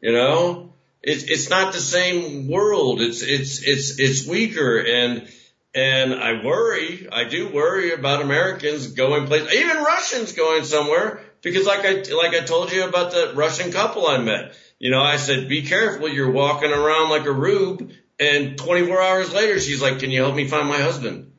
You 0.00 0.12
know, 0.12 0.72
it's, 1.02 1.24
it's 1.24 1.50
not 1.50 1.74
the 1.74 1.80
same 1.80 2.48
world. 2.48 3.02
It's, 3.02 3.22
it's, 3.22 3.62
it's, 3.62 3.98
it's 3.98 4.26
weaker. 4.26 4.78
And, 4.78 5.28
and 5.74 6.14
I 6.14 6.42
worry, 6.42 7.06
I 7.12 7.24
do 7.24 7.48
worry 7.48 7.92
about 7.92 8.22
Americans 8.22 8.86
going 8.88 9.26
places, 9.26 9.52
even 9.52 9.76
Russians 9.76 10.32
going 10.32 10.64
somewhere 10.64 11.20
because 11.42 11.66
like 11.66 11.84
I, 11.84 11.92
like 12.14 12.34
I 12.34 12.44
told 12.44 12.72
you 12.72 12.88
about 12.88 13.12
the 13.12 13.32
Russian 13.34 13.72
couple 13.72 14.06
I 14.06 14.18
met, 14.18 14.56
you 14.78 14.90
know, 14.90 15.02
I 15.02 15.16
said, 15.16 15.48
be 15.48 15.62
careful. 15.62 16.08
You're 16.08 16.30
walking 16.30 16.72
around 16.72 17.10
like 17.10 17.26
a 17.26 17.32
rube. 17.32 17.92
And 18.18 18.56
24 18.56 19.02
hours 19.02 19.32
later, 19.32 19.60
she's 19.60 19.82
like, 19.82 19.98
can 19.98 20.10
you 20.10 20.22
help 20.22 20.34
me 20.34 20.48
find 20.48 20.68
my 20.68 20.78
husband? 20.78 21.32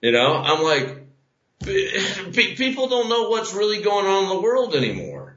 You 0.00 0.12
know, 0.12 0.34
I'm 0.34 0.62
like, 0.62 1.02
people 2.32 2.88
don't 2.88 3.08
know 3.08 3.28
what's 3.28 3.54
really 3.54 3.82
going 3.82 4.06
on 4.06 4.24
in 4.24 4.28
the 4.30 4.40
world 4.40 4.74
anymore, 4.74 5.36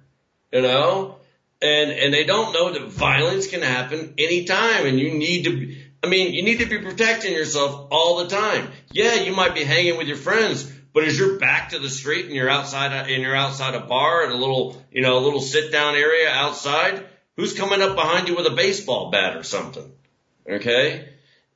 you 0.52 0.62
know, 0.62 1.18
and, 1.62 1.92
and 1.92 2.14
they 2.14 2.24
don't 2.24 2.54
know 2.54 2.72
that 2.72 2.88
violence 2.88 3.48
can 3.48 3.62
happen 3.62 4.16
anytime 4.18 4.86
and 4.88 5.00
you 5.00 5.14
need 5.14 5.44
to, 5.44 5.76
I 6.04 6.08
mean, 6.08 6.34
you 6.34 6.44
need 6.44 6.60
to 6.60 6.66
be 6.66 6.80
protecting 6.80 7.34
yourself 7.34 7.88
all 7.92 8.18
the 8.18 8.28
time. 8.28 8.72
Yeah, 8.92 9.16
you 9.16 9.36
might 9.36 9.54
be 9.54 9.64
hanging 9.64 9.98
with 9.98 10.08
your 10.08 10.18
friends, 10.18 10.72
but 10.96 11.04
as 11.04 11.20
you're 11.20 11.38
back 11.38 11.72
to 11.72 11.80
the 11.80 11.90
street 11.90 12.28
and 12.28 12.34
you're 12.34 12.50
outside 12.50 12.94
a, 12.94 13.14
and 13.14 13.22
you're 13.22 13.36
outside 13.36 13.76
a 13.76 13.82
bar 13.82 14.24
at 14.24 14.32
a 14.32 14.38
little, 14.38 14.82
you 14.92 15.02
know, 15.02 15.18
a 15.18 15.20
little 15.20 15.42
sit 15.42 15.70
down 15.70 15.94
area 15.94 16.30
outside, 16.30 17.06
who's 17.36 17.52
coming 17.52 17.82
up 17.82 17.98
behind 17.98 18.30
you 18.30 18.36
with 18.38 18.48
a 18.48 18.56
baseball 18.56 19.12
bat 19.12 19.36
or 19.36 19.44
something? 19.44 19.92
Okay. 20.50 21.10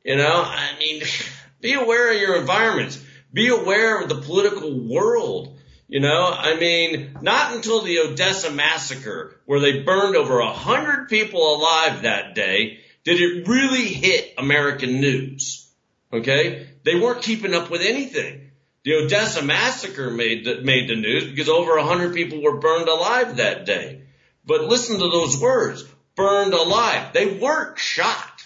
You 0.04 0.18
know, 0.18 0.44
I 0.46 0.78
mean, 0.78 1.04
be 1.62 1.72
aware 1.72 2.14
of 2.14 2.20
your 2.20 2.36
environments. 2.36 3.02
Be 3.32 3.48
aware 3.48 4.02
of 4.02 4.10
the 4.10 4.20
political 4.20 4.78
world. 4.78 5.58
You 5.88 6.02
know, 6.02 6.26
I 6.26 6.60
mean, 6.60 7.18
not 7.22 7.56
until 7.56 7.82
the 7.82 8.00
Odessa 8.00 8.52
massacre, 8.52 9.40
where 9.46 9.62
they 9.62 9.84
burned 9.84 10.18
over 10.18 10.40
a 10.40 10.52
hundred 10.52 11.08
people 11.08 11.56
alive 11.56 12.02
that 12.02 12.36
day, 12.36 12.80
did 13.06 13.22
it 13.22 13.48
really 13.48 13.86
hit 13.86 14.34
American 14.38 15.00
news. 15.00 15.72
Okay? 16.12 16.68
They 16.84 16.96
weren't 16.96 17.22
keeping 17.22 17.54
up 17.54 17.70
with 17.70 17.82
anything. 17.82 18.49
The 18.84 18.96
Odessa 18.96 19.42
massacre 19.42 20.10
made 20.10 20.46
the, 20.46 20.62
made 20.62 20.90
the 20.90 20.96
news 20.96 21.26
because 21.26 21.50
over 21.50 21.78
a 21.78 21.84
hundred 21.84 22.14
people 22.14 22.42
were 22.42 22.60
burned 22.60 22.88
alive 22.88 23.38
that 23.38 23.66
day. 23.66 24.04
But 24.46 24.64
listen 24.64 25.00
to 25.00 25.10
those 25.10 25.40
words, 25.40 25.84
burned 26.16 26.54
alive. 26.54 27.14
They 27.14 27.26
weren't 27.26 27.78
shot. 27.78 28.46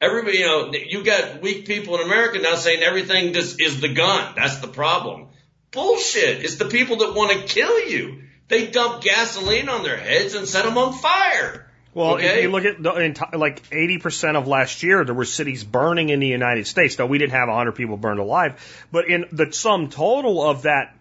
Everybody, 0.00 0.38
you 0.38 0.46
know, 0.46 0.72
you 0.72 1.04
got 1.04 1.40
weak 1.42 1.66
people 1.66 1.94
in 1.96 2.02
America 2.02 2.38
now 2.38 2.56
saying 2.56 2.82
everything 2.82 3.32
just 3.32 3.60
is 3.60 3.80
the 3.80 3.94
gun. 3.94 4.34
That's 4.36 4.58
the 4.58 4.68
problem. 4.68 5.28
Bullshit. 5.70 6.44
It's 6.44 6.56
the 6.56 6.66
people 6.66 6.96
that 6.96 7.14
want 7.14 7.32
to 7.32 7.54
kill 7.54 7.88
you. 7.88 8.22
They 8.48 8.66
dump 8.66 9.02
gasoline 9.02 9.68
on 9.68 9.82
their 9.82 9.96
heads 9.96 10.34
and 10.34 10.46
set 10.46 10.64
them 10.64 10.76
on 10.76 10.92
fire. 10.92 11.71
Well, 11.94 12.14
Okay. 12.14 12.38
if 12.38 12.42
you 12.44 12.50
look 12.50 12.64
at 12.64 12.82
the, 12.82 12.90
enti- 12.90 13.38
like 13.38 13.68
80% 13.68 14.36
of 14.36 14.46
last 14.48 14.82
year, 14.82 15.04
there 15.04 15.14
were 15.14 15.26
cities 15.26 15.62
burning 15.62 16.08
in 16.08 16.20
the 16.20 16.26
United 16.26 16.66
States. 16.66 16.98
Now, 16.98 17.04
we 17.06 17.18
didn't 17.18 17.32
have 17.32 17.48
100 17.48 17.72
people 17.72 17.96
burned 17.98 18.18
alive, 18.20 18.86
but 18.90 19.08
in 19.08 19.26
the 19.30 19.52
sum 19.52 19.90
total 19.90 20.42
of 20.42 20.62
that 20.62 20.94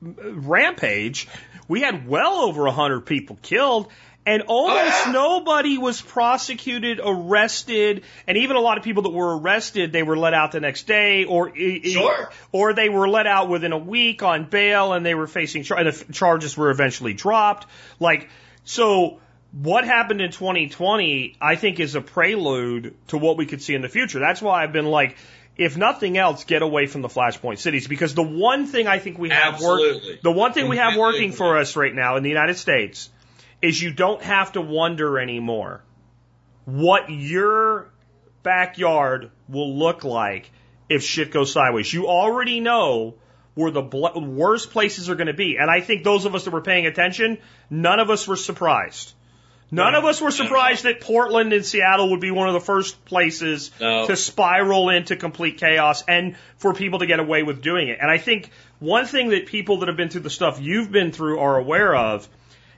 rampage, 0.00 1.28
we 1.68 1.80
had 1.80 2.06
well 2.06 2.34
over 2.34 2.62
100 2.64 3.02
people 3.06 3.38
killed. 3.42 3.88
And 4.26 4.42
almost 4.46 5.06
yeah. 5.06 5.12
nobody 5.12 5.76
was 5.76 6.00
prosecuted, 6.00 6.98
arrested, 7.04 8.04
and 8.26 8.38
even 8.38 8.56
a 8.56 8.60
lot 8.60 8.78
of 8.78 8.84
people 8.84 9.02
that 9.02 9.12
were 9.12 9.36
arrested, 9.38 9.92
they 9.92 10.02
were 10.02 10.16
let 10.16 10.32
out 10.32 10.52
the 10.52 10.60
next 10.60 10.86
day, 10.86 11.24
or 11.26 11.52
Sure. 11.54 12.30
or 12.50 12.72
they 12.72 12.88
were 12.88 13.06
let 13.06 13.26
out 13.26 13.50
within 13.50 13.72
a 13.72 13.78
week 13.78 14.22
on 14.22 14.44
bail, 14.48 14.94
and 14.94 15.04
they 15.04 15.14
were 15.14 15.26
facing 15.26 15.62
char- 15.62 15.76
and 15.78 15.88
the 15.88 15.92
f- 15.92 16.10
charges 16.12 16.56
were 16.56 16.70
eventually 16.70 17.12
dropped. 17.12 17.66
Like 18.00 18.30
so, 18.64 19.20
what 19.54 19.84
happened 19.84 20.20
in 20.20 20.32
2020, 20.32 21.36
I 21.40 21.54
think, 21.54 21.78
is 21.78 21.94
a 21.94 22.00
prelude 22.00 22.94
to 23.08 23.18
what 23.18 23.36
we 23.36 23.46
could 23.46 23.62
see 23.62 23.74
in 23.74 23.82
the 23.82 23.88
future. 23.88 24.18
That's 24.18 24.42
why 24.42 24.62
I've 24.62 24.72
been 24.72 24.86
like, 24.86 25.16
if 25.56 25.76
nothing 25.76 26.18
else, 26.18 26.42
get 26.44 26.62
away 26.62 26.86
from 26.86 27.02
the 27.02 27.08
flashpoint 27.08 27.58
cities 27.58 27.86
because 27.86 28.14
the 28.14 28.24
one 28.24 28.66
thing 28.66 28.88
I 28.88 28.98
think 28.98 29.18
we 29.18 29.30
have 29.30 29.60
work, 29.60 29.80
the 30.22 30.32
one 30.32 30.52
thing 30.52 30.68
we 30.68 30.78
have 30.78 30.96
working 30.96 31.30
for 31.30 31.58
us 31.58 31.76
right 31.76 31.94
now 31.94 32.16
in 32.16 32.24
the 32.24 32.28
United 32.28 32.56
States 32.56 33.08
is 33.62 33.80
you 33.80 33.92
don't 33.92 34.20
have 34.22 34.52
to 34.52 34.60
wonder 34.60 35.18
anymore 35.20 35.84
what 36.64 37.08
your 37.08 37.90
backyard 38.42 39.30
will 39.48 39.78
look 39.78 40.02
like 40.02 40.50
if 40.88 41.04
shit 41.04 41.30
goes 41.30 41.52
sideways. 41.52 41.92
You 41.92 42.08
already 42.08 42.58
know 42.58 43.14
where 43.54 43.70
the 43.70 43.82
bl- 43.82 44.18
worst 44.18 44.70
places 44.70 45.08
are 45.08 45.14
going 45.14 45.28
to 45.28 45.32
be. 45.32 45.56
And 45.58 45.70
I 45.70 45.80
think 45.80 46.02
those 46.02 46.24
of 46.24 46.34
us 46.34 46.44
that 46.44 46.50
were 46.50 46.60
paying 46.60 46.86
attention, 46.86 47.38
none 47.70 48.00
of 48.00 48.10
us 48.10 48.26
were 48.26 48.36
surprised. 48.36 49.13
None 49.74 49.94
of 49.94 50.04
us 50.04 50.20
were 50.20 50.30
surprised 50.30 50.84
that 50.84 51.00
Portland 51.00 51.52
and 51.52 51.64
Seattle 51.64 52.10
would 52.10 52.20
be 52.20 52.30
one 52.30 52.48
of 52.48 52.54
the 52.54 52.60
first 52.60 53.04
places 53.04 53.70
No. 53.80 54.06
to 54.06 54.16
spiral 54.16 54.88
into 54.90 55.16
complete 55.16 55.58
chaos 55.58 56.04
and 56.06 56.36
for 56.58 56.74
people 56.74 57.00
to 57.00 57.06
get 57.06 57.18
away 57.18 57.42
with 57.42 57.60
doing 57.62 57.88
it. 57.88 57.98
And 58.00 58.10
I 58.10 58.18
think 58.18 58.50
one 58.78 59.06
thing 59.06 59.30
that 59.30 59.46
people 59.46 59.78
that 59.78 59.88
have 59.88 59.96
been 59.96 60.08
through 60.10 60.20
the 60.22 60.30
stuff 60.30 60.60
you've 60.60 60.92
been 60.92 61.12
through 61.12 61.38
are 61.40 61.58
aware 61.58 61.94
of 61.94 62.28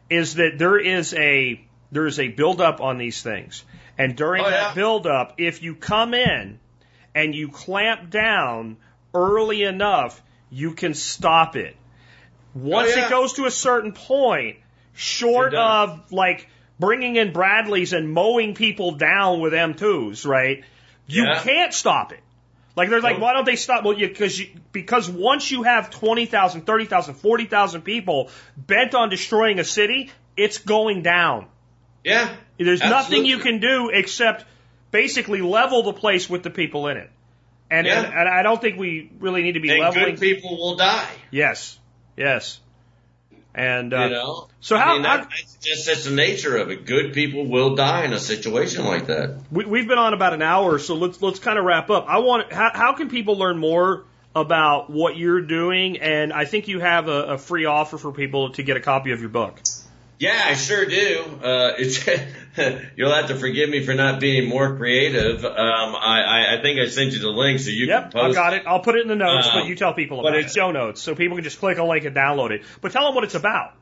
is 0.09 0.37
that 0.37 0.59
there 0.59 0.79
is 0.79 1.13
a 1.15 1.61
there 1.93 2.07
is 2.07 2.19
a 2.19 2.29
buildup 2.29 2.81
on 2.81 2.99
these 2.99 3.23
things. 3.23 3.63
And 3.99 4.17
during 4.17 4.45
Oh, 4.45 4.51
that 4.51 4.69
yeah. 4.69 4.75
buildup, 4.75 5.35
if 5.39 5.63
you 5.63 5.75
come 5.75 6.15
in 6.15 6.59
and 7.15 7.35
you 7.35 7.49
clamp 7.49 8.11
down 8.11 8.77
early 9.15 9.63
enough, 9.63 10.21
you 10.51 10.73
can 10.73 10.95
stop 10.95 11.57
it. 11.57 11.77
Oh, 12.57 12.61
Once 12.61 12.91
Oh, 12.93 12.97
yeah. 12.97 13.07
it 13.07 13.11
goes 13.11 13.35
to 13.35 13.45
a 13.47 13.51
certain 13.51 13.93
point, 13.93 14.57
short 14.95 15.55
of 15.55 16.11
like 16.13 16.49
bringing 16.79 17.17
in 17.17 17.33
Bradleys 17.33 17.93
and 17.93 18.11
mowing 18.13 18.55
people 18.55 18.93
down 18.93 19.41
with 19.41 19.53
M2s, 19.53 20.27
right? 20.27 20.65
You 21.07 21.25
Yeah. 21.25 21.41
can't 21.43 21.73
stop 21.75 22.13
it. 22.13 22.21
Like 22.75 22.91
they're 22.91 23.01
like, 23.01 23.19
why 23.19 23.33
don't 23.33 23.47
they 23.47 23.57
stop? 23.57 23.85
Well, 23.85 23.99
you, 23.99 24.11
cause 24.11 24.39
you, 24.39 24.49
because 24.73 25.09
once 25.09 25.51
you 25.51 25.63
have 25.63 25.89
20,000, 25.91 26.63
30,000, 26.67 27.15
40,000 27.15 27.81
people 27.83 28.29
bent 28.57 28.95
on 28.95 29.09
destroying 29.09 29.59
a 29.59 29.65
city, 29.65 30.11
it's 30.37 30.59
going 30.59 31.03
down. 31.03 31.47
Yeah. 32.05 32.35
There's 32.59 32.81
nothing 32.81 33.25
you 33.25 33.39
can 33.39 33.61
do 33.61 33.89
except 33.91 34.45
basically 34.91 35.41
level 35.41 35.83
the 35.85 35.95
place 35.95 36.29
with 36.29 36.43
the 36.43 36.51
people 36.51 36.89
in 36.89 36.99
it. 36.99 37.11
And, 37.71 37.87
Yeah. 37.87 38.03
and, 38.03 38.13
and 38.15 38.29
I 38.29 38.43
don't 38.43 38.61
think 38.61 38.79
we 38.79 39.11
really 39.21 39.43
need 39.43 39.53
to 39.53 39.61
be 39.61 39.71
And 39.71 39.81
leveling. 39.81 40.17
good 40.17 40.21
people 40.21 40.59
will 40.59 40.77
die. 40.77 41.09
Yes. 41.31 41.79
Yes. 42.17 42.61
And, 43.57 43.95
uh, 43.95 44.03
you 44.05 44.11
know. 44.11 44.49
so 44.61 44.77
I 44.77 44.81
how- 44.81 44.93
mean, 44.93 45.05
how- 45.05 45.17
that, 45.17 45.29
that's 45.31 45.55
just 45.63 45.87
that's 45.87 46.05
the 46.05 46.11
nature 46.11 46.59
of 46.59 46.71
it. 46.71 46.85
Good 46.85 47.15
people 47.15 47.47
will 47.47 47.75
die 47.75 48.05
in 48.05 48.13
a 48.13 48.19
situation 48.19 48.85
like 48.85 49.07
that. 49.07 49.39
We, 49.51 49.65
we've 49.65 49.89
been 49.89 49.97
on 49.99 50.13
about 50.13 50.35
an 50.35 50.43
hour, 50.43 50.79
so 50.79 50.95
let's 50.95 51.23
let's 51.23 51.39
kind 51.39 51.59
of 51.59 51.65
wrap 51.65 51.89
up. 51.89 52.05
I 52.07 52.19
want 52.19 52.53
how, 52.53 52.71
how 52.75 52.93
can 52.93 53.09
people 53.09 53.39
learn 53.39 53.57
more 53.59 54.05
about 54.35 54.91
what 54.91 55.17
you're 55.17 55.41
doing? 55.41 55.97
And 56.01 56.35
I 56.35 56.45
think 56.45 56.69
you 56.69 56.81
have 56.81 57.09
a, 57.09 57.23
a 57.23 57.39
free 57.39 57.65
offer 57.65 57.97
for 57.97 58.13
people 58.13 58.51
to 58.51 58.63
get 58.63 58.77
a 58.77 58.81
copy 58.81 59.13
of 59.13 59.21
your 59.21 59.31
book. 59.31 59.59
Yeah, 60.19 60.43
I 60.47 60.55
sure 60.55 60.87
do. 60.87 61.41
Uh, 61.43 61.73
it's, 61.79 62.07
you'll 62.97 63.13
have 63.13 63.29
to 63.29 63.35
forgive 63.37 63.69
me 63.69 63.85
for 63.85 63.93
not 63.95 64.19
being 64.19 64.49
more 64.49 64.77
creative. 64.77 65.45
Um, 65.45 65.53
I, 65.55 66.23
I, 66.23 66.59
I 66.59 66.63
think 66.63 66.81
I 66.81 66.87
sent 66.87 67.13
you 67.13 67.19
the 67.19 67.29
link 67.29 67.61
so 67.61 67.71
you 67.71 67.87
Yep, 67.87 68.03
can 68.03 68.11
post. 68.13 68.39
I 68.39 68.41
got 68.41 68.55
it. 68.55 68.63
I'll 68.67 68.81
put 68.81 68.95
it 68.97 69.03
in 69.03 69.09
the 69.09 69.15
notes, 69.17 69.49
but 69.49 69.63
Um, 69.63 69.69
you 69.69 69.75
tell 69.75 69.93
people 69.93 70.21
about 70.21 70.35
it. 70.35 70.39
it's- 70.39 70.55
Show 70.55 70.71
notes, 70.71 71.03
so 71.03 71.15
people 71.15 71.37
can 71.37 71.45
just 71.45 71.59
click 71.59 71.77
a 71.79 71.85
link 71.85 72.05
and 72.07 72.17
download 72.17 72.51
it. 72.51 72.63
But 72.81 72.93
tell 72.93 73.05
them 73.05 73.15
what 73.15 73.25
it's 73.25 73.35
about. 73.35 73.75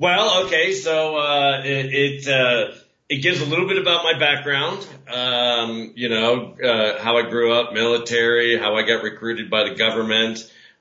Well, 0.00 0.44
okay, 0.46 0.72
so 0.74 1.16
uh, 1.16 1.62
it 1.64 1.86
it, 1.92 2.28
uh, 2.28 2.72
it 3.08 3.16
gives 3.16 3.40
a 3.40 3.46
little 3.46 3.66
bit 3.66 3.78
about 3.78 4.04
my 4.04 4.16
background. 4.18 4.86
Um, 5.12 5.92
you 5.96 6.08
know, 6.08 6.54
uh, 6.62 7.00
how 7.02 7.16
I 7.16 7.22
grew 7.28 7.52
up, 7.52 7.72
military, 7.72 8.56
how 8.58 8.76
I 8.76 8.82
got 8.82 9.02
recruited 9.02 9.50
by 9.50 9.68
the 9.68 9.74
government. 9.74 10.38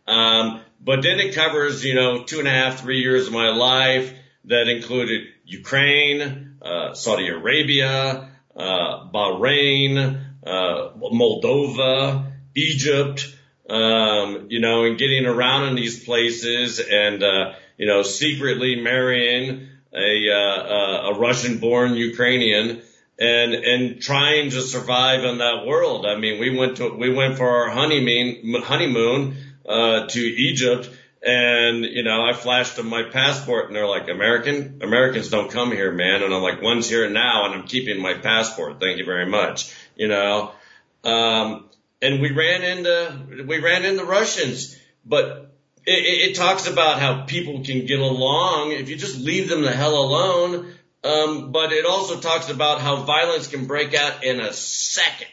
Um, 0.07 0.61
but 0.83 1.01
then 1.01 1.19
it 1.19 1.33
covers, 1.33 1.83
you 1.83 1.95
know, 1.95 2.23
two 2.23 2.39
and 2.39 2.47
a 2.47 2.51
half, 2.51 2.81
three 2.81 2.99
years 3.01 3.27
of 3.27 3.33
my 3.33 3.49
life 3.49 4.13
that 4.47 4.67
included 4.67 5.27
Ukraine, 5.45 6.55
uh, 6.61 6.93
Saudi 6.93 7.27
Arabia, 7.27 8.29
uh, 8.55 9.07
Bahrain, 9.13 10.21
uh, 10.45 10.89
Moldova, 10.97 12.31
Egypt, 12.55 13.35
um, 13.69 14.47
you 14.49 14.59
know, 14.59 14.85
and 14.85 14.97
getting 14.97 15.25
around 15.25 15.69
in 15.69 15.75
these 15.75 16.03
places 16.03 16.79
and, 16.79 17.21
uh, 17.21 17.53
you 17.77 17.85
know, 17.85 18.01
secretly 18.01 18.81
marrying 18.81 19.67
a, 19.93 20.29
uh, 20.31 21.11
a 21.11 21.19
Russian 21.19 21.59
born 21.59 21.95
Ukrainian 21.95 22.81
and, 23.19 23.53
and 23.53 24.01
trying 24.01 24.49
to 24.51 24.61
survive 24.61 25.23
in 25.23 25.39
that 25.39 25.65
world. 25.65 26.05
I 26.05 26.17
mean, 26.17 26.39
we 26.39 26.57
went 26.57 26.77
to, 26.77 26.93
we 26.93 27.13
went 27.13 27.37
for 27.37 27.49
our 27.49 27.69
honeymoon, 27.69 28.61
honeymoon, 28.61 29.37
uh, 29.67 30.07
to 30.07 30.19
Egypt 30.19 30.89
And, 31.27 31.83
you 31.83 32.03
know, 32.03 32.23
I 32.23 32.31
flashed 32.31 32.77
them 32.77 32.87
my 32.87 33.03
passport 33.03 33.67
and 33.67 33.75
they're 33.75 33.85
like, 33.85 34.07
American? 34.07 34.79
Americans 34.81 35.27
don't 35.27 35.51
come 35.51 35.73
here, 35.73 35.91
man. 35.91 36.23
And 36.23 36.33
I'm 36.33 36.41
like, 36.41 36.61
one's 36.61 36.87
here 36.87 37.09
now 37.09 37.43
and 37.43 37.53
I'm 37.53 37.67
keeping 37.67 38.01
my 38.01 38.13
passport. 38.13 38.79
Thank 38.79 38.97
you 38.97 39.03
very 39.03 39.25
much. 39.25 39.75
You 39.97 40.07
know, 40.07 40.53
um, 41.03 41.65
and 42.01 42.21
we 42.21 42.31
ran 42.31 42.63
into, 42.63 43.45
we 43.45 43.59
ran 43.59 43.83
into 43.83 44.05
Russians, 44.05 44.79
but 45.05 45.53
it, 45.85 46.29
it, 46.29 46.35
talks 46.35 46.65
about 46.65 47.01
how 47.01 47.23
people 47.23 47.61
can 47.61 47.85
get 47.85 47.99
along 47.99 48.71
if 48.71 48.87
you 48.87 48.95
just 48.95 49.19
leave 49.19 49.49
them 49.49 49.63
the 49.63 49.71
hell 49.71 49.97
alone. 49.97 50.73
Um, 51.03 51.51
but 51.51 51.73
it 51.73 51.85
also 51.85 52.21
talks 52.21 52.49
about 52.49 52.79
how 52.79 53.03
violence 53.03 53.47
can 53.47 53.65
break 53.65 53.93
out 53.93 54.23
in 54.23 54.39
a 54.39 54.53
second. 54.53 55.27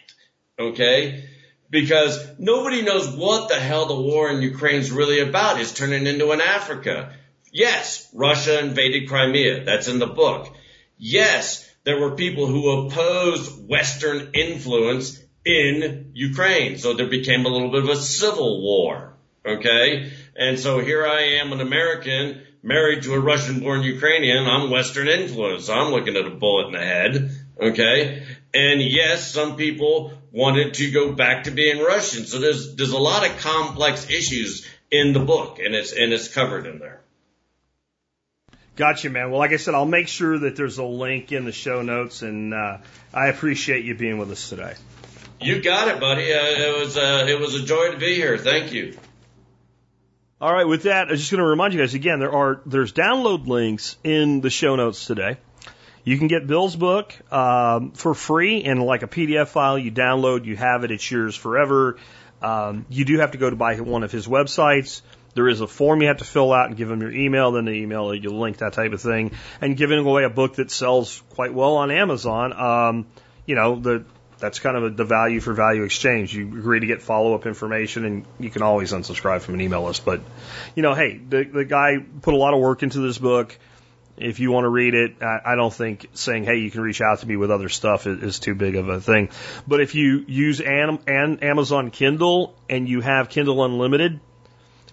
Okay 0.59 1.29
because 1.71 2.25
nobody 2.39 2.83
knows 2.83 3.09
what 3.09 3.49
the 3.49 3.59
hell 3.59 3.87
the 3.87 4.01
war 4.01 4.31
in 4.31 4.43
Ukraine 4.43 4.81
is 4.81 4.91
really 4.91 5.21
about. 5.21 5.61
It's 5.61 5.73
turning 5.73 6.07
into 6.07 6.31
an 6.31 6.41
Africa. 6.41 7.13
Yes, 7.53 8.09
Russia 8.13 8.61
invaded 8.61 9.09
Crimea. 9.09 9.65
That's 9.65 9.89
in 9.89 9.99
the 9.99 10.07
book. 10.07 10.55
Yes, 10.99 11.69
there 11.85 12.01
were 12.01 12.17
people 12.17 12.47
who 12.47 12.87
opposed 12.87 13.69
Western 13.69 14.31
influence 14.35 15.21
in 15.45 16.11
Ukraine. 16.15 16.79
So 16.79 16.95
there 16.95 17.09
became 17.09 17.45
a 17.45 17.49
little 17.49 17.71
bit 17.71 17.85
of 17.85 17.91
a 17.91 17.97
civil 17.97 18.63
war. 18.63 19.15
Okay. 19.47 20.13
And 20.37 20.59
so 20.59 20.81
here 20.81 21.07
I 21.07 21.41
am, 21.41 21.53
an 21.53 21.61
American 21.61 22.43
married 22.63 23.03
to 23.03 23.13
a 23.13 23.21
Russian 23.21 23.61
born 23.61 23.83
Ukrainian. 23.83 24.47
I'm 24.47 24.71
Western 24.71 25.07
influence. 25.07 25.69
I'm 25.69 25.93
looking 25.93 26.17
at 26.17 26.27
a 26.27 26.31
bullet 26.31 26.69
in 26.69 26.73
the 26.73 26.79
head. 26.81 27.31
Okay. 27.61 28.23
And 28.55 28.81
yes, 28.81 29.31
some 29.31 29.57
people 29.57 30.13
wanted 30.35 30.75
to 30.75 30.91
go 30.91 31.13
back 31.13 31.45
to 31.45 31.53
being 31.53 31.81
Russian. 31.81 32.27
So 32.27 32.41
there's, 32.41 32.75
there's 32.75 32.91
a 32.91 32.99
lot 32.99 33.25
of 33.25 33.39
complex 33.39 34.11
issues 34.11 34.67
in 34.91 35.13
the 35.13 35.21
book 35.21 35.61
and 35.61 35.75
it's, 35.75 35.93
and 35.93 36.13
it's 36.13 36.27
covered 36.27 36.67
in 36.67 36.81
there. 36.81 37.01
Gotcha, 38.77 39.09
man. 39.09 39.31
Well, 39.31 39.39
like 39.39 39.53
I 39.53 39.57
said, 39.57 39.75
I'll 39.75 39.87
make 39.87 40.09
sure 40.09 40.37
that 40.37 40.57
there's 40.57 40.79
a 40.79 40.85
link 40.85 41.31
in 41.31 41.45
the 41.45 41.53
show 41.53 41.83
notes, 41.83 42.23
and 42.23 42.53
uh, 42.53 42.79
I 43.13 43.29
appreciate 43.29 43.85
you 43.85 43.95
being 43.95 44.19
with 44.19 44.33
us 44.33 44.49
today. 44.49 44.75
You 45.41 45.63
got 45.63 45.87
it, 45.87 46.01
buddy. 46.01 46.33
Uh, 46.33 46.41
it 46.41 46.81
was 46.81 46.97
uh, 46.97 47.27
it 47.29 47.39
was 47.39 47.55
a 47.55 47.63
joy 47.63 47.93
to 47.93 47.99
be 47.99 48.17
here. 48.17 48.37
Thank 48.37 48.73
you. 48.73 48.99
All 50.41 50.53
right, 50.53 50.67
with 50.67 50.83
that, 50.85 51.09
I'm 51.09 51.17
just 51.17 51.31
going 51.31 51.39
to 51.39 51.47
remind 51.47 51.73
you 51.73 51.81
guys 51.81 51.95
again. 51.95 52.19
There 52.19 52.33
are 52.33 52.61
there's 52.67 52.93
download 52.93 53.47
links 53.47 53.97
in 54.03 54.41
the 54.41 54.51
show 54.51 54.75
notes 54.75 55.07
today. 55.07 55.37
You 56.05 56.19
can 56.19 56.29
get 56.29 56.47
Bill's 56.47 56.77
book 56.77 57.15
um, 57.33 57.93
for 57.93 58.15
free 58.15 58.59
in 58.59 58.81
like 58.81 59.03
a 59.03 59.09
PDF 59.09 59.49
file. 59.49 59.79
You 59.79 59.91
download, 59.91 60.45
you 60.45 60.55
have 60.57 60.85
it, 60.85 60.91
it's 60.91 61.11
yours 61.11 61.35
forever. 61.35 61.97
Um, 62.43 62.85
you 62.91 63.07
do 63.07 63.19
have 63.19 63.33
to 63.33 63.39
go 63.39 63.49
to 63.49 63.57
buy 63.57 63.77
one 63.77 64.03
of 64.03 64.13
his 64.13 64.27
websites. 64.27 65.01
There 65.35 65.49
is 65.49 65.61
a 65.61 65.67
form 65.67 66.03
you 66.03 66.09
have 66.09 66.19
to 66.19 66.25
fill 66.25 66.53
out 66.53 66.69
and 66.69 66.77
give 66.77 66.89
them 66.89 67.01
your 67.01 67.11
email, 67.11 67.53
then 67.53 67.65
the 67.65 67.73
email 67.73 68.15
you 68.15 68.31
link 68.31 68.59
that 68.59 68.75
type 68.75 68.93
of 68.93 69.01
thing. 69.01 69.33
And 69.61 69.77
giving 69.77 69.99
away 69.99 70.25
a 70.25 70.31
book 70.31 70.57
that 70.57 70.71
sells 70.71 71.23
quite 71.31 71.55
well 71.55 71.77
on 71.77 71.91
Amazon, 71.91 72.53
um, 72.53 73.07
you 73.47 73.55
know, 73.55 73.77
the 73.77 74.05
that's 74.39 74.59
kind 74.59 74.77
of 74.77 74.85
a, 74.85 74.91
the 74.91 75.05
value 75.05 75.41
for 75.41 75.55
value 75.55 75.85
exchange. 75.85 76.35
You 76.35 76.47
agree 76.47 76.81
to 76.81 76.87
get 76.87 77.03
follow 77.03 77.35
up 77.35 77.47
information, 77.47 78.05
and 78.05 78.27
you 78.39 78.51
can 78.51 78.63
always 78.63 78.93
unsubscribe 78.93 79.41
from 79.41 79.55
an 79.55 79.61
email 79.61 79.85
list. 79.85 80.05
But 80.05 80.21
you 80.75 80.83
know, 80.83 80.95
hey, 80.95 81.17
the 81.17 81.45
the 81.45 81.65
guy 81.65 81.97
put 82.21 82.35
a 82.35 82.37
lot 82.37 82.53
of 82.53 82.61
work 82.61 82.83
into 82.83 83.01
this 83.01 83.17
book. 83.17 83.59
If 84.17 84.39
you 84.39 84.53
want 84.53 84.65
to 84.65 84.69
read 84.69 84.95
it, 84.95 85.23
I, 85.23 85.57
don't 85.57 85.73
think 85.73 86.07
saying, 86.15 86.45
hey, 86.45 86.59
you 86.59 86.71
can 86.71 86.83
reach 86.83 87.01
out 87.01 87.19
to 87.21 87.27
me 87.27 87.37
with 87.37 87.51
other 87.51 87.69
stuff 87.69 88.07
is, 88.07 88.23
is 88.23 88.39
too 88.39 88.55
big 88.55 88.77
of 88.77 88.89
a 88.89 89.01
thing. 89.01 89.31
But 89.67 89.81
if 89.81 89.97
you 89.97 90.25
use 90.29 90.61
An, 90.61 91.01
An, 91.09 91.41
Amazon 91.43 91.91
Kindle 91.91 92.55
and 92.71 92.89
you 92.89 93.01
have 93.01 93.29
Kindle 93.29 93.65
Unlimited, 93.65 94.21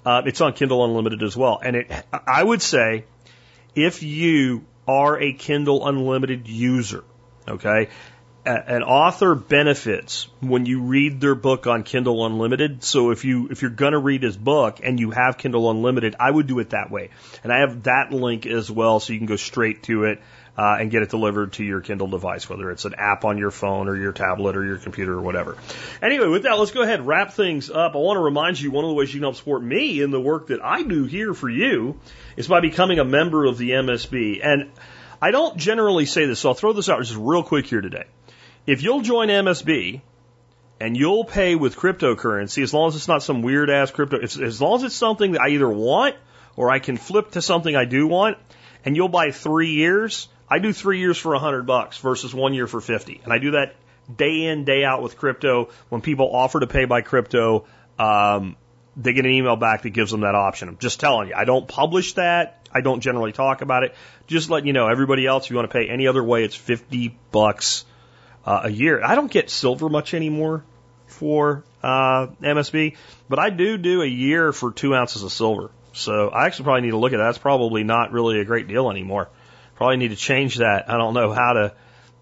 uh, 0.05 0.23
it's 0.25 0.41
on 0.41 0.53
Kindle 0.53 0.83
Unlimited 0.85 1.21
as 1.21 1.37
well. 1.37 1.59
And 1.63 1.75
it, 1.75 1.91
I 2.11 2.43
would 2.43 2.63
say 2.63 3.05
if 3.75 4.01
you 4.01 4.65
are 4.87 5.19
a 5.19 5.33
Kindle 5.33 5.87
Unlimited 5.87 6.47
user, 6.47 7.03
okay, 7.47 7.89
an 8.45 8.81
author 8.83 9.35
benefits 9.35 10.27
when 10.39 10.65
you 10.65 10.81
read 10.81 11.21
their 11.21 11.35
book 11.35 11.67
on 11.67 11.83
Kindle 11.83 12.25
Unlimited. 12.25 12.83
So 12.83 13.11
if 13.11 13.23
you 13.23 13.49
if 13.51 13.61
you're 13.61 13.71
going 13.71 13.91
to 13.91 13.99
read 13.99 14.23
his 14.23 14.35
book 14.35 14.79
and 14.83 14.99
you 14.99 15.11
have 15.11 15.37
Kindle 15.37 15.69
Unlimited, 15.69 16.15
I 16.19 16.31
would 16.31 16.47
do 16.47 16.59
it 16.59 16.71
that 16.71 16.89
way. 16.89 17.09
And 17.43 17.53
I 17.53 17.59
have 17.59 17.83
that 17.83 18.11
link 18.11 18.45
as 18.45 18.71
well, 18.71 18.99
so 18.99 19.13
you 19.13 19.19
can 19.19 19.27
go 19.27 19.35
straight 19.35 19.83
to 19.83 20.05
it 20.05 20.21
uh, 20.57 20.77
and 20.79 20.89
get 20.89 21.03
it 21.03 21.09
delivered 21.09 21.53
to 21.53 21.63
your 21.63 21.81
Kindle 21.81 22.07
device, 22.07 22.49
whether 22.49 22.71
it's 22.71 22.85
an 22.85 22.95
app 22.97 23.25
on 23.25 23.37
your 23.37 23.51
phone 23.51 23.87
or 23.87 23.95
your 23.95 24.11
tablet 24.11 24.57
or 24.57 24.65
your 24.65 24.77
computer 24.77 25.13
or 25.13 25.21
whatever. 25.21 25.57
Anyway, 26.01 26.27
with 26.27 26.43
that, 26.43 26.57
let's 26.57 26.71
go 26.71 26.81
ahead 26.81 26.99
and 26.99 27.07
wrap 27.07 27.33
things 27.33 27.69
up. 27.69 27.93
I 27.93 27.99
want 27.99 28.17
to 28.17 28.21
remind 28.21 28.59
you 28.59 28.71
one 28.71 28.83
of 28.83 28.89
the 28.89 28.95
ways 28.95 29.13
you 29.13 29.19
can 29.19 29.23
help 29.23 29.35
support 29.35 29.61
me 29.61 30.01
in 30.01 30.09
the 30.09 30.19
work 30.19 30.47
that 30.47 30.63
I 30.63 30.81
do 30.81 31.05
here 31.05 31.33
for 31.33 31.49
you 31.49 31.99
is 32.37 32.47
by 32.47 32.59
becoming 32.59 32.97
a 32.97 33.05
member 33.05 33.45
of 33.45 33.57
the 33.57 33.71
MSB. 33.71 34.39
And 34.43 34.71
I 35.21 35.29
don't 35.29 35.57
generally 35.57 36.07
say 36.07 36.25
this, 36.25 36.39
so 36.39 36.49
I'll 36.49 36.55
throw 36.55 36.73
this 36.73 36.89
out 36.89 37.03
just 37.03 37.15
real 37.15 37.43
quick 37.43 37.67
here 37.67 37.81
today. 37.81 38.05
If 38.65 38.83
you'll 38.83 39.01
join 39.01 39.29
MSB 39.29 40.01
and 40.79 40.95
you'll 40.95 41.25
pay 41.25 41.55
with 41.55 41.75
cryptocurrency, 41.75 42.61
as 42.61 42.73
long 42.73 42.89
as 42.89 42.95
it's 42.95 43.07
not 43.07 43.23
some 43.23 43.41
weird 43.41 43.69
ass 43.69 43.91
crypto, 43.91 44.19
as 44.19 44.61
long 44.61 44.77
as 44.77 44.83
it's 44.83 44.95
something 44.95 45.31
that 45.31 45.41
I 45.41 45.49
either 45.49 45.69
want 45.69 46.15
or 46.55 46.69
I 46.69 46.79
can 46.79 46.97
flip 46.97 47.31
to 47.31 47.41
something 47.41 47.75
I 47.75 47.85
do 47.85 48.07
want, 48.07 48.37
and 48.85 48.95
you'll 48.95 49.09
buy 49.09 49.31
three 49.31 49.71
years, 49.71 50.27
I 50.49 50.59
do 50.59 50.73
three 50.73 50.99
years 50.99 51.17
for 51.17 51.33
a 51.33 51.39
hundred 51.39 51.65
bucks 51.65 51.97
versus 51.97 52.33
one 52.35 52.53
year 52.53 52.67
for 52.67 52.81
50. 52.81 53.21
And 53.23 53.33
I 53.33 53.39
do 53.39 53.51
that 53.51 53.75
day 54.13 54.45
in, 54.45 54.63
day 54.63 54.83
out 54.83 55.01
with 55.01 55.17
crypto. 55.17 55.69
When 55.89 56.01
people 56.01 56.29
offer 56.35 56.59
to 56.59 56.67
pay 56.67 56.85
by 56.85 57.01
crypto, 57.01 57.65
um, 57.97 58.57
they 58.95 59.13
get 59.13 59.25
an 59.25 59.31
email 59.31 59.55
back 59.55 59.83
that 59.83 59.91
gives 59.91 60.11
them 60.11 60.21
that 60.21 60.35
option. 60.35 60.67
I'm 60.67 60.77
just 60.77 60.99
telling 60.99 61.29
you, 61.29 61.35
I 61.35 61.45
don't 61.45 61.67
publish 61.67 62.13
that. 62.13 62.67
I 62.71 62.81
don't 62.81 63.01
generally 63.01 63.31
talk 63.31 63.61
about 63.61 63.83
it. 63.83 63.95
Just 64.27 64.49
let 64.49 64.65
you 64.65 64.73
know, 64.73 64.87
everybody 64.87 65.25
else, 65.25 65.45
if 65.45 65.51
you 65.51 65.55
want 65.55 65.69
to 65.69 65.73
pay 65.73 65.87
any 65.89 66.07
other 66.07 66.23
way, 66.23 66.43
it's 66.43 66.55
50 66.55 67.17
bucks 67.31 67.85
uh, 68.45 68.61
a 68.63 68.69
year. 68.69 69.03
I 69.03 69.15
don't 69.15 69.31
get 69.31 69.49
silver 69.49 69.89
much 69.89 70.13
anymore 70.13 70.63
for 71.07 71.63
uh, 71.83 72.27
MSB, 72.41 72.95
but 73.29 73.39
I 73.39 73.49
do 73.49 73.77
do 73.77 74.01
a 74.01 74.07
year 74.07 74.53
for 74.53 74.71
two 74.71 74.95
ounces 74.95 75.23
of 75.23 75.31
silver. 75.31 75.71
So 75.93 76.29
I 76.29 76.45
actually 76.45 76.65
probably 76.65 76.81
need 76.81 76.91
to 76.91 76.97
look 76.97 77.13
at 77.13 77.17
that. 77.17 77.25
That's 77.25 77.37
probably 77.37 77.83
not 77.83 78.11
really 78.11 78.39
a 78.39 78.45
great 78.45 78.67
deal 78.67 78.89
anymore. 78.89 79.29
Probably 79.75 79.97
need 79.97 80.09
to 80.09 80.15
change 80.15 80.57
that. 80.57 80.89
I 80.89 80.97
don't 80.97 81.13
know 81.13 81.33
how 81.33 81.53
to 81.53 81.73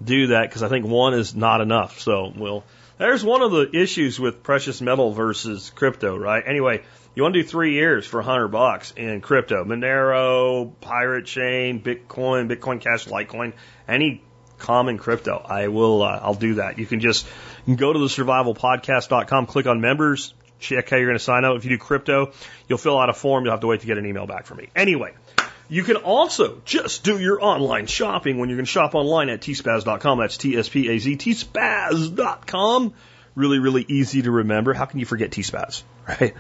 do 0.04 0.28
that 0.28 0.50
because 0.50 0.64
I 0.64 0.70
think 0.70 0.86
one 0.86 1.14
is 1.14 1.36
not 1.36 1.62
enough. 1.62 2.00
So 2.00 2.32
we'll. 2.36 2.64
There's 2.98 3.24
one 3.24 3.42
of 3.42 3.52
the 3.52 3.70
issues 3.74 4.20
with 4.20 4.44
precious 4.44 4.82
metal 4.82 5.14
versus 5.14 5.72
crypto, 5.74 6.18
right? 6.18 6.44
Anyway, 6.46 6.84
you 7.16 7.24
want 7.24 7.34
to 7.34 7.42
do 7.42 7.48
three 7.48 7.74
years 7.74 8.06
for 8.06 8.20
a 8.20 8.24
hundred 8.24 8.50
bucks 8.50 8.92
in 8.96 9.22
crypto, 9.22 9.64
Monero, 9.64 10.72
Pirate 10.82 11.26
Chain, 11.26 11.82
Bitcoin, 11.82 12.54
Bitcoin 12.54 12.82
Cash, 12.82 13.06
Litecoin, 13.08 13.54
any 13.88 14.22
common 14.60 14.98
crypto. 14.98 15.44
I 15.44 15.68
will, 15.70 16.04
uh, 16.04 16.20
I'll 16.22 16.34
do 16.36 16.56
that. 16.56 16.78
You 16.78 16.86
can 16.86 17.00
just 17.00 17.28
go 17.68 17.92
to 17.92 18.00
the 18.00 18.06
survivalpodcast.com, 18.06 19.46
click 19.48 19.66
on 19.66 19.82
members, 19.82 20.34
check 20.60 20.90
how 20.90 20.98
you're 20.98 21.08
going 21.08 21.18
to 21.18 21.24
sign 21.24 21.46
up. 21.46 21.58
If 21.58 21.64
you 21.64 21.72
do 21.72 21.78
crypto, 21.78 22.32
you'll 22.68 22.78
fill 22.78 23.00
out 23.00 23.10
a 23.10 23.14
form. 23.14 23.46
You'll 23.46 23.54
have 23.54 23.62
to 23.62 23.68
wait 23.68 23.82
to 23.82 23.88
get 23.88 23.98
an 23.98 24.06
email 24.06 24.28
back 24.28 24.46
from 24.46 24.58
me. 24.58 24.70
Anyway, 24.76 25.14
you 25.70 25.84
can 25.84 25.98
also 25.98 26.62
just 26.66 27.04
do 27.04 27.20
your 27.20 27.44
online 27.44 27.86
shopping 27.86 28.38
when 28.38 28.50
you're 28.50 28.58
going 28.58 28.66
to 28.66 28.72
shop 28.72 28.96
online 28.96 29.30
at 29.30 29.42
tspaz.com. 29.42 30.20
That's 30.20 30.38
T-S-P-A-Z, 30.38 31.18
tspaz.com. 31.18 32.94
Really, 33.36 33.60
really 33.60 33.86
easy 33.88 34.24
to 34.24 34.32
remember. 34.32 34.74
How 34.74 34.86
can 34.86 35.00
you 35.00 35.06
forget 35.06 35.32
T-Spaz, 35.32 35.84
right? 36.08 36.34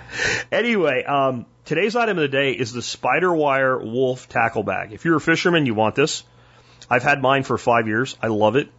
Anyway, 0.51 1.03
um, 1.03 1.45
today's 1.65 1.95
item 1.95 2.17
of 2.17 2.23
the 2.23 2.27
day 2.27 2.51
is 2.51 2.73
the 2.73 2.81
Spider 2.81 3.33
Wire 3.33 3.77
Wolf 3.77 4.27
Tackle 4.27 4.63
Bag. 4.63 4.91
If 4.91 5.05
you're 5.05 5.15
a 5.15 5.21
fisherman, 5.21 5.65
you 5.65 5.75
want 5.75 5.95
this. 5.95 6.23
I've 6.89 7.03
had 7.03 7.21
mine 7.21 7.43
for 7.43 7.57
five 7.57 7.87
years. 7.87 8.17
I 8.21 8.27
love 8.27 8.55
it. 8.55 8.69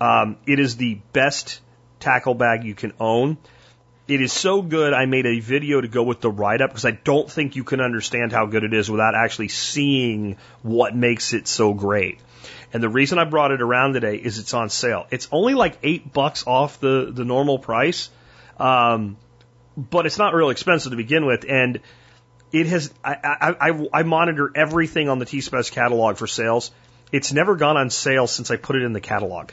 Um, 0.00 0.36
it 0.46 0.58
is 0.58 0.76
the 0.76 0.94
best 1.12 1.60
tackle 1.98 2.34
bag 2.34 2.64
you 2.64 2.74
can 2.74 2.92
own. 2.98 3.36
It 4.08 4.20
is 4.20 4.32
so 4.32 4.62
good. 4.62 4.92
I 4.92 5.06
made 5.06 5.26
a 5.26 5.38
video 5.38 5.80
to 5.80 5.86
go 5.86 6.02
with 6.02 6.20
the 6.20 6.30
write 6.30 6.62
up 6.62 6.70
because 6.70 6.84
I 6.84 6.90
don't 6.90 7.30
think 7.30 7.54
you 7.54 7.62
can 7.62 7.80
understand 7.80 8.32
how 8.32 8.46
good 8.46 8.64
it 8.64 8.74
is 8.74 8.90
without 8.90 9.14
actually 9.14 9.48
seeing 9.48 10.36
what 10.62 10.96
makes 10.96 11.32
it 11.32 11.46
so 11.46 11.74
great. 11.74 12.18
And 12.72 12.82
the 12.82 12.88
reason 12.88 13.18
I 13.18 13.24
brought 13.24 13.52
it 13.52 13.62
around 13.62 13.92
today 13.92 14.16
is 14.16 14.38
it's 14.38 14.54
on 14.54 14.68
sale. 14.70 15.06
It's 15.10 15.28
only 15.30 15.54
like 15.54 15.78
eight 15.82 16.12
bucks 16.12 16.46
off 16.46 16.80
the, 16.80 17.10
the 17.12 17.24
normal 17.24 17.58
price. 17.58 18.10
Um, 18.58 19.16
but 19.76 20.06
it's 20.06 20.18
not 20.18 20.34
real 20.34 20.50
expensive 20.50 20.90
to 20.90 20.96
begin 20.96 21.26
with. 21.26 21.44
And 21.48 21.80
it 22.52 22.66
has, 22.66 22.92
I, 23.04 23.14
I, 23.14 23.70
I, 23.70 23.88
I 23.92 24.02
monitor 24.02 24.50
everything 24.54 25.08
on 25.08 25.18
the 25.18 25.24
T-Spaz 25.24 25.70
catalog 25.70 26.16
for 26.16 26.26
sales. 26.26 26.70
It's 27.12 27.32
never 27.32 27.56
gone 27.56 27.76
on 27.76 27.90
sale 27.90 28.26
since 28.26 28.50
I 28.50 28.56
put 28.56 28.76
it 28.76 28.82
in 28.82 28.92
the 28.92 29.00
catalog. 29.00 29.50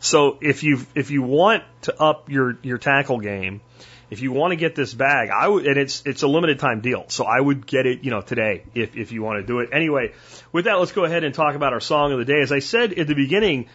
So 0.00 0.38
if 0.42 0.62
you 0.62 0.86
if 0.94 1.10
you 1.10 1.22
want 1.22 1.62
to 1.82 1.98
up 1.98 2.30
your 2.30 2.58
your 2.62 2.78
tackle 2.78 3.20
game, 3.20 3.62
if 4.10 4.20
you 4.20 4.32
want 4.32 4.52
to 4.52 4.56
get 4.56 4.74
this 4.74 4.92
bag, 4.92 5.30
I 5.30 5.48
would, 5.48 5.66
and 5.66 5.78
it's 5.78 6.02
it's 6.04 6.22
a 6.22 6.28
limited 6.28 6.58
time 6.58 6.80
deal, 6.80 7.06
so 7.08 7.24
I 7.24 7.40
would 7.40 7.66
get 7.66 7.86
it, 7.86 8.04
you 8.04 8.10
know, 8.10 8.20
today 8.20 8.64
if 8.74 8.96
if 8.96 9.12
you 9.12 9.22
want 9.22 9.40
to 9.40 9.46
do 9.46 9.60
it. 9.60 9.70
Anyway, 9.72 10.12
with 10.52 10.66
that, 10.66 10.74
let's 10.74 10.92
go 10.92 11.04
ahead 11.04 11.24
and 11.24 11.34
talk 11.34 11.54
about 11.54 11.72
our 11.72 11.80
song 11.80 12.12
of 12.12 12.18
the 12.18 12.24
day. 12.26 12.40
As 12.42 12.52
I 12.52 12.58
said 12.58 12.92
at 12.92 13.06
the 13.06 13.14
beginning, 13.14 13.68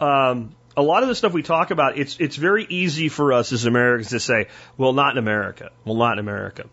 um, 0.00 0.54
a 0.76 0.82
lot 0.82 1.02
of 1.02 1.08
the 1.08 1.14
stuff 1.14 1.32
we 1.32 1.42
talk 1.42 1.70
about, 1.70 1.98
it's 1.98 2.18
it's 2.20 2.36
very 2.36 2.66
easy 2.68 3.08
for 3.08 3.32
us 3.32 3.52
as 3.52 3.64
Americans 3.64 4.10
to 4.10 4.20
say, 4.20 4.48
well, 4.76 4.92
not 4.92 5.12
in 5.12 5.18
America, 5.18 5.70
well, 5.84 5.96
not 5.96 6.14
in 6.14 6.18
America. 6.18 6.66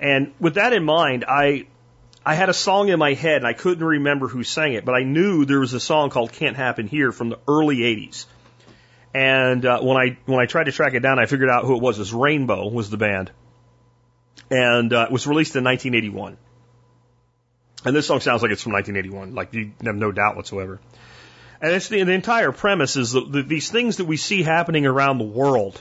And 0.00 0.32
with 0.40 0.54
that 0.54 0.72
in 0.72 0.84
mind, 0.84 1.24
I 1.26 1.66
I 2.26 2.34
had 2.34 2.48
a 2.48 2.54
song 2.54 2.88
in 2.88 2.98
my 2.98 3.12
head 3.12 3.36
and 3.36 3.46
I 3.46 3.52
couldn't 3.52 3.84
remember 3.84 4.28
who 4.28 4.44
sang 4.44 4.72
it, 4.72 4.84
but 4.84 4.94
I 4.94 5.02
knew 5.02 5.44
there 5.44 5.60
was 5.60 5.74
a 5.74 5.80
song 5.80 6.10
called 6.10 6.32
"Can't 6.32 6.56
Happen 6.56 6.88
Here" 6.88 7.12
from 7.12 7.28
the 7.28 7.38
early 7.46 7.78
'80s. 7.78 8.26
And 9.12 9.64
uh, 9.64 9.80
when 9.80 9.96
I 9.96 10.16
when 10.24 10.40
I 10.40 10.46
tried 10.46 10.64
to 10.64 10.72
track 10.72 10.94
it 10.94 11.00
down, 11.00 11.18
I 11.18 11.26
figured 11.26 11.50
out 11.50 11.64
who 11.64 11.76
it 11.76 11.82
was. 11.82 11.98
It 11.98 12.02
was 12.02 12.14
Rainbow 12.14 12.68
was 12.68 12.88
the 12.88 12.96
band, 12.96 13.30
and 14.50 14.92
uh, 14.92 15.06
it 15.08 15.12
was 15.12 15.26
released 15.26 15.54
in 15.54 15.64
1981. 15.64 16.38
And 17.84 17.94
this 17.94 18.06
song 18.06 18.20
sounds 18.20 18.40
like 18.40 18.50
it's 18.50 18.62
from 18.62 18.72
1981, 18.72 19.34
like 19.34 19.52
you 19.52 19.72
have 19.84 19.94
no 19.94 20.10
doubt 20.10 20.36
whatsoever. 20.36 20.80
And 21.60 21.72
it's 21.72 21.88
the, 21.88 22.02
the 22.02 22.12
entire 22.12 22.50
premise 22.50 22.96
is 22.96 23.12
that 23.12 23.30
the, 23.30 23.42
these 23.42 23.70
things 23.70 23.98
that 23.98 24.06
we 24.06 24.16
see 24.16 24.42
happening 24.42 24.86
around 24.86 25.18
the 25.18 25.24
world. 25.24 25.80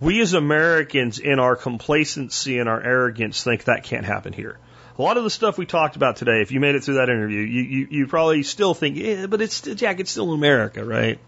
We 0.00 0.20
as 0.20 0.34
Americans, 0.34 1.18
in 1.18 1.38
our 1.38 1.56
complacency 1.56 2.58
and 2.58 2.68
our 2.68 2.80
arrogance, 2.80 3.42
think 3.42 3.64
that 3.64 3.84
can't 3.84 4.04
happen 4.04 4.32
here. 4.32 4.58
A 4.98 5.02
lot 5.02 5.16
of 5.16 5.22
the 5.22 5.30
stuff 5.30 5.56
we 5.56 5.64
talked 5.64 5.94
about 5.94 6.16
today, 6.16 6.42
if 6.42 6.50
you 6.50 6.58
made 6.58 6.74
it 6.74 6.82
through 6.82 6.94
that 6.94 7.08
interview, 7.08 7.40
you, 7.40 7.62
you, 7.62 7.88
you 7.90 8.06
probably 8.08 8.42
still 8.42 8.74
think, 8.74 8.96
yeah, 8.96 9.26
but 9.26 9.40
it's 9.40 9.60
Jack, 9.60 10.00
it's 10.00 10.10
still 10.10 10.32
America, 10.32 10.84
right? 10.84 11.20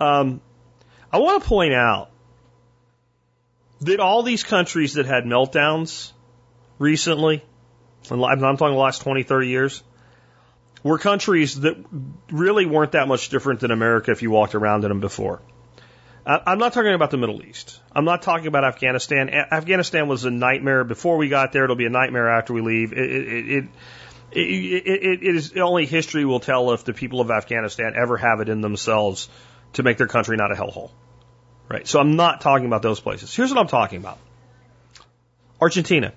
Um, 0.00 0.40
I 1.12 1.18
want 1.18 1.42
to 1.42 1.48
point 1.48 1.74
out 1.74 2.10
that 3.80 3.98
all 3.98 4.22
these 4.22 4.44
countries 4.44 4.94
that 4.94 5.06
had 5.06 5.24
meltdowns 5.24 6.12
recently, 6.78 7.44
and 8.08 8.24
I'm 8.24 8.56
talking 8.56 8.74
the 8.74 8.80
last 8.80 9.02
20, 9.02 9.24
30 9.24 9.48
years, 9.48 9.82
were 10.84 10.98
countries 10.98 11.60
that 11.60 11.76
really 12.30 12.66
weren't 12.66 12.92
that 12.92 13.08
much 13.08 13.28
different 13.28 13.60
than 13.60 13.72
America 13.72 14.12
if 14.12 14.22
you 14.22 14.30
walked 14.30 14.54
around 14.54 14.84
in 14.84 14.88
them 14.90 15.00
before. 15.00 15.40
I'm 16.24 16.58
not 16.58 16.72
talking 16.72 16.94
about 16.94 17.10
the 17.10 17.16
Middle 17.16 17.42
East. 17.42 17.80
I'm 17.90 18.04
not 18.04 18.22
talking 18.22 18.46
about 18.46 18.64
Afghanistan. 18.64 19.28
Afghanistan 19.28 20.06
was 20.06 20.24
a 20.24 20.30
nightmare 20.30 20.84
before 20.84 21.16
we 21.16 21.28
got 21.28 21.52
there. 21.52 21.64
It'll 21.64 21.74
be 21.74 21.86
a 21.86 21.90
nightmare 21.90 22.28
after 22.28 22.52
we 22.52 22.60
leave. 22.60 22.92
It, 22.92 22.98
it, 22.98 23.48
it, 23.50 23.64
it, 24.32 25.22
it 25.22 25.36
is 25.36 25.56
only 25.56 25.84
history 25.84 26.24
will 26.24 26.38
tell 26.38 26.72
if 26.72 26.84
the 26.84 26.92
people 26.92 27.20
of 27.20 27.30
Afghanistan 27.30 27.94
ever 27.96 28.16
have 28.16 28.40
it 28.40 28.48
in 28.48 28.60
themselves 28.60 29.28
to 29.74 29.82
make 29.82 29.98
their 29.98 30.06
country 30.06 30.36
not 30.36 30.52
a 30.52 30.54
hellhole. 30.54 30.90
Right. 31.68 31.88
So 31.88 31.98
I'm 31.98 32.14
not 32.14 32.40
talking 32.40 32.66
about 32.66 32.82
those 32.82 33.00
places. 33.00 33.34
Here's 33.34 33.50
what 33.50 33.58
I'm 33.58 33.68
talking 33.68 33.98
about. 33.98 34.18
Argentina. 35.60 36.12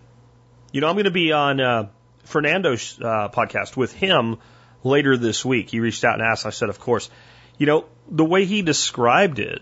You 0.71 0.81
know, 0.81 0.87
I'm 0.87 0.95
going 0.95 1.05
to 1.05 1.11
be 1.11 1.31
on 1.31 1.59
uh, 1.59 1.87
Fernando's 2.25 2.99
uh, 2.99 3.29
podcast 3.29 3.75
with 3.75 3.93
him 3.93 4.37
later 4.83 5.17
this 5.17 5.43
week. 5.43 5.69
He 5.71 5.79
reached 5.79 6.03
out 6.03 6.19
and 6.19 6.21
asked. 6.21 6.45
I 6.45 6.51
said, 6.51 6.69
of 6.69 6.79
course. 6.79 7.09
You 7.57 7.65
know, 7.65 7.85
the 8.09 8.25
way 8.25 8.45
he 8.45 8.61
described 8.61 9.39
it 9.39 9.61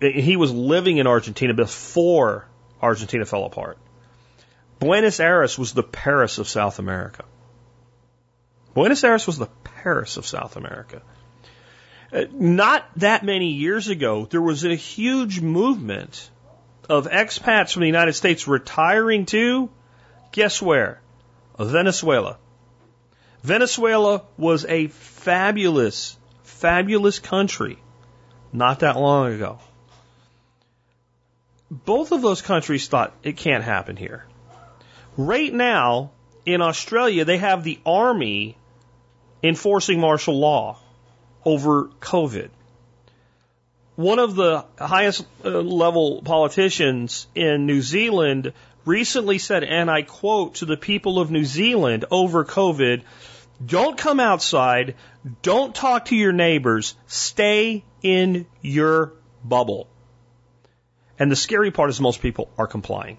he 0.00 0.36
was 0.36 0.52
living 0.52 0.98
in 0.98 1.06
Argentina 1.06 1.54
before 1.54 2.46
Argentina 2.82 3.24
fell 3.24 3.44
apart. 3.44 3.78
Buenos 4.78 5.20
Aires 5.20 5.58
was 5.58 5.72
the 5.72 5.82
Paris 5.82 6.38
of 6.38 6.48
South 6.48 6.78
America. 6.78 7.24
Buenos 8.74 9.04
Aires 9.04 9.26
was 9.26 9.38
the 9.38 9.48
Paris 9.64 10.16
of 10.16 10.26
South 10.26 10.56
America. 10.56 11.02
Uh, 12.12 12.24
not 12.32 12.86
that 12.96 13.24
many 13.24 13.52
years 13.52 13.88
ago, 13.88 14.26
there 14.30 14.40
was 14.40 14.64
a 14.64 14.74
huge 14.74 15.40
movement 15.40 16.30
of 16.88 17.08
expats 17.08 17.72
from 17.72 17.80
the 17.80 17.86
United 17.86 18.14
States 18.14 18.48
retiring 18.48 19.26
to, 19.26 19.70
guess 20.32 20.60
where? 20.60 21.00
Venezuela. 21.58 22.38
Venezuela 23.42 24.22
was 24.36 24.64
a 24.64 24.88
fabulous, 24.88 26.18
fabulous 26.42 27.18
country 27.18 27.78
not 28.52 28.80
that 28.80 28.96
long 28.96 29.32
ago 29.32 29.60
both 31.70 32.12
of 32.12 32.22
those 32.22 32.42
countries 32.42 32.88
thought 32.88 33.14
it 33.22 33.36
can't 33.36 33.62
happen 33.62 33.96
here. 33.96 34.26
Right 35.16 35.52
now, 35.52 36.10
in 36.44 36.62
Australia, 36.62 37.24
they 37.24 37.38
have 37.38 37.62
the 37.62 37.78
army 37.86 38.56
enforcing 39.42 40.00
martial 40.00 40.38
law 40.38 40.78
over 41.44 41.84
COVID. 42.00 42.50
One 43.96 44.18
of 44.18 44.34
the 44.34 44.64
highest 44.78 45.26
uh, 45.44 45.48
level 45.48 46.22
politicians 46.22 47.26
in 47.34 47.66
New 47.66 47.82
Zealand 47.82 48.52
recently 48.84 49.38
said, 49.38 49.62
and 49.62 49.90
I 49.90 50.02
quote 50.02 50.56
to 50.56 50.64
the 50.64 50.76
people 50.76 51.18
of 51.20 51.30
New 51.30 51.44
Zealand 51.44 52.06
over 52.10 52.44
COVID, 52.44 53.02
don't 53.64 53.98
come 53.98 54.20
outside, 54.20 54.94
don't 55.42 55.74
talk 55.74 56.06
to 56.06 56.16
your 56.16 56.32
neighbors, 56.32 56.94
stay 57.06 57.84
in 58.02 58.46
your 58.62 59.12
bubble. 59.44 59.86
And 61.20 61.30
the 61.30 61.36
scary 61.36 61.70
part 61.70 61.90
is 61.90 62.00
most 62.00 62.22
people 62.22 62.50
are 62.56 62.66
complying. 62.66 63.18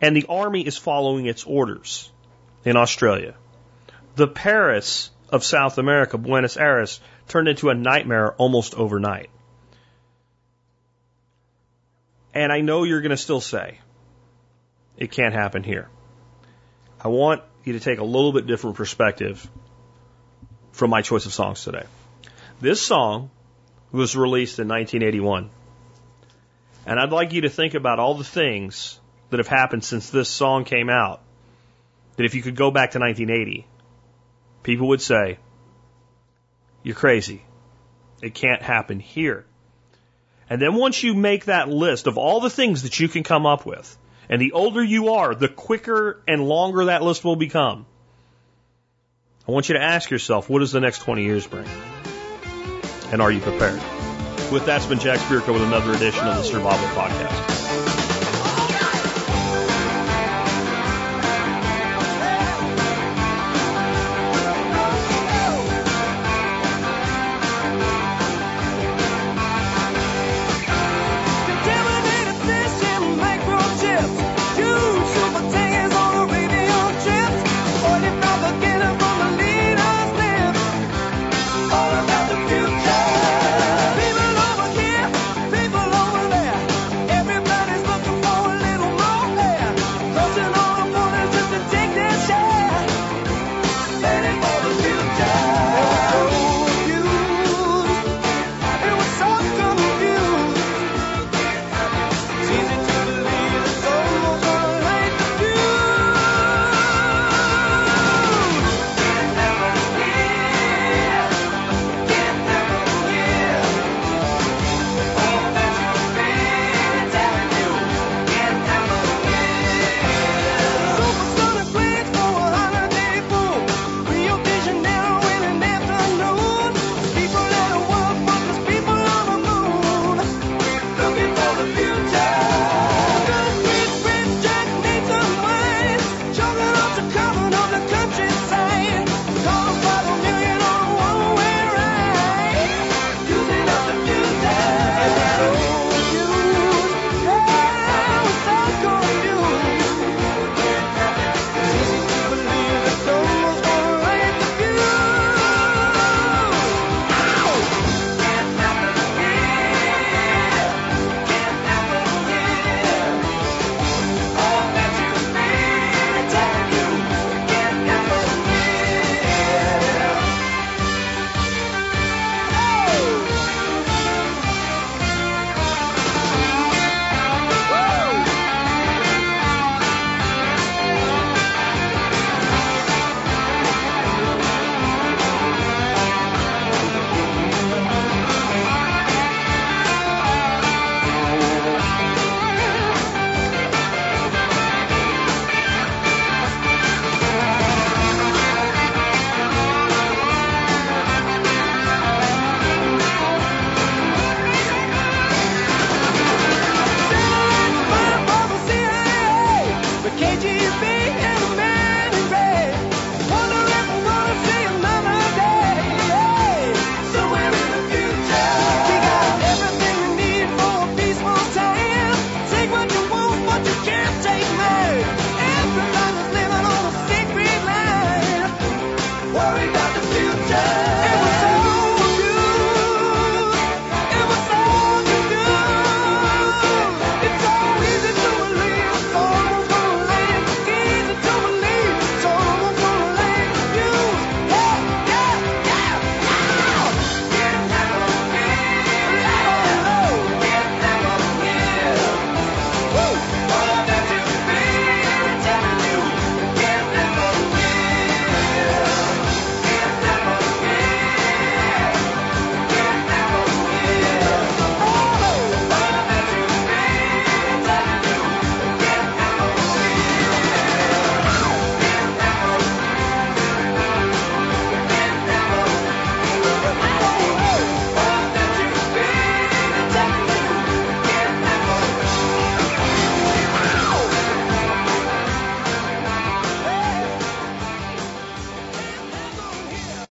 And 0.00 0.14
the 0.14 0.26
army 0.28 0.60
is 0.60 0.76
following 0.76 1.24
its 1.24 1.44
orders 1.44 2.12
in 2.66 2.76
Australia. 2.76 3.34
The 4.16 4.28
Paris 4.28 5.10
of 5.30 5.42
South 5.42 5.78
America, 5.78 6.18
Buenos 6.18 6.58
Aires, 6.58 7.00
turned 7.26 7.48
into 7.48 7.70
a 7.70 7.74
nightmare 7.74 8.32
almost 8.34 8.74
overnight. 8.74 9.30
And 12.34 12.52
I 12.52 12.60
know 12.60 12.84
you're 12.84 13.00
going 13.00 13.10
to 13.10 13.16
still 13.16 13.40
say, 13.40 13.78
it 14.98 15.10
can't 15.10 15.32
happen 15.32 15.62
here. 15.62 15.88
I 17.00 17.08
want 17.08 17.42
you 17.64 17.72
to 17.72 17.80
take 17.80 18.00
a 18.00 18.04
little 18.04 18.32
bit 18.32 18.46
different 18.46 18.76
perspective 18.76 19.48
from 20.72 20.90
my 20.90 21.00
choice 21.00 21.24
of 21.24 21.32
songs 21.32 21.64
today. 21.64 21.84
This 22.60 22.82
song 22.82 23.30
was 23.92 24.14
released 24.14 24.58
in 24.58 24.68
1981. 24.68 25.50
And 26.88 26.98
I'd 26.98 27.12
like 27.12 27.34
you 27.34 27.42
to 27.42 27.50
think 27.50 27.74
about 27.74 27.98
all 27.98 28.14
the 28.14 28.24
things 28.24 28.98
that 29.28 29.40
have 29.40 29.46
happened 29.46 29.84
since 29.84 30.08
this 30.08 30.30
song 30.30 30.64
came 30.64 30.88
out. 30.88 31.20
That 32.16 32.24
if 32.24 32.34
you 32.34 32.40
could 32.40 32.56
go 32.56 32.70
back 32.70 32.92
to 32.92 32.98
1980, 32.98 33.66
people 34.62 34.88
would 34.88 35.02
say, 35.02 35.38
You're 36.82 36.94
crazy. 36.94 37.44
It 38.22 38.32
can't 38.32 38.62
happen 38.62 39.00
here. 39.00 39.44
And 40.48 40.62
then 40.62 40.76
once 40.76 41.02
you 41.02 41.12
make 41.14 41.44
that 41.44 41.68
list 41.68 42.06
of 42.06 42.16
all 42.16 42.40
the 42.40 42.48
things 42.48 42.82
that 42.84 42.98
you 42.98 43.06
can 43.06 43.22
come 43.22 43.44
up 43.44 43.66
with, 43.66 43.94
and 44.30 44.40
the 44.40 44.52
older 44.52 44.82
you 44.82 45.10
are, 45.10 45.34
the 45.34 45.48
quicker 45.48 46.22
and 46.26 46.48
longer 46.48 46.86
that 46.86 47.02
list 47.02 47.22
will 47.22 47.36
become. 47.36 47.84
I 49.46 49.52
want 49.52 49.68
you 49.68 49.74
to 49.74 49.82
ask 49.82 50.10
yourself, 50.10 50.48
what 50.48 50.60
does 50.60 50.72
the 50.72 50.80
next 50.80 51.00
20 51.00 51.22
years 51.22 51.46
bring? 51.46 51.68
And 53.12 53.20
are 53.20 53.30
you 53.30 53.40
prepared? 53.40 54.07
With 54.50 54.64
that, 54.64 54.78
it's 54.78 54.86
been 54.86 54.98
Jack 54.98 55.18
Spirko 55.18 55.52
with 55.52 55.62
another 55.62 55.92
edition 55.92 56.26
of 56.26 56.36
the 56.36 56.42
Survival 56.42 56.88
Podcast. 56.88 57.57